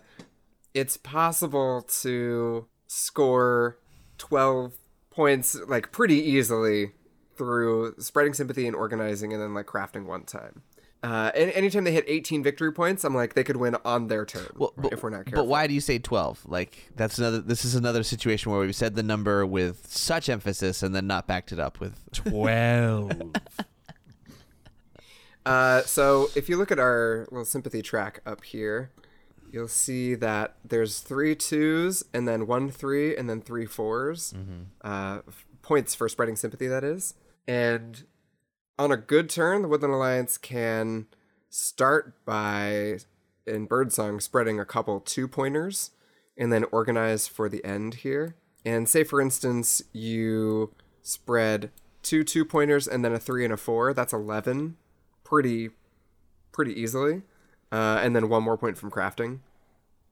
it's 0.74 0.98
possible 0.98 1.82
to 2.02 2.68
score 2.88 3.78
12 4.18 4.74
points 5.10 5.58
like 5.68 5.92
pretty 5.92 6.16
easily 6.16 6.92
through 7.36 7.96
spreading 8.00 8.34
sympathy 8.34 8.68
and 8.68 8.76
organizing 8.76 9.34
and 9.34 9.42
then 9.42 9.54
like 9.54 9.66
crafting 9.66 10.06
one 10.06 10.24
time. 10.24 10.62
Uh, 11.04 11.32
and 11.36 11.52
anytime 11.52 11.84
they 11.84 11.92
hit 11.92 12.04
18 12.08 12.42
victory 12.44 12.74
points, 12.74 13.04
I'm 13.04 13.14
like 13.14 13.34
they 13.36 13.44
could 13.44 13.58
win 13.58 13.76
on 13.86 14.08
their 14.08 14.26
turn 14.26 14.48
Well, 14.58 14.74
but, 14.78 14.92
if 14.94 15.04
we're 15.04 15.12
not 15.12 15.26
careful. 15.26 15.44
but 15.44 15.48
why 15.50 15.68
do 15.68 15.74
you 15.74 15.80
say 15.82 16.00
12? 16.00 16.46
Like 16.48 16.90
that's 16.96 17.20
another 17.20 17.40
this 17.40 17.64
is 17.66 17.76
another 17.76 18.02
situation 18.04 18.52
where 18.52 18.62
we've 18.62 18.76
said 18.76 18.96
the 18.96 19.04
number 19.04 19.46
with 19.46 19.86
such 19.88 20.28
emphasis 20.28 20.82
and 20.82 20.96
then 20.96 21.06
not 21.06 21.28
backed 21.28 21.52
it 21.52 21.60
up 21.60 21.80
with 21.80 21.94
12. 22.14 23.12
Uh, 25.46 25.82
so 25.84 26.28
if 26.36 26.50
you 26.50 26.58
look 26.58 26.72
at 26.72 26.80
our 26.80 27.26
little 27.32 27.46
sympathy 27.46 27.82
track 27.82 28.20
up 28.26 28.44
here, 28.44 28.92
you'll 29.50 29.68
see 29.70 30.14
that 30.14 30.58
there's 30.66 31.00
three 31.00 31.36
twos 31.36 32.04
and 32.14 32.28
then 32.28 32.48
one 32.48 32.70
three 32.70 33.16
and 33.16 33.30
then 33.30 33.40
three 33.42 33.66
4s 33.66 34.36
Uh, 34.84 35.20
f- 35.26 35.46
points 35.62 35.96
for 35.96 36.10
spreading 36.10 36.36
sympathy, 36.36 36.68
that 36.68 36.84
is. 36.84 37.14
And 37.48 38.04
on 38.80 38.92
a 38.92 38.98
good 38.98 39.30
turn, 39.30 39.62
the 39.62 39.68
Woodland 39.68 39.94
Alliance 39.94 40.38
can 40.38 41.08
start 41.50 42.14
by 42.26 43.00
in 43.46 43.66
Birdsong 43.66 44.20
spreading 44.20 44.60
a 44.60 44.66
couple 44.66 45.00
two 45.00 45.28
pointers 45.28 45.92
and 46.38 46.52
then 46.52 46.66
organize 46.72 47.28
for 47.28 47.50
the 47.50 47.64
end 47.66 47.96
here. 47.96 48.36
And 48.66 48.88
say 48.88 49.04
for 49.04 49.22
instance 49.22 49.82
you 49.94 50.74
spread 51.02 51.72
two 52.04 52.24
two 52.24 52.46
pointers 52.46 52.88
and 52.88 53.04
then 53.04 53.14
a 53.14 53.20
three 53.20 53.44
and 53.44 53.54
a 53.54 53.58
four, 53.58 53.94
that's 53.94 54.14
eleven 54.14 54.78
pretty 55.24 55.70
pretty 56.52 56.80
easily. 56.80 57.22
Uh, 57.72 58.00
and 58.02 58.16
then 58.16 58.30
one 58.30 58.44
more 58.44 58.58
point 58.58 58.78
from 58.78 58.92
crafting, 58.92 59.40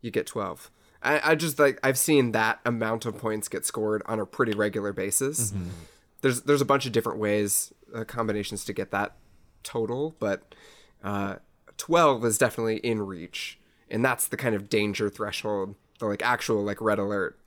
you 0.01 0.11
get 0.11 0.26
twelve. 0.26 0.72
I, 1.03 1.32
I 1.32 1.36
just 1.36 1.59
like 1.59 1.80
I've 1.84 1.97
seen 1.97 2.32
that 2.32 2.59
amount 2.66 3.05
of 3.05 3.18
points 3.18 3.47
get 3.47 3.66
scored 3.66 4.01
on 4.05 4.20
a 4.20 4.26
pretty 4.26 4.53
regular 4.53 4.93
basis. 4.93 5.53
There's 6.22 6.41
there's 6.41 6.61
a 6.61 6.66
bunch 6.66 6.86
of 6.86 6.91
different 6.91 7.20
ways, 7.20 7.72
uh, 7.95 8.03
combinations 8.03 8.65
to 8.65 8.73
get 8.73 8.91
that 8.91 9.15
total, 9.63 10.15
but 10.19 10.53
uh, 11.03 11.35
12 11.77 12.25
is 12.25 12.37
definitely 12.37 12.77
in 12.77 13.01
reach 13.01 13.59
and 13.89 14.03
that's 14.03 14.27
the 14.27 14.37
kind 14.37 14.55
of 14.55 14.69
danger 14.69 15.09
threshold 15.09 15.75
the 15.99 16.05
like 16.05 16.23
actual 16.23 16.63
like 16.63 16.81
red 16.81 16.99
alert 16.99 17.39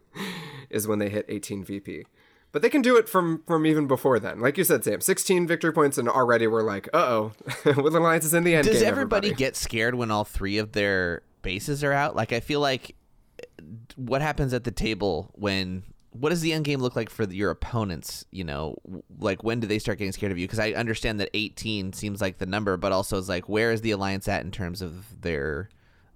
is 0.70 0.86
when 0.86 0.98
they 0.98 1.08
hit 1.08 1.26
18 1.28 1.64
vp 1.64 2.04
but 2.52 2.60
they 2.60 2.68
can 2.68 2.82
do 2.82 2.96
it 2.96 3.08
from 3.08 3.42
from 3.46 3.64
even 3.64 3.86
before 3.86 4.18
then. 4.18 4.38
Like 4.38 4.58
you 4.58 4.64
said 4.64 4.84
sam 4.84 5.00
16 5.00 5.46
victory 5.46 5.72
points 5.72 5.96
and 5.96 6.06
already 6.06 6.46
we're 6.46 6.62
like 6.62 6.86
uh-oh 6.92 7.32
woodland 7.64 7.96
alliance 7.96 8.26
is 8.26 8.34
in 8.34 8.44
the 8.44 8.54
end 8.54 8.66
Does 8.66 8.80
game, 8.80 8.88
everybody, 8.88 9.32
get 9.32 9.56
scared 9.56 9.94
when 9.94 10.10
all 10.10 10.24
three 10.24 10.58
of 10.58 10.72
their 10.72 11.22
bases 11.40 11.82
are 11.82 11.94
out? 11.94 12.14
Like 12.14 12.30
I 12.30 12.40
feel 12.40 12.60
like 12.60 12.94
what 13.96 14.20
happens 14.20 14.52
at 14.52 14.64
the 14.64 14.70
table 14.70 15.30
when 15.32 15.82
what 16.12 16.28
does 16.28 16.40
the 16.42 16.52
end 16.52 16.64
game 16.64 16.80
look 16.80 16.94
like 16.94 17.10
for 17.10 17.24
your 17.24 17.50
opponents? 17.50 18.24
You 18.30 18.44
know, 18.44 18.76
like 19.18 19.42
when 19.42 19.60
do 19.60 19.66
they 19.66 19.78
start 19.78 19.98
getting 19.98 20.12
scared 20.12 20.32
of 20.32 20.38
you? 20.38 20.46
Because 20.46 20.58
I 20.58 20.72
understand 20.72 21.20
that 21.20 21.30
18 21.34 21.92
seems 21.92 22.20
like 22.20 22.38
the 22.38 22.46
number, 22.46 22.76
but 22.76 22.92
also 22.92 23.18
is 23.18 23.28
like 23.28 23.48
where 23.48 23.72
is 23.72 23.80
the 23.80 23.90
alliance 23.90 24.28
at 24.28 24.44
in 24.44 24.50
terms 24.50 24.82
of 24.82 25.20
their 25.22 25.68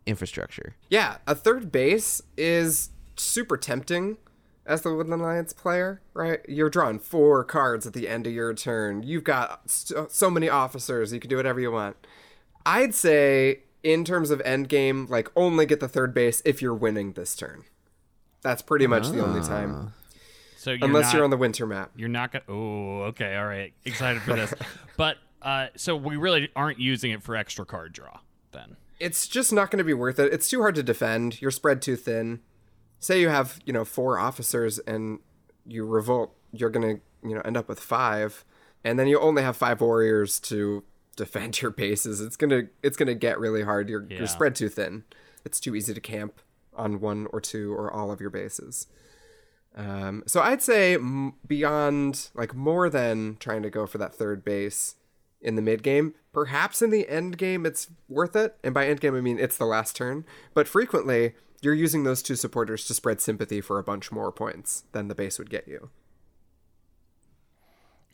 infrastructure? 0.05 0.77
Yeah, 0.91 1.17
a 1.27 1.35
third 1.35 1.73
base 1.73 2.23
is 2.37 2.91
super 3.17 3.57
tempting 3.57 4.19
as 4.67 4.83
the 4.83 4.95
Woodland 4.95 5.23
Alliance 5.23 5.53
player, 5.53 6.01
right? 6.13 6.41
You're 6.49 6.71
drawing 6.71 6.99
four 6.99 7.45
cards 7.45 7.87
at 7.87 7.93
the 7.93 8.09
end 8.09 8.27
of 8.27 8.33
your 8.33 8.53
turn. 8.53 9.03
You've 9.03 9.25
got 9.25 9.71
so, 9.71 10.09
so 10.11 10.31
many 10.31 10.49
officers. 10.49 11.13
You 11.13 11.21
can 11.21 11.31
do 11.31 11.37
whatever 11.37 11.61
you 11.61 11.71
want. 11.71 11.97
I'd 12.65 12.95
say, 12.95 13.61
in 13.83 14.05
terms 14.05 14.31
of 14.31 14.41
end 14.41 14.69
game, 14.69 15.07
like 15.09 15.31
only 15.37 15.67
get 15.67 15.81
the 15.81 15.89
third 15.89 16.13
base 16.13 16.43
if 16.45 16.61
you're 16.61 16.75
winning 16.75 17.13
this 17.13 17.37
turn. 17.37 17.65
That's 18.47 18.63
pretty 18.63 18.87
much 18.87 19.09
the 19.11 19.25
only 19.25 19.41
time, 19.47 19.93
So 20.57 20.71
you're 20.71 20.85
unless 20.87 21.07
not, 21.07 21.15
you're 21.15 21.25
on 21.25 21.31
the 21.31 21.37
winter 21.37 21.67
map. 21.67 21.91
You're 21.97 22.09
not 22.09 22.31
gonna. 22.33 22.45
Oh, 22.49 23.03
okay, 23.09 23.35
all 23.37 23.47
right. 23.47 23.73
Excited 23.85 24.23
for 24.23 24.35
this, 24.35 24.55
but 24.97 25.17
uh, 25.43 25.67
so 25.77 25.97
we 25.97 26.17
really 26.17 26.49
aren't 26.55 26.79
using 26.79 27.11
it 27.11 27.23
for 27.23 27.35
extra 27.37 27.65
card 27.67 27.93
draw 27.93 28.19
then. 28.53 28.77
it's 29.01 29.27
just 29.29 29.53
not 29.53 29.71
going 29.71 29.79
to 29.79 29.85
be 29.85 29.95
worth 29.95 30.19
it. 30.19 30.33
It's 30.33 30.49
too 30.49 30.61
hard 30.61 30.75
to 30.77 30.83
defend. 30.83 31.41
You're 31.43 31.51
spread 31.51 31.83
too 31.83 31.97
thin. 31.97 32.41
Say 33.01 33.21
you 33.21 33.29
have, 33.29 33.59
you 33.67 33.73
know, 33.73 33.85
four 33.85 34.19
officers 34.19 34.79
and 34.81 35.19
you 35.67 35.85
revolt, 35.85 36.35
you're 36.53 36.71
going 36.71 36.97
to, 36.97 37.29
you 37.29 37.35
know, 37.35 37.43
end 37.45 37.57
up 37.57 37.69
with 37.69 37.79
five, 37.81 38.45
and 38.85 38.99
then 38.99 39.07
you 39.09 39.19
only 39.21 39.43
have 39.43 39.57
five 39.57 39.81
warriors 39.81 40.39
to 40.41 40.85
defend 41.17 41.61
your 41.63 41.71
bases. 41.73 42.21
It's 42.21 42.37
going 42.37 42.51
to 42.51 42.69
it's 42.83 42.97
going 42.97 43.09
to 43.09 43.15
get 43.15 43.39
really 43.41 43.63
hard. 43.63 43.89
You're 43.89 44.07
Yeah. 44.09 44.19
you're 44.19 44.27
spread 44.29 44.55
too 44.55 44.69
thin. 44.69 45.03
It's 45.45 45.61
too 45.61 45.75
easy 45.77 45.93
to 45.95 46.01
camp 46.01 46.41
on 46.77 47.01
one 47.01 47.27
or 47.33 47.41
two 47.41 47.73
or 47.75 47.91
all 47.91 48.11
of 48.11 48.21
your 48.21 48.31
bases. 48.31 48.87
Um, 49.77 50.23
so 50.27 50.41
I'd 50.41 50.63
say 50.63 50.95
m- 50.95 51.35
beyond 51.47 52.31
like 52.35 52.55
more 52.55 52.89
than 52.89 53.37
trying 53.41 53.63
to 53.63 53.71
go 53.71 53.87
for 53.87 53.99
that 53.99 54.15
third 54.15 54.45
base 54.45 54.95
in 55.41 55.55
the 55.55 55.63
mid 55.63 55.83
game, 55.83 56.15
perhaps 56.33 56.81
in 56.81 56.91
the 56.91 57.09
end 57.09 57.37
game 57.37 57.67
it's 57.67 57.89
worth 58.09 58.35
it. 58.35 58.57
And 58.65 58.73
by 58.73 58.87
end 58.87 59.01
game 59.01 59.15
I 59.15 59.21
mean 59.21 59.39
it's 59.39 59.59
the 59.59 59.67
last 59.67 59.95
turn. 59.95 60.25
But 60.55 60.67
frequently 60.67 61.35
you're 61.61 61.75
using 61.75 62.05
those 62.05 62.23
two 62.23 62.37
supporters 62.37 62.87
to 62.87 62.95
spread 62.95 63.21
sympathy 63.21 63.61
for 63.61 63.79
a 63.79 63.83
bunch 63.83 64.11
more 64.11 64.33
points 64.33 64.85
than 64.93 65.09
the 65.09 65.15
base 65.15 65.39
would 65.39 65.51
get 65.51 65.69
you. 65.69 65.91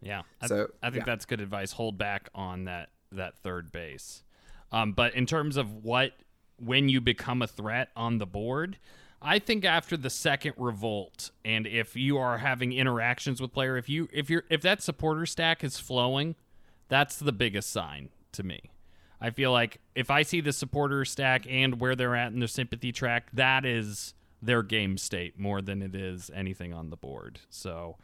Yeah. 0.00 0.22
I, 0.40 0.46
So, 0.48 0.68
I 0.82 0.90
think 0.90 1.02
yeah. 1.02 1.12
that's 1.12 1.24
good 1.24 1.40
advice. 1.40 1.72
Hold 1.72 1.96
back 1.96 2.28
on 2.34 2.64
that 2.64 2.90
that 3.12 3.36
third 3.38 3.70
base. 3.72 4.22
Um, 4.72 4.92
but 4.92 5.14
in 5.14 5.26
terms 5.26 5.56
of 5.56 5.84
what 5.84 6.12
when 6.64 6.88
you 6.88 7.00
become 7.00 7.42
a 7.42 7.46
threat 7.46 7.88
on 7.96 8.18
the 8.18 8.26
board, 8.26 8.78
I 9.20 9.38
think 9.38 9.64
after 9.64 9.96
the 9.96 10.10
second 10.10 10.54
revolt, 10.56 11.30
and 11.44 11.66
if 11.66 11.94
you 11.96 12.18
are 12.18 12.38
having 12.38 12.72
interactions 12.72 13.40
with 13.40 13.52
player, 13.52 13.76
if 13.76 13.88
you 13.88 14.08
if 14.12 14.28
you're 14.28 14.44
if 14.50 14.62
that 14.62 14.82
supporter 14.82 15.26
stack 15.26 15.62
is 15.62 15.78
flowing, 15.78 16.34
that's 16.88 17.16
the 17.16 17.32
biggest 17.32 17.70
sign 17.70 18.08
to 18.32 18.42
me. 18.42 18.70
I 19.20 19.30
feel 19.30 19.52
like 19.52 19.78
if 19.94 20.10
I 20.10 20.22
see 20.22 20.40
the 20.40 20.52
supporter 20.52 21.04
stack 21.04 21.46
and 21.48 21.80
where 21.80 21.94
they're 21.94 22.16
at 22.16 22.32
in 22.32 22.40
their 22.40 22.48
sympathy 22.48 22.90
track, 22.90 23.28
that 23.32 23.64
is 23.64 24.14
their 24.42 24.64
game 24.64 24.98
state 24.98 25.38
more 25.38 25.62
than 25.62 25.80
it 25.80 25.94
is 25.94 26.30
anything 26.34 26.74
on 26.74 26.90
the 26.90 26.96
board. 26.96 27.38
So 27.48 27.96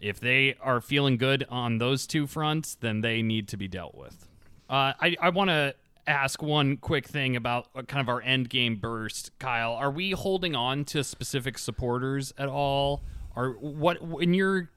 if 0.00 0.18
they 0.18 0.56
are 0.60 0.80
feeling 0.80 1.16
good 1.16 1.46
on 1.48 1.78
those 1.78 2.08
two 2.08 2.26
fronts, 2.26 2.74
then 2.74 3.00
they 3.00 3.22
need 3.22 3.46
to 3.48 3.56
be 3.56 3.68
dealt 3.68 3.94
with. 3.94 4.26
Uh, 4.68 4.92
I, 5.00 5.16
I 5.20 5.28
want 5.30 5.50
to 5.50 5.74
ask 6.08 6.42
one 6.42 6.76
quick 6.78 7.06
thing 7.06 7.36
about 7.36 7.68
uh, 7.74 7.82
kind 7.82 8.00
of 8.00 8.08
our 8.08 8.22
end 8.22 8.48
game 8.48 8.76
burst, 8.76 9.38
Kyle. 9.38 9.72
Are 9.72 9.90
we 9.90 10.12
holding 10.12 10.56
on 10.56 10.84
to 10.86 11.04
specific 11.04 11.58
supporters 11.58 12.32
at 12.38 12.48
all? 12.48 13.04
Or 13.36 13.50
what 13.60 14.02
when 14.02 14.34
you're 14.34 14.70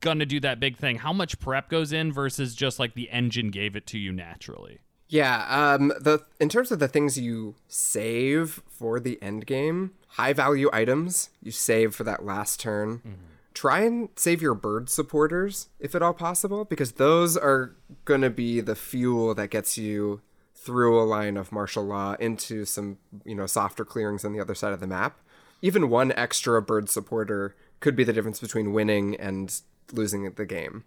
gonna 0.00 0.26
do 0.26 0.40
that 0.40 0.60
big 0.60 0.76
thing, 0.76 0.96
how 0.96 1.12
much 1.12 1.38
prep 1.38 1.68
goes 1.70 1.92
in 1.92 2.12
versus 2.12 2.54
just 2.54 2.78
like 2.78 2.94
the 2.94 3.10
engine 3.10 3.50
gave 3.50 3.76
it 3.76 3.86
to 3.88 3.98
you 3.98 4.12
naturally? 4.12 4.80
Yeah, 5.08 5.44
um, 5.48 5.88
the 6.00 6.24
in 6.38 6.48
terms 6.48 6.70
of 6.70 6.78
the 6.78 6.88
things 6.88 7.18
you 7.18 7.56
save 7.66 8.62
for 8.68 9.00
the 9.00 9.20
end 9.22 9.46
game, 9.46 9.92
high 10.08 10.32
value 10.32 10.70
items 10.72 11.30
you 11.42 11.50
save 11.50 11.94
for 11.94 12.04
that 12.04 12.24
last 12.24 12.60
turn. 12.60 12.98
Mm-hmm. 12.98 13.14
Try 13.52 13.80
and 13.80 14.08
save 14.14 14.40
your 14.40 14.54
bird 14.54 14.88
supporters 14.88 15.68
if 15.80 15.94
at 15.94 16.02
all 16.02 16.14
possible, 16.14 16.64
because 16.64 16.92
those 16.92 17.36
are 17.36 17.74
gonna 18.04 18.30
be 18.30 18.60
the 18.60 18.76
fuel 18.76 19.34
that 19.34 19.50
gets 19.50 19.76
you 19.76 20.20
through 20.62 21.00
a 21.00 21.04
line 21.04 21.36
of 21.36 21.52
martial 21.52 21.84
law 21.84 22.14
into 22.20 22.64
some 22.64 22.98
you 23.24 23.34
know 23.34 23.46
softer 23.46 23.84
clearings 23.84 24.24
on 24.24 24.32
the 24.32 24.40
other 24.40 24.54
side 24.54 24.72
of 24.72 24.80
the 24.80 24.86
map. 24.86 25.18
Even 25.62 25.90
one 25.90 26.12
extra 26.12 26.60
bird 26.62 26.88
supporter 26.88 27.54
could 27.80 27.96
be 27.96 28.04
the 28.04 28.12
difference 28.12 28.40
between 28.40 28.72
winning 28.72 29.16
and 29.16 29.60
losing 29.92 30.30
the 30.30 30.46
game. 30.46 30.84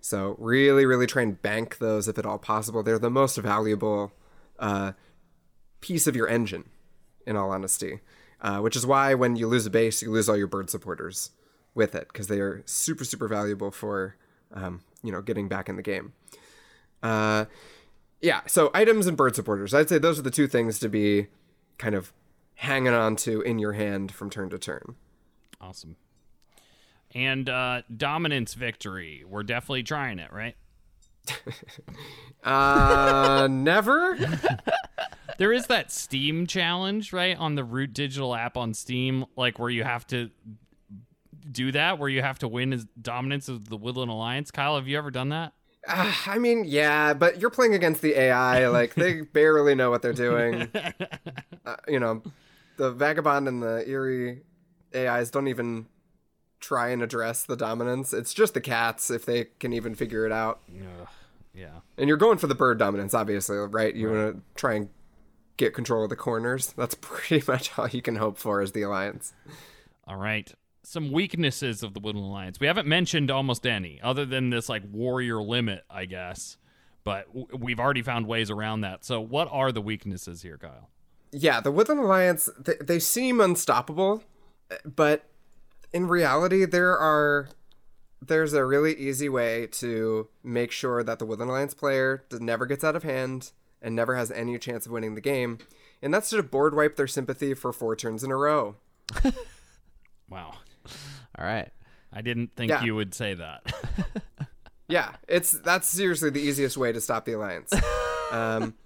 So 0.00 0.36
really, 0.38 0.84
really 0.84 1.06
try 1.06 1.22
and 1.22 1.40
bank 1.40 1.78
those 1.78 2.08
if 2.08 2.18
at 2.18 2.26
all 2.26 2.38
possible. 2.38 2.82
They're 2.82 2.98
the 2.98 3.10
most 3.10 3.36
valuable 3.36 4.12
uh, 4.58 4.92
piece 5.80 6.06
of 6.06 6.16
your 6.16 6.28
engine, 6.28 6.68
in 7.26 7.36
all 7.36 7.50
honesty. 7.50 8.00
Uh, 8.40 8.58
which 8.58 8.74
is 8.74 8.84
why 8.84 9.14
when 9.14 9.36
you 9.36 9.46
lose 9.46 9.66
a 9.66 9.70
base, 9.70 10.02
you 10.02 10.10
lose 10.10 10.28
all 10.28 10.36
your 10.36 10.48
bird 10.48 10.68
supporters 10.68 11.30
with 11.76 11.94
it 11.94 12.08
because 12.08 12.26
they 12.26 12.40
are 12.40 12.64
super, 12.66 13.04
super 13.04 13.28
valuable 13.28 13.70
for 13.70 14.16
um, 14.52 14.80
you 15.04 15.12
know 15.12 15.22
getting 15.22 15.46
back 15.46 15.68
in 15.68 15.76
the 15.76 15.82
game. 15.82 16.12
Uh, 17.04 17.44
yeah, 18.22 18.40
so 18.46 18.70
items 18.72 19.06
and 19.06 19.16
bird 19.16 19.34
supporters. 19.34 19.74
I'd 19.74 19.88
say 19.88 19.98
those 19.98 20.18
are 20.18 20.22
the 20.22 20.30
two 20.30 20.46
things 20.46 20.78
to 20.78 20.88
be 20.88 21.26
kind 21.78 21.94
of 21.94 22.12
hanging 22.54 22.94
on 22.94 23.16
to 23.16 23.42
in 23.42 23.58
your 23.58 23.72
hand 23.72 24.12
from 24.12 24.30
turn 24.30 24.48
to 24.50 24.58
turn. 24.58 24.94
Awesome 25.60 25.96
and 27.14 27.48
uh, 27.48 27.82
dominance 27.94 28.54
victory. 28.54 29.24
We're 29.28 29.42
definitely 29.42 29.82
trying 29.82 30.18
it, 30.18 30.32
right? 30.32 30.56
uh, 32.44 33.48
never. 33.50 34.18
there 35.38 35.52
is 35.52 35.66
that 35.66 35.92
Steam 35.92 36.46
challenge, 36.46 37.12
right, 37.12 37.36
on 37.36 37.54
the 37.54 37.64
Root 37.64 37.92
Digital 37.92 38.34
app 38.34 38.56
on 38.56 38.74
Steam, 38.74 39.26
like 39.36 39.58
where 39.58 39.70
you 39.70 39.84
have 39.84 40.06
to 40.08 40.30
do 41.50 41.72
that, 41.72 41.98
where 41.98 42.08
you 42.08 42.22
have 42.22 42.38
to 42.40 42.48
win 42.48 42.72
as 42.72 42.86
dominance 43.00 43.48
of 43.48 43.68
the 43.68 43.76
Woodland 43.76 44.10
Alliance. 44.10 44.50
Kyle, 44.50 44.76
have 44.76 44.88
you 44.88 44.96
ever 44.96 45.10
done 45.10 45.28
that? 45.30 45.52
Uh, 45.86 46.12
I 46.26 46.38
mean, 46.38 46.64
yeah, 46.64 47.14
but 47.14 47.40
you're 47.40 47.50
playing 47.50 47.74
against 47.74 48.02
the 48.02 48.18
AI. 48.18 48.68
Like 48.68 48.94
they 48.94 49.20
barely 49.32 49.74
know 49.74 49.90
what 49.90 50.02
they're 50.02 50.12
doing. 50.12 50.68
Uh, 51.64 51.76
you 51.86 52.00
know, 52.00 52.20
the 52.76 52.90
Vagabond 52.90 53.46
and 53.46 53.62
the 53.62 53.84
Eyrie 53.86 54.40
AIs 54.96 55.30
don't 55.30 55.46
even 55.46 55.86
try 56.58 56.88
and 56.88 57.00
address 57.02 57.44
the 57.44 57.56
dominance. 57.56 58.12
It's 58.12 58.34
just 58.34 58.54
the 58.54 58.60
cats 58.60 59.12
if 59.12 59.24
they 59.24 59.44
can 59.60 59.72
even 59.72 59.94
figure 59.94 60.26
it 60.26 60.32
out. 60.32 60.60
Yeah. 60.68 61.06
Yeah. 61.54 61.80
And 61.98 62.08
you're 62.08 62.16
going 62.16 62.38
for 62.38 62.46
the 62.46 62.54
bird 62.54 62.78
dominance, 62.78 63.14
obviously, 63.14 63.56
right? 63.56 63.94
You 63.94 64.08
right. 64.08 64.24
want 64.24 64.36
to 64.36 64.42
try 64.54 64.74
and 64.74 64.88
get 65.56 65.74
control 65.74 66.04
of 66.04 66.10
the 66.10 66.16
corners. 66.16 66.72
That's 66.76 66.94
pretty 67.00 67.44
much 67.46 67.78
all 67.78 67.88
you 67.88 68.02
can 68.02 68.16
hope 68.16 68.38
for 68.38 68.60
as 68.60 68.72
the 68.72 68.82
alliance. 68.82 69.34
All 70.06 70.16
right. 70.16 70.52
Some 70.84 71.12
weaknesses 71.12 71.82
of 71.82 71.94
the 71.94 72.00
Woodland 72.00 72.26
Alliance. 72.26 72.58
We 72.58 72.66
haven't 72.66 72.88
mentioned 72.88 73.30
almost 73.30 73.66
any, 73.66 74.00
other 74.02 74.24
than 74.24 74.50
this 74.50 74.68
like 74.68 74.82
warrior 74.90 75.40
limit, 75.40 75.84
I 75.88 76.06
guess. 76.06 76.56
But 77.04 77.26
w- 77.28 77.46
we've 77.56 77.80
already 77.80 78.02
found 78.02 78.26
ways 78.26 78.50
around 78.50 78.82
that. 78.82 79.04
So, 79.04 79.20
what 79.20 79.48
are 79.50 79.72
the 79.72 79.80
weaknesses 79.80 80.42
here, 80.42 80.58
Kyle? 80.58 80.90
Yeah, 81.32 81.60
the 81.60 81.72
Woodland 81.72 82.00
Alliance, 82.00 82.48
they, 82.58 82.74
they 82.80 82.98
seem 82.98 83.40
unstoppable, 83.40 84.22
but 84.84 85.24
in 85.92 86.06
reality, 86.06 86.64
there 86.64 86.96
are 86.96 87.48
there's 88.24 88.52
a 88.52 88.64
really 88.64 88.94
easy 88.94 89.28
way 89.28 89.66
to 89.66 90.28
make 90.44 90.70
sure 90.70 91.02
that 91.02 91.18
the 91.18 91.26
Woodland 91.26 91.50
Alliance 91.50 91.74
player 91.74 92.24
never 92.32 92.66
gets 92.66 92.84
out 92.84 92.94
of 92.94 93.02
hand 93.02 93.50
and 93.80 93.96
never 93.96 94.14
has 94.14 94.30
any 94.30 94.58
chance 94.58 94.86
of 94.86 94.92
winning 94.92 95.14
the 95.14 95.20
game, 95.20 95.58
and 96.00 96.14
that's 96.14 96.30
to 96.30 96.42
board 96.42 96.74
wipe 96.74 96.96
their 96.96 97.08
sympathy 97.08 97.54
for 97.54 97.72
four 97.72 97.96
turns 97.96 98.22
in 98.22 98.30
a 98.30 98.36
row. 98.36 98.76
wow. 100.30 100.54
All 101.38 101.44
right. 101.44 101.70
I 102.12 102.20
didn't 102.20 102.54
think 102.56 102.70
yeah. 102.70 102.82
you 102.82 102.94
would 102.94 103.14
say 103.14 103.34
that. 103.34 103.72
yeah, 104.88 105.12
it's 105.28 105.52
that's 105.52 105.88
seriously 105.88 106.30
the 106.30 106.40
easiest 106.40 106.76
way 106.76 106.92
to 106.92 107.00
stop 107.00 107.24
the 107.24 107.32
alliance. 107.32 107.72
Um, 108.32 108.76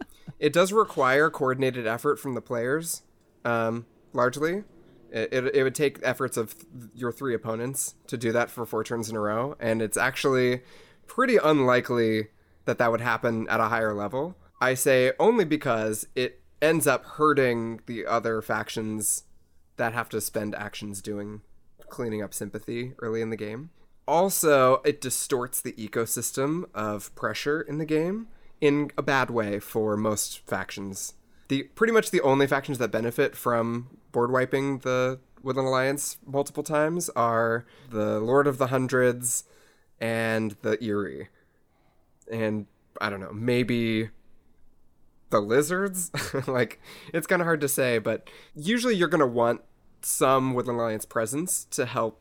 it 0.40 0.52
does 0.52 0.73
require 0.73 1.31
coordinated 1.31 1.86
effort 1.86 2.18
from 2.18 2.35
the 2.35 2.40
players, 2.40 3.02
um, 3.44 3.86
largely. 4.12 4.64
It, 5.12 5.32
it, 5.32 5.55
it, 5.55 5.62
would 5.62 5.77
take 5.77 6.01
efforts 6.02 6.36
of 6.36 6.56
th- 6.59 6.66
your 6.97 7.12
three 7.12 7.32
opponents 7.32 7.94
to 8.09 8.16
do 8.16 8.32
that 8.32 8.51
for 8.51 8.66
four 8.66 8.82
turns 8.82 9.09
in 9.09 9.14
a 9.14 9.20
row, 9.20 9.56
and 9.60 9.81
it's 9.81 9.97
actually 9.97 10.62
pretty 11.06 11.36
unlikely 11.36 12.27
that 12.64 12.78
that 12.78 12.90
would 12.90 13.01
happen 13.01 13.48
at 13.48 13.60
a 13.60 13.68
higher 13.68 13.94
level. 13.94 14.36
I 14.60 14.74
say 14.74 15.12
only 15.20 15.44
because 15.44 16.09
it 16.16 16.40
ends 16.60 16.89
up 16.89 17.05
hurting 17.05 17.82
the 17.86 18.05
other 18.05 18.43
factions 18.43 19.24
that 19.77 19.93
have 19.93 20.09
to 20.09 20.20
spend 20.20 20.55
actions 20.55 21.01
doing 21.01 21.43
cleaning 21.89 22.23
up 22.23 22.35
sympathy 22.35 22.93
early 23.01 23.21
in 23.21 23.31
the 23.31 23.37
game. 23.37 23.71
Also, 24.09 24.81
it 24.85 25.01
distorts 25.01 25.61
the 25.61 25.73
ecosystem 25.73 26.65
of 26.75 27.15
pressure 27.15 27.61
in 27.61 27.79
the 27.79 27.85
game 27.85 28.29
in 28.61 28.91
a 28.97 29.03
bad 29.03 29.31
way 29.31 29.59
for 29.59 29.97
most 29.97 30.39
factions. 30.47 31.15
The 31.49 31.65
pretty 31.65 31.93
much 31.93 32.11
the 32.11 32.21
only 32.21 32.47
factions 32.47 32.79
that 32.79 32.91
benefit 32.91 33.37
from 33.37 33.99
board 34.13 34.31
wiping 34.31 34.79
the 34.79 35.21
Woodland 35.43 35.69
Alliance 35.69 36.19
multiple 36.27 36.63
times 36.63 37.09
are 37.11 37.67
the 37.91 38.19
Lord 38.21 38.47
of 38.47 38.59
the 38.59 38.69
Hundreds 38.69 39.45
and 40.01 40.57
the 40.63 40.83
Eyrie. 40.83 41.29
And 42.31 42.67
I 43.01 43.11
don't 43.11 43.21
know, 43.21 43.33
maybe 43.33 44.11
the 45.31 45.41
lizards? 45.41 46.11
like, 46.47 46.81
it's 47.13 47.27
kind 47.27 47.43
of 47.43 47.47
hard 47.47 47.61
to 47.61 47.69
say, 47.69 47.99
but 47.99 48.29
usually 48.55 48.97
you're 48.97 49.09
going 49.09 49.21
to 49.21 49.27
want 49.27 49.63
some 50.07 50.55
Woodland 50.55 50.78
Alliance 50.78 51.05
presence 51.05 51.65
to 51.70 51.85
help 51.85 52.20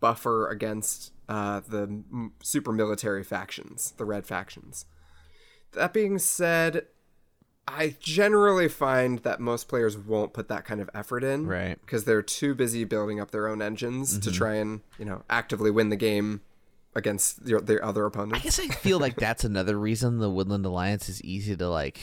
buffer 0.00 0.48
against 0.48 1.12
uh, 1.28 1.60
the 1.68 1.82
m- 1.82 2.32
super 2.42 2.72
military 2.72 3.22
factions, 3.22 3.92
the 3.98 4.04
red 4.04 4.26
factions. 4.26 4.86
That 5.72 5.92
being 5.92 6.18
said, 6.18 6.86
I 7.68 7.96
generally 8.00 8.68
find 8.68 9.18
that 9.20 9.40
most 9.40 9.68
players 9.68 9.98
won't 9.98 10.32
put 10.32 10.48
that 10.48 10.64
kind 10.64 10.80
of 10.80 10.88
effort 10.94 11.24
in, 11.24 11.46
right? 11.46 11.78
Because 11.80 12.04
they're 12.04 12.22
too 12.22 12.54
busy 12.54 12.84
building 12.84 13.20
up 13.20 13.32
their 13.32 13.48
own 13.48 13.60
engines 13.60 14.12
mm-hmm. 14.12 14.20
to 14.22 14.32
try 14.32 14.54
and 14.54 14.80
you 14.98 15.04
know 15.04 15.22
actively 15.28 15.70
win 15.70 15.90
the 15.90 15.96
game 15.96 16.40
against 16.94 17.44
their, 17.44 17.60
their 17.60 17.84
other 17.84 18.06
opponents. 18.06 18.40
I 18.40 18.42
guess 18.42 18.58
I 18.58 18.68
feel 18.68 18.98
like 18.98 19.16
that's 19.16 19.44
another 19.44 19.78
reason 19.78 20.18
the 20.18 20.30
Woodland 20.30 20.64
Alliance 20.64 21.10
is 21.10 21.22
easy 21.22 21.54
to 21.56 21.68
like 21.68 22.00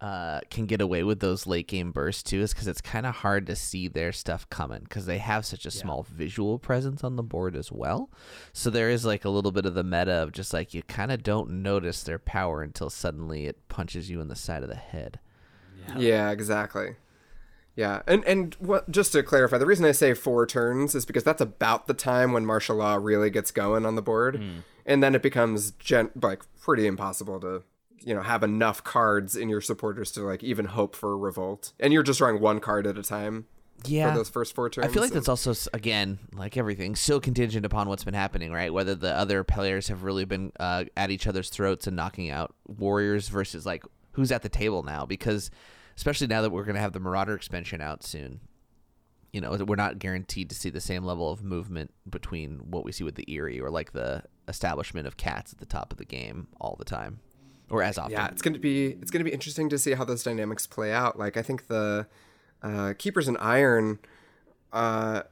uh, 0.00 0.40
can 0.50 0.66
get 0.66 0.80
away 0.80 1.02
with 1.02 1.20
those 1.20 1.46
late 1.46 1.66
game 1.66 1.92
bursts 1.92 2.22
too 2.22 2.40
is 2.40 2.52
because 2.52 2.66
it's 2.66 2.80
kind 2.80 3.06
of 3.06 3.14
hard 3.16 3.46
to 3.46 3.56
see 3.56 3.88
their 3.88 4.12
stuff 4.12 4.48
coming 4.50 4.80
because 4.80 5.06
they 5.06 5.18
have 5.18 5.46
such 5.46 5.64
a 5.64 5.70
yeah. 5.70 5.80
small 5.80 6.02
visual 6.02 6.58
presence 6.58 7.02
on 7.02 7.16
the 7.16 7.22
board 7.22 7.56
as 7.56 7.72
well. 7.72 8.10
So 8.52 8.70
there 8.70 8.90
is 8.90 9.04
like 9.04 9.24
a 9.24 9.30
little 9.30 9.52
bit 9.52 9.66
of 9.66 9.74
the 9.74 9.84
meta 9.84 10.12
of 10.12 10.32
just 10.32 10.52
like 10.52 10.74
you 10.74 10.82
kind 10.82 11.10
of 11.10 11.22
don't 11.22 11.62
notice 11.62 12.02
their 12.02 12.18
power 12.18 12.62
until 12.62 12.90
suddenly 12.90 13.46
it 13.46 13.68
punches 13.68 14.10
you 14.10 14.20
in 14.20 14.28
the 14.28 14.36
side 14.36 14.62
of 14.62 14.68
the 14.68 14.74
head. 14.74 15.20
Yeah, 15.88 15.98
yeah 15.98 16.30
exactly. 16.30 16.96
Yeah, 17.76 18.02
and 18.06 18.24
and 18.24 18.54
what 18.60 18.90
just 18.90 19.12
to 19.12 19.22
clarify, 19.22 19.58
the 19.58 19.66
reason 19.66 19.84
I 19.84 19.92
say 19.92 20.14
four 20.14 20.46
turns 20.46 20.94
is 20.94 21.04
because 21.04 21.24
that's 21.24 21.40
about 21.40 21.86
the 21.86 21.94
time 21.94 22.32
when 22.32 22.46
martial 22.46 22.76
law 22.76 22.94
really 22.94 23.30
gets 23.30 23.50
going 23.50 23.84
on 23.84 23.96
the 23.96 24.02
board, 24.02 24.36
mm. 24.36 24.62
and 24.86 25.02
then 25.02 25.16
it 25.16 25.22
becomes 25.22 25.72
gen- 25.72 26.10
like 26.20 26.42
pretty 26.60 26.86
impossible 26.86 27.40
to 27.40 27.64
you 28.04 28.14
know 28.14 28.22
have 28.22 28.42
enough 28.42 28.84
cards 28.84 29.34
in 29.34 29.48
your 29.48 29.60
supporters 29.60 30.12
to 30.12 30.22
like 30.22 30.44
even 30.44 30.66
hope 30.66 30.94
for 30.94 31.12
a 31.12 31.16
revolt. 31.16 31.72
And 31.80 31.92
you're 31.92 32.02
just 32.02 32.18
drawing 32.18 32.40
one 32.40 32.60
card 32.60 32.86
at 32.86 32.98
a 32.98 33.02
time 33.02 33.46
yeah. 33.84 34.10
for 34.10 34.18
those 34.18 34.28
first 34.28 34.54
four 34.54 34.70
turns 34.70 34.86
i 34.86 34.90
feel 34.90 35.02
like 35.02 35.12
that's 35.12 35.28
also 35.28 35.52
again 35.72 36.18
like 36.32 36.56
everything 36.56 36.94
so 36.94 37.18
contingent 37.20 37.66
upon 37.66 37.88
what's 37.88 38.04
been 38.04 38.14
happening 38.14 38.52
right? 38.52 38.72
Whether 38.72 38.94
the 38.94 39.12
other 39.12 39.44
players 39.44 39.88
have 39.88 40.04
really 40.04 40.24
been 40.24 40.52
uh, 40.60 40.84
at 40.96 41.10
each 41.10 41.26
other's 41.26 41.50
throats 41.50 41.86
and 41.86 41.96
knocking 41.96 42.30
out 42.30 42.54
warriors 42.66 43.28
versus 43.28 43.66
like 43.66 43.84
who's 44.12 44.30
at 44.30 44.42
the 44.42 44.48
table 44.48 44.82
now? 44.82 45.04
Because 45.06 45.50
especially 45.96 46.26
now 46.28 46.42
that 46.42 46.50
we're 46.50 46.64
going 46.64 46.76
to 46.76 46.80
have 46.80 46.92
the 46.92 47.00
marauder 47.00 47.34
expansion 47.34 47.80
out 47.80 48.02
soon 48.02 48.40
you 49.32 49.40
know 49.40 49.50
we're 49.66 49.74
not 49.74 49.98
guaranteed 49.98 50.48
to 50.48 50.54
see 50.54 50.70
the 50.70 50.80
same 50.80 51.04
level 51.04 51.30
of 51.30 51.42
movement 51.42 51.92
between 52.08 52.58
what 52.70 52.84
we 52.84 52.92
see 52.92 53.02
with 53.02 53.16
the 53.16 53.24
Eyrie 53.28 53.60
or 53.60 53.68
like 53.68 53.92
the 53.92 54.22
establishment 54.46 55.06
of 55.06 55.16
cats 55.16 55.52
at 55.52 55.58
the 55.58 55.66
top 55.66 55.92
of 55.92 55.98
the 55.98 56.04
game 56.04 56.46
all 56.60 56.76
the 56.78 56.84
time 56.84 57.18
or 57.70 57.82
as 57.82 57.98
often. 57.98 58.12
Yeah, 58.12 58.28
it's 58.28 58.42
going 58.42 58.54
to 58.54 58.60
be 58.60 58.96
it's 59.00 59.10
going 59.10 59.20
to 59.20 59.28
be 59.28 59.32
interesting 59.32 59.68
to 59.70 59.78
see 59.78 59.92
how 59.92 60.04
those 60.04 60.22
dynamics 60.22 60.66
play 60.66 60.92
out. 60.92 61.18
Like 61.18 61.36
I 61.36 61.42
think 61.42 61.68
the 61.68 62.06
uh, 62.62 62.94
keepers 62.98 63.28
in 63.28 63.36
iron 63.38 63.98
uh, 64.72 65.22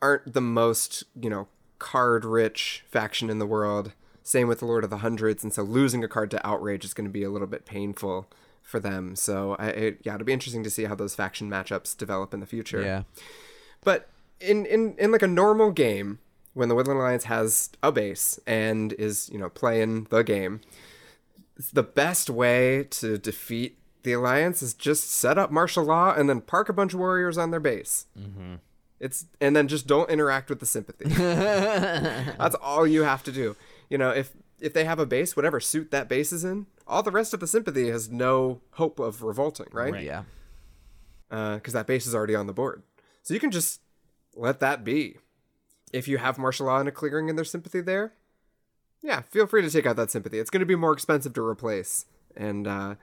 aren't 0.00 0.32
the 0.32 0.40
most 0.40 1.04
you 1.20 1.30
know 1.30 1.48
card 1.78 2.24
rich 2.24 2.84
faction 2.88 3.30
in 3.30 3.38
the 3.38 3.46
world. 3.46 3.92
Same 4.22 4.48
with 4.48 4.58
the 4.58 4.66
Lord 4.66 4.82
of 4.82 4.90
the 4.90 4.98
Hundreds, 4.98 5.44
and 5.44 5.52
so 5.52 5.62
losing 5.62 6.02
a 6.02 6.08
card 6.08 6.30
to 6.32 6.44
outrage 6.46 6.84
is 6.84 6.94
going 6.94 7.04
to 7.04 7.12
be 7.12 7.22
a 7.22 7.30
little 7.30 7.46
bit 7.46 7.64
painful 7.64 8.28
for 8.60 8.80
them. 8.80 9.14
So 9.14 9.54
I, 9.58 9.68
it, 9.68 10.00
yeah, 10.02 10.14
it'll 10.14 10.24
be 10.24 10.32
interesting 10.32 10.64
to 10.64 10.70
see 10.70 10.84
how 10.84 10.96
those 10.96 11.14
faction 11.14 11.48
matchups 11.48 11.96
develop 11.96 12.34
in 12.34 12.40
the 12.40 12.46
future. 12.46 12.82
Yeah. 12.82 13.02
But 13.84 14.08
in 14.40 14.66
in 14.66 14.96
in 14.98 15.12
like 15.12 15.22
a 15.22 15.28
normal 15.28 15.70
game, 15.70 16.18
when 16.54 16.68
the 16.68 16.74
Woodland 16.74 16.98
Alliance 16.98 17.24
has 17.24 17.70
a 17.82 17.92
base 17.92 18.40
and 18.46 18.92
is 18.94 19.30
you 19.32 19.38
know 19.38 19.48
playing 19.48 20.08
the 20.10 20.22
game, 20.22 20.60
the 21.72 21.82
best 21.82 22.30
way 22.30 22.84
to 22.90 23.18
defeat 23.18 23.78
the 24.02 24.12
alliance 24.12 24.62
is 24.62 24.74
just 24.74 25.10
set 25.10 25.36
up 25.36 25.50
martial 25.50 25.84
law 25.84 26.14
and 26.14 26.28
then 26.28 26.40
park 26.40 26.68
a 26.68 26.72
bunch 26.72 26.94
of 26.94 27.00
warriors 27.00 27.36
on 27.36 27.50
their 27.50 27.60
base. 27.60 28.06
Mm-hmm. 28.18 28.54
It's 29.00 29.26
and 29.40 29.54
then 29.54 29.68
just 29.68 29.86
don't 29.86 30.08
interact 30.08 30.48
with 30.48 30.60
the 30.60 30.66
sympathy. 30.66 31.08
That's 31.08 32.54
all 32.54 32.86
you 32.86 33.02
have 33.02 33.22
to 33.24 33.32
do. 33.32 33.56
You 33.90 33.98
know, 33.98 34.10
if 34.10 34.32
if 34.60 34.72
they 34.72 34.84
have 34.84 34.98
a 34.98 35.06
base, 35.06 35.36
whatever 35.36 35.60
suit 35.60 35.90
that 35.90 36.08
base 36.08 36.32
is 36.32 36.44
in, 36.44 36.66
all 36.86 37.02
the 37.02 37.10
rest 37.10 37.34
of 37.34 37.40
the 37.40 37.46
sympathy 37.46 37.90
has 37.90 38.10
no 38.10 38.60
hope 38.72 38.98
of 38.98 39.22
revolting, 39.22 39.66
right? 39.72 39.92
Right. 39.92 40.04
Yeah. 40.04 40.22
Because 41.28 41.72
that 41.72 41.86
base 41.86 42.06
is 42.06 42.14
already 42.14 42.34
on 42.34 42.46
the 42.46 42.52
board, 42.52 42.82
so 43.22 43.34
you 43.34 43.40
can 43.40 43.50
just 43.50 43.80
let 44.34 44.60
that 44.60 44.84
be. 44.84 45.16
If 45.92 46.06
you 46.06 46.18
have 46.18 46.38
martial 46.38 46.66
law 46.66 46.78
and 46.78 46.88
a 46.88 46.92
clearing 46.92 47.28
in 47.28 47.36
their 47.36 47.44
sympathy 47.44 47.80
there, 47.80 48.12
yeah, 49.06 49.20
feel 49.22 49.46
free 49.46 49.62
to 49.62 49.70
take 49.70 49.86
out 49.86 49.96
that 49.96 50.10
sympathy. 50.10 50.38
It's 50.38 50.50
going 50.50 50.60
to 50.60 50.66
be 50.66 50.74
more 50.74 50.92
expensive 50.92 51.32
to 51.34 51.42
replace, 51.42 52.06
and 52.36 52.66
uh, 52.66 52.94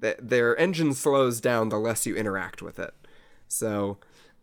th- 0.00 0.16
their 0.20 0.56
engine 0.56 0.94
slows 0.94 1.40
down 1.40 1.68
the 1.68 1.78
less 1.78 2.06
you 2.06 2.16
interact 2.16 2.62
with 2.62 2.78
it. 2.78 2.94
So, 3.46 3.98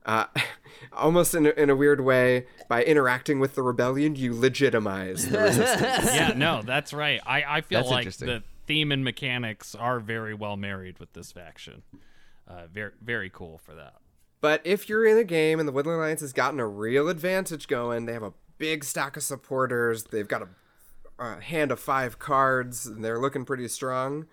uh, 0.05 0.25
almost 0.93 1.33
in 1.33 1.47
a, 1.47 1.49
in 1.51 1.69
a 1.71 1.75
weird 1.75 2.01
way, 2.01 2.45
by 2.69 2.83
interacting 2.83 3.39
with 3.39 3.55
the 3.55 3.63
rebellion, 3.63 4.15
you 4.15 4.33
legitimize 4.33 5.27
the 5.27 5.39
resistance. 5.41 6.13
yeah, 6.13 6.33
no, 6.35 6.61
that's 6.61 6.93
right. 6.93 7.19
I, 7.25 7.43
I 7.43 7.61
feel 7.61 7.79
That's 7.79 7.91
like 7.91 8.17
the 8.17 8.43
theme 8.67 8.91
and 8.91 9.03
mechanics 9.03 9.73
are 9.73 9.99
very 9.99 10.35
well 10.35 10.55
married 10.55 10.99
with 10.99 11.13
this 11.13 11.31
faction. 11.31 11.81
Uh, 12.47 12.67
very 12.71 12.91
very 13.01 13.29
cool 13.29 13.57
for 13.57 13.73
that. 13.73 13.95
But 14.39 14.61
if 14.63 14.89
you're 14.89 15.05
in 15.05 15.17
a 15.17 15.23
game 15.23 15.59
and 15.59 15.67
the 15.67 15.71
Woodland 15.71 15.99
Alliance 15.99 16.21
has 16.21 16.33
gotten 16.33 16.59
a 16.59 16.67
real 16.67 17.07
advantage 17.07 17.67
going, 17.67 18.05
they 18.05 18.13
have 18.13 18.23
a 18.23 18.33
big 18.57 18.83
stack 18.83 19.15
of 19.15 19.23
supporters, 19.23 20.05
they've 20.05 20.27
got 20.27 20.41
a, 20.41 20.47
a 21.21 21.41
hand 21.41 21.71
of 21.71 21.79
five 21.79 22.19
cards, 22.19 22.85
and 22.85 23.03
they're 23.03 23.19
looking 23.19 23.45
pretty 23.45 23.67
strong. 23.67 24.27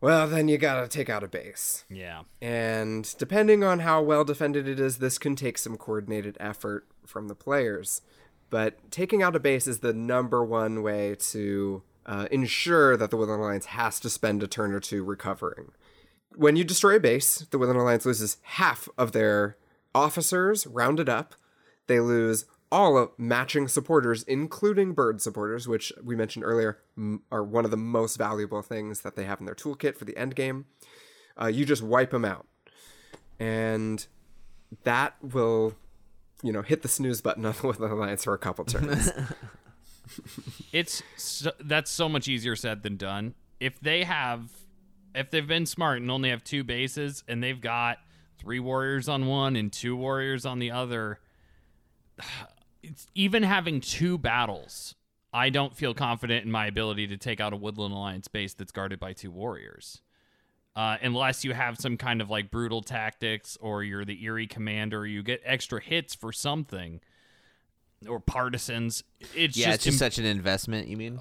Well, 0.00 0.28
then 0.28 0.48
you 0.48 0.58
gotta 0.58 0.86
take 0.86 1.08
out 1.08 1.24
a 1.24 1.28
base. 1.28 1.84
Yeah. 1.88 2.24
And 2.42 3.14
depending 3.16 3.64
on 3.64 3.78
how 3.80 4.02
well 4.02 4.24
defended 4.24 4.68
it 4.68 4.78
is, 4.78 4.98
this 4.98 5.16
can 5.18 5.34
take 5.34 5.56
some 5.56 5.76
coordinated 5.76 6.36
effort 6.38 6.86
from 7.06 7.28
the 7.28 7.34
players. 7.34 8.02
But 8.50 8.90
taking 8.90 9.22
out 9.22 9.34
a 9.34 9.40
base 9.40 9.66
is 9.66 9.78
the 9.78 9.94
number 9.94 10.44
one 10.44 10.82
way 10.82 11.16
to 11.30 11.82
uh, 12.06 12.26
ensure 12.30 12.96
that 12.96 13.10
the 13.10 13.16
Woodland 13.16 13.40
Alliance 13.40 13.66
has 13.66 13.98
to 14.00 14.10
spend 14.10 14.42
a 14.42 14.46
turn 14.46 14.72
or 14.72 14.80
two 14.80 15.02
recovering. 15.02 15.72
When 16.36 16.56
you 16.56 16.64
destroy 16.64 16.96
a 16.96 17.00
base, 17.00 17.46
the 17.50 17.58
Woodland 17.58 17.80
Alliance 17.80 18.04
loses 18.04 18.36
half 18.42 18.88
of 18.98 19.12
their 19.12 19.56
officers 19.94 20.66
rounded 20.66 21.08
up. 21.08 21.34
They 21.86 22.00
lose 22.00 22.44
all 22.74 22.98
of 22.98 23.10
matching 23.16 23.68
supporters, 23.68 24.24
including 24.24 24.92
bird 24.92 25.22
supporters, 25.22 25.68
which 25.68 25.92
we 26.02 26.16
mentioned 26.16 26.44
earlier 26.44 26.78
m- 26.98 27.22
are 27.30 27.44
one 27.44 27.64
of 27.64 27.70
the 27.70 27.76
most 27.76 28.16
valuable 28.16 28.62
things 28.62 29.02
that 29.02 29.14
they 29.14 29.24
have 29.24 29.38
in 29.38 29.46
their 29.46 29.54
toolkit 29.54 29.96
for 29.96 30.04
the 30.04 30.16
end 30.16 30.34
game. 30.34 30.66
Uh, 31.40 31.46
you 31.46 31.64
just 31.64 31.82
wipe 31.82 32.10
them 32.10 32.24
out, 32.24 32.46
and 33.38 34.06
that 34.82 35.14
will, 35.22 35.74
you 36.42 36.52
know, 36.52 36.62
hit 36.62 36.82
the 36.82 36.88
snooze 36.88 37.20
button 37.20 37.46
on 37.46 37.54
the 37.60 37.66
Woodland 37.66 37.92
Alliance 37.92 38.24
for 38.24 38.34
a 38.34 38.38
couple 38.38 38.64
turns. 38.64 39.10
It's 40.70 41.02
so, 41.16 41.50
that's 41.60 41.90
so 41.90 42.10
much 42.10 42.28
easier 42.28 42.56
said 42.56 42.82
than 42.82 42.98
done. 42.98 43.34
If 43.58 43.80
they 43.80 44.04
have 44.04 44.50
if 45.14 45.30
they've 45.30 45.46
been 45.46 45.64
smart 45.64 46.02
and 46.02 46.10
only 46.10 46.28
have 46.28 46.44
two 46.44 46.62
bases 46.62 47.24
and 47.26 47.42
they've 47.42 47.60
got 47.60 47.98
three 48.38 48.60
warriors 48.60 49.08
on 49.08 49.26
one 49.26 49.56
and 49.56 49.72
two 49.72 49.96
warriors 49.96 50.44
on 50.44 50.58
the 50.58 50.72
other, 50.72 51.20
it's 52.18 52.28
even 53.14 53.42
having 53.42 53.80
two 53.80 54.18
battles. 54.18 54.94
I 55.32 55.50
don't 55.50 55.74
feel 55.74 55.94
confident 55.94 56.44
in 56.44 56.50
my 56.50 56.66
ability 56.66 57.08
to 57.08 57.16
take 57.16 57.40
out 57.40 57.52
a 57.52 57.56
Woodland 57.56 57.92
Alliance 57.92 58.28
base 58.28 58.54
that's 58.54 58.70
guarded 58.70 59.00
by 59.00 59.12
two 59.12 59.32
warriors. 59.32 60.00
Uh, 60.76 60.96
unless 61.02 61.44
you 61.44 61.54
have 61.54 61.78
some 61.78 61.96
kind 61.96 62.20
of 62.20 62.30
like 62.30 62.50
brutal 62.50 62.82
tactics 62.82 63.56
or 63.60 63.82
you're 63.82 64.04
the 64.04 64.24
Eyrie 64.24 64.46
commander, 64.46 65.06
you 65.06 65.22
get 65.22 65.40
extra 65.44 65.80
hits 65.80 66.14
for 66.14 66.32
something 66.32 67.00
or 68.08 68.20
partisans. 68.20 69.04
It's 69.34 69.56
yeah, 69.56 69.66
just, 69.66 69.74
it's 69.76 69.84
just 69.84 69.94
im- 69.94 69.98
such 69.98 70.18
an 70.18 70.24
investment. 70.24 70.88
You 70.88 70.96
mean? 70.96 71.20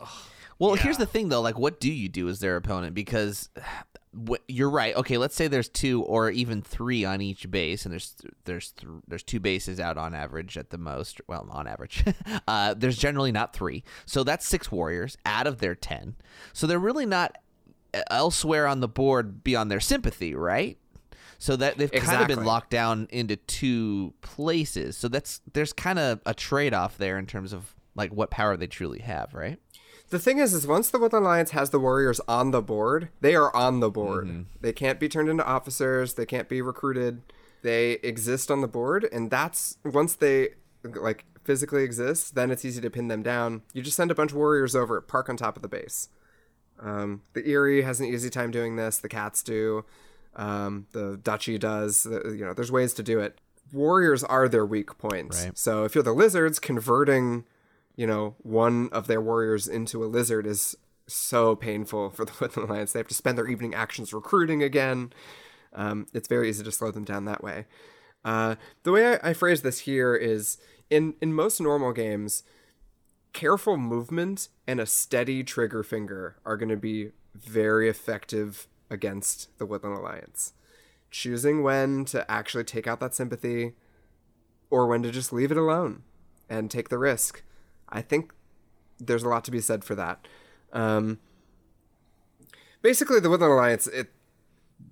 Well, 0.59 0.75
here's 0.75 0.97
the 0.97 1.05
thing 1.05 1.29
though. 1.29 1.41
Like, 1.41 1.57
what 1.57 1.79
do 1.79 1.91
you 1.91 2.09
do 2.09 2.29
as 2.29 2.39
their 2.39 2.55
opponent? 2.55 2.93
Because 2.93 3.49
wh- 4.29 4.41
you're 4.47 4.69
right. 4.69 4.95
Okay, 4.95 5.17
let's 5.17 5.35
say 5.35 5.47
there's 5.47 5.69
two 5.69 6.03
or 6.03 6.29
even 6.29 6.61
three 6.61 7.05
on 7.05 7.21
each 7.21 7.49
base, 7.49 7.85
and 7.85 7.91
there's 7.91 8.15
there's 8.45 8.71
th- 8.71 8.91
there's 9.07 9.23
two 9.23 9.39
bases 9.39 9.79
out 9.79 9.97
on 9.97 10.13
average 10.13 10.57
at 10.57 10.69
the 10.69 10.77
most. 10.77 11.21
Well, 11.27 11.47
on 11.51 11.67
average, 11.67 12.03
uh, 12.47 12.73
there's 12.75 12.97
generally 12.97 13.31
not 13.31 13.53
three. 13.53 13.83
So 14.05 14.23
that's 14.23 14.47
six 14.47 14.71
warriors 14.71 15.17
out 15.25 15.47
of 15.47 15.59
their 15.59 15.75
ten. 15.75 16.15
So 16.53 16.67
they're 16.67 16.79
really 16.79 17.05
not 17.05 17.37
elsewhere 18.09 18.67
on 18.67 18.79
the 18.79 18.87
board 18.87 19.43
beyond 19.43 19.69
their 19.69 19.79
sympathy, 19.79 20.33
right? 20.33 20.77
So 21.37 21.55
that 21.57 21.77
they've 21.77 21.91
kind 21.91 22.21
of 22.21 22.27
been 22.27 22.45
locked 22.45 22.69
down 22.69 23.07
into 23.11 23.35
two 23.35 24.13
places. 24.21 24.95
So 24.95 25.07
that's 25.09 25.41
there's 25.51 25.73
kind 25.73 25.99
of 25.99 26.21
a 26.25 26.33
trade 26.33 26.73
off 26.73 26.97
there 26.97 27.17
in 27.17 27.25
terms 27.25 27.51
of 27.53 27.75
like 27.95 28.11
what 28.11 28.31
power 28.31 28.55
they 28.55 28.67
truly 28.67 28.99
have, 28.99 29.33
right? 29.33 29.59
The 30.13 30.19
thing 30.19 30.37
is, 30.37 30.53
is 30.53 30.67
once 30.67 30.91
the 30.91 30.99
Woodland 30.99 31.25
Alliance 31.25 31.51
has 31.51 31.71
the 31.71 31.79
warriors 31.79 32.21
on 32.27 32.51
the 32.51 32.61
board, 32.61 33.09
they 33.21 33.33
are 33.35 33.53
on 33.55 33.79
the 33.79 33.89
board. 33.89 34.45
They 34.61 34.71
can't 34.71 34.99
be 34.99 35.09
turned 35.09 35.27
into 35.27 35.43
officers. 35.43 36.13
They 36.13 36.27
can't 36.27 36.47
be 36.47 36.61
recruited. 36.61 37.23
They 37.63 37.93
exist 38.03 38.51
on 38.51 38.61
the 38.61 38.67
board, 38.67 39.09
and 39.11 39.31
that's 39.31 39.77
once 39.83 40.13
they 40.13 40.49
like 40.83 41.25
physically 41.43 41.83
exist, 41.83 42.35
then 42.35 42.51
it's 42.51 42.63
easy 42.63 42.79
to 42.81 42.91
pin 42.91 43.07
them 43.07 43.23
down. 43.23 43.63
You 43.73 43.81
just 43.81 43.97
send 43.97 44.11
a 44.11 44.15
bunch 44.15 44.31
of 44.31 44.37
warriors 44.37 44.75
over, 44.75 45.01
park 45.01 45.29
on 45.29 45.35
top 45.37 45.55
of 45.55 45.61
the 45.63 45.67
base. 45.67 46.09
Um, 46.79 47.23
the 47.33 47.47
Eyrie 47.49 47.81
has 47.81 47.99
an 47.99 48.05
easy 48.05 48.29
time 48.29 48.51
doing 48.51 48.75
this. 48.75 48.97
The 48.99 49.09
cats 49.09 49.41
do. 49.41 49.83
Um, 50.35 50.85
the 50.91 51.19
Duchy 51.23 51.57
does. 51.57 52.03
The- 52.03 52.35
You 52.37 52.45
know, 52.45 52.53
there's 52.53 52.71
ways 52.71 52.93
to 52.95 53.03
do 53.03 53.19
it. 53.19 53.39
Warriors 53.71 54.23
are 54.23 54.47
their 54.47 54.65
weak 54.65 54.95
points. 54.99 55.43
Right. 55.45 55.57
So 55.57 55.85
if 55.85 55.95
you're 55.95 56.03
the 56.03 56.13
lizards, 56.13 56.59
converting, 56.59 57.45
you 57.95 58.07
know, 58.07 58.35
one 58.39 58.89
of 58.91 59.07
their 59.07 59.21
warriors 59.21 59.67
into 59.67 60.03
a 60.03 60.07
lizard 60.07 60.47
is 60.47 60.75
so 61.07 61.55
painful 61.55 62.09
for 62.09 62.25
the 62.25 62.33
Woodland 62.39 62.69
Alliance. 62.69 62.93
They 62.93 62.99
have 62.99 63.07
to 63.07 63.13
spend 63.13 63.37
their 63.37 63.47
evening 63.47 63.73
actions 63.73 64.13
recruiting 64.13 64.63
again. 64.63 65.13
Um, 65.73 66.07
it's 66.13 66.27
very 66.27 66.49
easy 66.49 66.63
to 66.63 66.71
slow 66.71 66.91
them 66.91 67.03
down 67.03 67.25
that 67.25 67.43
way. 67.43 67.65
Uh, 68.23 68.55
the 68.83 68.91
way 68.91 69.15
I, 69.15 69.29
I 69.29 69.33
phrase 69.33 69.61
this 69.61 69.79
here 69.79 70.15
is 70.15 70.57
in 70.89 71.15
in 71.21 71.33
most 71.33 71.59
normal 71.59 71.91
games, 71.91 72.43
careful 73.33 73.77
movement 73.77 74.49
and 74.67 74.79
a 74.79 74.85
steady 74.85 75.43
trigger 75.43 75.83
finger 75.83 76.37
are 76.45 76.55
going 76.55 76.69
to 76.69 76.77
be 76.77 77.11
very 77.35 77.89
effective 77.89 78.67
against 78.89 79.57
the 79.57 79.65
Woodland 79.65 79.97
Alliance. 79.97 80.53
Choosing 81.11 81.63
when 81.63 82.05
to 82.05 82.29
actually 82.31 82.63
take 82.63 82.87
out 82.87 82.99
that 82.99 83.13
sympathy 83.13 83.73
or 84.69 84.87
when 84.87 85.03
to 85.03 85.11
just 85.11 85.33
leave 85.33 85.51
it 85.51 85.57
alone 85.57 86.03
and 86.49 86.71
take 86.71 86.89
the 86.89 86.97
risk. 86.97 87.43
I 87.89 88.01
think 88.01 88.31
there's 88.99 89.23
a 89.23 89.29
lot 89.29 89.43
to 89.45 89.51
be 89.51 89.61
said 89.61 89.83
for 89.83 89.95
that. 89.95 90.27
Um, 90.71 91.19
basically, 92.81 93.19
the 93.19 93.29
Woodland 93.29 93.53
Alliance, 93.53 93.87
it 93.87 94.11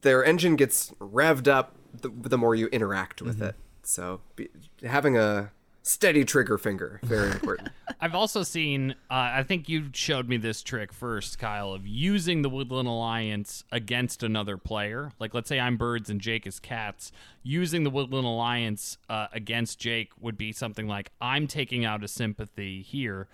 their 0.01 0.23
engine 0.23 0.55
gets 0.55 0.91
revved 0.99 1.47
up 1.47 1.75
the, 1.93 2.09
the 2.09 2.37
more 2.37 2.55
you 2.55 2.67
interact 2.67 3.21
with 3.21 3.41
it. 3.41 3.55
So 3.83 4.21
be, 4.35 4.49
having 4.83 5.17
a 5.17 5.51
steady 5.83 6.23
trigger 6.23 6.57
finger 6.57 6.99
very 7.03 7.31
important. 7.31 7.69
I've 8.01 8.15
also 8.15 8.41
seen. 8.43 8.91
Uh, 9.09 9.31
I 9.35 9.43
think 9.43 9.69
you 9.69 9.89
showed 9.93 10.27
me 10.27 10.37
this 10.37 10.63
trick 10.63 10.91
first, 10.91 11.37
Kyle, 11.37 11.73
of 11.73 11.85
using 11.85 12.41
the 12.41 12.49
Woodland 12.49 12.87
Alliance 12.87 13.63
against 13.71 14.23
another 14.23 14.57
player. 14.57 15.11
Like, 15.19 15.33
let's 15.33 15.49
say 15.49 15.59
I'm 15.59 15.77
birds 15.77 16.09
and 16.09 16.19
Jake 16.19 16.47
is 16.47 16.59
cats. 16.59 17.11
Using 17.43 17.83
the 17.83 17.89
Woodland 17.91 18.25
Alliance 18.25 18.97
uh, 19.09 19.27
against 19.33 19.79
Jake 19.79 20.11
would 20.19 20.37
be 20.37 20.51
something 20.51 20.87
like 20.87 21.11
I'm 21.21 21.47
taking 21.47 21.85
out 21.85 22.03
a 22.03 22.07
sympathy 22.07 22.81
here, 22.81 23.27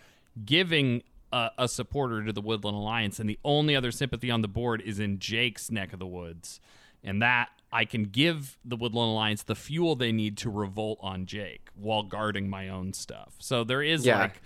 giving 0.44 1.03
a, 1.32 1.52
a 1.57 1.68
supporter 1.68 2.24
to 2.26 2.34
the 2.34 2.41
Woodland 2.41 2.78
Alliance, 2.78 3.19
and 3.19 3.30
the 3.30 3.40
only 3.44 3.76
other 3.76 3.91
sympathy 3.91 4.30
on 4.32 4.41
the 4.41 4.48
board 4.48 4.82
is 4.82 4.99
in 4.99 5.19
Jake's 5.19 5.72
neck 5.72 5.94
of 5.94 5.99
the 5.99 6.07
woods, 6.07 6.60
and 7.08 7.22
that. 7.22 7.50
I 7.72 7.84
can 7.86 8.04
give 8.06 8.58
the 8.64 8.78
Woodland 8.78 9.10
Alliance 9.12 9.44
the 9.44 9.54
fuel 9.56 9.96
they 9.96 10.12
need 10.14 10.38
to 10.38 10.50
revolt 10.50 11.00
on 11.02 11.26
Jake 11.26 11.68
while 11.76 12.02
guarding 12.04 12.50
my 12.50 12.70
own 12.70 12.94
stuff. 12.94 13.34
So 13.40 13.64
there 13.66 13.82
is 13.84 14.06
Yeah. 14.06 14.20
like 14.20 14.42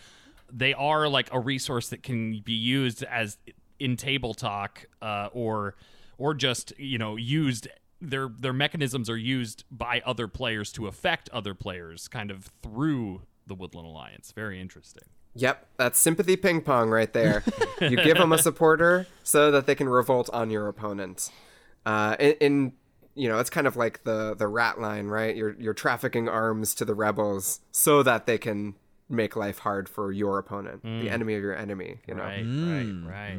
they 0.52 0.74
are 0.74 1.08
like 1.08 1.30
a 1.32 1.40
resource 1.40 1.90
that 1.90 2.02
can 2.04 2.40
be 2.44 2.54
used 2.54 3.04
as 3.04 3.38
in 3.80 3.96
table 3.96 4.34
talk 4.34 4.86
uh, 5.04 5.30
or 5.34 5.76
or 6.18 6.34
just 6.34 6.74
you 6.80 6.98
know 6.98 7.16
used 7.16 7.68
their 8.02 8.28
their 8.28 8.54
mechanisms 8.54 9.08
are 9.08 9.18
used 9.18 9.64
by 9.70 10.02
other 10.04 10.28
players 10.28 10.72
to 10.74 10.88
affect 10.88 11.30
other 11.30 11.54
players 11.54 12.08
kind 12.08 12.32
of 12.32 12.50
through 12.64 13.22
the 13.46 13.54
Woodland 13.54 13.88
Alliance. 13.88 14.32
Very 14.32 14.60
interesting. 14.60 15.04
Yep, 15.36 15.66
that's 15.78 16.00
sympathy 16.00 16.36
ping 16.36 16.62
pong 16.62 16.90
right 16.90 17.14
there. 17.14 17.44
you 17.80 17.96
give 17.98 18.18
them 18.18 18.34
a 18.34 18.38
supporter 18.50 19.06
so 19.24 19.52
that 19.52 19.68
they 19.68 19.76
can 19.76 19.88
revolt 19.88 20.30
on 20.34 20.50
your 20.50 20.68
opponent. 20.68 21.30
Uh, 21.86 22.16
in, 22.20 22.34
in 22.40 22.74
you 23.16 23.28
know, 23.28 23.40
it's 23.40 23.50
kind 23.50 23.68
of 23.68 23.76
like 23.76 24.04
the 24.04 24.36
the 24.36 24.48
rat 24.48 24.80
line, 24.80 25.08
right? 25.08 25.36
You're 25.36 25.56
you're 25.60 25.74
trafficking 25.74 26.30
arms 26.30 26.74
to 26.76 26.86
the 26.86 26.96
rebels 26.96 27.60
so 27.72 28.04
that 28.04 28.26
they 28.26 28.38
can 28.38 28.76
make 29.10 29.36
life 29.36 29.60
hard 29.60 29.90
for 29.90 30.12
your 30.12 30.38
opponent, 30.38 30.84
the 30.84 31.10
enemy 31.10 31.36
of 31.36 31.42
your 31.42 31.56
enemy. 31.56 32.00
You 32.08 32.16
know, 32.16 32.24
Right, 32.24 32.46
right, 32.46 32.94
right. 33.06 33.38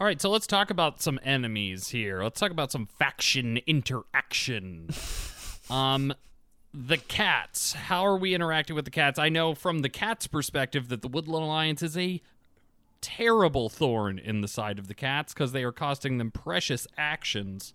All 0.00 0.06
right, 0.06 0.20
so 0.20 0.28
let's 0.28 0.46
talk 0.46 0.70
about 0.70 1.00
some 1.00 1.20
enemies 1.22 1.90
here. 1.90 2.22
Let's 2.22 2.40
talk 2.40 2.50
about 2.50 2.72
some 2.72 2.86
faction 2.86 3.58
interaction. 3.66 4.88
um, 5.70 6.12
the 6.72 6.96
cats. 6.96 7.74
How 7.74 8.04
are 8.04 8.16
we 8.16 8.34
interacting 8.34 8.74
with 8.74 8.86
the 8.86 8.90
cats? 8.90 9.18
I 9.20 9.28
know 9.28 9.54
from 9.54 9.80
the 9.80 9.88
cats' 9.88 10.26
perspective 10.26 10.88
that 10.88 11.02
the 11.02 11.08
Woodland 11.08 11.44
Alliance 11.44 11.82
is 11.82 11.96
a 11.96 12.20
terrible 13.04 13.68
thorn 13.68 14.18
in 14.18 14.40
the 14.40 14.48
side 14.48 14.78
of 14.78 14.88
the 14.88 14.94
cats 14.94 15.34
because 15.34 15.52
they 15.52 15.62
are 15.62 15.72
costing 15.72 16.16
them 16.16 16.30
precious 16.30 16.86
actions 16.96 17.74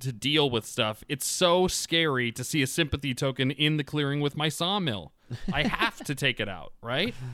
to 0.00 0.12
deal 0.12 0.50
with 0.50 0.66
stuff. 0.66 1.04
It's 1.08 1.24
so 1.26 1.68
scary 1.68 2.32
to 2.32 2.42
see 2.42 2.60
a 2.60 2.66
sympathy 2.66 3.14
token 3.14 3.52
in 3.52 3.76
the 3.76 3.84
clearing 3.84 4.20
with 4.20 4.36
my 4.36 4.48
sawmill. 4.48 5.12
I 5.52 5.62
have 5.62 6.02
to 6.04 6.14
take 6.14 6.40
it 6.40 6.48
out, 6.48 6.72
right? 6.82 7.14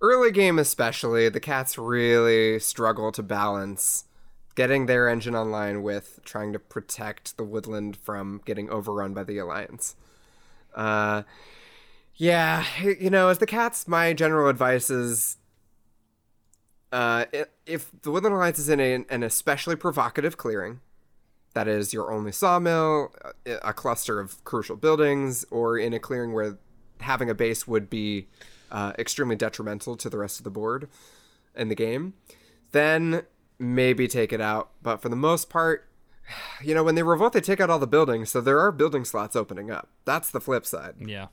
early 0.00 0.30
game 0.30 0.58
especially, 0.58 1.28
the 1.28 1.40
cats 1.40 1.78
really 1.78 2.58
struggle 2.58 3.12
to 3.12 3.22
balance 3.22 4.04
getting 4.54 4.86
their 4.86 5.08
engine 5.08 5.34
online 5.34 5.82
with 5.82 6.20
trying 6.24 6.52
to 6.52 6.58
protect 6.58 7.36
the 7.36 7.44
woodland 7.44 7.96
from 7.96 8.40
getting 8.44 8.70
overrun 8.70 9.12
by 9.12 9.22
the 9.22 9.38
alliance. 9.38 9.94
Uh, 10.74 11.22
yeah, 12.14 12.64
you 12.82 13.10
know, 13.10 13.28
as 13.28 13.38
the 13.38 13.46
cats, 13.46 13.86
my 13.86 14.12
general 14.12 14.48
advice 14.48 14.88
is, 14.88 15.36
uh, 16.92 17.24
if 17.66 17.90
the 18.02 18.10
woodland 18.10 18.34
alliance 18.34 18.58
is 18.58 18.68
in 18.68 18.80
a, 18.80 19.04
an 19.08 19.22
especially 19.22 19.76
provocative 19.76 20.36
clearing, 20.36 20.80
that 21.54 21.68
is 21.68 21.92
your 21.92 22.12
only 22.12 22.32
sawmill, 22.32 23.14
a, 23.46 23.54
a 23.68 23.72
cluster 23.72 24.20
of 24.20 24.42
crucial 24.44 24.76
buildings, 24.76 25.44
or 25.50 25.78
in 25.78 25.92
a 25.92 25.98
clearing 25.98 26.32
where 26.32 26.58
having 27.00 27.30
a 27.30 27.34
base 27.34 27.66
would 27.66 27.88
be 27.90 28.26
uh, 28.70 28.92
extremely 28.98 29.36
detrimental 29.36 29.96
to 29.96 30.10
the 30.10 30.18
rest 30.18 30.38
of 30.38 30.44
the 30.44 30.50
board 30.50 30.88
in 31.54 31.68
the 31.68 31.74
game, 31.74 32.14
then 32.72 33.22
maybe 33.58 34.06
take 34.06 34.32
it 34.32 34.40
out. 34.40 34.70
But 34.82 35.00
for 35.00 35.08
the 35.08 35.16
most 35.16 35.48
part, 35.48 35.88
you 36.62 36.74
know, 36.74 36.84
when 36.84 36.94
they 36.94 37.02
revolt, 37.02 37.32
they 37.32 37.40
take 37.40 37.60
out 37.60 37.70
all 37.70 37.78
the 37.78 37.86
buildings, 37.86 38.30
so 38.30 38.40
there 38.40 38.60
are 38.60 38.72
building 38.72 39.04
slots 39.04 39.36
opening 39.36 39.70
up. 39.70 39.88
That's 40.04 40.30
the 40.30 40.40
flip 40.40 40.66
side. 40.66 40.94
Yeah. 41.00 41.26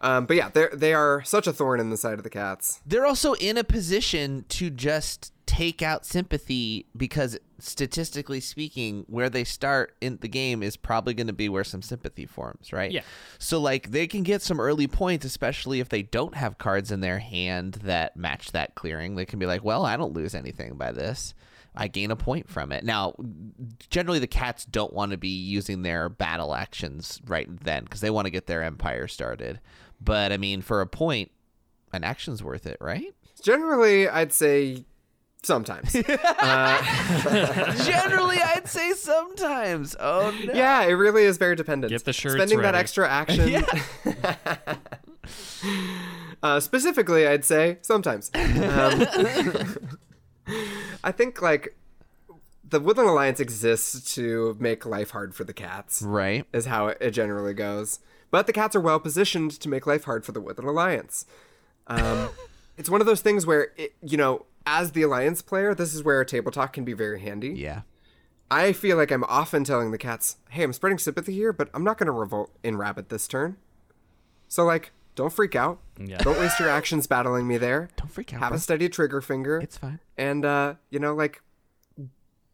Um, 0.00 0.26
but 0.26 0.36
yeah, 0.36 0.50
they 0.50 0.68
they 0.72 0.94
are 0.94 1.22
such 1.24 1.46
a 1.46 1.52
thorn 1.52 1.80
in 1.80 1.90
the 1.90 1.96
side 1.96 2.14
of 2.18 2.22
the 2.22 2.30
cats. 2.30 2.80
They're 2.86 3.06
also 3.06 3.34
in 3.34 3.56
a 3.56 3.64
position 3.64 4.44
to 4.50 4.70
just 4.70 5.32
take 5.46 5.80
out 5.80 6.04
sympathy 6.04 6.86
because 6.96 7.38
statistically 7.58 8.40
speaking, 8.40 9.04
where 9.08 9.30
they 9.30 9.44
start 9.44 9.94
in 10.00 10.18
the 10.20 10.28
game 10.28 10.62
is 10.62 10.76
probably 10.76 11.14
going 11.14 11.28
to 11.28 11.32
be 11.32 11.48
where 11.48 11.64
some 11.64 11.82
sympathy 11.82 12.26
forms, 12.26 12.72
right? 12.72 12.92
Yeah. 12.92 13.02
So 13.38 13.58
like 13.58 13.90
they 13.90 14.06
can 14.06 14.22
get 14.22 14.42
some 14.42 14.60
early 14.60 14.86
points, 14.86 15.24
especially 15.24 15.80
if 15.80 15.88
they 15.88 16.02
don't 16.02 16.34
have 16.34 16.58
cards 16.58 16.90
in 16.90 17.00
their 17.00 17.20
hand 17.20 17.74
that 17.84 18.16
match 18.16 18.52
that 18.52 18.74
clearing. 18.74 19.14
They 19.14 19.24
can 19.24 19.38
be 19.38 19.46
like, 19.46 19.64
well, 19.64 19.86
I 19.86 19.96
don't 19.96 20.12
lose 20.12 20.34
anything 20.34 20.74
by 20.74 20.92
this. 20.92 21.34
I 21.76 21.88
gain 21.88 22.10
a 22.10 22.16
point 22.16 22.48
from 22.48 22.72
it. 22.72 22.84
Now, 22.84 23.14
generally, 23.90 24.18
the 24.18 24.26
cats 24.26 24.64
don't 24.64 24.92
want 24.92 25.12
to 25.12 25.18
be 25.18 25.28
using 25.28 25.82
their 25.82 26.08
battle 26.08 26.54
actions 26.54 27.20
right 27.26 27.48
then 27.64 27.84
because 27.84 28.00
they 28.00 28.10
want 28.10 28.26
to 28.26 28.30
get 28.30 28.46
their 28.46 28.62
empire 28.62 29.08
started. 29.08 29.60
But 30.00 30.32
I 30.32 30.36
mean, 30.36 30.62
for 30.62 30.80
a 30.80 30.86
point, 30.86 31.30
an 31.92 32.04
action's 32.04 32.42
worth 32.42 32.66
it, 32.66 32.78
right? 32.80 33.14
Generally, 33.42 34.08
I'd 34.08 34.32
say 34.32 34.84
sometimes. 35.42 35.92
Generally, 35.92 36.08
I'd 38.42 38.66
say 38.66 38.92
sometimes. 38.92 39.96
Oh 39.98 40.34
no. 40.44 40.52
yeah, 40.52 40.82
it 40.82 40.92
really 40.92 41.24
is 41.24 41.38
very 41.38 41.56
dependent. 41.56 41.90
Get 41.90 42.04
the 42.04 42.12
shirts 42.12 42.36
Spending 42.36 42.60
that 42.62 42.74
extra 42.74 43.08
action. 43.08 43.64
uh, 46.42 46.60
specifically, 46.60 47.26
I'd 47.26 47.44
say 47.44 47.78
sometimes. 47.82 48.30
Um, 48.34 49.06
I 51.04 51.12
think 51.12 51.42
like 51.42 51.76
the 52.68 52.80
Woodland 52.80 53.08
Alliance 53.08 53.40
exists 53.40 54.14
to 54.14 54.56
make 54.58 54.84
life 54.84 55.10
hard 55.10 55.34
for 55.34 55.44
the 55.44 55.52
cats. 55.52 56.02
Right. 56.02 56.44
is 56.52 56.66
how 56.66 56.88
it, 56.88 56.98
it 57.00 57.10
generally 57.12 57.54
goes. 57.54 58.00
But 58.30 58.46
the 58.46 58.52
cats 58.52 58.74
are 58.74 58.80
well 58.80 58.98
positioned 58.98 59.52
to 59.60 59.68
make 59.68 59.86
life 59.86 60.04
hard 60.04 60.24
for 60.24 60.32
the 60.32 60.40
Woodland 60.40 60.68
Alliance. 60.68 61.26
Um, 61.86 62.30
it's 62.76 62.90
one 62.90 63.00
of 63.00 63.06
those 63.06 63.20
things 63.20 63.46
where, 63.46 63.68
it, 63.76 63.94
you 64.02 64.16
know, 64.16 64.46
as 64.66 64.92
the 64.92 65.02
Alliance 65.02 65.42
player, 65.42 65.74
this 65.74 65.94
is 65.94 66.02
where 66.02 66.20
a 66.20 66.26
table 66.26 66.50
talk 66.50 66.72
can 66.72 66.84
be 66.84 66.92
very 66.92 67.20
handy. 67.20 67.50
Yeah. 67.50 67.82
I 68.50 68.72
feel 68.72 68.96
like 68.96 69.10
I'm 69.10 69.24
often 69.24 69.64
telling 69.64 69.90
the 69.90 69.98
cats, 69.98 70.36
hey, 70.50 70.62
I'm 70.62 70.72
spreading 70.72 70.98
sympathy 70.98 71.34
here, 71.34 71.52
but 71.52 71.68
I'm 71.74 71.84
not 71.84 71.98
going 71.98 72.06
to 72.06 72.12
revolt 72.12 72.52
in 72.62 72.76
Rabbit 72.76 73.08
this 73.08 73.26
turn. 73.26 73.56
So, 74.48 74.64
like, 74.64 74.92
don't 75.16 75.32
freak 75.32 75.56
out. 75.56 75.80
Yeah. 75.98 76.18
Don't 76.18 76.38
waste 76.38 76.60
your 76.60 76.68
actions 76.68 77.06
battling 77.08 77.48
me 77.48 77.56
there. 77.58 77.88
Don't 77.96 78.10
freak 78.12 78.32
out. 78.34 78.40
Have 78.40 78.50
bro. 78.50 78.56
a 78.56 78.60
steady 78.60 78.88
trigger 78.88 79.20
finger. 79.20 79.58
It's 79.58 79.76
fine. 79.78 79.98
and, 80.16 80.44
uh, 80.44 80.74
you 80.90 80.98
know, 81.00 81.14
like, 81.14 81.42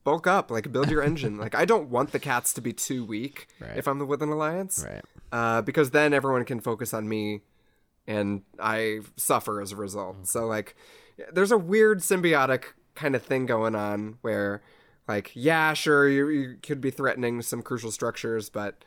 bulk 0.05 0.26
up, 0.26 0.51
like, 0.51 0.70
build 0.72 0.90
your 0.90 1.02
engine. 1.02 1.36
Like, 1.39 1.55
I 1.55 1.64
don't 1.64 1.89
want 1.90 2.12
the 2.12 2.18
cats 2.18 2.52
to 2.55 2.60
be 2.60 2.72
too 2.72 3.05
weak 3.05 3.48
Right. 3.60 3.76
if 3.76 3.86
I'm 3.86 3.98
the 3.98 4.06
Woodland 4.06 4.32
Alliance 4.32 4.84
Right. 4.89 5.02
uh, 5.32 5.62
because 5.62 5.90
then 5.90 6.12
everyone 6.14 6.44
can 6.44 6.60
focus 6.60 6.93
on 6.94 7.09
me 7.09 7.43
and 8.06 8.43
I 8.59 9.01
suffer 9.16 9.60
as 9.60 9.72
a 9.72 9.76
result. 9.76 10.26
So, 10.26 10.47
like, 10.47 10.74
there's 11.32 11.52
a 11.52 11.59
weird 11.59 11.98
symbiotic 12.01 12.64
kind 12.94 13.14
of 13.14 13.22
thing 13.22 13.47
going 13.47 13.74
on 13.76 14.18
where, 14.22 14.60
like, 15.06 15.30
yeah, 15.34 15.72
sure, 15.74 16.09
you, 16.09 16.28
you 16.28 16.56
could 16.62 16.80
be 16.80 16.90
threatening 16.90 17.43
some 17.43 17.62
crucial 17.62 17.90
structures, 17.93 18.51
but 18.51 18.84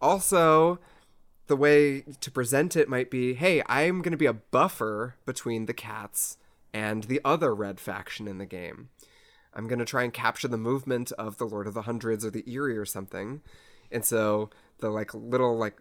also 0.00 0.78
the 1.46 1.56
way 1.56 2.02
to 2.20 2.30
present 2.30 2.76
it 2.76 2.88
might 2.88 3.10
be 3.10 3.34
hey, 3.34 3.62
I'm 3.66 4.02
going 4.02 4.12
to 4.12 4.16
be 4.16 4.26
a 4.26 4.32
buffer 4.32 5.16
between 5.24 5.66
the 5.66 5.74
cats 5.74 6.38
and 6.72 7.04
the 7.04 7.20
other 7.24 7.54
red 7.54 7.80
faction 7.80 8.28
in 8.28 8.38
the 8.38 8.46
game. 8.46 8.90
I'm 9.54 9.68
going 9.68 9.78
to 9.78 9.86
try 9.86 10.02
and 10.02 10.12
capture 10.12 10.48
the 10.48 10.58
movement 10.58 11.12
of 11.12 11.38
the 11.38 11.46
Lord 11.46 11.66
of 11.66 11.74
the 11.74 11.82
Hundreds 11.82 12.24
or 12.24 12.30
the 12.30 12.44
Eyrie 12.46 12.76
or 12.76 12.84
something. 12.84 13.40
And 13.90 14.04
so 14.04 14.50
the 14.78 14.90
like 14.90 15.14
little 15.14 15.56
like 15.56 15.78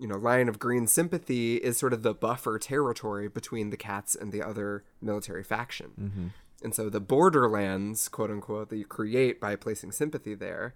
you 0.00 0.08
know 0.08 0.16
line 0.16 0.48
of 0.48 0.58
green 0.58 0.88
sympathy 0.88 1.56
is 1.56 1.78
sort 1.78 1.92
of 1.92 2.02
the 2.02 2.12
buffer 2.14 2.58
territory 2.58 3.28
between 3.28 3.70
the 3.70 3.76
cats 3.76 4.16
and 4.16 4.32
the 4.32 4.42
other 4.42 4.84
military 5.00 5.44
faction. 5.44 6.32
And 6.64 6.74
so 6.74 6.88
the 6.88 7.00
borderlands, 7.00 8.08
quote 8.08 8.30
unquote, 8.30 8.70
that 8.70 8.76
you 8.78 8.86
create 8.86 9.38
by 9.40 9.54
placing 9.54 9.92
sympathy 9.92 10.34
there, 10.34 10.74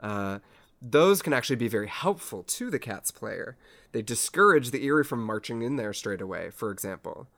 uh, 0.00 0.38
those 0.80 1.22
can 1.22 1.32
actually 1.32 1.56
be 1.56 1.68
very 1.68 1.88
helpful 1.88 2.42
to 2.42 2.70
the 2.70 2.78
cat's 2.78 3.10
player. 3.10 3.56
They 3.92 4.02
discourage 4.02 4.70
the 4.70 4.84
Eyrie 4.84 5.04
from 5.04 5.24
marching 5.24 5.62
in 5.62 5.76
there 5.76 5.92
straight 5.92 6.20
away, 6.20 6.50
for 6.50 6.70
example. 6.70 7.28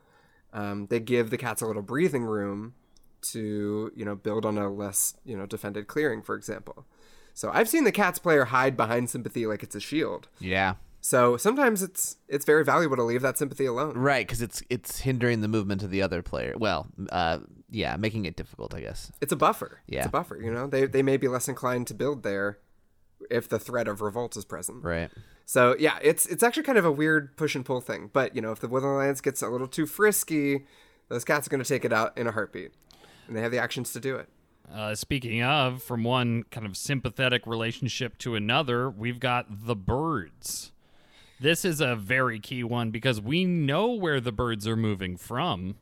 Um, 0.52 0.86
they 0.86 1.00
give 1.00 1.30
the 1.30 1.38
cats 1.38 1.62
a 1.62 1.66
little 1.66 1.82
breathing 1.82 2.24
room 2.24 2.74
to, 3.20 3.92
you 3.94 4.04
know, 4.04 4.14
build 4.14 4.44
on 4.44 4.58
a 4.58 4.68
less, 4.70 5.14
you 5.24 5.36
know, 5.36 5.46
defended 5.46 5.86
clearing, 5.86 6.22
for 6.22 6.34
example. 6.34 6.86
So 7.34 7.50
I've 7.52 7.68
seen 7.68 7.84
the 7.84 7.92
cat's 7.92 8.18
player 8.18 8.46
hide 8.46 8.76
behind 8.76 9.10
sympathy 9.10 9.46
like 9.46 9.62
it's 9.62 9.76
a 9.76 9.80
shield. 9.80 10.28
Yeah. 10.40 10.74
So 11.00 11.36
sometimes 11.36 11.82
it's 11.82 12.16
it's 12.26 12.44
very 12.44 12.64
valuable 12.64 12.96
to 12.96 13.04
leave 13.04 13.22
that 13.22 13.38
sympathy 13.38 13.66
alone. 13.66 13.96
Right, 13.96 14.26
because 14.26 14.42
it's 14.42 14.62
it's 14.68 15.00
hindering 15.00 15.40
the 15.40 15.48
movement 15.48 15.84
of 15.84 15.90
the 15.90 16.02
other 16.02 16.22
player. 16.22 16.54
Well, 16.56 16.88
uh, 17.10 17.38
yeah, 17.70 17.96
making 17.96 18.24
it 18.24 18.34
difficult, 18.34 18.74
I 18.74 18.80
guess. 18.80 19.12
It's 19.20 19.32
a 19.32 19.36
buffer. 19.36 19.80
Yeah. 19.86 20.00
It's 20.00 20.08
a 20.08 20.10
buffer, 20.10 20.40
you 20.42 20.52
know. 20.52 20.66
They 20.66 20.86
they 20.86 21.02
may 21.02 21.16
be 21.16 21.28
less 21.28 21.46
inclined 21.46 21.86
to 21.86 21.94
build 21.94 22.24
there 22.24 22.58
if 23.30 23.48
the 23.48 23.58
threat 23.58 23.88
of 23.88 24.00
revolt 24.00 24.36
is 24.36 24.44
present. 24.44 24.84
Right. 24.84 25.10
So 25.44 25.74
yeah, 25.78 25.98
it's 26.02 26.26
it's 26.26 26.42
actually 26.42 26.64
kind 26.64 26.78
of 26.78 26.84
a 26.84 26.92
weird 26.92 27.36
push 27.36 27.54
and 27.54 27.64
pull 27.64 27.80
thing. 27.80 28.10
But 28.12 28.36
you 28.36 28.42
know, 28.42 28.52
if 28.52 28.60
the 28.60 28.68
Woodland 28.68 28.96
Alliance 28.96 29.20
gets 29.20 29.40
a 29.40 29.48
little 29.48 29.66
too 29.66 29.86
frisky, 29.86 30.66
those 31.08 31.24
cats 31.24 31.46
are 31.46 31.50
going 31.50 31.62
to 31.62 31.68
take 31.68 31.84
it 31.84 31.92
out 31.92 32.16
in 32.18 32.26
a 32.26 32.32
heartbeat, 32.32 32.72
and 33.26 33.36
they 33.36 33.40
have 33.40 33.50
the 33.50 33.58
actions 33.58 33.92
to 33.94 34.00
do 34.00 34.16
it. 34.16 34.28
Uh, 34.72 34.94
speaking 34.94 35.42
of, 35.42 35.82
from 35.82 36.04
one 36.04 36.42
kind 36.50 36.66
of 36.66 36.76
sympathetic 36.76 37.46
relationship 37.46 38.18
to 38.18 38.34
another, 38.34 38.90
we've 38.90 39.18
got 39.18 39.46
the 39.66 39.74
birds. 39.74 40.72
This 41.40 41.64
is 41.64 41.80
a 41.80 41.96
very 41.96 42.40
key 42.40 42.64
one 42.64 42.90
because 42.90 43.20
we 43.20 43.44
know 43.44 43.92
where 43.92 44.20
the 44.20 44.32
birds 44.32 44.66
are 44.66 44.76
moving 44.76 45.16
from. 45.16 45.76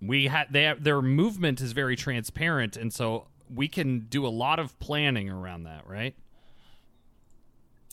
We 0.00 0.28
had 0.28 0.46
they 0.50 0.62
have, 0.62 0.84
their 0.84 1.02
movement 1.02 1.60
is 1.60 1.72
very 1.72 1.96
transparent, 1.96 2.76
and 2.76 2.92
so 2.92 3.26
we 3.52 3.68
can 3.68 4.06
do 4.08 4.26
a 4.26 4.28
lot 4.28 4.58
of 4.58 4.78
planning 4.78 5.28
around 5.28 5.64
that, 5.64 5.86
right? 5.86 6.14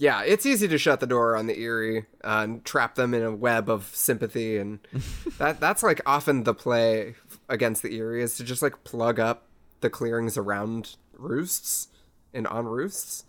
Yeah, 0.01 0.23
it's 0.23 0.47
easy 0.47 0.67
to 0.67 0.79
shut 0.79 0.99
the 0.99 1.05
door 1.05 1.35
on 1.35 1.45
the 1.45 1.55
Eyrie 1.61 2.07
uh, 2.23 2.41
and 2.41 2.65
trap 2.65 2.95
them 2.95 3.13
in 3.13 3.21
a 3.21 3.35
web 3.35 3.69
of 3.69 3.91
sympathy, 3.93 4.57
and 4.57 4.79
that 5.37 5.59
that's 5.59 5.83
like 5.83 6.01
often 6.07 6.43
the 6.43 6.55
play 6.55 7.13
against 7.47 7.83
the 7.83 7.95
Eyrie 7.95 8.23
is 8.23 8.35
to 8.37 8.43
just 8.43 8.63
like 8.63 8.83
plug 8.83 9.19
up 9.19 9.43
the 9.81 9.91
clearings 9.91 10.37
around 10.37 10.95
roosts 11.13 11.89
and 12.33 12.47
on 12.47 12.65
roosts, 12.65 13.25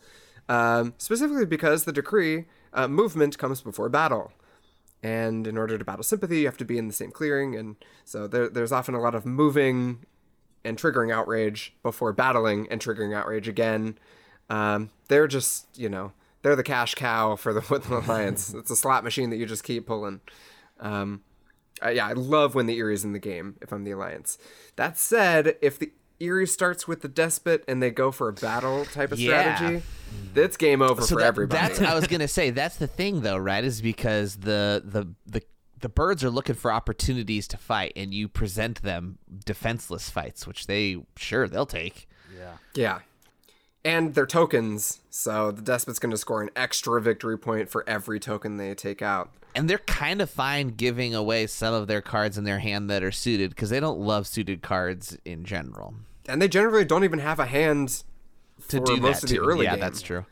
um, 0.49 0.95
specifically 0.97 1.45
because 1.45 1.85
the 1.85 1.93
decree 1.93 2.47
uh, 2.73 2.89
movement 2.89 3.37
comes 3.37 3.61
before 3.61 3.91
battle. 3.91 4.33
And 5.03 5.47
in 5.47 5.59
order 5.59 5.77
to 5.77 5.85
battle 5.85 6.05
sympathy, 6.05 6.41
you 6.41 6.47
have 6.47 6.57
to 6.57 6.65
be 6.65 6.79
in 6.79 6.87
the 6.87 6.95
same 6.95 7.11
clearing, 7.11 7.55
and 7.55 7.77
so 8.07 8.27
there, 8.27 8.49
there's 8.49 8.73
often 8.73 8.95
a 8.95 9.01
lot 9.03 9.15
of 9.15 9.27
moving 9.27 10.07
and 10.65 10.79
triggering 10.79 11.13
outrage 11.13 11.75
before 11.83 12.15
battling 12.15 12.67
and 12.71 12.81
triggering 12.81 13.15
outrage 13.15 13.47
again. 13.47 13.99
Um, 14.49 14.89
they're 15.09 15.29
just, 15.29 15.67
you 15.79 15.91
know, 15.91 16.13
they're 16.43 16.57
the 16.57 16.63
cash 16.63 16.95
cow 16.95 17.37
for 17.37 17.53
the 17.53 17.61
Woodland 17.71 18.05
Alliance. 18.05 18.53
it's 18.55 18.71
a 18.71 18.77
slot 18.77 19.05
machine 19.05 19.31
that 19.31 19.37
you 19.37 19.47
just 19.47 19.65
keep 19.65 19.87
pulling. 19.87 20.21
Um, 20.81 21.23
uh, 21.85 21.89
yeah, 21.91 22.07
I 22.07 22.13
love 22.13 22.55
when 22.55 22.67
the 22.67 22.79
Eyrie's 22.79 23.05
in 23.05 23.13
the 23.13 23.19
game 23.19 23.57
if 23.61 23.73
I'm 23.73 23.85
the 23.85 23.91
Alliance. 23.93 24.39
That 24.77 24.99
said, 24.99 25.57
if 25.63 25.79
the 25.79 25.93
Eyrie 26.21 26.47
starts 26.47 26.87
with 26.87 27.01
the 27.03 27.09
Despot 27.09 27.65
and 27.67 27.83
they 27.83 27.91
go 27.91 28.13
for 28.13 28.29
a 28.29 28.33
battle 28.33 28.85
type 28.85 29.11
of 29.13 29.19
Yeah. 29.19 29.57
strategy, 29.57 29.83
it's 30.37 30.57
game 30.57 30.83
over 30.83 31.03
for 31.03 31.17
that- 31.17 31.25
everybody. 31.27 31.61
That's 31.61 31.81
I 31.81 31.95
was 31.95 32.07
gonna 32.09 32.29
say. 32.29 32.51
That's 32.51 32.77
the 32.77 32.87
thing, 32.87 33.23
though, 33.23 33.37
right? 33.37 33.65
Is 33.65 33.81
because 33.81 34.37
the 34.37 34.83
the 34.85 35.09
the 35.27 35.43
the 35.81 35.89
birds 35.89 36.23
are 36.23 36.31
looking 36.31 36.55
for 36.55 36.71
opportunities 36.71 37.49
to 37.49 37.57
fight, 37.57 37.93
and 37.97 38.15
you 38.15 38.29
present 38.29 38.83
them 38.83 39.19
defenseless 39.45 40.09
fights, 40.11 40.47
which 40.47 40.69
they 40.69 40.99
sure 41.17 41.49
they'll 41.49 41.67
take. 41.67 42.09
Yeah. 42.39 42.53
Yeah. 42.75 42.99
And 43.85 44.15
they're 44.15 44.27
tokens, 44.27 45.01
so 45.11 45.51
the 45.51 45.61
Despot's 45.63 45.99
going 45.99 46.13
to 46.13 46.17
score 46.17 46.41
an 46.41 46.51
extra 46.55 47.01
victory 47.03 47.37
point 47.37 47.69
for 47.69 47.83
every 47.89 48.21
token 48.21 48.57
they 48.57 48.75
take 48.75 49.03
out. 49.03 49.31
And 49.57 49.69
they're 49.69 49.79
kind 49.79 50.23
of 50.23 50.31
fine 50.31 50.69
giving 50.69 51.15
away 51.15 51.47
some 51.49 51.75
of 51.75 51.89
their 51.89 52.01
cards 52.01 52.39
in 52.39 52.45
their 52.45 52.61
hand 52.61 52.89
that 52.91 53.03
are 53.03 53.11
suited 53.13 53.51
because 53.51 53.71
they 53.71 53.81
don't 53.81 53.99
love 53.99 54.27
suited 54.27 54.63
cards 54.63 55.19
in 55.25 55.45
general. 55.45 55.95
And 56.29 56.41
they 56.41 56.49
generally 56.49 56.85
don't 56.85 57.03
even 57.05 57.19
have 57.19 57.39
a 57.41 57.47
hand 57.47 58.03
To 58.69 58.79
do 58.81 58.97
most 58.99 59.23
that 59.23 59.25
of 59.25 59.31
the 59.31 59.37
too. 59.37 59.45
early 59.45 59.65
yeah, 59.65 59.73
game. 59.73 59.81
that's 59.81 60.01
true. 60.01 60.25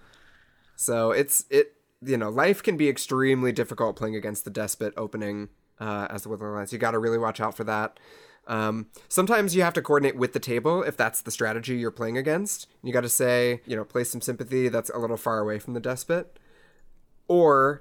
So 0.77 1.10
it's 1.10 1.44
it 1.51 1.74
you 2.02 2.16
know 2.16 2.31
life 2.31 2.62
can 2.62 2.77
be 2.78 2.89
extremely 2.89 3.52
difficult 3.52 3.97
playing 3.97 4.16
against 4.16 4.44
the 4.44 4.51
despot 4.51 4.94
opening 4.97 5.48
uh, 5.81 6.06
as 6.09 6.22
the 6.22 6.28
Woodland 6.31 6.52
Alliance. 6.52 6.72
You 6.72 6.78
got 6.78 6.93
to 6.93 6.98
really 6.98 7.18
watch 7.18 7.40
out 7.40 7.55
for 7.56 7.64
that. 7.64 7.98
Um, 8.51 8.89
sometimes 9.09 9.55
you 9.55 9.62
have 9.62 9.74
to 9.74 9.81
coordinate 9.81 10.16
with 10.16 10.32
the 10.32 10.40
table 10.40 10.82
if 10.82 10.97
that's 10.97 11.20
the 11.20 11.31
strategy 11.31 11.77
you're 11.77 11.93
playing 11.93 12.18
against. 12.18 12.66
You 12.82 12.93
got 12.93 13.02
to 13.02 13.09
say 13.09 13.60
you 13.64 13.77
know 13.77 13.85
play 13.85 14.02
some 14.02 14.20
sympathy 14.20 14.68
that's 14.68 14.90
a 14.90 14.98
little 14.98 15.16
far 15.16 15.39
away 15.39 15.60
from 15.60 15.74
the 15.74 15.81
despot, 15.81 16.36
or 17.28 17.81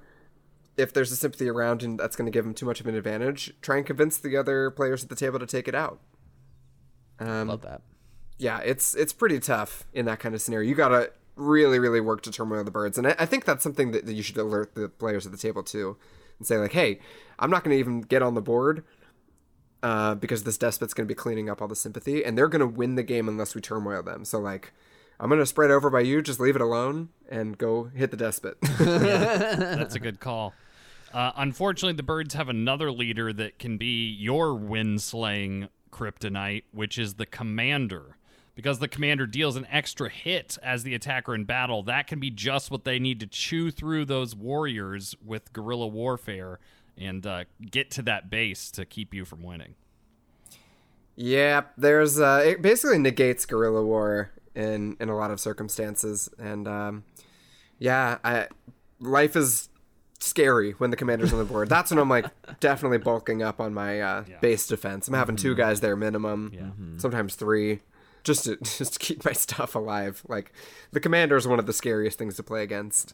if 0.77 0.93
there's 0.93 1.11
a 1.11 1.15
sympathy 1.15 1.49
around 1.49 1.81
and 1.81 1.99
that's 1.99 2.15
going 2.15 2.27
to 2.27 2.31
give 2.31 2.45
them 2.45 2.53
too 2.53 2.67
much 2.67 2.79
of 2.79 2.85
an 2.85 2.93
advantage, 2.95 3.51
try 3.61 3.77
and 3.77 3.85
convince 3.85 4.17
the 4.17 4.37
other 4.37 4.69
players 4.69 5.03
at 5.03 5.09
the 5.09 5.15
table 5.15 5.39
to 5.39 5.47
take 5.47 5.67
it 5.67 5.73
out. 5.75 5.99
Um, 7.19 7.47
Love 7.47 7.63
that. 7.63 7.81
yeah, 8.37 8.59
it's 8.59 8.93
it's 8.93 9.11
pretty 9.11 9.39
tough 9.39 9.85
in 9.91 10.05
that 10.05 10.19
kind 10.19 10.35
of 10.35 10.41
scenario. 10.41 10.69
You 10.69 10.75
gotta 10.75 11.11
really, 11.35 11.79
really 11.79 11.99
work 11.99 12.21
to 12.21 12.31
turmoil 12.31 12.63
the 12.63 12.69
birds, 12.69 12.95
and 12.99 13.07
I, 13.07 13.15
I 13.17 13.25
think 13.25 13.45
that's 13.45 13.63
something 13.63 13.89
that, 13.91 14.05
that 14.05 14.13
you 14.13 14.21
should 14.21 14.37
alert 14.37 14.75
the 14.75 14.87
players 14.87 15.25
at 15.25 15.31
the 15.31 15.37
table 15.39 15.63
to, 15.63 15.97
and 16.37 16.45
say 16.45 16.57
like, 16.57 16.73
"Hey, 16.73 16.99
I'm 17.39 17.49
not 17.49 17.63
going 17.63 17.75
to 17.75 17.79
even 17.79 18.01
get 18.01 18.21
on 18.21 18.35
the 18.35 18.41
board 18.41 18.83
uh, 19.81 20.15
because 20.15 20.43
this 20.43 20.57
despot's 20.57 20.93
going 20.93 21.07
to 21.07 21.11
be 21.11 21.17
cleaning 21.17 21.49
up 21.49 21.61
all 21.61 21.67
the 21.67 21.75
sympathy, 21.75 22.23
and 22.23 22.37
they're 22.37 22.47
going 22.47 22.59
to 22.59 22.67
win 22.67 22.95
the 22.95 23.03
game 23.03 23.27
unless 23.27 23.55
we 23.55 23.61
turmoil 23.61 24.03
them. 24.03 24.25
So 24.25 24.39
like, 24.39 24.73
I'm 25.19 25.29
going 25.29 25.39
to 25.39 25.45
spread 25.45 25.71
over 25.71 25.89
by 25.89 26.01
you. 26.01 26.21
Just 26.21 26.39
leave 26.39 26.55
it 26.55 26.61
alone 26.61 27.09
and 27.29 27.57
go 27.57 27.85
hit 27.95 28.11
the 28.11 28.17
despot." 28.17 28.57
That's 28.61 29.95
a 29.95 29.99
good 29.99 30.19
call. 30.19 30.53
Uh, 31.13 31.31
unfortunately, 31.35 31.95
the 31.95 32.03
birds 32.03 32.35
have 32.35 32.49
another 32.49 32.91
leader 32.91 33.33
that 33.33 33.57
can 33.57 33.77
be 33.77 34.09
your 34.09 34.53
wind 34.53 35.01
slaying 35.01 35.69
kryptonite, 35.91 36.63
which 36.71 36.97
is 36.97 37.15
the 37.15 37.25
commander. 37.25 38.15
Because 38.55 38.79
the 38.79 38.89
commander 38.89 39.25
deals 39.25 39.55
an 39.55 39.65
extra 39.71 40.09
hit 40.09 40.57
as 40.61 40.83
the 40.83 40.93
attacker 40.93 41.33
in 41.33 41.45
battle, 41.45 41.81
that 41.83 42.07
can 42.07 42.19
be 42.19 42.29
just 42.29 42.69
what 42.69 42.83
they 42.83 42.99
need 42.99 43.21
to 43.21 43.27
chew 43.27 43.71
through 43.71 44.05
those 44.05 44.35
warriors 44.35 45.15
with 45.23 45.53
guerrilla 45.53 45.87
warfare 45.87 46.59
and 46.99 47.25
uh, 47.25 47.45
get 47.71 47.89
to 47.91 48.01
that 48.03 48.29
base 48.29 48.69
to 48.71 48.85
keep 48.85 49.13
you 49.13 49.25
from 49.25 49.41
winning. 49.43 49.75
Yeah, 51.15 51.63
there's 51.77 52.19
uh, 52.19 52.43
it 52.45 52.61
basically 52.61 52.97
negates 52.97 53.45
guerrilla 53.45 53.83
war 53.83 54.31
in 54.55 54.95
in 54.99 55.09
a 55.09 55.15
lot 55.15 55.31
of 55.31 55.39
circumstances, 55.39 56.29
and 56.39 56.67
um, 56.67 57.03
yeah, 57.77 58.19
I 58.23 58.47
life 58.99 59.35
is 59.35 59.69
scary 60.21 60.71
when 60.73 60.89
the 60.91 60.97
commander's 60.97 61.31
on 61.33 61.39
the 61.39 61.45
board. 61.45 61.69
That's 61.69 61.91
when 61.91 61.99
I'm 61.99 62.09
like 62.09 62.25
definitely 62.59 62.97
bulking 62.99 63.41
up 63.43 63.59
on 63.59 63.73
my 63.73 63.99
uh, 64.01 64.23
base 64.41 64.67
defense. 64.67 65.07
I'm 65.07 65.13
having 65.13 65.35
two 65.35 65.55
guys 65.55 65.81
there 65.81 65.95
minimum, 65.95 66.51
Yeah. 66.53 66.99
sometimes 66.99 67.35
three, 67.35 67.79
just 68.23 68.45
to 68.45 68.55
just 68.63 68.93
to 68.93 68.99
keep 68.99 69.25
my 69.25 69.33
stuff 69.33 69.75
alive. 69.75 70.21
Like 70.27 70.53
the 70.91 70.99
commander 71.01 71.35
is 71.35 71.47
one 71.47 71.59
of 71.59 71.65
the 71.65 71.73
scariest 71.73 72.17
things 72.17 72.37
to 72.37 72.43
play 72.43 72.63
against. 72.63 73.13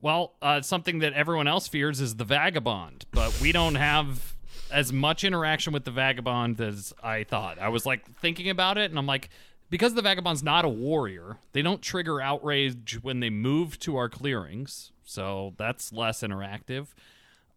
Well, 0.00 0.34
uh, 0.42 0.60
something 0.60 0.98
that 1.00 1.14
everyone 1.14 1.48
else 1.48 1.68
fears 1.68 2.00
is 2.00 2.16
the 2.16 2.24
vagabond, 2.24 3.06
but 3.12 3.38
we 3.40 3.52
don't 3.52 3.76
have 3.76 4.34
as 4.70 4.92
much 4.92 5.24
interaction 5.24 5.72
with 5.72 5.84
the 5.84 5.90
vagabond 5.90 6.60
as 6.60 6.92
I 7.02 7.24
thought. 7.24 7.58
I 7.58 7.68
was 7.68 7.86
like 7.86 8.18
thinking 8.18 8.50
about 8.50 8.78
it, 8.78 8.90
and 8.90 8.98
I'm 8.98 9.06
like, 9.06 9.30
because 9.70 9.94
the 9.94 10.02
vagabond's 10.02 10.42
not 10.42 10.64
a 10.64 10.68
warrior, 10.68 11.38
they 11.52 11.62
don't 11.62 11.82
trigger 11.82 12.20
outrage 12.20 12.98
when 13.02 13.20
they 13.20 13.30
move 13.30 13.78
to 13.80 13.96
our 13.96 14.08
clearings, 14.08 14.92
so 15.04 15.54
that's 15.56 15.92
less 15.92 16.22
interactive. 16.22 16.88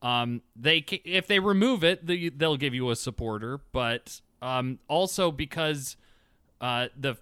Um, 0.02 0.41
they 0.56 0.78
if 1.03 1.28
they 1.28 1.40
remove 1.40 1.84
it, 1.84 2.06
they, 2.06 2.30
they'll 2.30 2.57
give 2.57 2.74
you 2.74 2.90
a 2.90 2.95
supporter, 2.95 3.60
but 3.74 4.22
um, 4.41 4.80
also 4.88 5.32
because 5.32 5.98
uh, 6.61 6.88
the 6.98 7.18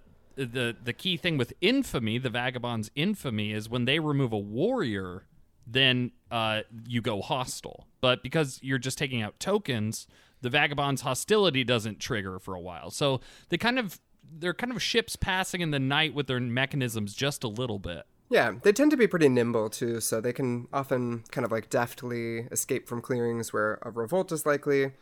the 0.46 0.76
the 0.82 0.92
key 0.92 1.16
thing 1.16 1.36
with 1.36 1.52
infamy, 1.60 2.18
the 2.18 2.30
vagabond's 2.30 2.90
infamy, 2.94 3.52
is 3.52 3.68
when 3.68 3.84
they 3.84 3.98
remove 3.98 4.32
a 4.32 4.38
warrior, 4.38 5.24
then 5.66 6.12
uh, 6.30 6.62
you 6.86 7.00
go 7.00 7.20
hostile. 7.20 7.86
But 8.00 8.22
because 8.22 8.58
you're 8.62 8.78
just 8.78 8.98
taking 8.98 9.22
out 9.22 9.38
tokens, 9.40 10.06
the 10.40 10.50
vagabond's 10.50 11.02
hostility 11.02 11.64
doesn't 11.64 12.00
trigger 12.00 12.38
for 12.38 12.54
a 12.54 12.60
while. 12.60 12.90
So 12.90 13.20
they 13.48 13.58
kind 13.58 13.78
of 13.78 14.00
they're 14.30 14.54
kind 14.54 14.72
of 14.72 14.82
ships 14.82 15.16
passing 15.16 15.60
in 15.60 15.70
the 15.70 15.78
night 15.78 16.14
with 16.14 16.26
their 16.26 16.40
mechanisms 16.40 17.14
just 17.14 17.44
a 17.44 17.48
little 17.48 17.78
bit. 17.78 18.04
Yeah, 18.30 18.52
they 18.62 18.72
tend 18.72 18.90
to 18.90 18.96
be 18.96 19.06
pretty 19.06 19.28
nimble 19.28 19.70
too, 19.70 20.00
so 20.00 20.20
they 20.20 20.34
can 20.34 20.68
often 20.72 21.24
kind 21.30 21.44
of 21.44 21.52
like 21.52 21.70
deftly 21.70 22.40
escape 22.52 22.86
from 22.86 23.00
clearings 23.00 23.52
where 23.52 23.78
a 23.82 23.90
revolt 23.90 24.32
is 24.32 24.44
likely. 24.44 24.92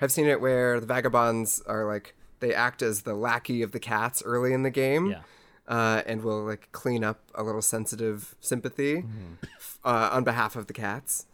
I've 0.00 0.12
seen 0.12 0.26
it 0.26 0.40
where 0.40 0.78
the 0.78 0.86
vagabonds 0.86 1.60
are 1.66 1.84
like 1.84 2.14
they 2.40 2.54
act 2.54 2.82
as 2.82 3.02
the 3.02 3.14
lackey 3.14 3.62
of 3.62 3.72
the 3.72 3.80
cats 3.80 4.22
early 4.24 4.52
in 4.52 4.62
the 4.62 4.70
game, 4.70 5.06
Yeah. 5.10 5.22
uh, 5.66 6.02
and 6.06 6.22
will 6.22 6.42
like 6.44 6.68
clean 6.72 7.02
up 7.04 7.20
a 7.34 7.42
little 7.42 7.62
sensitive 7.62 8.34
sympathy 8.40 9.04
f- 9.58 9.78
uh, 9.84 10.10
on 10.12 10.24
behalf 10.24 10.56
of 10.56 10.66
the 10.66 10.72
cats, 10.72 11.26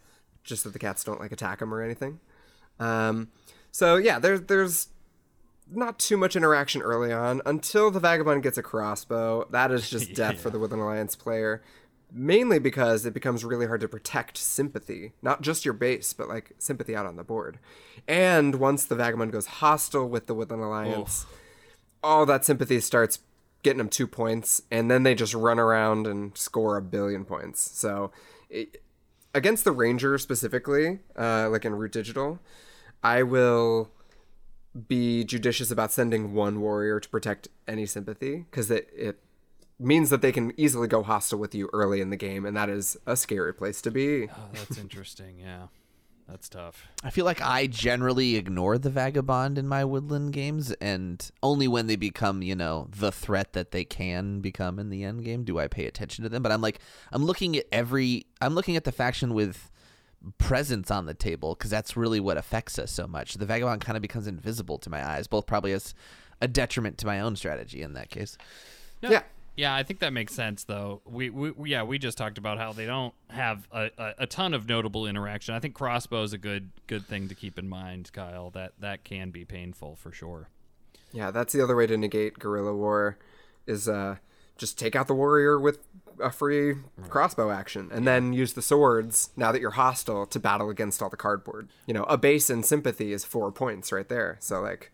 just 0.43 0.63
that 0.63 0.73
the 0.73 0.79
cats 0.79 1.03
don't 1.03 1.19
like 1.19 1.31
attack 1.31 1.59
them 1.59 1.73
or 1.73 1.81
anything. 1.81 2.19
Um, 2.79 3.29
so 3.71 3.95
yeah, 3.97 4.19
there's 4.19 4.41
there's 4.43 4.87
not 5.71 5.97
too 5.97 6.15
much 6.15 6.35
interaction 6.35 6.81
early 6.83 7.11
on 7.11 7.41
until 7.45 7.89
the 7.89 7.99
vagabond 7.99 8.43
gets 8.43 8.57
a 8.57 8.61
crossbow. 8.63 9.47
That 9.49 9.71
is 9.71 9.89
just 9.89 10.13
death 10.15 10.39
for 10.39 10.49
the 10.49 10.59
Woodland 10.59 10.83
Alliance 10.83 11.15
player. 11.15 11.63
Mainly 12.17 12.59
because 12.59 13.05
it 13.05 13.13
becomes 13.13 13.43
really 13.43 13.67
hard 13.67 13.81
to 13.81 13.89
protect 13.89 14.37
sympathy, 14.37 15.11
not 15.21 15.41
just 15.41 15.65
your 15.65 15.73
base, 15.73 16.13
but 16.13 16.29
like 16.29 16.53
sympathy 16.57 16.95
out 16.95 17.05
on 17.05 17.17
the 17.17 17.25
board. 17.25 17.59
And 18.07 18.55
once 18.55 18.85
the 18.85 18.95
vagabond 18.95 19.33
goes 19.33 19.47
hostile 19.47 20.07
with 20.07 20.25
the 20.25 20.33
Woodland 20.33 20.63
Alliance, 20.63 21.25
all 22.01 22.25
that 22.25 22.45
sympathy 22.45 22.79
starts 22.79 23.19
getting 23.63 23.79
them 23.79 23.89
two 23.89 24.07
points, 24.07 24.61
and 24.71 24.89
then 24.89 25.03
they 25.03 25.13
just 25.13 25.33
run 25.33 25.59
around 25.59 26.07
and 26.07 26.37
score 26.37 26.77
a 26.77 26.81
billion 26.81 27.25
points. 27.25 27.59
So, 27.77 28.11
it, 28.49 28.81
against 29.33 29.65
the 29.65 29.71
ranger 29.73 30.17
specifically, 30.17 30.99
uh, 31.17 31.49
like 31.49 31.65
in 31.65 31.75
Root 31.75 31.91
Digital, 31.91 32.39
I 33.03 33.23
will 33.23 33.91
be 34.87 35.23
judicious 35.23 35.71
about 35.71 35.91
sending 35.91 36.33
one 36.33 36.61
warrior 36.61 36.99
to 36.99 37.09
protect 37.09 37.47
any 37.67 37.85
sympathy 37.85 38.45
because 38.49 38.69
it, 38.69 38.89
it 38.95 39.19
means 39.79 40.09
that 40.09 40.21
they 40.21 40.31
can 40.31 40.53
easily 40.57 40.87
go 40.87 41.03
hostile 41.03 41.39
with 41.39 41.53
you 41.53 41.69
early 41.73 42.01
in 42.01 42.09
the 42.09 42.17
game, 42.17 42.45
and 42.45 42.55
that 42.55 42.69
is 42.69 42.97
a 43.05 43.15
scary 43.15 43.53
place 43.53 43.81
to 43.81 43.91
be. 43.91 44.29
Oh, 44.29 44.49
that's 44.53 44.77
interesting. 44.77 45.39
Yeah, 45.39 45.67
that's 46.29 46.47
tough. 46.47 46.87
I 47.03 47.09
feel 47.09 47.25
like 47.25 47.41
I 47.41 47.67
generally 47.67 48.35
ignore 48.35 48.77
the 48.77 48.89
vagabond 48.89 49.57
in 49.57 49.67
my 49.67 49.83
woodland 49.83 50.33
games, 50.33 50.71
and 50.73 51.29
only 51.43 51.67
when 51.67 51.87
they 51.87 51.97
become, 51.97 52.41
you 52.41 52.55
know, 52.55 52.87
the 52.89 53.11
threat 53.11 53.53
that 53.53 53.71
they 53.71 53.83
can 53.83 54.39
become 54.39 54.79
in 54.79 54.89
the 54.89 55.03
end 55.03 55.23
game 55.23 55.43
do 55.43 55.59
I 55.59 55.67
pay 55.67 55.85
attention 55.85 56.23
to 56.23 56.29
them. 56.29 56.41
But 56.41 56.51
I'm 56.51 56.61
like, 56.61 56.79
I'm 57.11 57.25
looking 57.25 57.57
at 57.57 57.65
every, 57.71 58.27
I'm 58.41 58.55
looking 58.55 58.77
at 58.77 58.85
the 58.85 58.91
faction 58.91 59.33
with 59.33 59.71
presence 60.39 60.89
on 60.89 61.05
the 61.05 61.13
table 61.13 61.53
because 61.53 61.69
that's 61.69 61.95
really 61.95 62.19
what 62.19 62.37
affects 62.37 62.79
us 62.79 62.91
so 62.91 63.05
much. 63.05 63.35
The 63.35 63.45
vagabond 63.45 63.81
kind 63.81 63.95
of 63.95 64.01
becomes 64.01 64.25
invisible 64.25 64.77
to 64.79 64.89
my 64.89 65.05
eyes, 65.05 65.27
both 65.27 65.45
probably 65.45 65.71
as 65.73 65.93
a 66.41 66.47
detriment 66.47 66.97
to 66.99 67.05
my 67.05 67.19
own 67.19 67.35
strategy 67.35 67.81
in 67.81 67.93
that 67.93 68.09
case. 68.09 68.37
Yeah. 69.01 69.11
Yeah, 69.11 69.21
I 69.57 69.83
think 69.83 69.99
that 70.01 70.11
makes 70.13 70.33
sense, 70.33 70.63
though. 70.65 71.01
We, 71.05 71.29
we 71.29 71.51
we- 71.51 71.69
yeah, 71.71 71.83
we 71.83 71.97
just 71.97 72.17
talked 72.17 72.37
about 72.37 72.57
how 72.57 72.73
they 72.73 72.85
don't 72.85 73.13
have 73.29 73.67
a, 73.71 73.89
a, 73.97 74.13
a 74.19 74.27
ton 74.27 74.53
of 74.53 74.67
notable 74.67 75.07
interaction. 75.07 75.55
I 75.55 75.59
think 75.59 75.73
crossbow 75.75 76.23
is 76.23 76.33
a 76.33 76.37
good 76.37 76.71
good 76.87 77.05
thing 77.05 77.27
to 77.29 77.35
keep 77.35 77.57
in 77.57 77.69
mind, 77.69 78.11
Kyle. 78.13 78.49
That 78.49 78.73
that 78.79 79.03
can 79.03 79.31
be 79.31 79.45
painful 79.45 79.95
for 79.95 80.11
sure. 80.11 80.49
Yeah, 81.13 81.31
that's 81.31 81.53
the 81.53 81.61
other 81.63 81.75
way 81.75 81.87
to 81.87 81.97
negate 81.97 82.39
guerrilla 82.39 82.73
war 82.75 83.17
is 83.65 83.87
uh 83.87 84.17
just 84.57 84.77
take 84.77 84.95
out 84.95 85.07
the 85.07 85.13
warrior 85.13 85.59
with 85.59 85.79
a 86.19 86.31
free 86.31 86.75
crossbow 87.09 87.51
action 87.51 87.89
and 87.91 88.07
then 88.07 88.31
use 88.31 88.53
the 88.53 88.61
swords 88.61 89.29
now 89.35 89.51
that 89.51 89.59
you're 89.59 89.71
hostile 89.71 90.25
to 90.25 90.39
battle 90.39 90.69
against 90.69 91.01
all 91.01 91.09
the 91.09 91.17
cardboard. 91.17 91.67
You 91.87 91.93
know, 91.93 92.03
a 92.03 92.17
base 92.17 92.49
in 92.49 92.63
sympathy 92.63 93.11
is 93.11 93.25
4 93.25 93.51
points 93.51 93.91
right 93.91 94.07
there. 94.07 94.37
So 94.39 94.61
like 94.61 94.91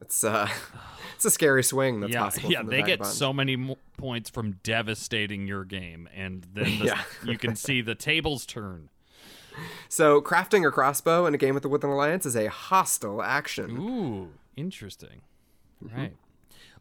it's 0.00 0.24
uh 0.24 0.48
it's 1.14 1.24
a 1.24 1.30
scary 1.30 1.62
swing 1.64 2.00
that's 2.00 2.12
yeah, 2.12 2.20
possible. 2.22 2.50
yeah, 2.50 2.62
the 2.62 2.70
they 2.70 2.82
get 2.82 3.04
so 3.06 3.32
many 3.32 3.56
mo- 3.56 3.78
points 3.96 4.28
from 4.30 4.52
devastating 4.62 5.46
your 5.46 5.64
game, 5.64 6.08
and 6.14 6.46
then 6.52 6.64
the, 6.78 6.84
Yeah. 6.86 7.02
you 7.24 7.38
can 7.38 7.56
see 7.56 7.80
the 7.80 7.94
tables 7.94 8.46
turn. 8.46 8.88
So 9.88 10.20
crafting 10.20 10.66
a 10.68 10.70
crossbow 10.70 11.24
in 11.24 11.34
a 11.34 11.38
game 11.38 11.54
with 11.54 11.62
the 11.62 11.68
Woodland 11.70 11.94
Alliance 11.94 12.26
is 12.26 12.36
a 12.36 12.48
hostile 12.50 13.22
action. 13.22 13.70
Ooh, 13.78 14.28
interesting. 14.54 15.22
Mm-hmm. 15.82 15.96
Right. 15.98 16.12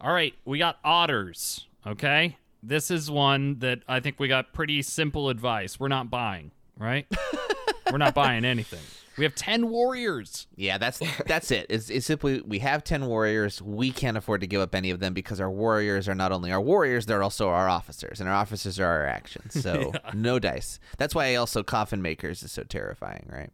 All 0.01 0.11
right, 0.11 0.33
we 0.43 0.57
got 0.59 0.77
otters. 0.83 1.67
Okay, 1.87 2.37
this 2.61 2.91
is 2.91 3.09
one 3.09 3.59
that 3.59 3.79
I 3.87 4.01
think 4.01 4.19
we 4.19 4.27
got 4.27 4.51
pretty 4.51 4.81
simple 4.81 5.29
advice. 5.29 5.79
We're 5.79 5.87
not 5.87 6.09
buying, 6.09 6.51
right? 6.77 7.05
We're 7.91 7.97
not 7.99 8.13
buying 8.15 8.43
anything. 8.43 8.81
We 9.17 9.23
have 9.23 9.35
ten 9.35 9.69
warriors. 9.69 10.47
Yeah, 10.55 10.77
that's 10.77 11.01
that's 11.25 11.51
it. 11.51 11.67
It's, 11.69 11.89
it's 11.89 12.05
simply 12.05 12.41
we 12.41 12.59
have 12.59 12.83
ten 12.83 13.05
warriors. 13.05 13.61
We 13.61 13.91
can't 13.91 14.17
afford 14.17 14.41
to 14.41 14.47
give 14.47 14.61
up 14.61 14.75
any 14.75 14.91
of 14.91 14.99
them 14.99 15.13
because 15.13 15.39
our 15.39 15.49
warriors 15.49 16.09
are 16.09 16.15
not 16.15 16.31
only 16.31 16.51
our 16.51 16.61
warriors, 16.61 17.05
they're 17.05 17.23
also 17.23 17.49
our 17.49 17.69
officers, 17.69 18.19
and 18.19 18.27
our 18.27 18.35
officers 18.35 18.79
are 18.79 18.85
our 18.85 19.05
actions. 19.05 19.61
So 19.61 19.93
no 20.13 20.39
dice. 20.39 20.79
That's 20.97 21.15
why 21.15 21.35
also 21.35 21.63
coffin 21.63 22.01
makers 22.01 22.43
is 22.43 22.51
so 22.51 22.63
terrifying, 22.63 23.29
right? 23.31 23.51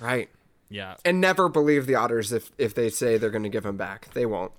Right. 0.00 0.30
Yeah. 0.68 0.96
And 1.04 1.20
never 1.20 1.48
believe 1.48 1.86
the 1.86 1.94
otters 1.94 2.32
if 2.32 2.50
if 2.58 2.74
they 2.74 2.90
say 2.90 3.18
they're 3.18 3.30
going 3.30 3.42
to 3.42 3.48
give 3.48 3.66
him 3.66 3.76
back. 3.76 4.12
They 4.14 4.26
won't. 4.26 4.52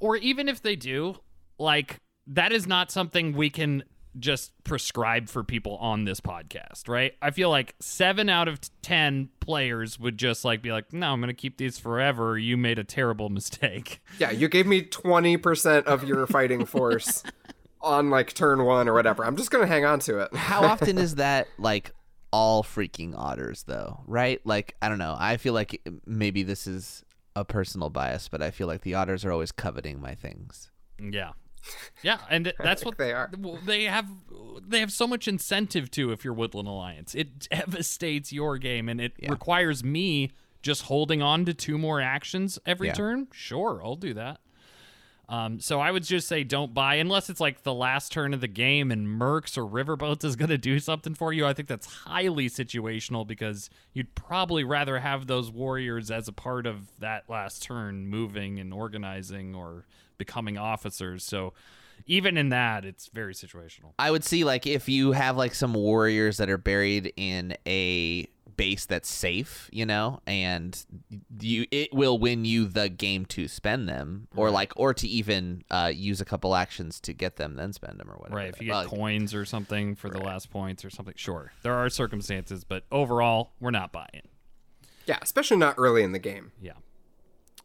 Or 0.00 0.16
even 0.16 0.48
if 0.48 0.62
they 0.62 0.76
do, 0.76 1.18
like 1.58 2.00
that 2.26 2.52
is 2.52 2.66
not 2.66 2.90
something 2.90 3.32
we 3.32 3.50
can 3.50 3.84
just 4.18 4.52
prescribe 4.64 5.28
for 5.28 5.44
people 5.44 5.76
on 5.76 6.04
this 6.04 6.20
podcast, 6.20 6.88
right? 6.88 7.14
I 7.20 7.30
feel 7.30 7.50
like 7.50 7.74
7 7.80 8.28
out 8.28 8.48
of 8.48 8.60
10 8.82 9.28
players 9.40 9.98
would 9.98 10.18
just 10.18 10.44
like 10.44 10.62
be 10.62 10.72
like, 10.72 10.92
"No, 10.92 11.12
I'm 11.12 11.20
going 11.20 11.28
to 11.28 11.34
keep 11.34 11.58
these 11.58 11.78
forever. 11.78 12.38
You 12.38 12.56
made 12.56 12.78
a 12.78 12.84
terrible 12.84 13.28
mistake." 13.28 14.00
Yeah, 14.18 14.30
you 14.30 14.48
gave 14.48 14.66
me 14.66 14.82
20% 14.82 15.84
of 15.84 16.04
your 16.04 16.26
fighting 16.26 16.64
force 16.64 17.22
on 17.82 18.08
like 18.08 18.32
turn 18.32 18.64
1 18.64 18.88
or 18.88 18.94
whatever. 18.94 19.24
I'm 19.26 19.36
just 19.36 19.50
going 19.50 19.62
to 19.62 19.68
hang 19.68 19.84
on 19.84 19.98
to 20.00 20.20
it. 20.20 20.34
How 20.34 20.62
often 20.64 20.96
is 20.96 21.14
that 21.16 21.48
like 21.58 21.92
all 22.32 22.62
freaking 22.62 23.14
otters 23.16 23.64
though? 23.64 24.00
Right? 24.06 24.40
Like 24.44 24.74
I 24.80 24.88
don't 24.88 24.98
know. 24.98 25.16
I 25.18 25.36
feel 25.36 25.52
like 25.52 25.86
maybe 26.06 26.42
this 26.42 26.66
is 26.66 27.04
a 27.34 27.44
personal 27.44 27.90
bias, 27.90 28.28
but 28.28 28.40
I 28.42 28.50
feel 28.50 28.66
like 28.66 28.80
the 28.80 28.94
otters 28.94 29.24
are 29.24 29.32
always 29.32 29.52
coveting 29.52 30.00
my 30.00 30.14
things. 30.14 30.70
Yeah. 30.98 31.32
Yeah, 32.02 32.18
and 32.30 32.52
that's 32.58 32.84
what 32.84 32.98
they 32.98 33.12
are. 33.12 33.30
They 33.64 33.84
have 33.84 34.08
they 34.66 34.80
have 34.80 34.92
so 34.92 35.06
much 35.06 35.28
incentive 35.28 35.90
to 35.92 36.12
if 36.12 36.24
you're 36.24 36.34
Woodland 36.34 36.68
Alliance. 36.68 37.14
It 37.14 37.40
devastates 37.50 38.32
your 38.32 38.58
game 38.58 38.88
and 38.88 39.00
it 39.00 39.12
requires 39.28 39.84
me 39.84 40.30
just 40.62 40.82
holding 40.82 41.22
on 41.22 41.44
to 41.44 41.54
two 41.54 41.78
more 41.78 42.00
actions 42.00 42.58
every 42.66 42.88
Yeah. 42.88 42.94
turn. 42.94 43.28
Sure, 43.32 43.80
I'll 43.84 43.94
do 43.96 44.14
that. 44.14 44.40
Um, 45.28 45.58
so 45.58 45.80
I 45.80 45.90
would 45.90 46.04
just 46.04 46.28
say 46.28 46.44
don't 46.44 46.72
buy 46.72 46.96
unless 46.96 47.28
it's 47.28 47.40
like 47.40 47.64
the 47.64 47.74
last 47.74 48.12
turn 48.12 48.32
of 48.32 48.40
the 48.40 48.46
game 48.46 48.92
and 48.92 49.08
Mercs 49.08 49.58
or 49.58 49.64
Riverboats 49.68 50.22
is 50.24 50.36
going 50.36 50.50
to 50.50 50.58
do 50.58 50.78
something 50.78 51.14
for 51.16 51.32
you. 51.32 51.44
I 51.44 51.52
think 51.52 51.66
that's 51.68 51.86
highly 51.86 52.48
situational 52.48 53.26
because 53.26 53.68
you'd 53.92 54.14
probably 54.14 54.62
rather 54.62 55.00
have 55.00 55.26
those 55.26 55.50
warriors 55.50 56.12
as 56.12 56.28
a 56.28 56.32
part 56.32 56.64
of 56.64 56.92
that 57.00 57.28
last 57.28 57.64
turn, 57.64 58.06
moving 58.06 58.60
and 58.60 58.72
organizing 58.72 59.52
or 59.56 59.84
becoming 60.18 60.58
officers. 60.58 61.24
So 61.24 61.52
even 62.06 62.36
in 62.36 62.50
that, 62.50 62.84
it's 62.84 63.08
very 63.08 63.34
situational. 63.34 63.92
I 63.98 64.10
would 64.10 64.24
see 64.24 64.44
like 64.44 64.66
if 64.66 64.88
you 64.88 65.12
have 65.12 65.36
like 65.36 65.54
some 65.54 65.72
warriors 65.74 66.36
that 66.36 66.50
are 66.50 66.58
buried 66.58 67.12
in 67.16 67.56
a 67.66 68.26
base 68.56 68.86
that's 68.86 69.08
safe, 69.08 69.68
you 69.72 69.84
know, 69.84 70.20
and 70.26 70.84
you 71.40 71.66
it 71.70 71.92
will 71.92 72.18
win 72.18 72.44
you 72.44 72.66
the 72.66 72.88
game 72.88 73.26
to 73.26 73.48
spend 73.48 73.88
them, 73.88 74.28
or 74.34 74.50
like 74.50 74.72
or 74.76 74.94
to 74.94 75.08
even 75.08 75.62
uh, 75.70 75.90
use 75.94 76.20
a 76.20 76.24
couple 76.24 76.54
actions 76.54 77.00
to 77.00 77.12
get 77.12 77.36
them, 77.36 77.56
then 77.56 77.72
spend 77.72 77.98
them 77.98 78.10
or 78.10 78.14
whatever. 78.14 78.36
Right. 78.36 78.48
If 78.48 78.60
you 78.60 78.66
get 78.66 78.72
Well, 78.72 78.84
coins 78.86 79.34
or 79.34 79.44
something 79.44 79.94
for 79.94 80.08
the 80.10 80.20
last 80.20 80.50
points 80.50 80.84
or 80.84 80.90
something, 80.90 81.14
sure. 81.16 81.52
There 81.62 81.74
are 81.74 81.88
circumstances, 81.88 82.64
but 82.64 82.84
overall, 82.90 83.52
we're 83.60 83.70
not 83.70 83.92
buying. 83.92 84.28
Yeah, 85.06 85.18
especially 85.22 85.58
not 85.58 85.74
early 85.78 86.02
in 86.02 86.12
the 86.12 86.18
game. 86.18 86.52
Yeah. 86.60 86.72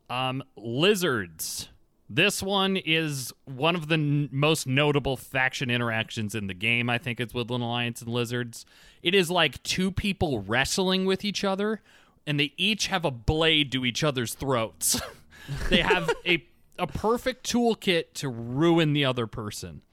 Um, 0.09 0.43
lizards. 0.55 1.69
This 2.13 2.43
one 2.43 2.75
is 2.75 3.31
one 3.45 3.73
of 3.73 3.87
the 3.87 3.93
n- 3.93 4.27
most 4.33 4.67
notable 4.67 5.15
faction 5.15 5.69
interactions 5.69 6.35
in 6.35 6.47
the 6.47 6.53
game. 6.53 6.89
I 6.89 6.97
think 6.97 7.21
it's 7.21 7.33
Woodland 7.33 7.63
Alliance 7.63 8.01
and 8.01 8.11
Lizards. 8.11 8.65
It 9.01 9.15
is 9.15 9.31
like 9.31 9.63
two 9.63 9.91
people 9.91 10.41
wrestling 10.41 11.05
with 11.05 11.23
each 11.23 11.45
other, 11.45 11.81
and 12.27 12.37
they 12.37 12.53
each 12.57 12.87
have 12.87 13.05
a 13.05 13.11
blade 13.11 13.71
to 13.71 13.85
each 13.85 14.03
other's 14.03 14.33
throats. 14.33 14.99
they 15.69 15.81
have 15.81 16.09
a 16.25 16.45
a 16.77 16.87
perfect 16.87 17.49
toolkit 17.49 18.13
to 18.15 18.27
ruin 18.27 18.93
the 18.93 19.05
other 19.05 19.27
person. 19.27 19.81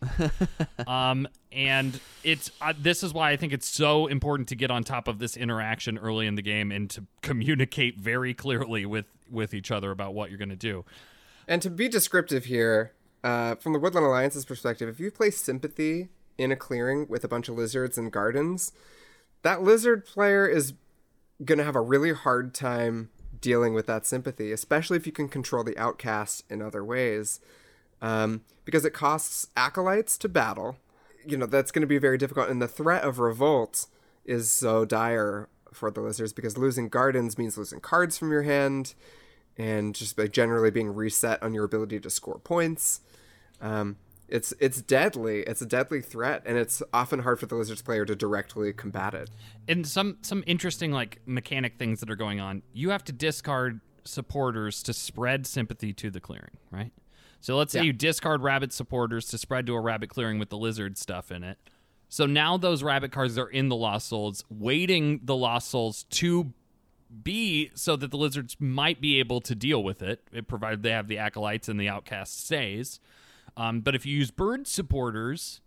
Um, 0.86 1.28
and 1.53 2.01
it's 2.24 2.51
uh, 2.62 2.73
this 2.78 3.03
is 3.03 3.12
why 3.12 3.31
I 3.31 3.36
think 3.36 3.53
it's 3.53 3.69
so 3.69 4.07
important 4.07 4.49
to 4.49 4.55
get 4.55 4.70
on 4.70 4.85
top 4.85 5.07
of 5.07 5.19
this 5.19 5.36
interaction 5.36 5.99
early 5.99 6.27
in 6.27 6.35
the 6.35 6.43
game 6.43 6.73
and 6.73 6.89
to 6.90 7.05
communicate 7.20 7.99
very 7.99 8.32
clearly 8.32 8.86
with 8.86 9.05
with 9.31 9.53
each 9.53 9.70
other 9.70 9.90
about 9.90 10.15
what 10.15 10.31
you're 10.31 10.39
going 10.39 10.49
to 10.49 10.57
do. 10.57 10.86
And 11.48 11.62
to 11.62 11.70
be 11.70 11.88
descriptive 11.88 12.44
here, 12.44 12.92
uh, 13.24 13.54
from 13.54 13.72
the 13.72 13.78
Woodland 13.78 14.06
Alliance's 14.06 14.44
perspective, 14.44 14.88
if 14.88 15.00
you 15.00 15.10
place 15.10 15.40
sympathy 15.40 16.08
in 16.36 16.52
a 16.52 16.56
clearing 16.56 17.06
with 17.08 17.24
a 17.24 17.28
bunch 17.28 17.48
of 17.48 17.56
lizards 17.56 17.96
and 17.96 18.12
gardens, 18.12 18.70
that 19.42 19.62
lizard 19.62 20.04
player 20.04 20.46
is 20.46 20.74
going 21.42 21.58
to 21.58 21.64
have 21.64 21.74
a 21.74 21.80
really 21.80 22.12
hard 22.12 22.52
time 22.52 23.08
dealing 23.40 23.72
with 23.72 23.86
that 23.86 24.04
sympathy, 24.04 24.52
especially 24.52 24.98
if 24.98 25.06
you 25.06 25.12
can 25.12 25.28
control 25.28 25.64
the 25.64 25.78
outcast 25.78 26.44
in 26.50 26.60
other 26.60 26.84
ways. 26.84 27.40
Um, 28.02 28.42
because 28.64 28.84
it 28.84 28.92
costs 28.92 29.48
acolytes 29.56 30.18
to 30.18 30.28
battle. 30.28 30.76
You 31.26 31.38
know, 31.38 31.46
that's 31.46 31.72
going 31.72 31.80
to 31.80 31.86
be 31.86 31.98
very 31.98 32.18
difficult. 32.18 32.50
And 32.50 32.60
the 32.60 32.68
threat 32.68 33.02
of 33.02 33.18
revolt 33.18 33.86
is 34.24 34.52
so 34.52 34.84
dire 34.84 35.48
for 35.72 35.90
the 35.90 36.02
lizards 36.02 36.32
because 36.32 36.58
losing 36.58 36.88
gardens 36.88 37.38
means 37.38 37.56
losing 37.56 37.80
cards 37.80 38.18
from 38.18 38.30
your 38.30 38.42
hand 38.42 38.94
and 39.59 39.94
just 39.94 40.16
by 40.16 40.26
generally 40.28 40.70
being 40.70 40.94
reset 40.94 41.43
on 41.43 41.52
your 41.52 41.64
ability 41.64 42.01
to 42.01 42.09
score 42.10 42.39
points. 42.39 43.01
Um, 43.60 43.97
it's 44.28 44.52
it's 44.60 44.80
deadly. 44.82 45.40
It's 45.40 45.62
a 45.62 45.66
deadly 45.66 46.01
threat, 46.02 46.43
and 46.47 46.56
it's 46.59 46.82
often 46.93 47.20
hard 47.20 47.40
for 47.40 47.47
the 47.47 47.55
lizards 47.56 47.82
player 47.82 48.05
to 48.05 48.14
directly 48.14 48.72
combat 48.72 49.14
it. 49.14 49.30
And 49.66 49.86
some 49.86 50.18
some 50.22 50.44
interesting 50.47 50.93
like 50.93 51.20
mechanic 51.26 51.78
things 51.78 52.01
that 52.01 52.10
are 52.10 52.16
going 52.16 52.39
on. 52.39 52.62
You 52.72 52.90
have 52.90 53.02
to 53.05 53.12
discard 53.12 53.80
supporters 54.05 54.82
to 54.85 54.93
spread 54.93 55.47
sympathy 55.47 55.93
to 55.94 56.10
the 56.10 56.20
clearing, 56.20 56.56
right? 56.70 56.93
So 57.40 57.56
let's 57.56 57.72
say 57.72 57.80
Yeah. 57.80 57.85
you 57.86 57.93
discard 57.93 58.43
rabbit 58.43 58.72
supporters 58.72 59.26
to 59.28 59.39
spread 59.39 59.66
to 59.66 59.74
a 59.74 59.80
rabbit 59.80 60.09
clearing 60.10 60.39
with 60.39 60.48
the 60.51 60.59
lizard 60.59 60.98
stuff 60.98 61.30
in 61.30 61.43
it. 61.44 61.59
So 62.09 62.26
now 62.26 62.56
those 62.56 62.82
rabbit 62.82 63.12
cards 63.12 63.36
are 63.39 63.48
in 63.48 63.68
the 63.68 63.76
lost 63.76 64.09
souls, 64.09 64.44
waiting 64.51 65.20
the 65.24 65.36
lost 65.36 65.68
souls 65.68 66.05
to 66.10 66.52
be 67.22 67.70
so 67.74 67.97
that 67.97 68.10
the 68.10 68.16
lizards 68.16 68.56
might 68.59 69.01
be 69.01 69.18
able 69.18 69.40
to 69.43 69.55
deal 69.55 69.82
with 69.82 70.02
it, 70.02 70.22
it 70.32 70.48
provided 70.48 70.82
they 70.82 70.90
have 70.90 71.09
the 71.09 71.18
acolytes 71.18 71.68
and 71.68 71.80
the 71.80 71.89
outcast 71.89 72.44
stays. 72.44 73.01
Um, 73.56 73.80
but 73.80 73.94
if 73.94 74.06
you 74.06 74.16
use 74.16 74.30
bird 74.30 74.66
supporters 74.66 75.60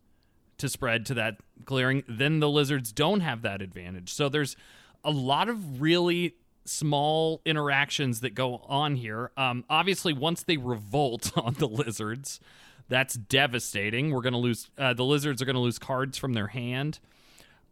to 0.57 0.69
spread 0.69 1.05
to 1.07 1.13
that 1.15 1.37
clearing, 1.65 2.03
then 2.07 2.39
the 2.39 2.49
lizards 2.49 2.91
don't 2.91 3.21
have 3.21 3.41
that 3.41 3.61
advantage. 3.61 4.13
So 4.13 4.29
there's 4.29 4.55
a 5.03 5.11
lot 5.11 5.49
of 5.49 5.81
really 5.81 6.35
small 6.65 7.41
interactions 7.45 8.21
that 8.21 8.35
go 8.35 8.57
on 8.67 8.95
here. 8.95 9.31
Um, 9.35 9.65
obviously, 9.69 10.13
once 10.13 10.43
they 10.43 10.57
revolt 10.57 11.31
on 11.37 11.55
the 11.55 11.67
lizards, 11.67 12.39
that's 12.87 13.15
devastating. 13.15 14.11
We're 14.11 14.21
gonna 14.21 14.37
lose. 14.37 14.69
Uh, 14.77 14.93
the 14.93 15.05
lizards 15.05 15.41
are 15.41 15.45
gonna 15.45 15.59
lose 15.59 15.79
cards 15.79 16.17
from 16.17 16.33
their 16.33 16.47
hand. 16.47 16.99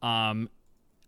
Um, 0.02 0.50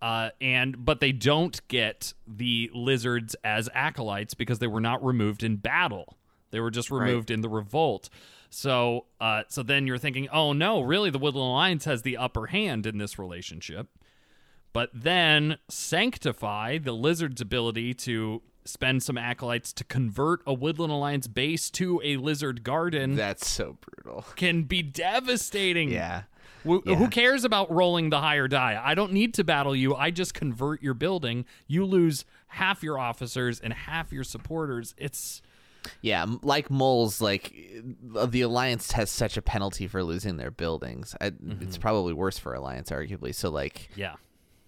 uh, 0.02 0.30
and 0.40 0.84
but 0.84 1.00
they 1.00 1.12
don't 1.12 1.66
get 1.68 2.14
the 2.28 2.70
lizards 2.74 3.36
as 3.44 3.70
acolytes 3.74 4.34
because 4.34 4.60
they 4.60 4.68
were 4.68 4.82
not 4.82 5.04
removed 5.04 5.44
in 5.44 5.58
battle. 5.58 6.18
They 6.52 6.60
were 6.60 6.72
just 6.72 6.92
removed 6.92 7.32
in 7.32 7.42
the 7.42 7.50
revolt. 7.50 8.10
So, 8.50 9.06
uh, 9.22 9.44
so 9.48 9.64
then 9.64 9.88
you're 9.88 9.98
thinking, 9.98 10.28
oh 10.30 10.52
no, 10.52 10.82
really, 10.82 11.10
the 11.10 11.18
Woodland 11.20 11.48
Alliance 11.48 11.86
has 11.86 12.02
the 12.02 12.18
upper 12.18 12.48
hand 12.48 12.86
in 12.86 12.98
this 12.98 13.18
relationship. 13.18 13.88
But 14.74 14.90
then 14.94 15.58
sanctify 15.70 16.78
the 16.78 16.92
lizard's 16.94 17.42
ability 17.42 17.94
to 17.94 18.42
spend 18.66 19.04
some 19.04 19.18
acolytes 19.18 19.74
to 19.74 19.84
convert 19.84 20.42
a 20.46 20.54
Woodland 20.54 20.92
Alliance 20.92 21.28
base 21.28 21.70
to 21.72 22.02
a 22.04 22.18
lizard 22.18 22.64
garden 22.64 23.16
That's 23.16 23.48
so 23.48 23.78
brutal. 23.82 24.26
can 24.36 24.64
be 24.64 24.82
devastating. 24.82 25.90
Yeah. 25.92 26.24
Wh- 26.66 26.78
Yeah. 26.86 26.96
Who 26.96 27.08
cares 27.10 27.44
about 27.44 27.72
rolling 27.72 28.10
the 28.10 28.20
higher 28.22 28.48
die? 28.48 28.80
I 28.84 28.94
don't 28.96 29.14
need 29.14 29.34
to 29.36 29.44
battle 29.44 29.76
you. 29.76 29.96
I 29.96 30.12
just 30.12 30.34
convert 30.34 30.82
your 30.82 30.94
building. 30.94 31.46
You 31.68 31.86
lose 31.86 32.26
half 32.48 32.84
your 32.84 32.98
officers 33.00 33.60
and 33.60 33.74
half 33.74 34.12
your 34.12 34.24
supporters. 34.24 34.94
It's 34.98 35.42
Yeah, 36.02 36.26
like 36.44 36.70
moles, 36.70 37.22
like 37.22 37.54
uh, 38.16 38.26
the 38.28 38.42
alliance 38.42 38.92
has 38.92 39.10
such 39.10 39.38
a 39.38 39.42
penalty 39.42 39.88
for 39.88 40.04
losing 40.04 40.38
their 40.38 40.52
buildings. 40.52 41.16
I, 41.20 41.32
It's 41.62 41.78
probably 41.78 42.14
worse 42.14 42.38
for 42.38 42.54
alliance, 42.54 42.90
arguably. 42.92 43.34
So 43.34 43.50
like 43.50 43.90
yeah. 43.96 44.16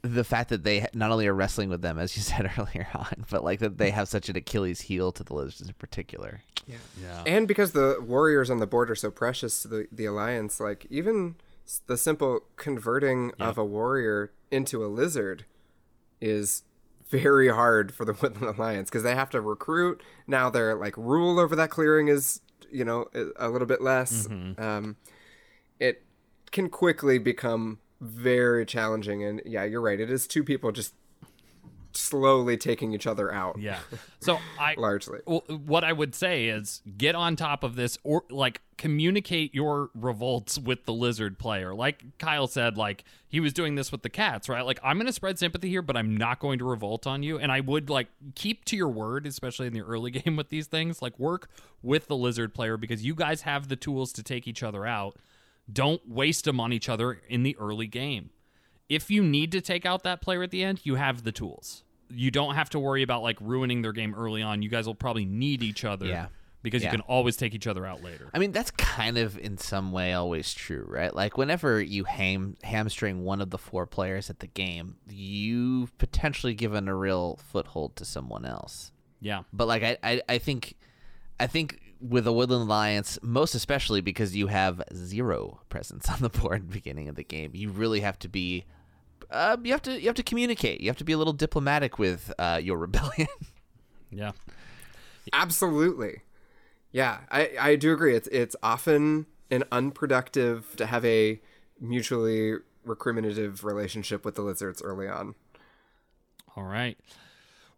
the 0.01 0.23
fact 0.23 0.49
that 0.49 0.63
they 0.63 0.87
not 0.93 1.11
only 1.11 1.27
are 1.27 1.33
wrestling 1.35 1.69
with 1.69 1.81
them, 1.81 1.99
as 1.99 2.15
you 2.17 2.23
said 2.31 2.49
earlier 2.57 2.87
on, 2.95 3.25
but 3.29 3.43
like 3.43 3.59
that 3.59 3.77
they 3.77 3.91
have 3.91 4.07
such 4.07 4.27
an 4.29 4.35
Achilles 4.37 4.81
heel 4.81 5.11
to 5.11 5.23
the 5.23 5.33
lizards 5.35 5.61
in 5.67 5.73
particular. 5.75 6.41
Yeah. 6.65 6.77
yeah, 7.01 7.23
And 7.27 7.45
because 7.47 7.73
the 7.73 7.97
warriors 8.01 8.49
on 8.49 8.59
the 8.59 8.65
board 8.67 8.89
are 8.89 8.95
so 8.95 9.11
precious 9.11 9.61
to 9.63 9.67
the, 9.67 9.87
the 9.91 10.05
alliance, 10.05 10.59
like 10.61 10.87
even 10.89 11.35
s- 11.37 11.52
the 11.87 11.97
simple 11.97 12.41
converting 12.55 13.31
of 13.39 13.57
a 13.57 13.65
warrior 13.65 14.31
into 14.51 14.85
a 14.85 14.87
lizard 14.87 15.45
is 16.21 16.63
very 17.07 17.49
hard 17.49 17.93
for 17.93 18.05
the 18.05 18.13
Woodland 18.21 18.55
Alliance 18.55 18.89
because 18.89 19.03
they 19.03 19.15
have 19.15 19.29
to 19.31 19.41
recruit. 19.41 20.01
Now 20.27 20.49
their 20.49 20.75
like 20.75 20.97
rule 20.97 21.39
over 21.39 21.55
that 21.55 21.69
clearing 21.69 22.07
is 22.07 22.41
you 22.71 22.83
know 22.85 23.05
a 23.13 23.47
a 23.47 23.49
little 23.49 23.67
bit 23.67 23.81
less. 23.81 24.27
Um, 24.59 24.97
it 25.79 26.03
can 26.51 26.69
quickly 26.69 27.17
become 27.17 27.79
very 28.01 28.65
challenging, 28.65 29.23
and 29.23 29.41
yeah, 29.45 29.63
you're 29.63 29.81
right. 29.81 29.99
It 29.99 30.09
is 30.09 30.27
two 30.27 30.43
people 30.43 30.71
just 30.71 30.93
slowly 31.97 32.57
taking 32.57 32.93
each 32.93 33.07
other 33.07 33.31
out. 33.33 33.59
Yeah. 33.59 33.79
So 34.23 34.39
I 34.57 34.75
largely. 34.77 35.19
Well, 35.25 35.43
what 35.65 35.83
I 35.83 35.91
would 35.91 36.15
say 36.15 36.47
is 36.47 36.81
get 36.97 37.13
on 37.13 37.35
top 37.35 37.61
of 37.61 37.75
this 37.75 37.97
or 38.05 38.23
like 38.29 38.61
communicate 38.77 39.53
your 39.53 39.89
revolts 39.93 40.57
with 40.57 40.85
the 40.85 40.93
lizard 40.93 41.37
player. 41.37 41.75
Like 41.75 42.17
Kyle 42.19 42.47
said, 42.47 42.77
like 42.77 43.03
he 43.27 43.41
was 43.41 43.51
doing 43.51 43.75
this 43.75 43.91
with 43.91 44.01
the 44.01 44.09
cats, 44.09 44.47
right? 44.47 44.65
Like 44.65 44.79
I'm 44.81 44.95
going 44.95 45.07
to 45.07 45.11
spread 45.11 45.37
sympathy 45.37 45.67
here, 45.67 45.81
but 45.81 45.97
I'm 45.97 46.15
not 46.15 46.39
going 46.39 46.57
to 46.59 46.63
revolt 46.63 47.05
on 47.05 47.21
you. 47.21 47.37
And 47.37 47.51
I 47.51 47.59
would 47.59 47.89
like 47.89 48.07
keep 48.33 48.63
to 48.65 48.77
your 48.77 48.87
word, 48.87 49.27
especially 49.27 49.67
in 49.67 49.73
the 49.73 49.81
early 49.81 50.11
game 50.11 50.37
with 50.37 50.47
these 50.47 50.67
things. 50.67 51.01
Like 51.01 51.19
work 51.19 51.49
with 51.81 52.07
the 52.07 52.15
lizard 52.15 52.53
player 52.53 52.77
because 52.77 53.03
you 53.03 53.15
guys 53.15 53.41
have 53.41 53.67
the 53.67 53.75
tools 53.75 54.13
to 54.13 54.23
take 54.23 54.47
each 54.47 54.63
other 54.63 54.85
out. 54.85 55.17
Don't 55.69 56.07
waste 56.07 56.45
them 56.45 56.61
on 56.61 56.71
each 56.71 56.87
other 56.87 57.19
in 57.27 57.43
the 57.43 57.57
early 57.57 57.87
game 57.87 58.29
if 58.93 59.09
you 59.11 59.23
need 59.23 59.51
to 59.53 59.61
take 59.61 59.85
out 59.85 60.03
that 60.03 60.21
player 60.21 60.43
at 60.43 60.51
the 60.51 60.63
end, 60.63 60.81
you 60.83 60.95
have 60.95 61.23
the 61.23 61.31
tools. 61.31 61.83
You 62.09 62.29
don't 62.31 62.55
have 62.55 62.69
to 62.71 62.79
worry 62.79 63.01
about 63.03 63.23
like 63.23 63.37
ruining 63.41 63.81
their 63.81 63.93
game 63.93 64.13
early 64.15 64.41
on. 64.41 64.61
You 64.61 64.69
guys 64.69 64.85
will 64.85 64.95
probably 64.95 65.25
need 65.25 65.63
each 65.63 65.83
other. 65.85 66.05
Yeah. 66.05 66.27
Because 66.61 66.81
Yeah. 66.81 66.89
you 66.89 66.99
can 66.99 67.01
always 67.01 67.35
take 67.35 67.53
each 67.53 67.67
other 67.67 67.85
out 67.85 68.01
later. 68.03 68.29
I 68.33 68.39
mean, 68.39 68.51
that's 68.53 68.71
kind 68.71 69.17
of 69.17 69.37
in 69.37 69.57
some 69.57 69.91
way 69.91 70.13
always 70.13 70.53
true, 70.53 70.85
right? 70.87 71.13
Like 71.13 71.37
whenever 71.37 71.81
you 71.81 72.05
ham- 72.05 72.55
hamstring 72.63 73.23
one 73.23 73.41
of 73.41 73.49
the 73.49 73.57
four 73.57 73.85
players 73.85 74.29
at 74.29 74.39
the 74.39 74.47
game, 74.47 74.95
you've 75.09 75.97
potentially 75.97 76.53
given 76.53 76.87
a 76.87 76.95
real 76.95 77.37
foothold 77.51 77.95
to 77.97 78.05
someone 78.05 78.45
else. 78.45 78.91
Yeah. 79.19 79.43
But 79.51 79.67
like 79.67 79.83
I, 79.83 79.97
I, 80.03 80.21
I 80.29 80.37
think 80.37 80.75
I 81.39 81.47
think 81.47 81.79
with 81.99 82.25
the 82.25 82.33
Woodland 82.33 82.63
Alliance, 82.63 83.17
most 83.21 83.55
especially 83.55 84.01
because 84.01 84.35
you 84.35 84.47
have 84.47 84.81
zero 84.93 85.61
presence 85.69 86.09
on 86.13 86.19
the 86.19 86.29
board 86.29 86.61
at 86.61 86.67
the 86.67 86.73
beginning 86.73 87.09
of 87.09 87.15
the 87.15 87.23
game, 87.23 87.51
you 87.53 87.69
really 87.71 88.01
have 88.01 88.19
to 88.19 88.29
be 88.29 88.63
uh, 89.33 89.57
you 89.63 89.71
have 89.71 89.81
to 89.83 89.99
you 89.99 90.07
have 90.07 90.15
to 90.15 90.23
communicate. 90.23 90.81
You 90.81 90.89
have 90.89 90.97
to 90.97 91.03
be 91.03 91.13
a 91.13 91.17
little 91.17 91.33
diplomatic 91.33 91.99
with 91.99 92.31
uh, 92.39 92.59
your 92.63 92.77
rebellion. 92.87 93.27
Yeah. 94.11 94.31
Absolutely. 95.31 96.21
Yeah, 96.91 97.19
I, 97.31 97.51
I 97.59 97.75
do 97.75 97.91
agree. 97.93 98.15
It's 98.15 98.27
it's 98.27 98.55
often 98.61 99.25
an 99.49 99.63
unproductive 99.71 100.75
to 100.77 100.85
have 100.85 101.03
a 101.05 101.41
mutually 101.79 102.55
recriminative 102.85 103.63
relationship 103.63 104.23
with 104.23 104.35
the 104.35 104.41
lizards 104.41 104.81
early 104.81 105.07
on. 105.07 105.35
All 106.55 106.63
right. 106.63 106.97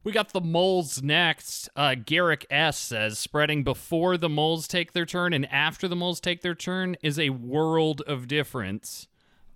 We 0.04 0.12
got 0.12 0.34
the 0.34 0.42
moles 0.42 1.02
next. 1.02 1.70
Uh, 1.76 1.96
Garrick 1.96 2.46
S 2.50 2.78
says 2.78 3.18
spreading 3.18 3.64
before 3.64 4.18
the 4.18 4.30
moles 4.30 4.68
take 4.68 4.94
their 4.94 5.06
turn 5.06 5.34
and 5.34 5.52
after 5.52 5.88
the 5.88 5.96
moles 5.96 6.20
take 6.20 6.42
their 6.42 6.54
turn 6.54 6.96
is 7.02 7.18
a 7.18 7.32
world 7.32 8.02
of 8.06 8.28
difference. 8.28 9.08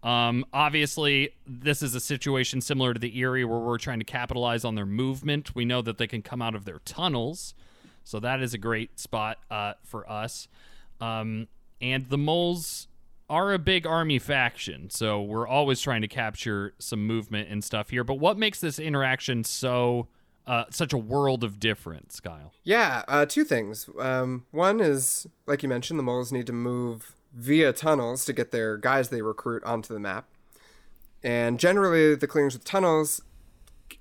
Um, 0.01 0.45
obviously, 0.53 1.31
this 1.45 1.81
is 1.81 1.93
a 1.93 1.99
situation 1.99 2.61
similar 2.61 2.93
to 2.93 2.99
the 2.99 3.19
Eyrie 3.19 3.43
where 3.43 3.59
we're 3.59 3.77
trying 3.77 3.99
to 3.99 4.05
capitalize 4.05 4.63
on 4.63 4.75
their 4.75 4.85
movement. 4.85 5.55
We 5.55 5.65
know 5.65 5.81
that 5.81 5.97
they 5.97 6.07
can 6.07 6.21
come 6.21 6.41
out 6.41 6.55
of 6.55 6.65
their 6.65 6.79
tunnels, 6.85 7.53
so 8.03 8.19
that 8.19 8.41
is 8.41 8.53
a 8.53 8.57
great 8.57 8.99
spot 8.99 9.39
uh, 9.51 9.73
for 9.83 10.09
us. 10.09 10.47
Um, 11.01 11.47
and 11.81 12.09
the 12.09 12.17
moles 12.17 12.87
are 13.29 13.53
a 13.53 13.59
big 13.59 13.85
army 13.85 14.19
faction, 14.19 14.89
so 14.89 15.21
we're 15.21 15.47
always 15.47 15.81
trying 15.81 16.01
to 16.01 16.07
capture 16.07 16.73
some 16.79 17.05
movement 17.05 17.49
and 17.49 17.63
stuff 17.63 17.89
here. 17.89 18.03
But 18.03 18.15
what 18.15 18.37
makes 18.37 18.59
this 18.59 18.79
interaction 18.79 19.43
so 19.43 20.07
uh, 20.47 20.65
such 20.71 20.93
a 20.93 20.97
world 20.97 21.43
of 21.43 21.59
difference, 21.59 22.19
Kyle? 22.19 22.53
Yeah, 22.63 23.03
uh, 23.07 23.25
two 23.25 23.43
things. 23.43 23.87
Um, 23.99 24.45
one 24.51 24.79
is, 24.79 25.27
like 25.45 25.61
you 25.61 25.69
mentioned, 25.69 25.99
the 25.99 26.03
moles 26.03 26.31
need 26.31 26.47
to 26.47 26.53
move 26.53 27.15
via 27.33 27.73
tunnels 27.73 28.25
to 28.25 28.33
get 28.33 28.51
their 28.51 28.77
guys 28.77 29.09
they 29.09 29.21
recruit 29.21 29.63
onto 29.63 29.93
the 29.93 29.99
map. 29.99 30.27
And 31.23 31.59
generally, 31.59 32.15
the 32.15 32.27
clearings 32.27 32.53
with 32.53 32.63
tunnels 32.63 33.21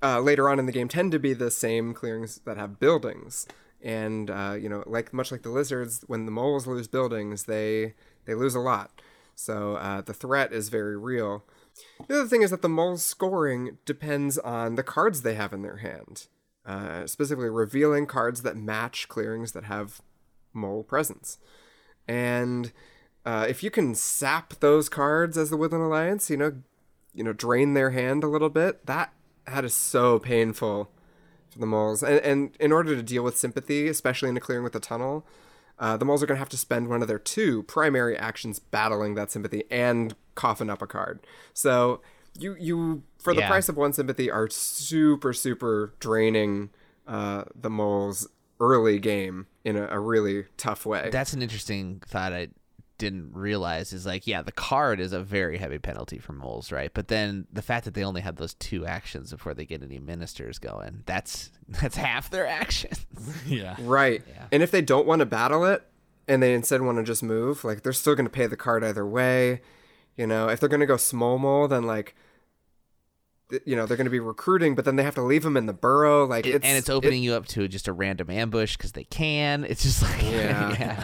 uh, 0.01 0.19
later 0.19 0.49
on 0.49 0.59
in 0.59 0.65
the 0.65 0.71
game 0.71 0.87
tend 0.87 1.11
to 1.11 1.19
be 1.19 1.33
the 1.33 1.51
same 1.51 1.93
clearings 1.93 2.39
that 2.45 2.57
have 2.57 2.79
buildings. 2.79 3.47
And 3.81 4.29
uh, 4.29 4.55
you 4.59 4.69
know, 4.69 4.83
like 4.85 5.13
much 5.13 5.31
like 5.31 5.43
the 5.43 5.49
lizards, 5.49 6.03
when 6.07 6.25
the 6.25 6.31
moles 6.31 6.67
lose 6.67 6.87
buildings, 6.87 7.43
they 7.43 7.93
they 8.25 8.35
lose 8.35 8.55
a 8.55 8.59
lot. 8.59 9.01
So 9.35 9.75
uh, 9.75 10.01
the 10.01 10.13
threat 10.13 10.51
is 10.51 10.69
very 10.69 10.97
real. 10.97 11.45
The 12.07 12.19
other 12.19 12.27
thing 12.27 12.41
is 12.41 12.51
that 12.51 12.61
the 12.61 12.67
moles' 12.69 13.03
scoring 13.03 13.77
depends 13.85 14.37
on 14.37 14.75
the 14.75 14.83
cards 14.83 15.21
they 15.21 15.35
have 15.35 15.53
in 15.53 15.61
their 15.61 15.77
hand, 15.77 16.27
uh, 16.65 17.07
specifically 17.07 17.49
revealing 17.49 18.05
cards 18.05 18.41
that 18.41 18.57
match 18.57 19.07
clearings 19.07 19.53
that 19.53 19.63
have 19.63 20.01
mole 20.53 20.83
presence. 20.83 21.37
And 22.05 22.73
uh, 23.25 23.45
if 23.47 23.63
you 23.63 23.69
can 23.71 23.95
sap 23.95 24.59
those 24.59 24.89
cards 24.89 25.37
as 25.37 25.49
the 25.49 25.57
Woodland 25.57 25.83
Alliance, 25.83 26.29
you 26.29 26.37
know, 26.37 26.53
you 27.13 27.23
know, 27.23 27.33
drain 27.33 27.73
their 27.73 27.91
hand 27.91 28.23
a 28.23 28.27
little 28.27 28.49
bit, 28.49 28.85
that 28.85 29.13
that 29.45 29.65
is 29.65 29.73
so 29.73 30.19
painful 30.19 30.91
for 31.49 31.59
the 31.59 31.65
moles. 31.65 32.03
And, 32.03 32.19
and 32.19 32.55
in 32.59 32.71
order 32.71 32.95
to 32.95 33.01
deal 33.01 33.23
with 33.23 33.37
sympathy, 33.37 33.87
especially 33.87 34.29
in 34.29 34.37
a 34.37 34.39
clearing 34.39 34.63
with 34.63 34.75
a 34.75 34.79
tunnel, 34.79 35.25
uh, 35.79 35.97
the 35.97 36.05
moles 36.05 36.21
are 36.21 36.27
going 36.27 36.35
to 36.35 36.39
have 36.39 36.49
to 36.49 36.57
spend 36.57 36.87
one 36.87 37.01
of 37.01 37.07
their 37.07 37.17
two 37.19 37.63
primary 37.63 38.15
actions 38.17 38.59
battling 38.59 39.15
that 39.15 39.31
sympathy 39.31 39.63
and 39.71 40.15
coughing 40.35 40.69
up 40.69 40.81
a 40.81 40.87
card. 40.87 41.19
So 41.53 42.01
you 42.37 42.55
you 42.59 43.03
for 43.17 43.33
the 43.33 43.41
Yeah. 43.41 43.47
price 43.47 43.69
of 43.69 43.75
one 43.77 43.91
sympathy 43.93 44.29
are 44.29 44.49
super 44.49 45.33
super 45.33 45.93
draining 45.99 46.69
uh, 47.07 47.45
the 47.59 47.69
moles 47.69 48.27
early 48.59 48.99
game 48.99 49.47
in 49.63 49.75
a, 49.75 49.87
a 49.87 49.99
really 49.99 50.45
tough 50.57 50.85
way. 50.85 51.09
That's 51.11 51.33
an 51.33 51.41
interesting 51.41 52.01
thought 52.07 52.33
I 52.33 52.49
didn't 52.99 53.31
realize 53.33 53.91
is 53.91 54.05
like, 54.05 54.27
yeah, 54.27 54.43
the 54.43 54.51
card 54.51 54.99
is 54.99 55.11
a 55.13 55.19
very 55.21 55.57
heavy 55.57 55.79
penalty 55.79 56.19
for 56.19 56.33
moles, 56.33 56.71
right? 56.71 56.93
But 56.93 57.07
then 57.07 57.47
the 57.51 57.63
fact 57.63 57.85
that 57.85 57.95
they 57.95 58.03
only 58.03 58.21
have 58.21 58.35
those 58.35 58.53
two 58.53 58.85
actions 58.85 59.31
before 59.31 59.55
they 59.55 59.65
get 59.65 59.81
any 59.81 59.97
ministers 59.97 60.59
going, 60.59 61.01
that's 61.07 61.49
that's 61.67 61.95
half 61.95 62.29
their 62.29 62.45
actions. 62.45 63.07
Yeah. 63.47 63.75
Right. 63.79 64.21
And 64.51 64.61
if 64.61 64.69
they 64.69 64.81
don't 64.81 65.07
want 65.07 65.21
to 65.21 65.25
battle 65.25 65.65
it 65.65 65.83
and 66.27 66.43
they 66.43 66.53
instead 66.53 66.81
want 66.81 66.97
to 66.99 67.03
just 67.03 67.23
move, 67.23 67.63
like 67.63 67.81
they're 67.81 67.93
still 67.93 68.13
going 68.13 68.27
to 68.27 68.31
pay 68.31 68.45
the 68.45 68.57
card 68.57 68.83
either 68.83 69.05
way. 69.07 69.61
You 70.15 70.27
know, 70.27 70.49
if 70.49 70.59
they're 70.59 70.69
going 70.69 70.81
to 70.81 70.85
go 70.85 70.97
small 70.97 71.39
mole, 71.39 71.67
then 71.67 71.83
like, 71.83 72.15
you 73.65 73.75
know, 73.75 73.85
they're 73.85 73.97
going 73.97 74.05
to 74.05 74.11
be 74.11 74.19
recruiting, 74.19 74.75
but 74.75 74.85
then 74.85 74.95
they 74.97 75.03
have 75.03 75.15
to 75.15 75.23
leave 75.23 75.43
them 75.43 75.57
in 75.57 75.65
the 75.65 75.73
burrow. 75.73 76.25
Like, 76.25 76.45
it's, 76.45 76.63
and 76.65 76.77
it's 76.77 76.89
opening 76.89 77.23
you 77.23 77.33
up 77.33 77.47
to 77.47 77.67
just 77.67 77.87
a 77.87 77.93
random 77.93 78.29
ambush 78.29 78.77
because 78.77 78.91
they 78.91 79.05
can. 79.05 79.63
It's 79.63 79.81
just 79.81 80.03
like, 80.03 80.21
Yeah. 80.23 80.75
yeah. 80.79 81.03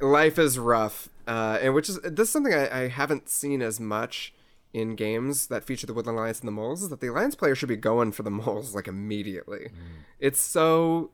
It- 0.00 0.04
life 0.04 0.38
is 0.38 0.58
rough. 0.58 1.08
Uh, 1.26 1.58
and 1.60 1.74
which 1.74 1.88
is, 1.88 1.98
this 2.02 2.28
is 2.28 2.30
something 2.32 2.54
I, 2.54 2.84
I 2.84 2.88
haven't 2.88 3.28
seen 3.28 3.60
as 3.60 3.80
much 3.80 4.32
in 4.72 4.94
games 4.94 5.48
that 5.48 5.64
feature 5.64 5.86
the 5.86 5.94
Woodland 5.94 6.18
Alliance 6.18 6.38
and 6.38 6.46
the 6.46 6.52
moles 6.52 6.82
is 6.82 6.90
that 6.90 7.00
the 7.00 7.08
Alliance 7.08 7.34
player 7.34 7.54
should 7.54 7.68
be 7.68 7.76
going 7.76 8.12
for 8.12 8.22
the 8.22 8.30
moles 8.30 8.74
like 8.74 8.86
immediately. 8.86 9.70
Mm. 9.70 10.04
It's 10.20 10.40
so 10.40 11.10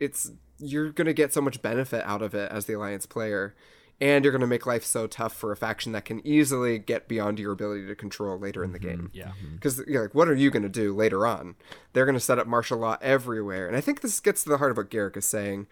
it's 0.00 0.32
you're 0.58 0.90
gonna 0.90 1.12
get 1.12 1.32
so 1.32 1.40
much 1.40 1.62
benefit 1.62 2.04
out 2.04 2.22
of 2.22 2.34
it 2.34 2.50
as 2.50 2.66
the 2.66 2.74
alliance 2.74 3.06
player 3.06 3.54
and 4.00 4.24
you're 4.24 4.32
gonna 4.32 4.46
make 4.46 4.66
life 4.66 4.84
so 4.84 5.06
tough 5.06 5.34
for 5.34 5.52
a 5.52 5.56
faction 5.56 5.92
that 5.92 6.04
can 6.04 6.26
easily 6.26 6.78
get 6.78 7.06
beyond 7.06 7.38
your 7.38 7.52
ability 7.52 7.86
to 7.86 7.94
control 7.94 8.38
later 8.38 8.64
in 8.64 8.72
the 8.72 8.78
mm-hmm. 8.78 8.88
game 8.88 9.10
Yeah. 9.12 9.28
Mm-hmm. 9.28 9.54
because 9.54 9.82
you're 9.86 10.02
like 10.02 10.14
what 10.14 10.28
are 10.28 10.34
you 10.34 10.50
gonna 10.50 10.68
do 10.68 10.94
later 10.94 11.26
on 11.26 11.54
they're 11.92 12.06
gonna 12.06 12.20
set 12.20 12.38
up 12.38 12.46
martial 12.46 12.78
law 12.78 12.96
everywhere 13.00 13.66
and 13.66 13.76
i 13.76 13.80
think 13.80 14.00
this 14.00 14.20
gets 14.20 14.42
to 14.44 14.50
the 14.50 14.58
heart 14.58 14.70
of 14.70 14.76
what 14.76 14.90
garrick 14.90 15.16
is 15.16 15.26
saying 15.26 15.66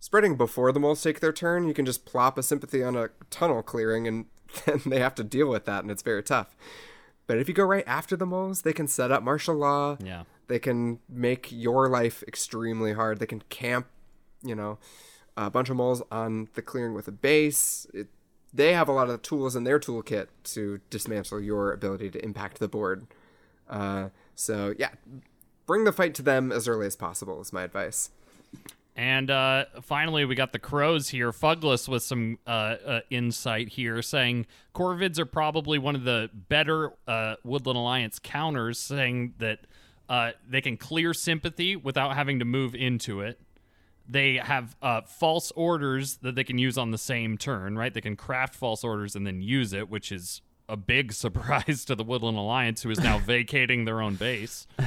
spreading 0.00 0.36
before 0.36 0.72
the 0.72 0.80
moles 0.80 1.02
take 1.02 1.20
their 1.20 1.32
turn 1.32 1.66
you 1.66 1.74
can 1.74 1.86
just 1.86 2.04
plop 2.04 2.38
a 2.38 2.42
sympathy 2.42 2.82
on 2.82 2.96
a 2.96 3.08
tunnel 3.30 3.62
clearing 3.62 4.06
and 4.06 4.26
then 4.66 4.80
they 4.86 4.98
have 5.00 5.14
to 5.14 5.24
deal 5.24 5.48
with 5.48 5.64
that 5.64 5.82
and 5.82 5.90
it's 5.90 6.02
very 6.02 6.22
tough 6.22 6.54
but 7.26 7.38
if 7.38 7.48
you 7.48 7.54
go 7.54 7.64
right 7.64 7.84
after 7.86 8.16
the 8.16 8.26
moles 8.26 8.62
they 8.62 8.72
can 8.72 8.86
set 8.86 9.10
up 9.10 9.22
martial 9.22 9.54
law 9.54 9.96
Yeah. 10.00 10.24
They 10.48 10.60
can 10.60 11.00
make 11.08 11.50
your 11.50 11.88
life 11.88 12.22
extremely 12.28 12.92
hard. 12.92 13.18
They 13.18 13.26
can 13.26 13.40
camp, 13.48 13.88
you 14.44 14.54
know, 14.54 14.78
a 15.36 15.50
bunch 15.50 15.68
of 15.70 15.76
moles 15.76 16.02
on 16.12 16.48
the 16.54 16.62
clearing 16.62 16.94
with 16.94 17.08
a 17.08 17.10
base. 17.10 17.84
It, 17.92 18.06
they 18.54 18.72
have 18.72 18.88
a 18.88 18.92
lot 18.92 19.10
of 19.10 19.22
tools 19.22 19.56
in 19.56 19.64
their 19.64 19.80
toolkit 19.80 20.28
to 20.54 20.78
dismantle 20.88 21.40
your 21.40 21.72
ability 21.72 22.10
to 22.10 22.24
impact 22.24 22.60
the 22.60 22.68
board. 22.68 23.08
Uh, 23.68 24.10
so 24.36 24.72
yeah, 24.78 24.90
bring 25.66 25.82
the 25.82 25.90
fight 25.90 26.14
to 26.14 26.22
them 26.22 26.52
as 26.52 26.68
early 26.68 26.86
as 26.86 26.94
possible 26.94 27.40
is 27.40 27.52
my 27.52 27.64
advice. 27.64 28.10
And 28.96 29.30
uh, 29.30 29.66
finally, 29.82 30.24
we 30.24 30.34
got 30.34 30.52
the 30.52 30.58
crows 30.58 31.10
here. 31.10 31.30
Fugless 31.30 31.86
with 31.86 32.02
some 32.02 32.38
uh, 32.46 32.50
uh, 32.50 33.00
insight 33.10 33.68
here, 33.68 34.00
saying 34.00 34.46
Corvids 34.74 35.18
are 35.18 35.26
probably 35.26 35.78
one 35.78 35.94
of 35.94 36.04
the 36.04 36.30
better 36.32 36.92
uh, 37.06 37.36
Woodland 37.44 37.76
Alliance 37.76 38.18
counters, 38.18 38.78
saying 38.78 39.34
that 39.36 39.60
uh, 40.08 40.30
they 40.48 40.62
can 40.62 40.78
clear 40.78 41.12
sympathy 41.12 41.76
without 41.76 42.14
having 42.14 42.38
to 42.38 42.46
move 42.46 42.74
into 42.74 43.20
it. 43.20 43.38
They 44.08 44.36
have 44.36 44.74
uh, 44.80 45.02
false 45.02 45.50
orders 45.50 46.16
that 46.18 46.34
they 46.34 46.44
can 46.44 46.56
use 46.56 46.78
on 46.78 46.90
the 46.90 46.98
same 46.98 47.36
turn, 47.36 47.76
right? 47.76 47.92
They 47.92 48.00
can 48.00 48.16
craft 48.16 48.54
false 48.54 48.82
orders 48.82 49.14
and 49.14 49.26
then 49.26 49.42
use 49.42 49.74
it, 49.74 49.90
which 49.90 50.10
is 50.10 50.40
a 50.70 50.76
big 50.76 51.12
surprise 51.12 51.84
to 51.84 51.94
the 51.94 52.04
Woodland 52.04 52.38
Alliance, 52.38 52.82
who 52.82 52.90
is 52.90 53.00
now 53.00 53.18
vacating 53.18 53.84
their 53.84 54.00
own 54.00 54.14
base. 54.14 54.66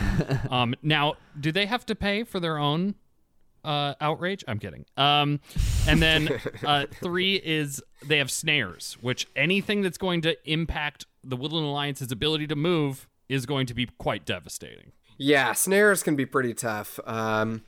Um, 0.51 0.75
now, 0.81 1.13
do 1.39 1.51
they 1.51 1.65
have 1.65 1.85
to 1.85 1.95
pay 1.95 2.23
for 2.23 2.41
their 2.41 2.57
own 2.57 2.95
uh, 3.63 3.95
outrage? 4.01 4.43
I'm 4.47 4.59
kidding. 4.59 4.85
Um, 4.97 5.39
and 5.87 6.01
then 6.01 6.29
uh, 6.65 6.85
three 7.01 7.35
is 7.35 7.81
they 8.05 8.17
have 8.17 8.31
snares, 8.31 8.97
which 9.01 9.27
anything 9.35 9.81
that's 9.81 9.97
going 9.97 10.21
to 10.21 10.35
impact 10.49 11.05
the 11.23 11.35
Woodland 11.35 11.65
Alliance's 11.65 12.11
ability 12.11 12.47
to 12.47 12.55
move 12.55 13.07
is 13.27 13.45
going 13.45 13.67
to 13.67 13.73
be 13.73 13.87
quite 13.97 14.25
devastating. 14.25 14.91
Yeah, 15.17 15.53
snares 15.53 16.01
can 16.01 16.15
be 16.15 16.25
pretty 16.25 16.53
tough. 16.53 16.99
Um, 17.05 17.63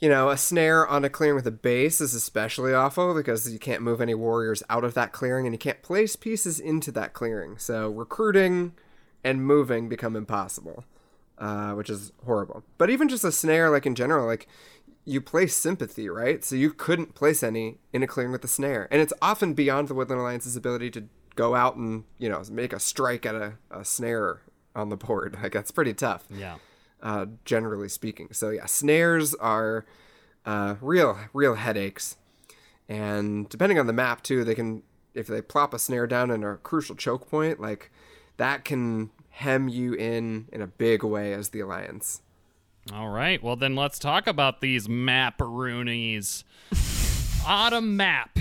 you 0.00 0.08
know, 0.08 0.30
a 0.30 0.36
snare 0.36 0.86
on 0.86 1.04
a 1.04 1.10
clearing 1.10 1.36
with 1.36 1.46
a 1.46 1.52
base 1.52 2.00
is 2.00 2.14
especially 2.14 2.72
awful 2.72 3.14
because 3.14 3.50
you 3.52 3.58
can't 3.58 3.82
move 3.82 4.00
any 4.00 4.14
warriors 4.14 4.62
out 4.70 4.82
of 4.82 4.94
that 4.94 5.12
clearing 5.12 5.46
and 5.46 5.54
you 5.54 5.58
can't 5.58 5.82
place 5.82 6.16
pieces 6.16 6.58
into 6.58 6.90
that 6.92 7.12
clearing. 7.12 7.58
So 7.58 7.88
recruiting 7.90 8.72
and 9.22 9.44
moving 9.44 9.90
become 9.90 10.16
impossible, 10.16 10.84
uh, 11.36 11.72
which 11.72 11.90
is 11.90 12.12
horrible. 12.24 12.64
But 12.78 12.88
even 12.88 13.10
just 13.10 13.24
a 13.24 13.32
snare, 13.32 13.68
like 13.68 13.84
in 13.84 13.94
general, 13.94 14.26
like 14.26 14.48
you 15.10 15.20
place 15.20 15.56
sympathy, 15.56 16.08
right? 16.08 16.44
So 16.44 16.54
you 16.54 16.70
couldn't 16.70 17.14
place 17.14 17.42
any 17.42 17.78
in 17.92 18.02
a 18.02 18.06
clearing 18.06 18.30
with 18.30 18.44
a 18.44 18.48
snare. 18.48 18.86
And 18.90 19.02
it's 19.02 19.12
often 19.20 19.54
beyond 19.54 19.88
the 19.88 19.94
Woodland 19.94 20.20
Alliance's 20.20 20.56
ability 20.56 20.90
to 20.92 21.04
go 21.34 21.56
out 21.56 21.74
and, 21.74 22.04
you 22.18 22.28
know, 22.28 22.42
make 22.50 22.72
a 22.72 22.78
strike 22.78 23.26
at 23.26 23.34
a, 23.34 23.54
a 23.70 23.84
snare 23.84 24.42
on 24.74 24.88
the 24.88 24.96
board. 24.96 25.36
Like 25.42 25.52
that's 25.52 25.72
pretty 25.72 25.94
tough. 25.94 26.24
Yeah. 26.30 26.56
Uh, 27.02 27.26
generally 27.44 27.88
speaking. 27.88 28.28
So 28.32 28.50
yeah, 28.50 28.66
snares 28.66 29.34
are 29.34 29.84
uh, 30.46 30.76
real, 30.80 31.18
real 31.32 31.54
headaches. 31.54 32.16
And 32.88 33.48
depending 33.48 33.78
on 33.78 33.86
the 33.86 33.92
map 33.92 34.22
too, 34.22 34.44
they 34.44 34.54
can 34.54 34.82
if 35.12 35.26
they 35.26 35.42
plop 35.42 35.74
a 35.74 35.78
snare 35.78 36.06
down 36.06 36.30
in 36.30 36.44
a 36.44 36.56
crucial 36.56 36.94
choke 36.94 37.28
point, 37.28 37.60
like 37.60 37.90
that 38.36 38.64
can 38.64 39.10
hem 39.30 39.68
you 39.68 39.94
in 39.94 40.46
in 40.52 40.60
a 40.60 40.66
big 40.68 41.02
way 41.02 41.32
as 41.32 41.48
the 41.48 41.60
alliance. 41.60 42.22
All 42.92 43.10
right. 43.10 43.42
Well, 43.42 43.56
then 43.56 43.76
let's 43.76 43.98
talk 43.98 44.26
about 44.26 44.60
these 44.60 44.88
map-roonies. 44.88 46.44
Autumn 47.46 47.96
map, 47.96 48.38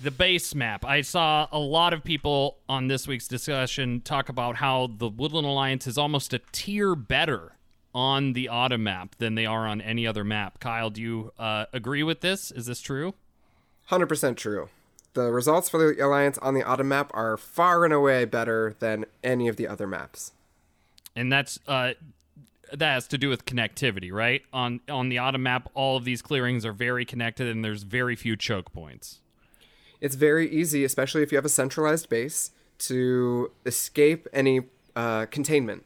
the 0.00 0.10
base 0.10 0.54
map. 0.54 0.84
I 0.84 1.00
saw 1.00 1.48
a 1.50 1.58
lot 1.58 1.92
of 1.92 2.04
people 2.04 2.58
on 2.68 2.88
this 2.88 3.08
week's 3.08 3.26
discussion 3.26 4.00
talk 4.02 4.28
about 4.28 4.56
how 4.56 4.90
the 4.96 5.08
Woodland 5.08 5.46
Alliance 5.46 5.86
is 5.86 5.98
almost 5.98 6.32
a 6.32 6.40
tier 6.52 6.94
better 6.94 7.52
on 7.94 8.34
the 8.34 8.48
autumn 8.48 8.84
map 8.84 9.16
than 9.16 9.34
they 9.34 9.46
are 9.46 9.66
on 9.66 9.80
any 9.80 10.06
other 10.06 10.24
map. 10.24 10.60
Kyle, 10.60 10.90
do 10.90 11.00
you 11.02 11.32
uh, 11.38 11.66
agree 11.72 12.02
with 12.02 12.20
this? 12.20 12.50
Is 12.52 12.66
this 12.66 12.80
true? 12.80 13.14
100% 13.90 14.36
true. 14.36 14.68
The 15.14 15.32
results 15.32 15.68
for 15.68 15.78
the 15.78 16.04
alliance 16.04 16.38
on 16.38 16.54
the 16.54 16.62
autumn 16.62 16.88
map 16.88 17.10
are 17.14 17.36
far 17.36 17.84
and 17.84 17.92
away 17.92 18.24
better 18.24 18.76
than 18.78 19.06
any 19.24 19.48
of 19.48 19.56
the 19.56 19.66
other 19.66 19.88
maps. 19.88 20.32
And 21.16 21.32
that's 21.32 21.58
uh, 21.66 21.94
that 22.72 22.94
has 22.94 23.08
to 23.08 23.18
do 23.18 23.28
with 23.28 23.44
connectivity, 23.44 24.12
right? 24.12 24.42
On 24.52 24.80
on 24.88 25.08
the 25.08 25.18
autumn 25.18 25.42
map, 25.42 25.68
all 25.74 25.96
of 25.96 26.04
these 26.04 26.22
clearings 26.22 26.64
are 26.64 26.72
very 26.72 27.04
connected, 27.04 27.48
and 27.48 27.64
there's 27.64 27.82
very 27.82 28.16
few 28.16 28.36
choke 28.36 28.72
points. 28.72 29.20
It's 30.00 30.14
very 30.14 30.50
easy, 30.50 30.84
especially 30.84 31.22
if 31.22 31.30
you 31.32 31.36
have 31.36 31.44
a 31.44 31.50
centralized 31.50 32.08
base, 32.08 32.52
to 32.78 33.50
escape 33.66 34.26
any 34.32 34.62
uh, 34.96 35.26
containment 35.26 35.84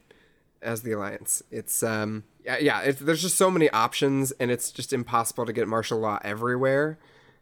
as 0.61 0.81
the 0.81 0.93
alliance. 0.93 1.43
It's 1.51 1.83
um 1.83 2.23
yeah 2.43 2.57
yeah. 2.57 2.81
It, 2.81 2.99
there's 2.99 3.21
just 3.21 3.37
so 3.37 3.51
many 3.51 3.69
options, 3.69 4.31
and 4.33 4.51
it's 4.51 4.71
just 4.71 4.93
impossible 4.93 5.45
to 5.45 5.53
get 5.53 5.67
martial 5.67 5.99
law 5.99 6.19
everywhere. 6.23 6.97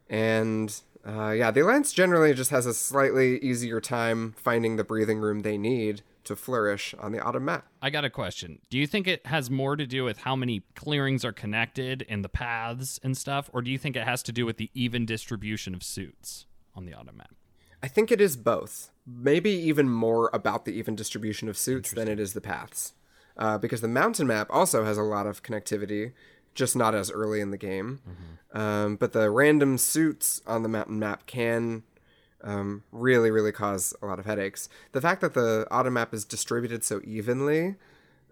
And 0.09 0.75
uh, 1.05 1.31
yeah, 1.31 1.51
the 1.51 1.61
alliance 1.61 1.93
generally 1.93 2.33
just 2.33 2.51
has 2.51 2.65
a 2.65 2.73
slightly 2.73 3.37
easier 3.39 3.81
time 3.81 4.33
finding 4.37 4.77
the 4.77 4.83
breathing 4.83 5.19
room 5.19 5.41
they 5.41 5.57
need 5.57 6.01
to 6.25 6.35
flourish 6.35 6.93
on 6.99 7.11
the 7.11 7.19
autumn 7.19 7.45
map. 7.45 7.67
I 7.81 7.89
got 7.89 8.05
a 8.05 8.09
question. 8.09 8.59
Do 8.69 8.77
you 8.77 8.87
think 8.87 9.07
it 9.07 9.25
has 9.27 9.49
more 9.49 9.75
to 9.75 9.85
do 9.85 10.03
with 10.03 10.19
how 10.19 10.35
many 10.35 10.63
clearings 10.75 11.23
are 11.25 11.31
connected 11.31 12.05
and 12.09 12.23
the 12.23 12.29
paths 12.29 12.99
and 13.03 13.17
stuff, 13.17 13.49
or 13.53 13.61
do 13.61 13.71
you 13.71 13.77
think 13.77 13.95
it 13.95 14.03
has 14.03 14.23
to 14.23 14.31
do 14.31 14.45
with 14.45 14.57
the 14.57 14.69
even 14.73 15.05
distribution 15.05 15.73
of 15.73 15.83
suits 15.83 16.45
on 16.75 16.85
the 16.85 16.93
autumn 16.93 17.17
map? 17.17 17.35
I 17.81 17.87
think 17.87 18.11
it 18.11 18.21
is 18.21 18.37
both. 18.37 18.91
Maybe 19.05 19.51
even 19.51 19.89
more 19.89 20.29
about 20.33 20.65
the 20.65 20.71
even 20.71 20.95
distribution 20.95 21.49
of 21.49 21.57
suits 21.57 21.91
than 21.91 22.07
it 22.07 22.19
is 22.19 22.33
the 22.33 22.41
paths. 22.41 22.93
Uh, 23.35 23.57
because 23.57 23.81
the 23.81 23.87
mountain 23.87 24.27
map 24.27 24.47
also 24.49 24.85
has 24.85 24.97
a 24.97 25.03
lot 25.03 25.27
of 25.27 25.43
connectivity, 25.43 26.13
just 26.53 26.75
not 26.75 26.95
as 26.95 27.11
early 27.11 27.41
in 27.41 27.51
the 27.51 27.57
game. 27.57 27.99
Um, 28.53 28.95
but 28.95 29.11
the 29.11 29.29
random 29.31 29.77
suits 29.77 30.41
on 30.45 30.63
the 30.63 30.69
mountain 30.69 30.99
map 30.99 31.25
can 31.25 31.83
um, 32.43 32.83
really, 32.91 33.31
really 33.31 33.51
cause 33.51 33.93
a 34.01 34.05
lot 34.05 34.19
of 34.19 34.25
headaches. 34.25 34.69
The 34.91 35.01
fact 35.01 35.21
that 35.21 35.33
the 35.33 35.65
autumn 35.71 35.93
map 35.93 36.13
is 36.13 36.25
distributed 36.25 36.83
so 36.83 37.01
evenly 37.03 37.75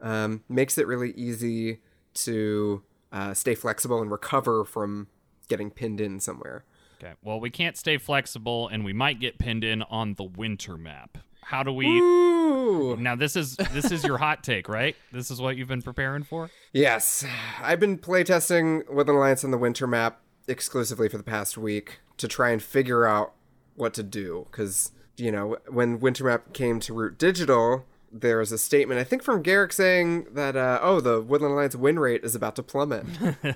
um, 0.01 0.43
makes 0.49 0.77
it 0.77 0.87
really 0.87 1.11
easy 1.11 1.79
to 2.13 2.83
uh, 3.11 3.33
stay 3.33 3.55
flexible 3.55 4.01
and 4.01 4.11
recover 4.11 4.65
from 4.65 5.07
getting 5.47 5.71
pinned 5.71 6.01
in 6.01 6.19
somewhere. 6.19 6.65
Okay. 7.01 7.13
Well, 7.23 7.39
we 7.39 7.49
can't 7.49 7.77
stay 7.77 7.97
flexible, 7.97 8.67
and 8.67 8.85
we 8.85 8.93
might 8.93 9.19
get 9.19 9.39
pinned 9.39 9.63
in 9.63 9.81
on 9.83 10.15
the 10.15 10.23
winter 10.23 10.77
map. 10.77 11.17
How 11.41 11.63
do 11.63 11.73
we? 11.73 11.87
Ooh. 11.87 12.95
Now 12.97 13.15
this 13.15 13.35
is 13.35 13.57
this 13.73 13.91
is 13.91 14.03
your 14.03 14.17
hot 14.17 14.43
take, 14.43 14.69
right? 14.69 14.95
This 15.11 15.31
is 15.31 15.41
what 15.41 15.57
you've 15.57 15.67
been 15.67 15.81
preparing 15.81 16.23
for. 16.23 16.49
Yes, 16.71 17.25
I've 17.61 17.79
been 17.79 17.97
playtesting 17.97 18.89
with 18.89 19.09
an 19.09 19.15
alliance 19.15 19.43
on 19.43 19.51
the 19.51 19.57
winter 19.57 19.87
map 19.87 20.21
exclusively 20.47 21.09
for 21.09 21.17
the 21.17 21.23
past 21.23 21.57
week 21.57 21.99
to 22.17 22.27
try 22.27 22.51
and 22.51 22.61
figure 22.61 23.05
out 23.05 23.33
what 23.81 23.93
to 23.95 24.03
do. 24.03 24.47
Because 24.49 24.91
you 25.17 25.31
know, 25.31 25.57
when 25.67 25.99
winter 25.99 26.23
map 26.23 26.53
came 26.53 26.79
to 26.81 26.93
Root 26.93 27.17
Digital, 27.17 27.85
there 28.11 28.37
was 28.37 28.51
a 28.51 28.57
statement 28.57 28.99
I 28.99 29.03
think 29.03 29.23
from 29.23 29.41
Garrick 29.41 29.73
saying 29.73 30.27
that 30.31 30.55
uh, 30.55 30.79
oh, 30.81 31.01
the 31.01 31.21
Woodland 31.21 31.53
Alliance 31.53 31.75
win 31.75 31.99
rate 31.99 32.23
is 32.23 32.35
about 32.35 32.55
to 32.55 32.63
plummet, 32.63 33.05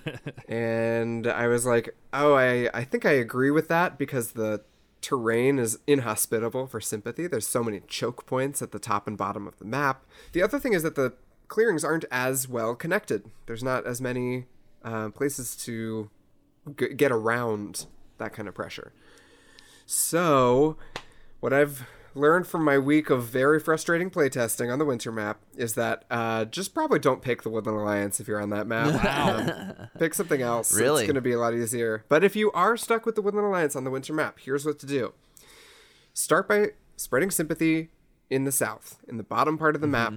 and 0.49 1.27
I 1.27 1.47
was 1.47 1.65
like, 1.65 1.95
oh, 2.11 2.34
I 2.34 2.69
I 2.73 2.84
think 2.84 3.06
I 3.06 3.11
agree 3.11 3.52
with 3.52 3.68
that 3.69 3.97
because 3.97 4.34
the 4.34 4.61
terrain 5.02 5.60
is 5.60 5.77
inhospitable 5.85 6.65
for 6.68 6.81
sympathy. 6.81 7.27
There's 7.27 7.47
so 7.47 7.64
many 7.64 7.81
choke 7.88 8.26
points 8.26 8.61
at 8.61 8.72
the 8.72 8.80
top 8.80 9.07
and 9.07 9.18
bottom 9.18 9.47
of 9.47 9.60
the 9.60 9.65
map. 9.65 10.03
The 10.31 10.41
other 10.41 10.60
thing 10.60 10.73
is 10.73 10.81
that 10.81 10.95
the 10.95 11.14
clearings 11.47 11.84
aren't 11.84 12.06
as 12.10 12.47
well 12.47 12.76
connected. 12.76 13.30
There's 13.45 13.64
not 13.64 13.85
as 13.85 14.02
many 14.02 14.45
uh, 14.84 15.10
places 15.10 15.56
to 15.57 16.10
g- 16.80 16.93
get 16.95 17.11
around 17.11 17.85
that 18.18 18.34
kind 18.34 18.47
of 18.47 18.56
pressure. 18.56 18.93
So, 19.86 20.78
what 21.40 21.53
I've 21.53 21.86
learned 22.16 22.48
from 22.48 22.64
my 22.64 22.78
week 22.78 23.10
of 23.10 23.26
very 23.26 23.60
frustrating 23.60 24.10
playtesting 24.10 24.72
on 24.72 24.80
the 24.80 24.86
winter 24.86 25.12
map 25.12 25.41
is 25.57 25.76
that 25.76 26.06
uh, 26.10 26.45
just 26.45 26.74
probably 26.74 26.98
don't 26.98 27.22
pick 27.22 27.44
the 27.44 27.49
Woodland 27.49 27.78
Alliance 27.78 28.20
if 28.20 28.28
you're 28.28 28.41
on 28.41 28.49
that 28.49 28.68
map. 28.68 29.06
Um, 29.06 29.88
pick 29.99 30.14
something 30.14 30.41
else. 30.41 30.74
Really? 30.74 31.03
It's 31.03 31.07
going 31.07 31.16
to 31.16 31.22
be 31.22 31.34
a 31.34 31.40
lot 31.40 31.53
easier. 31.53 32.06
But 32.10 32.24
if 32.24 32.36
you 32.36 32.52
are 32.53 32.78
stuck 32.78 33.06
with 33.06 33.16
the 33.16 33.22
Woodland 33.22 33.48
Alliance 33.48 33.76
on 33.76 33.84
the 33.84 33.91
winter 33.91 34.14
map, 34.14 34.40
here's 34.40 34.66
what 34.66 34.80
to 34.80 34.86
do. 34.86 35.14
Start 36.14 36.48
by 36.48 36.70
spreading 36.95 37.30
sympathy 37.30 37.90
in 38.30 38.45
the 38.45 38.52
south, 38.52 38.98
in 39.07 39.18
the 39.18 39.24
bottom 39.24 39.57
part 39.57 39.76
of 39.76 39.82
the 39.82 39.88
map. 39.88 40.14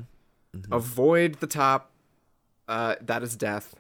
Avoid 0.73 1.35
the 1.37 1.47
top. 1.47 1.91
Uh, 2.69 2.95
that 3.01 3.23
is 3.23 3.37
death. 3.37 3.75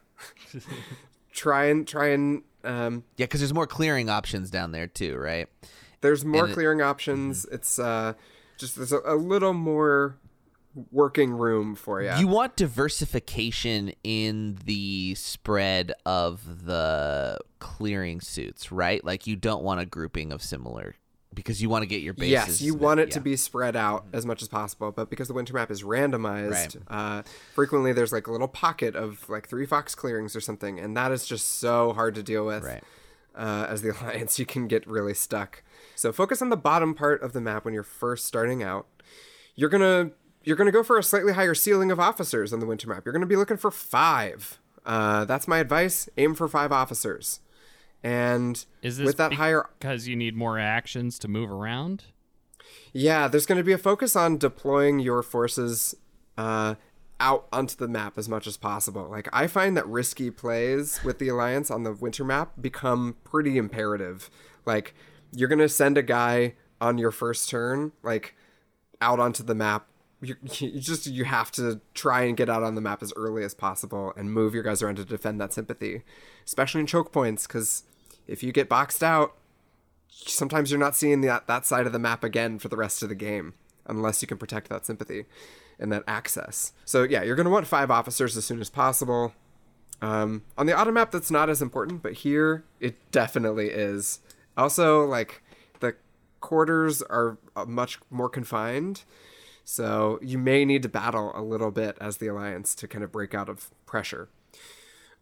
try 1.32 1.66
and 1.66 1.86
try 1.86 2.08
and 2.08 2.42
um, 2.64 3.04
Yeah, 3.16 3.26
because 3.26 3.40
there's 3.40 3.54
more 3.54 3.66
clearing 3.66 4.10
options 4.10 4.50
down 4.50 4.72
there 4.72 4.86
too, 4.86 5.16
right? 5.16 5.48
There's 6.00 6.24
more 6.24 6.44
And 6.44 6.50
it- 6.50 6.54
clearing 6.54 6.80
options. 6.82 7.44
It's 7.46 7.78
uh, 7.78 8.14
just 8.58 8.76
there's 8.76 8.92
a, 8.92 9.00
a 9.04 9.16
little 9.16 9.52
more 9.54 10.16
working 10.92 11.32
room 11.32 11.74
for 11.74 12.02
you. 12.02 12.12
You 12.18 12.28
want 12.28 12.54
diversification 12.56 13.92
in 14.04 14.58
the 14.64 15.14
spread 15.16 15.92
of 16.06 16.66
the 16.66 17.38
clearing 17.58 18.20
suits, 18.20 18.70
right? 18.70 19.04
Like 19.04 19.26
you 19.26 19.36
don't 19.36 19.62
want 19.64 19.80
a 19.80 19.86
grouping 19.86 20.32
of 20.32 20.42
similar 20.42 20.94
because 21.34 21.60
you 21.62 21.68
want 21.68 21.82
to 21.82 21.86
get 21.86 22.02
your 22.02 22.14
bases. 22.14 22.30
Yes, 22.30 22.62
you 22.62 22.74
want 22.74 23.00
it 23.00 23.08
yeah. 23.08 23.14
to 23.14 23.20
be 23.20 23.36
spread 23.36 23.76
out 23.76 24.06
as 24.12 24.24
much 24.26 24.42
as 24.42 24.48
possible, 24.48 24.92
but 24.92 25.10
because 25.10 25.28
the 25.28 25.34
winter 25.34 25.52
map 25.54 25.70
is 25.70 25.82
randomized, 25.82 26.50
Right. 26.50 26.76
uh, 26.88 27.22
frequently 27.54 27.92
there's 27.92 28.12
like 28.12 28.26
a 28.26 28.32
little 28.32 28.48
pocket 28.48 28.96
of 28.96 29.28
like 29.28 29.48
three 29.48 29.66
fox 29.66 29.94
clearings 29.94 30.34
or 30.34 30.40
something, 30.40 30.78
and 30.78 30.96
that 30.96 31.12
is 31.12 31.26
just 31.26 31.58
so 31.58 31.92
hard 31.92 32.14
to 32.16 32.22
deal 32.22 32.44
with. 32.46 32.64
Right. 32.64 32.82
Uh, 33.34 33.66
as 33.68 33.82
the 33.82 33.90
alliance, 34.00 34.38
you 34.38 34.46
can 34.46 34.66
get 34.68 34.86
really 34.86 35.14
stuck. 35.14 35.62
So 35.98 36.12
focus 36.12 36.40
on 36.40 36.48
the 36.48 36.56
bottom 36.56 36.94
part 36.94 37.22
of 37.22 37.32
the 37.32 37.40
map 37.40 37.64
when 37.64 37.74
you're 37.74 37.82
first 37.82 38.26
starting 38.26 38.62
out. 38.62 38.86
You're 39.54 39.68
gonna 39.68 40.12
you're 40.44 40.56
gonna 40.56 40.72
go 40.72 40.82
for 40.82 40.96
a 40.96 41.02
slightly 41.02 41.32
higher 41.32 41.54
ceiling 41.54 41.90
of 41.90 41.98
officers 41.98 42.52
on 42.52 42.60
the 42.60 42.66
winter 42.66 42.88
map. 42.88 43.04
You're 43.04 43.12
gonna 43.12 43.26
be 43.26 43.36
looking 43.36 43.56
for 43.56 43.70
five. 43.70 44.60
Uh, 44.86 45.24
that's 45.24 45.48
my 45.48 45.58
advice. 45.58 46.08
Aim 46.16 46.34
for 46.34 46.48
five 46.48 46.72
officers, 46.72 47.40
and 48.02 48.64
Is 48.80 48.98
this 48.98 49.06
with 49.06 49.16
that 49.16 49.34
higher 49.34 49.68
because 49.78 50.06
you 50.08 50.16
need 50.16 50.36
more 50.36 50.58
actions 50.58 51.18
to 51.18 51.28
move 51.28 51.50
around? 51.50 52.04
Yeah, 52.92 53.28
there's 53.28 53.46
going 53.46 53.58
to 53.58 53.64
be 53.64 53.72
a 53.72 53.78
focus 53.78 54.16
on 54.16 54.38
deploying 54.38 54.98
your 54.98 55.22
forces 55.22 55.94
uh, 56.36 56.76
out 57.20 57.46
onto 57.52 57.76
the 57.76 57.88
map 57.88 58.16
as 58.16 58.28
much 58.28 58.46
as 58.46 58.56
possible. 58.56 59.08
Like, 59.08 59.28
I 59.32 59.46
find 59.46 59.76
that 59.76 59.86
risky 59.86 60.30
plays 60.30 61.02
with 61.04 61.18
the 61.18 61.28
Alliance 61.28 61.70
on 61.70 61.82
the 61.82 61.92
winter 61.92 62.24
map 62.24 62.52
become 62.60 63.16
pretty 63.24 63.58
imperative. 63.58 64.30
Like, 64.64 64.94
you're 65.32 65.48
to 65.48 65.68
send 65.68 65.98
a 65.98 66.02
guy 66.02 66.54
on 66.80 66.98
your 66.98 67.10
first 67.10 67.48
turn, 67.48 67.92
like, 68.02 68.34
out 69.00 69.20
onto 69.20 69.42
the 69.42 69.54
map. 69.54 69.86
You, 70.20 70.36
you 70.58 70.80
just 70.80 71.06
you 71.06 71.24
have 71.24 71.50
to 71.52 71.80
try 71.94 72.22
and 72.22 72.36
get 72.36 72.48
out 72.48 72.62
on 72.62 72.74
the 72.74 72.80
map 72.80 73.02
as 73.02 73.12
early 73.16 73.44
as 73.44 73.54
possible 73.54 74.12
and 74.16 74.32
move 74.32 74.54
your 74.54 74.62
guys 74.62 74.82
around 74.82 74.96
to 74.96 75.04
defend 75.04 75.40
that 75.40 75.52
sympathy, 75.52 76.02
especially 76.44 76.80
in 76.80 76.86
choke 76.86 77.12
points. 77.12 77.46
Because 77.46 77.84
if 78.26 78.42
you 78.42 78.52
get 78.52 78.68
boxed 78.68 79.02
out, 79.02 79.34
sometimes 80.08 80.70
you're 80.70 80.80
not 80.80 80.96
seeing 80.96 81.20
that 81.22 81.46
that 81.46 81.66
side 81.66 81.86
of 81.86 81.92
the 81.92 81.98
map 81.98 82.24
again 82.24 82.58
for 82.58 82.68
the 82.68 82.76
rest 82.76 83.02
of 83.02 83.08
the 83.08 83.14
game 83.14 83.54
unless 83.86 84.20
you 84.22 84.28
can 84.28 84.38
protect 84.38 84.68
that 84.68 84.84
sympathy 84.86 85.24
and 85.78 85.90
that 85.92 86.04
access. 86.06 86.72
So 86.84 87.04
yeah, 87.04 87.22
you're 87.22 87.36
going 87.36 87.46
to 87.46 87.50
want 87.50 87.66
five 87.66 87.90
officers 87.90 88.36
as 88.36 88.44
soon 88.44 88.60
as 88.60 88.70
possible. 88.70 89.32
Um, 90.00 90.42
on 90.56 90.66
the 90.66 90.74
autumn 90.74 90.94
map, 90.94 91.10
that's 91.10 91.30
not 91.30 91.48
as 91.48 91.62
important, 91.62 92.02
but 92.02 92.12
here 92.12 92.64
it 92.80 92.96
definitely 93.10 93.68
is. 93.68 94.20
Also, 94.58 95.04
like 95.06 95.42
the 95.80 95.94
quarters 96.40 97.00
are 97.02 97.38
uh, 97.56 97.64
much 97.64 97.98
more 98.10 98.28
confined, 98.28 99.04
so 99.64 100.18
you 100.20 100.36
may 100.36 100.64
need 100.64 100.82
to 100.82 100.88
battle 100.88 101.32
a 101.34 101.40
little 101.42 101.70
bit 101.70 101.96
as 102.00 102.18
the 102.18 102.26
alliance 102.26 102.74
to 102.74 102.88
kind 102.88 103.02
of 103.04 103.10
break 103.12 103.34
out 103.34 103.48
of 103.48 103.70
pressure. 103.86 104.28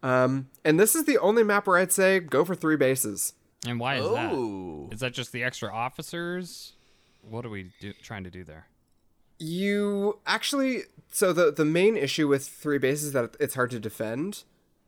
Um, 0.03 0.49
and 0.65 0.79
this 0.81 0.95
is 0.95 1.05
the 1.05 1.19
only 1.19 1.43
map 1.45 1.67
where 1.67 1.79
I'd 1.79 1.93
say 1.93 2.21
go 2.21 2.45
for 2.45 2.55
three 2.55 2.77
bases. 2.77 3.35
And 3.67 3.79
why 3.81 3.97
is 3.97 4.05
Oh. 4.07 4.87
that? 4.89 4.95
Is 4.95 5.01
that 5.01 5.13
just 5.13 5.33
the 5.33 5.43
extra 5.43 5.73
officers? 5.73 6.73
What 7.23 7.45
are 7.45 7.49
we 7.51 7.73
do, 7.81 7.93
trying 8.03 8.25
to 8.25 8.31
do 8.31 8.45
there? 8.45 8.69
You 9.39 10.19
actually 10.27 10.85
so 11.11 11.33
the 11.33 11.51
the 11.53 11.65
main 11.65 11.97
issue 11.97 12.27
with 12.29 12.47
three 12.49 12.79
bases 12.79 13.07
is 13.09 13.13
that 13.13 13.37
it's 13.41 13.55
hard 13.55 13.71
to 13.73 13.79
defend. 13.81 14.45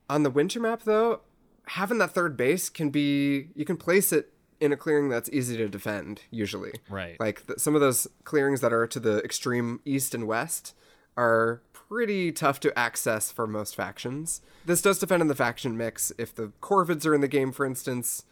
On 0.08 0.22
the 0.22 0.30
winter 0.30 0.58
map 0.60 0.82
though, 0.84 1.20
having 1.66 1.98
that 1.98 2.12
third 2.12 2.36
base 2.36 2.68
can 2.70 2.88
be 2.90 3.48
you 3.54 3.64
can 3.66 3.76
place 3.76 4.12
it 4.12 4.32
in 4.60 4.72
a 4.72 4.76
clearing 4.76 5.08
that's 5.08 5.30
easy 5.30 5.56
to 5.56 5.68
defend 5.68 6.22
usually. 6.30 6.72
Right. 6.88 7.18
Like 7.20 7.46
the, 7.46 7.58
some 7.58 7.74
of 7.74 7.80
those 7.80 8.06
clearings 8.24 8.60
that 8.60 8.72
are 8.72 8.86
to 8.86 9.00
the 9.00 9.18
extreme 9.18 9.80
east 9.84 10.14
and 10.14 10.26
west 10.26 10.74
are 11.16 11.62
pretty 11.72 12.32
tough 12.32 12.60
to 12.60 12.78
access 12.78 13.32
for 13.32 13.46
most 13.46 13.74
factions. 13.74 14.40
This 14.66 14.82
does 14.82 14.98
depend 14.98 15.22
on 15.22 15.28
the 15.28 15.34
faction 15.34 15.76
mix. 15.76 16.12
If 16.18 16.34
the 16.34 16.52
Corvids 16.60 17.06
are 17.06 17.14
in 17.14 17.20
the 17.20 17.28
game, 17.28 17.52
for 17.52 17.64
instance, 17.64 18.24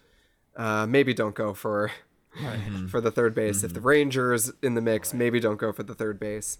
uh, 0.56 0.86
maybe 0.86 1.14
don't 1.14 1.34
go 1.34 1.54
for 1.54 1.90
for 2.90 3.00
the 3.00 3.10
third 3.10 3.34
base. 3.34 3.62
If 3.62 3.72
the 3.72 3.80
Rangers 3.80 4.52
in 4.62 4.74
the 4.74 4.82
mix, 4.82 5.14
maybe 5.14 5.40
don't 5.40 5.56
go 5.56 5.72
for 5.72 5.82
the 5.82 5.94
third 5.94 6.20
base. 6.20 6.58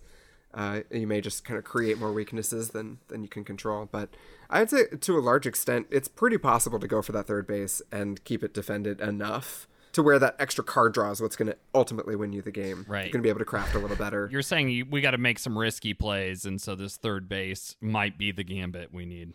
Uh, 0.54 0.80
you 0.90 1.06
may 1.06 1.20
just 1.20 1.44
kind 1.44 1.58
of 1.58 1.64
create 1.64 1.98
more 1.98 2.12
weaknesses 2.12 2.70
than 2.70 2.98
than 3.08 3.22
you 3.22 3.28
can 3.28 3.44
control. 3.44 3.88
But 3.90 4.10
I'd 4.48 4.70
say 4.70 4.86
to 4.86 5.18
a 5.18 5.20
large 5.20 5.46
extent, 5.46 5.86
it's 5.90 6.08
pretty 6.08 6.38
possible 6.38 6.78
to 6.78 6.86
go 6.86 7.02
for 7.02 7.12
that 7.12 7.26
third 7.26 7.46
base 7.46 7.82
and 7.92 8.22
keep 8.24 8.42
it 8.42 8.54
defended 8.54 9.00
enough 9.00 9.68
to 9.92 10.02
where 10.02 10.18
that 10.18 10.36
extra 10.38 10.62
card 10.62 10.92
draw 10.94 11.10
is 11.10 11.20
what's 11.22 11.36
going 11.36 11.48
to 11.48 11.56
ultimately 11.74 12.16
win 12.16 12.32
you 12.32 12.42
the 12.42 12.50
game. 12.50 12.84
Right. 12.86 13.04
You're 13.04 13.12
going 13.12 13.22
to 13.22 13.26
be 13.26 13.28
able 13.30 13.38
to 13.38 13.44
craft 13.46 13.74
a 13.74 13.78
little 13.78 13.96
better. 13.96 14.28
You're 14.30 14.42
saying 14.42 14.68
you, 14.68 14.84
we 14.84 15.00
got 15.00 15.12
to 15.12 15.18
make 15.18 15.38
some 15.38 15.56
risky 15.56 15.94
plays, 15.94 16.44
and 16.44 16.60
so 16.60 16.74
this 16.74 16.96
third 16.96 17.28
base 17.28 17.76
might 17.80 18.18
be 18.18 18.30
the 18.30 18.44
gambit 18.44 18.92
we 18.92 19.06
need. 19.06 19.32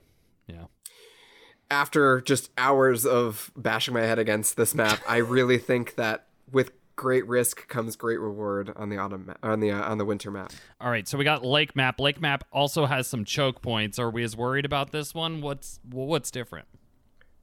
Yeah. 0.48 0.66
after 1.70 2.20
just 2.22 2.52
hours 2.58 3.06
of 3.06 3.52
bashing 3.56 3.94
my 3.94 4.02
head 4.02 4.20
against 4.20 4.58
this 4.58 4.76
map, 4.76 5.00
I 5.08 5.18
really 5.18 5.58
think 5.58 5.96
that 5.96 6.28
with 6.52 6.72
great 6.96 7.28
risk 7.28 7.68
comes 7.68 7.96
great 7.96 8.20
reward 8.20 8.72
on 8.76 8.90
the 8.90 8.98
autumn 8.98 9.26
ma- 9.28 9.50
on 9.50 9.60
the 9.60 9.72
uh, 9.72 9.90
on 9.90 9.98
the 9.98 10.06
winter 10.06 10.32
map. 10.32 10.54
All 10.80 10.92
right, 10.92 11.08
so 11.08 11.18
we 11.18 11.24
got 11.24 11.46
Lake 11.46 11.76
Map. 11.76 12.00
Lake 12.00 12.22
Map 12.22 12.44
also 12.52 12.86
has 12.86 13.08
some 13.08 13.26
choke 13.26 13.62
points. 13.62 14.00
Are 14.00 14.10
we 14.10 14.24
as 14.24 14.36
worried 14.36 14.66
about 14.66 14.92
this 14.92 15.14
one? 15.14 15.42
What's 15.42 15.80
what's 15.90 16.32
different? 16.32 16.68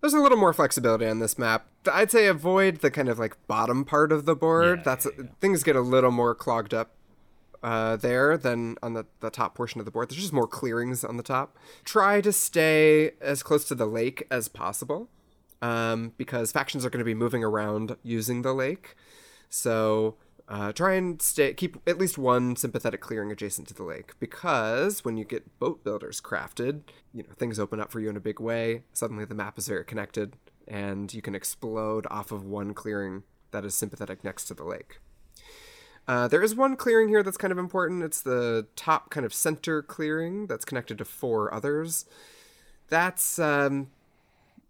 There's 0.00 0.14
a 0.14 0.20
little 0.20 0.38
more 0.38 0.52
flexibility 0.52 1.06
on 1.06 1.18
this 1.18 1.38
map. 1.38 1.66
I'd 1.92 2.12
say 2.12 2.26
avoid 2.26 2.82
the 2.82 2.90
kind 2.90 3.08
of 3.08 3.18
like 3.18 3.36
bottom 3.48 3.84
part 3.84 4.12
of 4.12 4.26
the 4.26 4.36
board. 4.36 4.78
Yeah, 4.78 4.82
That's 4.84 5.06
yeah, 5.06 5.24
things 5.40 5.62
get 5.62 5.74
a 5.74 5.80
little 5.80 6.12
more 6.12 6.36
clogged 6.36 6.72
up 6.72 6.92
uh, 7.62 7.96
there 7.96 8.36
than 8.36 8.76
on 8.82 8.94
the, 8.94 9.06
the 9.20 9.30
top 9.30 9.54
portion 9.54 9.80
of 9.80 9.84
the 9.84 9.90
board. 9.90 10.08
There's 10.08 10.20
just 10.20 10.32
more 10.32 10.46
clearings 10.46 11.04
on 11.04 11.16
the 11.16 11.22
top. 11.22 11.56
Try 11.84 12.20
to 12.20 12.32
stay 12.32 13.12
as 13.20 13.42
close 13.42 13.64
to 13.66 13.74
the 13.74 13.86
lake 13.86 14.24
as 14.30 14.46
possible 14.46 15.08
um, 15.62 16.12
because 16.16 16.52
factions 16.52 16.84
are 16.84 16.90
going 16.90 17.00
to 17.00 17.04
be 17.04 17.14
moving 17.14 17.42
around 17.42 17.96
using 18.02 18.42
the 18.42 18.52
lake. 18.52 18.94
So 19.48 20.16
uh, 20.48 20.72
try 20.72 20.94
and 20.94 21.20
stay 21.20 21.52
keep 21.52 21.76
at 21.86 21.98
least 21.98 22.16
one 22.16 22.56
sympathetic 22.56 23.00
clearing 23.00 23.30
adjacent 23.30 23.68
to 23.68 23.74
the 23.74 23.82
lake 23.82 24.12
because 24.18 25.04
when 25.04 25.16
you 25.16 25.24
get 25.24 25.58
boat 25.58 25.84
builders 25.84 26.20
crafted, 26.20 26.82
you 27.12 27.22
know 27.22 27.34
things 27.36 27.58
open 27.58 27.80
up 27.80 27.90
for 27.90 28.00
you 28.00 28.08
in 28.08 28.16
a 28.16 28.20
big 28.20 28.40
way. 28.40 28.84
Suddenly 28.92 29.24
the 29.26 29.34
map 29.34 29.58
is 29.58 29.68
very 29.68 29.84
connected, 29.84 30.36
and 30.66 31.12
you 31.12 31.22
can 31.22 31.34
explode 31.34 32.06
off 32.10 32.32
of 32.32 32.44
one 32.44 32.72
clearing 32.74 33.24
that 33.50 33.64
is 33.64 33.74
sympathetic 33.74 34.24
next 34.24 34.44
to 34.44 34.54
the 34.54 34.64
lake. 34.64 35.00
Uh, 36.06 36.26
there 36.26 36.42
is 36.42 36.54
one 36.54 36.74
clearing 36.74 37.08
here 37.08 37.22
that's 37.22 37.36
kind 37.36 37.52
of 37.52 37.58
important. 37.58 38.02
It's 38.02 38.22
the 38.22 38.66
top 38.76 39.10
kind 39.10 39.26
of 39.26 39.34
center 39.34 39.82
clearing 39.82 40.46
that's 40.46 40.64
connected 40.64 40.96
to 40.98 41.04
four 41.04 41.52
others. 41.52 42.06
That's 42.88 43.38
um, 43.38 43.88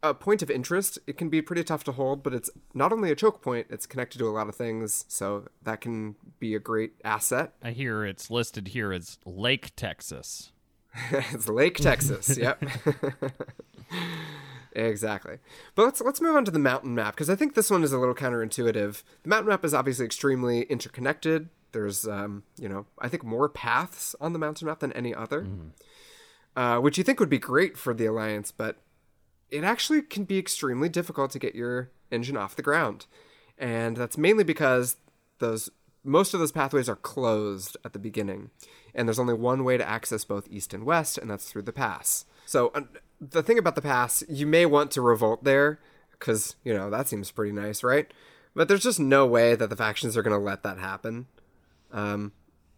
a 0.02 0.14
point 0.14 0.42
of 0.42 0.50
interest. 0.50 0.98
It 1.06 1.16
can 1.16 1.28
be 1.28 1.42
pretty 1.42 1.64
tough 1.64 1.84
to 1.84 1.92
hold, 1.92 2.22
but 2.22 2.34
it's 2.34 2.50
not 2.74 2.92
only 2.92 3.10
a 3.10 3.16
choke 3.16 3.42
point, 3.42 3.66
it's 3.70 3.86
connected 3.86 4.18
to 4.18 4.28
a 4.28 4.30
lot 4.30 4.48
of 4.48 4.54
things, 4.54 5.04
so 5.08 5.48
that 5.62 5.80
can 5.80 6.16
be 6.38 6.54
a 6.54 6.60
great 6.60 6.92
asset. 7.04 7.52
I 7.62 7.70
hear 7.70 8.04
it's 8.04 8.30
listed 8.30 8.68
here 8.68 8.92
as 8.92 9.18
Lake 9.24 9.72
Texas. 9.76 10.52
it's 11.10 11.48
Lake 11.48 11.76
Texas. 11.76 12.36
yep. 12.36 12.62
exactly. 14.72 15.38
But 15.74 15.84
let's 15.84 16.00
let's 16.00 16.20
move 16.20 16.36
on 16.36 16.44
to 16.44 16.50
the 16.50 16.58
mountain 16.58 16.94
map 16.94 17.14
because 17.14 17.30
I 17.30 17.36
think 17.36 17.54
this 17.54 17.70
one 17.70 17.82
is 17.82 17.92
a 17.92 17.98
little 17.98 18.14
counterintuitive. 18.14 19.02
The 19.22 19.28
mountain 19.28 19.48
map 19.48 19.64
is 19.64 19.74
obviously 19.74 20.06
extremely 20.06 20.62
interconnected. 20.62 21.48
There's 21.72 22.06
um, 22.06 22.44
you 22.56 22.68
know, 22.68 22.86
I 22.98 23.08
think 23.08 23.24
more 23.24 23.48
paths 23.48 24.14
on 24.20 24.32
the 24.32 24.38
mountain 24.38 24.66
map 24.66 24.80
than 24.80 24.92
any 24.92 25.14
other. 25.14 25.46
Uh, 26.56 26.80
which 26.80 26.98
you 26.98 27.04
think 27.04 27.20
would 27.20 27.28
be 27.28 27.38
great 27.38 27.76
for 27.76 27.94
the 27.94 28.04
alliance, 28.04 28.50
but 28.50 28.78
it 29.50 29.64
actually 29.64 30.02
can 30.02 30.24
be 30.24 30.38
extremely 30.38 30.88
difficult 30.88 31.30
to 31.32 31.38
get 31.38 31.54
your 31.54 31.90
engine 32.10 32.36
off 32.36 32.56
the 32.56 32.62
ground. 32.62 33.06
And 33.56 33.96
that's 33.96 34.18
mainly 34.18 34.44
because 34.44 34.96
those 35.38 35.70
most 36.04 36.32
of 36.32 36.40
those 36.40 36.52
pathways 36.52 36.88
are 36.88 36.96
closed 36.96 37.76
at 37.84 37.92
the 37.92 37.98
beginning. 37.98 38.50
And 38.94 39.06
there's 39.06 39.18
only 39.18 39.34
one 39.34 39.64
way 39.64 39.76
to 39.76 39.88
access 39.88 40.24
both 40.24 40.48
east 40.50 40.72
and 40.72 40.84
west, 40.84 41.18
and 41.18 41.30
that's 41.30 41.50
through 41.50 41.62
the 41.62 41.72
pass. 41.72 42.24
So 42.46 42.68
uh, 42.74 42.82
the 43.20 43.42
thing 43.42 43.58
about 43.58 43.74
the 43.74 43.82
pass, 43.82 44.22
you 44.28 44.46
may 44.46 44.64
want 44.64 44.90
to 44.92 45.02
revolt 45.02 45.44
there 45.44 45.80
cuz, 46.18 46.56
you 46.64 46.74
know, 46.74 46.90
that 46.90 47.08
seems 47.08 47.30
pretty 47.30 47.52
nice, 47.52 47.84
right? 47.84 48.12
But 48.54 48.68
there's 48.68 48.82
just 48.82 48.98
no 48.98 49.26
way 49.26 49.54
that 49.54 49.70
the 49.70 49.76
factions 49.76 50.16
are 50.16 50.22
going 50.22 50.38
to 50.38 50.44
let 50.44 50.62
that 50.62 50.78
happen. 50.78 51.26
Um 51.92 52.32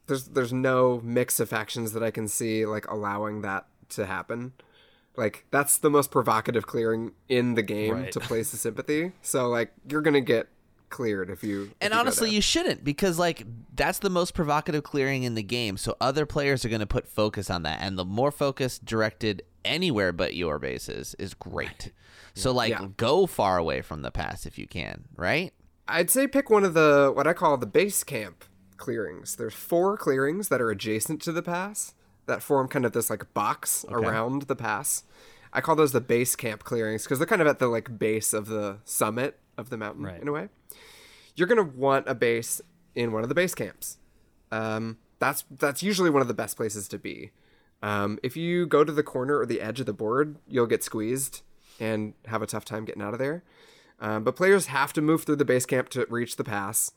there's 0.06 0.24
there's 0.24 0.52
no 0.52 1.00
mix 1.04 1.38
of 1.40 1.48
factions 1.48 1.92
that 1.92 2.02
I 2.02 2.10
can 2.10 2.26
see 2.26 2.66
like 2.66 2.86
allowing 2.88 3.42
that 3.42 3.66
to 3.90 4.06
happen. 4.06 4.52
Like 5.20 5.44
that's 5.50 5.78
the 5.78 5.90
most 5.90 6.10
provocative 6.10 6.66
clearing 6.66 7.12
in 7.28 7.54
the 7.54 7.62
game 7.62 7.94
Right. 7.94 8.12
to 8.12 8.20
place 8.20 8.50
the 8.50 8.56
sympathy. 8.56 9.12
So 9.22 9.48
like 9.48 9.72
you're 9.88 10.00
gonna 10.02 10.20
get 10.22 10.48
cleared 10.88 11.30
if 11.30 11.44
you. 11.44 11.64
if 11.64 11.70
And 11.82 11.92
you 11.94 12.00
honestly, 12.00 12.30
you 12.30 12.40
shouldn't 12.40 12.82
because 12.82 13.18
like 13.18 13.44
that's 13.76 14.00
the 14.00 14.10
most 14.10 14.34
provocative 14.34 14.82
clearing 14.82 15.22
in 15.22 15.34
the 15.36 15.42
game. 15.42 15.76
So 15.76 15.96
other 16.00 16.26
players 16.26 16.64
are 16.64 16.68
going 16.68 16.80
to 16.80 16.86
put 16.86 17.06
focus 17.06 17.48
on 17.50 17.62
that, 17.62 17.78
and 17.80 17.96
the 17.96 18.04
more 18.04 18.32
focus 18.32 18.78
directed 18.80 19.42
anywhere 19.64 20.10
but 20.12 20.34
your 20.34 20.58
bases 20.58 21.14
is 21.18 21.34
great. 21.34 21.92
So 22.34 22.50
like 22.50 22.70
Yeah. 22.70 22.88
go 22.96 23.26
far 23.26 23.58
away 23.58 23.82
from 23.82 24.02
the 24.02 24.10
pass 24.10 24.46
if 24.46 24.58
you 24.58 24.66
can, 24.66 25.04
right? 25.16 25.52
I'd 25.86 26.10
say 26.10 26.26
pick 26.26 26.48
one 26.50 26.64
of 26.64 26.74
the 26.74 27.12
what 27.14 27.26
I 27.26 27.34
call 27.34 27.56
the 27.56 27.66
base 27.66 28.02
camp 28.02 28.44
clearings. 28.78 29.36
There's 29.36 29.54
four 29.54 29.96
clearings 29.96 30.48
that 30.48 30.60
are 30.60 30.70
adjacent 30.70 31.20
to 31.22 31.32
the 31.32 31.42
pass 31.42 31.94
that 32.30 32.42
form 32.42 32.66
kind 32.68 32.84
of 32.86 32.92
this 32.92 33.10
like 33.10 33.32
box 33.34 33.84
around 33.88 34.42
the 34.42 34.56
pass. 34.56 35.04
I 35.52 35.60
call 35.60 35.76
those 35.76 35.92
the 35.92 36.00
base 36.00 36.34
camp 36.36 36.64
clearings 36.64 37.02
because 37.04 37.18
they're 37.18 37.26
kind 37.26 37.42
of 37.42 37.48
at 37.48 37.58
the 37.58 37.66
like 37.68 37.98
base 37.98 38.32
of 38.32 38.46
the 38.46 38.78
summit 38.84 39.38
of 39.58 39.68
the 39.68 39.76
mountain 39.76 40.04
Right. 40.04 40.20
in 40.22 40.28
a 40.28 40.32
way. 40.32 40.48
you're 41.36 41.46
gonna 41.48 41.62
want 41.62 42.08
a 42.08 42.14
base 42.14 42.60
in 42.94 43.12
one 43.12 43.22
of 43.22 43.28
the 43.28 43.34
base 43.34 43.54
camps. 43.54 43.98
Um, 44.50 44.98
that's 45.18 45.44
that's 45.50 45.82
usually 45.82 46.10
one 46.10 46.22
of 46.22 46.28
the 46.28 46.34
best 46.34 46.56
places 46.56 46.88
to 46.88 46.98
be. 46.98 47.30
Um, 47.82 48.18
if 48.22 48.36
you 48.36 48.66
go 48.66 48.84
to 48.84 48.92
the 48.92 49.02
corner 49.02 49.38
or 49.38 49.46
the 49.46 49.60
edge 49.60 49.80
of 49.80 49.86
the 49.86 49.92
board, 49.92 50.36
you'll 50.46 50.66
get 50.66 50.82
squeezed 50.84 51.42
and 51.78 52.12
have 52.26 52.42
a 52.42 52.46
tough 52.46 52.64
time 52.64 52.84
getting 52.84 53.00
out 53.02 53.12
of 53.14 53.18
there. 53.18 53.42
Um, 54.00 54.22
but 54.24 54.36
players 54.36 54.66
have 54.66 54.92
to 54.94 55.00
move 55.02 55.24
through 55.24 55.36
the 55.36 55.44
base 55.44 55.64
camp 55.66 55.88
to 55.90 56.06
reach 56.10 56.36
the 56.36 56.44
pass, 56.44 56.92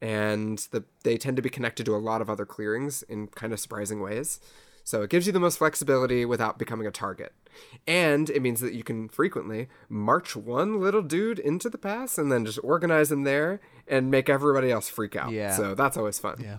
and 0.00 0.58
the, 0.70 0.84
they 1.02 1.16
tend 1.16 1.36
to 1.36 1.42
be 1.42 1.48
connected 1.50 1.84
to 1.86 1.94
a 1.94 1.98
lot 1.98 2.20
of 2.22 2.28
other 2.30 2.46
clearings 2.46 3.02
in 3.04 3.26
kind 3.28 3.52
of 3.52 3.60
surprising 3.60 4.00
ways. 4.00 4.40
So 4.84 5.02
it 5.02 5.10
gives 5.10 5.26
you 5.26 5.32
the 5.32 5.40
most 5.40 5.56
flexibility 5.58 6.24
without 6.26 6.58
becoming 6.58 6.86
a 6.86 6.90
target. 6.90 7.32
And 7.86 8.28
it 8.28 8.42
means 8.42 8.60
that 8.60 8.74
you 8.74 8.84
can 8.84 9.08
frequently 9.08 9.68
march 9.88 10.36
one 10.36 10.78
little 10.80 11.00
dude 11.02 11.38
into 11.38 11.70
the 11.70 11.78
pass 11.78 12.18
and 12.18 12.30
then 12.30 12.44
just 12.44 12.58
organize 12.62 13.10
him 13.10 13.22
there 13.24 13.60
and 13.88 14.10
make 14.10 14.28
everybody 14.28 14.70
else 14.70 14.88
freak 14.90 15.16
out. 15.16 15.30
Yeah. 15.32 15.56
So 15.56 15.74
that's 15.74 15.96
always 15.96 16.18
fun. 16.18 16.36
Yeah. 16.42 16.58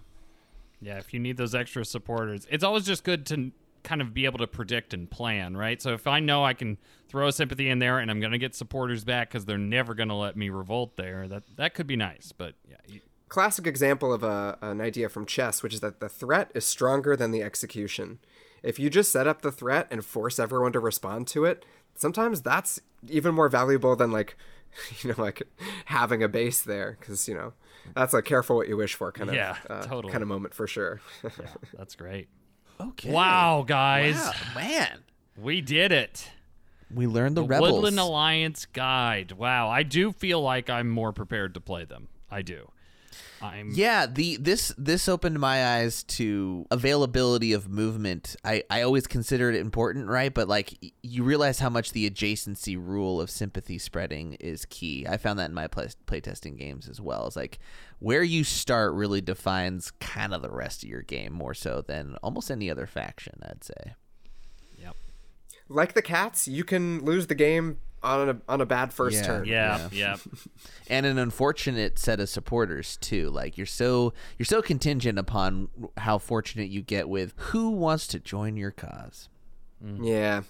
Yeah, 0.82 0.98
if 0.98 1.14
you 1.14 1.20
need 1.20 1.38
those 1.38 1.54
extra 1.56 1.86
supporters, 1.86 2.46
it's 2.50 2.64
always 2.64 2.84
just 2.86 3.04
good 3.04 3.26
to 3.28 3.52
kind 3.84 4.02
of 4.02 4.14
be 4.14 4.26
able 4.26 4.40
to 4.40 4.48
predict 4.48 4.94
and 4.96 5.10
plan, 5.10 5.56
right? 5.56 5.80
So 5.82 5.94
if 5.94 6.08
I 6.08 6.20
know 6.20 6.44
I 6.44 6.54
can 6.54 6.78
throw 7.08 7.28
a 7.28 7.32
sympathy 7.32 7.70
in 7.70 7.78
there 7.80 8.00
and 8.00 8.10
I'm 8.10 8.20
going 8.20 8.32
to 8.32 8.38
get 8.40 8.56
supporters 8.56 9.04
back 9.04 9.30
because 9.30 9.46
they're 9.46 9.58
never 9.60 9.94
going 9.94 10.10
to 10.10 10.16
let 10.16 10.36
me 10.36 10.50
revolt 10.50 10.98
there, 10.98 11.28
that 11.28 11.44
that 11.58 11.74
could 11.76 11.86
be 11.88 11.96
nice. 11.96 12.32
But 12.36 12.56
yeah, 12.68 12.78
you- 12.88 13.02
classic 13.30 13.66
example 13.68 14.14
of 14.14 14.24
a, 14.24 14.58
an 14.62 14.82
idea 14.82 15.10
from 15.10 15.26
chess, 15.26 15.64
which 15.64 15.74
is 15.74 15.80
that 15.82 16.00
the 16.00 16.10
threat 16.10 16.52
is 16.54 16.66
stronger 16.66 17.16
than 17.16 17.32
the 17.32 17.42
execution. 17.44 18.20
If 18.64 18.80
you 18.80 18.90
just 18.90 19.12
set 19.12 19.28
up 19.28 19.42
the 19.42 19.52
threat 19.52 19.88
and 19.92 20.04
force 20.04 20.40
everyone 20.40 20.72
to 20.74 20.80
respond 20.80 21.28
to 21.30 21.46
it, 21.46 21.66
sometimes 21.96 22.42
that's 22.42 22.80
even 23.10 23.36
more 23.36 23.50
valuable 23.50 23.96
than 23.96 24.12
like, 24.12 24.36
you 25.02 25.10
know, 25.10 25.22
like 25.22 25.44
having 25.86 26.24
a 26.24 26.28
base 26.28 26.62
there, 26.62 26.98
because 27.00 27.28
you 27.28 27.36
know 27.36 27.54
that's 27.94 28.14
a 28.14 28.22
careful 28.22 28.56
what 28.56 28.68
you 28.68 28.76
wish 28.78 28.96
for 28.96 29.12
kind 29.12 29.30
of 29.30 29.36
Yeah, 29.36 29.58
uh, 29.70 29.84
totally. 29.84 30.12
kind 30.12 30.22
of 30.24 30.28
moment 30.28 30.54
for 30.54 30.66
sure. 30.68 31.02
yeah, 31.24 31.30
that's 31.78 31.96
great. 31.96 32.28
Okay. 32.82 33.12
Wow, 33.12 33.64
guys, 33.66 34.16
Wow, 34.16 34.32
man. 34.56 35.04
we 35.38 35.62
did 35.62 35.92
it. 35.92 36.30
We 36.94 37.08
learned 37.08 37.38
the, 37.38 37.42
The 37.42 37.48
rebels. 37.48 37.72
Woodland 37.72 38.00
Alliance 38.00 38.66
Guide. 38.66 39.32
Wow, 39.34 39.70
I 39.70 39.84
do 39.84 40.12
feel 40.12 40.42
like 40.42 40.70
I'm 40.70 40.90
more 40.90 41.12
prepared 41.14 41.54
to 41.54 41.62
play 41.62 41.86
them. 41.86 42.10
I 42.30 42.42
do. 42.42 42.70
I'm 43.42 43.72
Yeah, 43.74 44.06
the 44.06 44.38
this 44.38 44.74
this 44.78 45.08
opened 45.08 45.40
my 45.40 45.78
eyes 45.78 46.04
to 46.04 46.66
availability 46.72 47.54
of 47.54 47.70
movement. 47.70 48.36
I 48.44 48.64
I 48.70 48.82
always 48.82 49.08
considered 49.08 49.56
it 49.56 49.62
important, 49.62 50.08
right? 50.08 50.34
But 50.34 50.48
like 50.48 50.78
you 51.02 51.24
realize 51.24 51.60
how 51.60 51.70
much 51.70 51.92
the 51.92 52.10
adjacency 52.10 52.76
rule 52.78 53.20
of 53.22 53.30
sympathy 53.30 53.78
spreading 53.78 54.34
is 54.36 54.66
key. 54.66 55.06
I 55.08 55.18
found 55.18 55.40
that 55.40 55.50
in 55.50 55.54
my 55.54 55.68
play, 55.68 55.90
playtesting 56.08 56.58
games 56.58 56.88
as 56.90 57.02
well. 57.02 57.28
It's 57.28 57.36
like 57.36 57.60
where 58.00 58.24
you 58.24 58.44
start 58.44 58.94
really 58.94 59.22
defines 59.22 59.92
kind 60.00 60.34
of 60.34 60.42
the 60.42 60.52
rest 60.52 60.84
of 60.84 60.90
your 60.90 61.02
game 61.02 61.34
more 61.34 61.54
so 61.54 61.84
than 61.86 62.16
almost 62.24 62.52
any 62.52 62.70
other 62.70 62.88
faction, 62.88 63.40
I'd 63.44 63.64
say. 63.64 63.96
Yep. 65.70 65.76
like 65.76 65.94
the 65.94 66.02
cats, 66.02 66.48
you 66.48 66.64
can 66.64 67.04
lose 67.04 67.28
the 67.28 67.36
game 67.36 67.80
on 68.04 68.30
a 68.30 68.38
on 68.48 68.62
a 68.62 68.66
bad 68.66 68.94
first 68.94 69.18
Yeah. 69.18 69.24
turn. 69.24 69.46
Yeah, 69.46 69.90
yeah. 69.92 70.18
and 70.90 71.06
an 71.06 71.18
unfortunate 71.18 71.98
set 71.98 72.20
of 72.20 72.30
supporters 72.30 72.98
too 72.98 73.30
like 73.32 73.58
you're 73.58 73.66
so 73.66 74.14
you're 74.38 74.46
so 74.46 74.62
contingent 74.62 75.18
upon 75.18 75.70
how 75.98 76.20
fortunate 76.20 76.70
you 76.70 76.82
get 76.82 77.10
with 77.10 77.34
who 77.38 77.72
wants 77.72 78.06
to 78.08 78.20
join 78.20 78.58
your 78.58 78.72
cause 78.72 79.28
mm-hmm. 79.84 80.04
Yeah. 80.04 80.44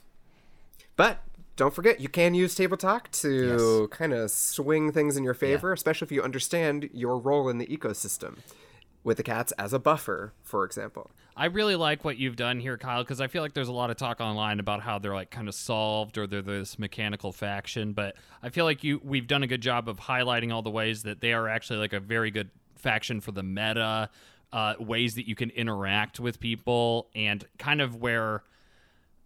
But 0.98 1.24
don't 1.56 1.74
forget, 1.74 2.02
you 2.02 2.10
can 2.10 2.34
use 2.34 2.54
Table 2.56 2.76
Talk 2.78 3.10
to 3.12 3.88
kind 3.92 4.12
of 4.14 4.30
swing 4.32 4.92
things 4.92 5.16
in 5.16 5.24
your 5.24 5.34
favor, 5.34 5.72
especially 5.72 6.06
if 6.06 6.12
you 6.12 6.22
understand 6.22 6.90
your 6.94 7.18
role 7.18 7.48
in 7.48 7.58
the 7.58 7.66
ecosystem. 7.68 8.38
With 9.06 9.18
the 9.18 9.24
cats 9.24 9.54
as 9.60 9.72
a 9.72 9.78
buffer, 9.78 10.34
for 10.42 10.66
example. 10.66 11.12
I 11.38 11.46
really 11.46 11.76
like 11.76 12.04
what 12.04 12.18
you've 12.18 12.36
done 12.36 12.60
here, 12.60 12.76
Kyle, 12.76 13.04
because 13.04 13.22
I 13.22 13.28
feel 13.28 13.44
like 13.44 13.54
there's 13.54 13.68
a 13.68 13.74
lot 13.74 13.92
of 13.92 13.98
talk 13.98 14.20
online 14.20 14.60
about 14.60 14.82
how 14.82 14.98
they're 14.98 15.14
like 15.14 15.30
kind 15.30 15.48
of 15.48 15.54
solved 15.54 16.18
or 16.18 16.26
they're 16.26 16.42
this 16.42 16.80
mechanical 16.80 17.32
faction. 17.32 17.94
But 17.94 18.16
I 18.42 18.50
feel 18.50 18.66
like 18.66 18.84
you 18.84 19.00
we've 19.04 19.28
done 19.28 19.44
a 19.44 19.48
good 19.48 19.62
job 19.62 19.88
of 19.88 20.00
highlighting 20.00 20.52
all 20.52 20.64
the 20.64 20.72
ways 20.72 21.04
that 21.04 21.22
they 21.22 21.34
are 21.34 21.48
actually 21.48 21.78
like 21.78 21.94
a 21.94 22.00
very 22.00 22.32
good 22.32 22.50
faction 22.78 23.22
for 23.22 23.32
the 23.32 23.44
meta, 23.44 24.10
uh, 24.52 24.74
ways 24.80 25.14
that 25.16 25.28
you 25.28 25.36
can 25.36 25.52
interact 25.52 26.20
with 26.20 26.40
people, 26.40 27.10
and 27.14 27.46
kind 27.60 27.82
of 27.82 27.96
where 27.98 28.44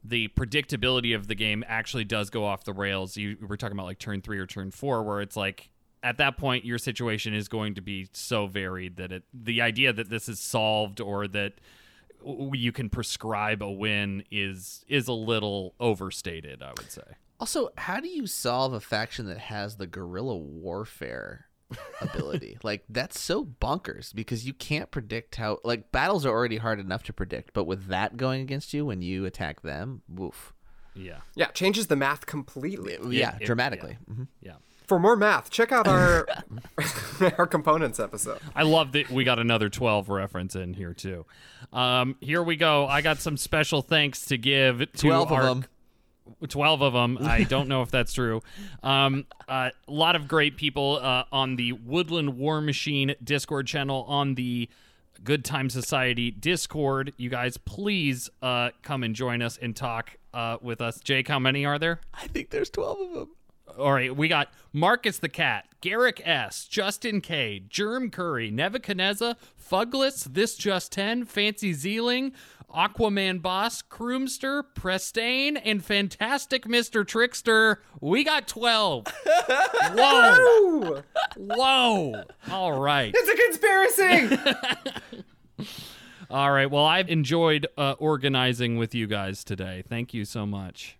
the 0.03 0.27
predictability 0.29 1.15
of 1.15 1.27
the 1.27 1.35
game 1.35 1.63
actually 1.67 2.03
does 2.03 2.29
go 2.29 2.43
off 2.43 2.65
the 2.65 2.73
rails. 2.73 3.15
You 3.15 3.37
were 3.39 3.55
talking 3.55 3.77
about 3.77 3.85
like 3.85 3.99
turn 3.99 4.21
three 4.21 4.39
or 4.39 4.45
turn 4.45 4.71
four, 4.71 5.03
where 5.03 5.21
it's 5.21 5.37
like 5.37 5.69
at 6.03 6.17
that 6.17 6.37
point 6.37 6.63
your 6.65 6.77
situation 6.77 7.33
is 7.33 7.47
going 7.47 7.75
to 7.75 7.81
be 7.81 8.07
so 8.13 8.47
varied 8.47 8.95
that 8.97 9.11
it 9.11 9.23
the 9.33 9.61
idea 9.61 9.91
that 9.93 10.09
this 10.09 10.29
is 10.29 10.39
solved 10.39 10.99
or 11.01 11.27
that 11.27 11.53
you 12.53 12.71
can 12.71 12.89
prescribe 12.89 13.61
a 13.63 13.71
win 13.71 14.23
is 14.31 14.83
is 14.87 15.07
a 15.07 15.13
little 15.13 15.73
overstated. 15.79 16.61
I 16.61 16.69
would 16.77 16.91
say. 16.91 17.03
also 17.39 17.69
how 17.77 17.99
do 17.99 18.09
you 18.09 18.27
solve 18.27 18.73
a 18.73 18.79
faction 18.81 19.25
that 19.27 19.37
has 19.37 19.77
the 19.77 19.87
guerrilla 19.87 20.35
warfare 20.37 21.45
ability 22.01 22.57
like 22.63 22.83
that's 22.89 23.19
so 23.19 23.45
bonkers 23.45 24.13
because 24.13 24.45
you 24.45 24.53
can't 24.53 24.89
predict 24.89 25.35
how 25.35 25.59
like 25.63 25.91
battles 25.91 26.25
are 26.25 26.29
already 26.31 26.57
hard 26.57 26.79
enough 26.79 27.03
to 27.03 27.13
predict 27.13 27.53
but 27.53 27.65
with 27.65 27.85
that 27.87 28.17
going 28.17 28.41
against 28.41 28.73
you 28.73 28.85
when 28.85 29.01
you 29.03 29.23
attack 29.25 29.61
them 29.61 30.01
woof 30.09 30.51
Yeah. 30.95 31.19
Yeah, 31.35 31.47
changes 31.51 31.85
the 31.87 31.95
math 31.95 32.25
completely. 32.25 32.97
yeah 33.15 33.37
it- 33.39 33.45
dramatically 33.45 33.97
Mhm. 34.11 34.27
Yeah. 34.41 34.55
For 34.89 34.97
more 34.97 35.15
math, 35.15 35.51
check 35.51 35.71
out 35.71 35.87
our 35.87 36.27
our 37.37 37.45
components 37.45 37.99
episode. 37.99 38.39
I 38.55 38.63
love 38.63 38.93
that 38.93 39.11
we 39.11 39.23
got 39.23 39.37
another 39.37 39.69
12 39.69 40.09
reference 40.09 40.55
in 40.55 40.73
here 40.73 40.95
too. 40.95 41.27
Um, 41.71 42.15
here 42.21 42.41
we 42.41 42.55
go. 42.55 42.87
I 42.87 43.01
got 43.01 43.19
some 43.19 43.37
special 43.37 43.83
thanks 43.83 44.25
to 44.25 44.37
give 44.39 44.79
to 44.79 44.87
12 44.87 45.31
of 45.31 45.43
them 45.43 45.65
12 46.47 46.81
of 46.81 46.93
them. 46.93 47.19
I 47.21 47.43
don't 47.53 47.67
know 47.67 47.83
if 47.83 47.91
that's 47.91 48.13
true. 48.13 48.41
Um, 48.81 49.27
uh, 49.47 49.69
a 49.87 49.91
lot 49.91 50.15
of 50.15 50.27
great 50.27 50.57
people 50.57 50.97
uh, 50.99 51.25
on 51.31 51.55
the 51.55 51.73
Woodland 51.73 52.35
War 52.35 52.59
Machine 52.59 53.13
Discord 53.23 53.67
channel, 53.67 54.05
on 54.07 54.33
the 54.33 54.69
Good 55.23 55.45
Time 55.45 55.69
Society 55.69 56.31
Discord. 56.31 57.13
You 57.15 57.29
guys, 57.29 57.57
please 57.57 58.27
uh, 58.41 58.71
come 58.81 59.03
and 59.03 59.13
join 59.13 59.43
us 59.43 59.55
and 59.61 59.75
talk 59.75 60.17
uh, 60.33 60.57
with 60.63 60.81
us. 60.81 60.99
Jake, 60.99 61.27
how 61.27 61.37
many 61.37 61.63
are 61.63 61.77
there? 61.77 62.01
i 62.11 62.25
think 62.25 62.49
there's 62.49 62.71
12 62.71 62.99
of 63.01 63.13
them 63.13 63.29
All 63.77 63.93
right, 63.93 64.15
we 64.15 64.27
got 64.27 64.49
Marcus 64.73 65.19
the 65.19 65.29
Cat, 65.29 65.65
Garrick 65.81 66.21
S, 66.25 66.65
Justin 66.65 67.21
K, 67.21 67.63
Germ 67.69 68.09
Curry, 68.09 68.51
Nebuchadnezzar, 68.51 69.35
Fugless, 69.57 70.23
This 70.25 70.55
Just 70.55 70.91
10, 70.91 71.25
Fancy 71.25 71.73
Zeeling, 71.73 72.33
Aquaman 72.73 73.41
Boss, 73.41 73.81
Croomster, 73.81 74.63
Prestane, 74.75 75.59
and 75.63 75.83
Fantastic 75.83 76.65
Mr. 76.65 77.05
Trickster. 77.05 77.81
We 77.99 78.23
got 78.23 78.47
12. 78.47 79.07
Whoa. 79.93 81.03
Whoa. 81.37 82.23
All 82.51 82.79
right. 82.79 83.13
it's 83.15 83.29
a 83.29 84.37
conspiracy! 84.37 84.53
All 86.29 86.51
right. 86.51 86.69
Well, 86.69 86.85
I've 86.85 87.09
enjoyed 87.09 87.65
uh, 87.75 87.95
organizing 87.97 88.77
with 88.77 88.93
you 88.93 89.07
guys 89.07 89.43
today. 89.43 89.83
Thank 89.87 90.13
you 90.13 90.25
so 90.25 90.45
much. 90.45 90.98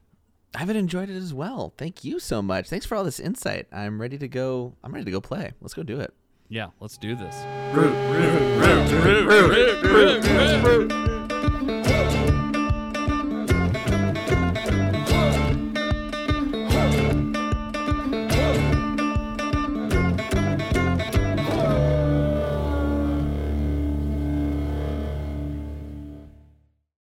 I've 0.56 0.70
enjoyed 0.70 1.10
it 1.10 1.16
as 1.16 1.34
well. 1.34 1.74
Thank 1.78 2.04
you 2.04 2.20
so 2.20 2.42
much. 2.42 2.70
Thanks 2.70 2.86
for 2.86 2.96
all 2.96 3.04
this 3.04 3.20
insight. 3.20 3.68
I'm 3.72 4.02
ready 4.02 4.18
to 4.18 4.28
go. 4.28 4.74
I'm 4.84 4.92
ready 4.92 5.06
to 5.06 5.12
go 5.12 5.22
play. 5.22 5.52
Let's 5.62 5.74
go 5.74 5.84
do 5.84 6.00
it. 6.00 6.14
Yeah, 6.48 6.70
let's 6.80 6.98
do 6.98 7.16
this. 7.16 7.36
root, 7.72 7.94
root, 8.10 8.58
root, 8.58 9.28
root, 9.28 9.84
root, 9.84 10.24
root, 10.24 10.92
root. 10.92 11.19